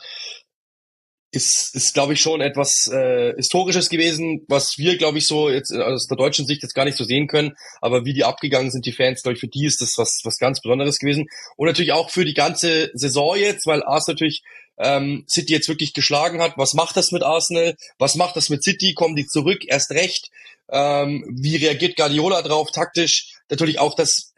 ist, 1.38 1.74
ist 1.74 1.94
glaube 1.94 2.14
ich, 2.14 2.20
schon 2.20 2.42
etwas 2.42 2.90
äh, 2.92 3.34
Historisches 3.36 3.90
gewesen, 3.90 4.44
was 4.48 4.74
wir, 4.78 4.98
glaube 4.98 5.20
ich, 5.20 5.28
so 5.28 5.50
jetzt 5.50 5.72
aus 5.72 6.08
der 6.08 6.18
deutschen 6.18 6.46
Sicht 6.46 6.64
jetzt 6.64 6.74
gar 6.74 6.86
nicht 6.86 6.98
so 6.98 7.04
sehen 7.04 7.28
können. 7.28 7.54
Aber 7.80 8.04
wie 8.04 8.14
die 8.14 8.26
abgegangen 8.26 8.72
sind, 8.72 8.86
die 8.86 8.92
Fans, 8.92 9.22
glaube 9.22 9.36
ich, 9.36 9.40
für 9.40 9.48
die 9.48 9.66
ist 9.66 9.82
das 9.82 9.94
was, 9.98 10.22
was 10.24 10.38
ganz 10.38 10.60
Besonderes 10.62 11.00
gewesen. 11.00 11.28
Und 11.56 11.68
natürlich 11.68 11.94
auch 11.94 12.10
für 12.10 12.26
die 12.26 12.34
ganze 12.34 12.90
Saison 12.94 13.38
jetzt, 13.38 13.66
weil 13.66 13.84
Arsenal 13.84 14.16
natürlich 14.16 14.44
ähm, 14.78 15.26
City 15.30 15.54
jetzt 15.54 15.70
wirklich 15.70 15.94
geschlagen 15.94 16.42
hat. 16.42 16.58
Was 16.58 16.74
macht 16.74 16.98
das 16.98 17.12
mit 17.12 17.24
Arsenal? 17.24 17.76
Was 17.98 18.16
macht 18.16 18.36
das 18.36 18.50
mit 18.50 18.64
City? 18.64 18.94
Kommen 18.94 19.16
die 19.16 19.28
zurück? 19.28 19.64
Erst 19.68 19.92
recht. 19.92 20.30
Ähm, 20.70 21.26
wie 21.30 21.56
reagiert 21.56 21.96
Guardiola 21.96 22.42
drauf 22.42 22.72
taktisch? 22.72 23.38
Natürlich 23.50 23.80
auch 23.80 23.96
das 23.96 24.34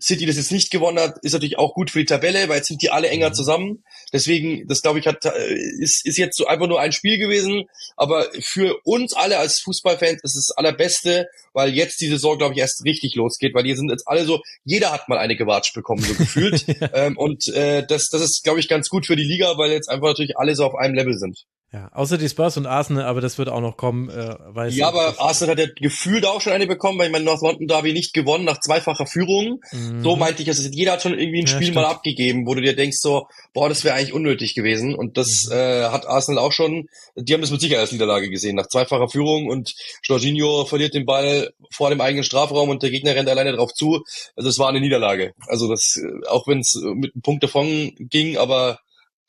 City 0.00 0.26
das 0.26 0.36
jetzt 0.36 0.50
nicht 0.50 0.70
gewonnen 0.70 0.98
hat, 0.98 1.18
ist 1.22 1.32
natürlich 1.32 1.58
auch 1.58 1.74
gut 1.74 1.90
für 1.90 2.00
die 2.00 2.04
Tabelle, 2.04 2.48
weil 2.48 2.58
jetzt 2.58 2.68
sind 2.68 2.82
die 2.82 2.90
alle 2.90 3.08
enger 3.08 3.30
mhm. 3.30 3.34
zusammen. 3.34 3.84
Deswegen, 4.12 4.66
das 4.66 4.82
glaube 4.82 4.98
ich, 4.98 5.06
hat, 5.06 5.24
äh, 5.24 5.54
ist, 5.78 6.04
ist 6.04 6.18
jetzt 6.18 6.36
so 6.36 6.46
einfach 6.46 6.66
nur 6.66 6.80
ein 6.80 6.92
Spiel 6.92 7.18
gewesen. 7.18 7.64
Aber 7.96 8.28
für 8.40 8.76
uns 8.84 9.14
alle 9.14 9.38
als 9.38 9.60
Fußballfans 9.60 10.20
ist 10.22 10.36
es 10.36 10.46
das 10.48 10.56
allerbeste, 10.56 11.28
weil 11.52 11.72
jetzt 11.74 12.00
die 12.00 12.08
Saison, 12.08 12.38
glaube 12.38 12.54
ich, 12.54 12.60
erst 12.60 12.84
richtig 12.84 13.14
losgeht, 13.14 13.54
weil 13.54 13.64
die 13.64 13.74
sind 13.74 13.90
jetzt 13.90 14.08
alle 14.08 14.24
so, 14.24 14.42
jeder 14.64 14.90
hat 14.90 15.08
mal 15.08 15.18
eine 15.18 15.36
gewatscht 15.36 15.74
bekommen, 15.74 16.02
so 16.02 16.14
gefühlt. 16.14 16.64
ähm, 16.92 17.16
und 17.16 17.48
äh, 17.48 17.86
das, 17.86 18.08
das 18.10 18.20
ist, 18.20 18.42
glaube 18.42 18.60
ich, 18.60 18.68
ganz 18.68 18.88
gut 18.88 19.06
für 19.06 19.16
die 19.16 19.22
Liga, 19.22 19.56
weil 19.58 19.70
jetzt 19.70 19.88
einfach 19.88 20.08
natürlich 20.08 20.36
alle 20.36 20.56
so 20.56 20.64
auf 20.64 20.74
einem 20.74 20.94
Level 20.94 21.16
sind. 21.16 21.44
Ja, 21.74 21.88
außer 21.92 22.18
die 22.18 22.28
Spurs 22.28 22.56
und 22.56 22.66
Arsenal, 22.66 23.04
aber 23.04 23.20
das 23.20 23.36
wird 23.36 23.48
auch 23.48 23.60
noch 23.60 23.76
kommen. 23.76 24.08
Äh, 24.08 24.36
weiß 24.46 24.76
ja, 24.76 24.86
aber 24.86 25.18
Arsenal 25.18 25.56
hat 25.56 25.58
ja 25.58 25.66
gefühlt 25.74 26.24
auch 26.24 26.40
schon 26.40 26.52
eine 26.52 26.68
bekommen, 26.68 27.00
weil 27.00 27.06
ich 27.06 27.12
meine, 27.12 27.24
North 27.24 27.42
London 27.42 27.66
Derby 27.66 27.92
nicht 27.92 28.14
gewonnen 28.14 28.44
nach 28.44 28.60
zweifacher 28.60 29.08
Führung. 29.08 29.60
Mhm. 29.72 30.00
So 30.00 30.14
meinte 30.14 30.40
ich, 30.40 30.48
also 30.48 30.62
jeder 30.70 30.92
hat 30.92 31.02
schon 31.02 31.18
irgendwie 31.18 31.40
ein 31.40 31.46
ja, 31.46 31.52
Spiel 31.52 31.62
stimmt. 31.62 31.74
mal 31.74 31.86
abgegeben, 31.86 32.46
wo 32.46 32.54
du 32.54 32.60
dir 32.60 32.76
denkst 32.76 32.98
so, 33.00 33.26
boah, 33.54 33.68
das 33.68 33.82
wäre 33.82 33.96
eigentlich 33.96 34.12
unnötig 34.12 34.54
gewesen. 34.54 34.94
Und 34.94 35.16
das 35.18 35.46
mhm. 35.48 35.56
äh, 35.56 35.82
hat 35.86 36.06
Arsenal 36.06 36.44
auch 36.44 36.52
schon, 36.52 36.86
die 37.16 37.34
haben 37.34 37.40
das 37.40 37.50
mit 37.50 37.60
Sicherheit 37.60 37.80
als 37.80 37.90
Niederlage 37.92 38.30
gesehen, 38.30 38.54
nach 38.54 38.68
zweifacher 38.68 39.08
Führung 39.08 39.48
und 39.48 39.74
Jorginho 40.04 40.66
verliert 40.66 40.94
den 40.94 41.06
Ball 41.06 41.50
vor 41.72 41.90
dem 41.90 42.00
eigenen 42.00 42.22
Strafraum 42.22 42.68
und 42.68 42.84
der 42.84 42.90
Gegner 42.92 43.16
rennt 43.16 43.28
alleine 43.28 43.52
drauf 43.52 43.72
zu. 43.74 44.04
Also 44.36 44.48
es 44.48 44.60
war 44.60 44.68
eine 44.68 44.80
Niederlage. 44.80 45.32
Also 45.48 45.68
das, 45.68 45.96
äh, 46.00 46.28
auch 46.28 46.46
wenn 46.46 46.60
es 46.60 46.80
mit 46.94 47.16
einem 47.16 47.22
Punkt 47.22 47.42
davon 47.42 47.96
ging, 47.98 48.36
aber 48.36 48.78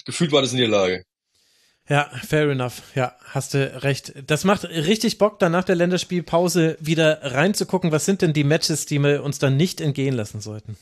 gefühlt 0.06 0.32
war 0.32 0.44
das 0.44 0.52
eine 0.52 0.62
Niederlage. 0.62 1.06
Ja, 1.88 2.10
fair 2.28 2.50
enough. 2.50 2.82
Ja, 2.96 3.16
hast 3.26 3.54
du 3.54 3.84
recht. 3.84 4.14
Das 4.26 4.44
macht 4.44 4.64
richtig 4.64 5.20
Bock, 5.20 5.38
dann 5.38 5.52
nach 5.52 5.64
der 5.64 5.76
Länderspielpause 5.76 6.78
wieder 6.80 7.20
reinzugucken. 7.22 7.92
Was 7.92 8.06
sind 8.06 8.24
denn 8.24 8.34
die 8.34 8.44
Matches, 8.44 8.88
die 8.88 8.98
wir 9.00 9.24
uns 9.24 9.38
dann 9.38 9.56
nicht 9.56 9.82
entgehen 9.82 10.16
lassen 10.16 10.42
sollten? 10.42 10.78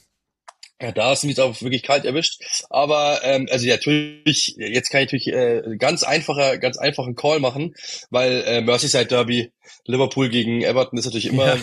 Ja, 0.81 0.91
da 0.91 1.13
ist 1.13 1.23
mich 1.23 1.39
auch 1.39 1.61
wirklich 1.61 1.83
kalt 1.83 2.05
erwischt. 2.05 2.41
Aber 2.69 3.19
ähm, 3.23 3.47
also 3.51 3.65
ja, 3.65 3.75
natürlich, 3.75 4.55
jetzt 4.57 4.89
kann 4.89 5.01
ich 5.01 5.11
natürlich 5.11 5.27
äh, 5.27 5.77
ganz 5.77 6.03
einfacher, 6.03 6.57
ganz 6.57 6.77
einfachen 6.77 7.15
Call 7.15 7.39
machen, 7.39 7.73
weil 8.09 8.43
äh, 8.45 8.61
Merseyside 8.61 9.05
Derby, 9.05 9.51
Liverpool 9.85 10.29
gegen 10.29 10.61
Everton 10.61 10.97
ist 10.97 11.05
natürlich 11.05 11.27
immer, 11.27 11.55
ja. 11.55 11.61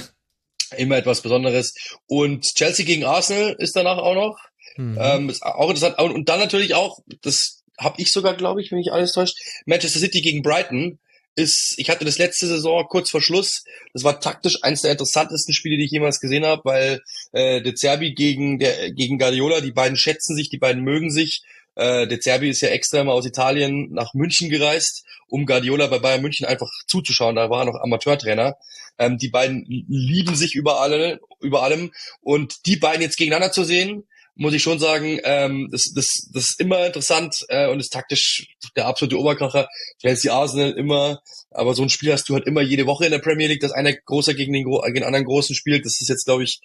immer 0.77 0.97
etwas 0.97 1.23
Besonderes. 1.23 1.75
Und 2.07 2.45
Chelsea 2.55 2.85
gegen 2.85 3.05
Arsenal 3.05 3.57
ist 3.59 3.75
danach 3.75 3.99
auch 3.99 4.15
noch. 4.15 4.39
Mhm. 4.77 4.99
Ähm, 5.01 5.29
ist 5.31 5.43
auch 5.43 5.69
interessant. 5.69 5.99
Und 5.99 6.29
dann 6.29 6.41
natürlich 6.41 6.75
auch, 6.75 6.99
das 7.23 7.60
habe 7.81 8.01
ich 8.01 8.12
sogar, 8.12 8.35
glaube 8.35 8.61
ich, 8.61 8.70
wenn 8.70 8.78
ich 8.78 8.93
alles 8.93 9.12
täuscht. 9.12 9.36
Manchester 9.66 9.98
City 9.98 10.20
gegen 10.20 10.43
Brighton 10.43 10.98
ist, 11.35 11.74
ich 11.78 11.90
hatte 11.90 12.05
das 12.05 12.19
letzte 12.19 12.47
Saison 12.47 12.86
kurz 12.89 13.11
vor 13.11 13.23
Schluss. 13.23 13.65
Das 13.93 14.05
war 14.05 14.20
taktisch 14.20 14.62
eines 14.62 14.82
der 14.82 14.93
interessantesten 14.93 15.55
Spiele, 15.55 15.77
die 15.77 15.85
ich 15.85 15.90
jemals 15.90 16.20
gesehen 16.20 16.44
habe, 16.44 16.62
weil 16.65 17.02
äh, 17.32 17.62
De 17.62 17.74
Zerbi 17.74 18.15
gegen 18.15 18.59
der 18.59 18.93
gegen 18.93 19.19
Guardiola, 19.19 19.61
die 19.61 19.73
beiden 19.73 19.97
schätzen 19.97 20.36
sich, 20.36 20.51
die 20.51 20.59
beiden 20.59 20.82
mögen 20.82 21.11
sich. 21.11 21.43
Äh, 21.77 22.07
De 22.07 22.19
Zerbi 22.19 22.51
ist 22.51 22.61
ja 22.61 22.69
extra 22.69 23.02
mal 23.05 23.12
aus 23.12 23.27
Italien 23.27 23.93
nach 23.93 24.12
München 24.12 24.51
gereist, 24.51 25.05
um 25.28 25.47
Guardiola 25.47 25.86
bei 25.86 25.98
Bayern 25.98 26.23
München 26.23 26.47
einfach 26.47 26.70
zuzuschauen. 26.86 27.36
Da 27.36 27.48
war 27.48 27.62
er 27.62 27.73
noch 27.73 27.81
Amateurtrainer. 27.81 28.57
Ähm, 28.98 29.16
die 29.16 29.28
beiden 29.28 29.65
lieben 29.66 30.35
sich 30.35 30.55
über 30.55 30.81
alle, 30.81 31.20
über 31.40 31.62
allem 31.62 31.93
und 32.20 32.66
die 32.66 32.77
beiden 32.77 33.02
jetzt 33.02 33.16
gegeneinander 33.16 33.52
zu 33.52 33.65
sehen, 33.65 34.05
muss 34.41 34.55
ich 34.55 34.62
schon 34.62 34.79
sagen, 34.79 35.21
ähm, 35.25 35.69
das, 35.71 35.93
das, 35.95 36.07
das 36.33 36.45
ist 36.45 36.61
immer 36.61 36.87
interessant 36.87 37.45
äh, 37.49 37.69
und 37.69 37.79
ist 37.79 37.93
taktisch 37.93 38.47
der 38.75 38.87
absolute 38.87 39.19
Oberkracher. 39.19 39.69
Chelsea 40.01 40.33
Arsenal 40.33 40.71
immer, 40.73 41.21
aber 41.51 41.75
so 41.75 41.83
ein 41.83 41.91
Spiel 41.91 42.11
hast 42.11 42.27
du 42.31 42.35
halt 42.35 42.47
immer 42.47 42.62
jede 42.62 42.87
Woche 42.87 43.05
in 43.05 43.11
der 43.11 43.19
Premier 43.19 43.49
League, 43.49 43.61
dass 43.61 43.73
einer 43.73 43.93
großer 43.93 44.33
gegen 44.33 44.55
den, 44.55 44.65
gegen 44.65 44.95
den 44.95 45.05
anderen 45.05 45.27
großen 45.27 45.55
spielt. 45.55 45.85
Das 45.85 46.01
ist 46.01 46.09
jetzt, 46.09 46.25
glaube 46.25 46.45
ich, 46.45 46.61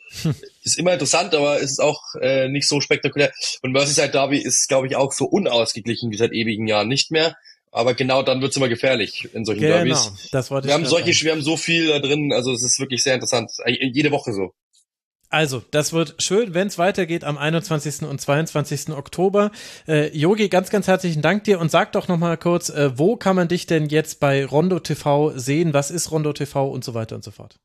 ist 0.63 0.79
immer 0.79 0.93
interessant, 0.93 1.35
aber 1.35 1.57
es 1.57 1.71
ist 1.71 1.81
auch 1.81 2.01
äh, 2.21 2.47
nicht 2.47 2.65
so 2.65 2.79
spektakulär. 2.79 3.33
Und 3.61 3.73
Merseyside 3.73 4.09
Derby 4.09 4.37
ist, 4.37 4.69
glaube 4.69 4.87
ich, 4.87 4.95
auch 4.95 5.11
so 5.11 5.25
unausgeglichen 5.25 6.11
wie 6.11 6.17
seit 6.17 6.31
ewigen 6.31 6.67
Jahren 6.67 6.87
nicht 6.87 7.11
mehr. 7.11 7.35
Aber 7.73 7.93
genau 7.93 8.23
dann 8.23 8.41
wird's 8.41 8.55
immer 8.55 8.69
gefährlich 8.69 9.27
in 9.33 9.43
solchen 9.43 9.59
genau, 9.59 9.75
Derbys. 9.75 10.29
Das 10.31 10.49
wollte 10.49 10.69
wir 10.69 10.75
haben 10.75 10.85
solche, 10.85 11.11
wir 11.25 11.33
haben 11.33 11.41
so 11.41 11.57
viel 11.57 11.89
da 11.89 11.99
drin, 11.99 12.31
also 12.31 12.53
es 12.53 12.63
ist 12.63 12.79
wirklich 12.79 13.03
sehr 13.03 13.15
interessant. 13.15 13.51
Jede 13.67 14.11
Woche 14.11 14.31
so. 14.31 14.53
Also, 15.29 15.63
das 15.71 15.91
wird 15.91 16.15
schön, 16.19 16.53
wenn 16.53 16.67
es 16.67 16.77
weitergeht 16.77 17.23
am 17.23 17.37
21. 17.37 18.03
und 18.03 18.21
22. 18.21 18.89
Oktober. 18.89 19.51
Äh, 19.87 20.15
Yogi, 20.17 20.49
ganz, 20.49 20.69
ganz 20.69 20.87
herzlichen 20.87 21.21
Dank 21.21 21.43
dir 21.43 21.59
und 21.59 21.71
sag 21.71 21.91
doch 21.91 22.07
nochmal 22.07 22.37
kurz, 22.37 22.69
äh, 22.69 22.97
wo 22.97 23.15
kann 23.15 23.35
man 23.35 23.47
dich 23.47 23.65
denn 23.65 23.87
jetzt 23.89 24.19
bei 24.19 24.45
Rondo 24.45 24.79
TV 24.79 25.33
sehen? 25.35 25.73
Was 25.73 25.91
ist 25.91 26.11
Rondo 26.11 26.31
TV 26.31 26.67
und 26.69 26.83
so 26.83 26.93
weiter 26.93 27.15
und 27.15 27.23
so 27.23 27.31
fort? 27.31 27.57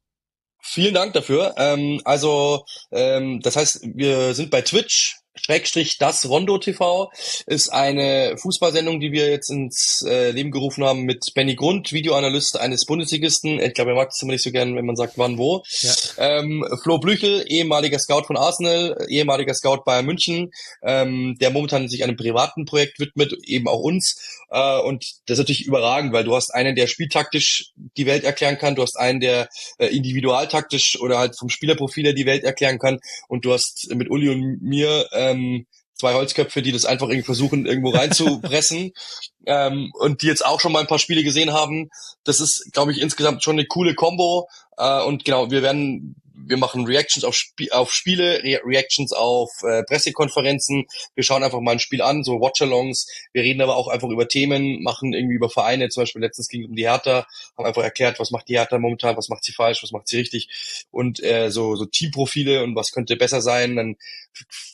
Vielen 0.62 0.94
Dank 0.94 1.12
dafür. 1.14 1.54
Ähm, 1.56 2.00
also, 2.04 2.64
ähm, 2.92 3.40
das 3.40 3.56
heißt, 3.56 3.82
wir 3.94 4.34
sind 4.34 4.50
bei 4.50 4.62
Twitch, 4.62 5.19
Schrägstrich 5.36 5.98
das 5.98 6.28
Rondo 6.28 6.58
TV 6.58 7.10
ist 7.46 7.72
eine 7.72 8.36
Fußballsendung, 8.36 9.00
die 9.00 9.12
wir 9.12 9.30
jetzt 9.30 9.50
ins 9.50 10.04
äh, 10.06 10.32
Leben 10.32 10.50
gerufen 10.50 10.84
haben 10.84 11.02
mit 11.02 11.32
Benny 11.34 11.54
Grund, 11.54 11.92
Videoanalyst 11.92 12.58
eines 12.58 12.84
Bundesligisten. 12.84 13.60
Ich 13.60 13.74
glaube, 13.74 13.92
er 13.92 13.96
mag 13.96 14.08
es 14.10 14.20
immer 14.22 14.32
nicht 14.32 14.42
so 14.42 14.50
gern, 14.50 14.76
wenn 14.76 14.86
man 14.86 14.96
sagt, 14.96 15.18
wann, 15.18 15.38
wo. 15.38 15.62
Ja. 15.80 15.94
Ähm, 16.18 16.66
Flo 16.82 16.98
Blüchel, 16.98 17.44
ehemaliger 17.46 17.98
Scout 17.98 18.24
von 18.24 18.36
Arsenal, 18.36 19.06
ehemaliger 19.08 19.54
Scout 19.54 19.82
Bayern 19.84 20.06
München, 20.06 20.50
ähm, 20.82 21.36
der 21.40 21.50
momentan 21.50 21.88
sich 21.88 22.02
einem 22.02 22.16
privaten 22.16 22.64
Projekt 22.64 22.98
widmet, 22.98 23.32
eben 23.44 23.68
auch 23.68 23.80
uns. 23.80 24.39
Äh, 24.50 24.80
und 24.80 25.04
das 25.26 25.34
ist 25.34 25.38
natürlich 25.38 25.66
überragend, 25.66 26.12
weil 26.12 26.24
du 26.24 26.34
hast 26.34 26.52
einen, 26.52 26.74
der 26.74 26.86
spieltaktisch 26.86 27.72
die 27.96 28.06
Welt 28.06 28.24
erklären 28.24 28.58
kann, 28.58 28.74
du 28.74 28.82
hast 28.82 28.96
einen, 28.96 29.20
der 29.20 29.48
äh, 29.78 29.86
individualtaktisch 29.86 31.00
oder 31.00 31.18
halt 31.18 31.38
vom 31.38 31.48
Spielerprofil 31.48 32.04
her 32.04 32.12
die 32.12 32.26
Welt 32.26 32.44
erklären 32.44 32.78
kann 32.78 33.00
und 33.28 33.44
du 33.44 33.52
hast 33.52 33.92
mit 33.94 34.10
Uli 34.10 34.28
und 34.28 34.62
mir 34.62 35.08
ähm, 35.12 35.66
zwei 35.94 36.14
Holzköpfe, 36.14 36.62
die 36.62 36.72
das 36.72 36.86
einfach 36.86 37.08
irgendwie 37.08 37.26
versuchen, 37.26 37.66
irgendwo 37.66 37.90
reinzupressen 37.90 38.92
ähm, 39.46 39.92
und 39.98 40.22
die 40.22 40.26
jetzt 40.26 40.44
auch 40.44 40.58
schon 40.58 40.72
mal 40.72 40.80
ein 40.80 40.86
paar 40.86 40.98
Spiele 40.98 41.22
gesehen 41.22 41.52
haben. 41.52 41.90
Das 42.24 42.40
ist, 42.40 42.72
glaube 42.72 42.92
ich, 42.92 43.00
insgesamt 43.00 43.44
schon 43.44 43.56
eine 43.56 43.66
coole 43.66 43.94
Combo. 43.94 44.48
Äh, 44.76 45.02
und 45.04 45.24
genau, 45.24 45.50
wir 45.50 45.62
werden 45.62 46.16
wir 46.50 46.58
machen 46.58 46.84
Reactions 46.84 47.24
auf, 47.24 47.34
Sp 47.38 47.70
auf 47.72 47.92
Spiele, 47.92 48.42
Re 48.42 48.60
Reactions 48.64 49.12
auf 49.12 49.50
äh, 49.62 49.82
Pressekonferenzen. 49.84 50.86
Wir 51.14 51.24
schauen 51.24 51.42
einfach 51.42 51.60
mal 51.60 51.72
ein 51.72 51.78
Spiel 51.78 52.02
an, 52.02 52.24
so 52.24 52.40
Watchalongs. 52.40 53.06
Wir 53.32 53.42
reden 53.42 53.62
aber 53.62 53.76
auch 53.76 53.88
einfach 53.88 54.08
über 54.08 54.28
Themen, 54.28 54.82
machen 54.82 55.12
irgendwie 55.12 55.36
über 55.36 55.48
Vereine. 55.48 55.88
Zum 55.88 56.02
Beispiel 56.02 56.20
letztens 56.22 56.48
ging 56.48 56.62
es 56.62 56.68
um 56.68 56.76
die 56.76 56.88
Hertha, 56.88 57.26
haben 57.56 57.64
einfach 57.64 57.82
erklärt, 57.82 58.18
was 58.18 58.30
macht 58.30 58.48
die 58.48 58.58
Hertha 58.58 58.78
momentan, 58.78 59.16
was 59.16 59.28
macht 59.28 59.44
sie 59.44 59.52
falsch, 59.52 59.82
was 59.82 59.92
macht 59.92 60.08
sie 60.08 60.18
richtig 60.18 60.86
und 60.90 61.22
äh, 61.22 61.50
so 61.50 61.76
so 61.76 61.86
Teamprofile 61.86 62.62
und 62.62 62.74
was 62.74 62.90
könnte 62.90 63.16
besser 63.16 63.40
sein. 63.40 63.76
Dann 63.76 63.96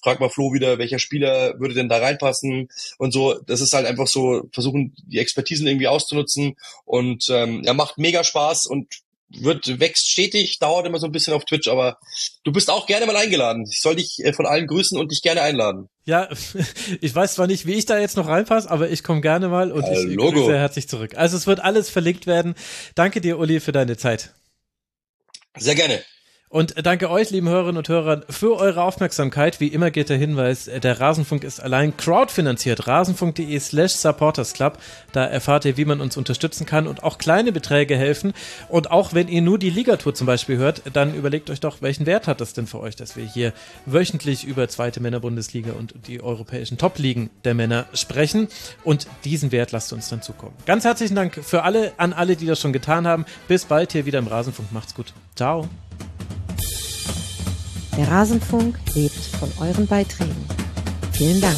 fragt 0.03 0.21
mal 0.21 0.31
Flo 0.31 0.53
wieder, 0.53 0.79
welcher 0.79 0.99
Spieler 0.99 1.59
würde 1.61 1.75
denn 1.75 1.89
da 1.89 1.99
reinpassen 1.99 2.69
und 2.99 3.13
so. 3.13 3.35
Das 3.47 3.61
ist 3.61 3.75
halt 3.75 3.87
einfach 3.87 4.07
so 4.07 4.49
versuchen 4.53 4.95
die 5.05 5.19
Expertisen 5.19 5.67
irgendwie 5.67 5.89
auszunutzen 5.89 6.57
und 6.85 7.27
ähm, 7.31 7.63
ja 7.65 7.75
macht 7.75 7.99
mega 7.99 8.25
Spaß 8.25 8.67
und 8.67 9.06
wird, 9.29 9.81
wächst 9.81 10.09
stetig, 10.09 10.59
dauert 10.59 10.87
immer 10.87 10.99
so 10.99 11.07
ein 11.07 11.13
bisschen 11.13 11.35
auf 11.35 11.45
Twitch, 11.45 11.69
aber 11.69 11.99
du 12.45 12.53
bist 12.53 12.71
auch 12.71 12.87
gerne 12.87 13.07
mal 13.07 13.17
eingeladen. 13.17 13.65
Ich 13.71 13.81
soll 13.81 13.97
dich 13.97 14.19
äh, 14.23 14.33
von 14.33 14.47
allen 14.47 14.67
grüßen 14.67 14.99
und 14.99 15.11
dich 15.11 15.23
gerne 15.23 15.43
einladen. 15.43 15.89
Ja, 16.05 16.29
ich 17.01 17.15
weiß 17.15 17.35
zwar 17.35 17.47
nicht, 17.47 17.67
wie 17.67 17.75
ich 17.75 17.87
da 17.87 17.99
jetzt 17.99 18.17
noch 18.17 18.29
reinpasse, 18.29 18.71
aber 18.71 18.91
ich 18.91 19.03
komme 19.03 19.21
gerne 19.21 19.49
mal 19.49 19.73
und 19.73 19.85
äh, 19.85 20.07
ich 20.07 20.17
grüße 20.17 20.47
sehr 20.47 20.59
herzlich 20.59 20.89
zurück. 20.89 21.17
Also 21.17 21.37
es 21.37 21.47
wird 21.47 21.61
alles 21.61 21.91
verlinkt 21.91 22.27
werden. 22.27 22.55
Danke 22.95 23.21
dir, 23.21 23.39
Uli, 23.39 23.61
für 23.61 23.73
deine 23.73 23.97
Zeit. 23.97 24.35
Sehr 25.57 25.75
gerne. 25.75 26.03
Und 26.49 26.87
danke 26.87 27.11
euch, 27.11 27.31
lieben 27.31 27.49
Hörerinnen 27.49 27.79
und 27.79 27.89
Hörer, 27.89 28.23
für 28.31 28.57
eure 28.57 28.83
Aufmerksamkeit. 28.83 29.59
Wie 29.59 29.67
immer 29.67 29.91
geht 29.91 30.11
der 30.11 30.17
Hinweis, 30.17 30.67
der 30.67 31.01
Rasenfunk 31.01 31.43
ist 31.43 31.59
allein 31.59 31.97
crowdfinanziert. 31.97 32.87
Rasenfunk.de 32.87 33.59
slash 33.59 33.93
supportersclub. 33.93 34.79
Da 35.11 35.25
erfahrt 35.25 35.65
ihr, 35.65 35.77
wie 35.77 35.85
man 35.85 36.01
uns 36.01 36.17
unterstützen 36.17 36.65
kann 36.65 36.87
und 36.87 37.03
auch 37.03 37.19
kleine 37.19 37.51
Beträge 37.51 37.97
helfen. 37.97 38.33
Und 38.69 38.93
auch 38.93 39.13
wenn 39.13 39.27
ihr 39.27 39.43
nur 39.43 39.59
die 39.59 39.71
Ligatour 39.71 40.15
zum 40.15 40.29
Beispiel 40.29 40.57
hört, 40.57 40.83
dann 40.93 41.15
überlegt 41.15 41.51
euch 41.51 41.59
doch, 41.59 41.83
welchen 41.83 42.07
Wert 42.07 42.29
hat 42.29 42.41
das 42.41 42.53
denn 42.53 42.69
für 42.69 42.79
euch, 42.79 42.95
dass 42.95 43.17
wir 43.17 43.25
hier 43.25 43.53
wöchentlich 43.85 44.45
über 44.45 44.69
zweite 44.69 45.01
Männerbundesliga 45.01 45.73
und 45.73 45.95
die 46.07 46.23
europäischen 46.23 46.79
Top-Ligen 46.79 47.29
der 47.45 47.55
Männer 47.55 47.87
sprechen. 47.93 48.47
Und 48.85 49.09
diesen 49.25 49.51
Wert 49.51 49.73
lasst 49.73 49.93
uns 49.93 50.09
dann 50.11 50.23
zukommen. 50.23 50.55
Ganz 50.65 50.85
herzlichen 50.85 51.17
Dank 51.17 51.41
für 51.43 51.65
alle, 51.65 51.93
an 51.97 52.13
alle, 52.13 52.37
die 52.37 52.47
das 52.47 52.61
schon 52.61 52.73
getan 52.73 53.05
haben. 53.05 53.27
Bis 53.49 53.65
bald 53.65 53.91
hier 53.91 54.07
wieder 54.07 54.21
im 54.21 54.29
Rasenfunk. 54.29 54.71
Macht's 54.71 54.95
gut. 54.95 55.13
Ciao. 55.35 55.69
Der 57.97 58.09
Rasenfunk 58.09 58.77
lebt 58.95 59.15
von 59.15 59.51
euren 59.59 59.87
Beiträgen. 59.87 60.45
Vielen 61.13 61.41
Dank. 61.41 61.57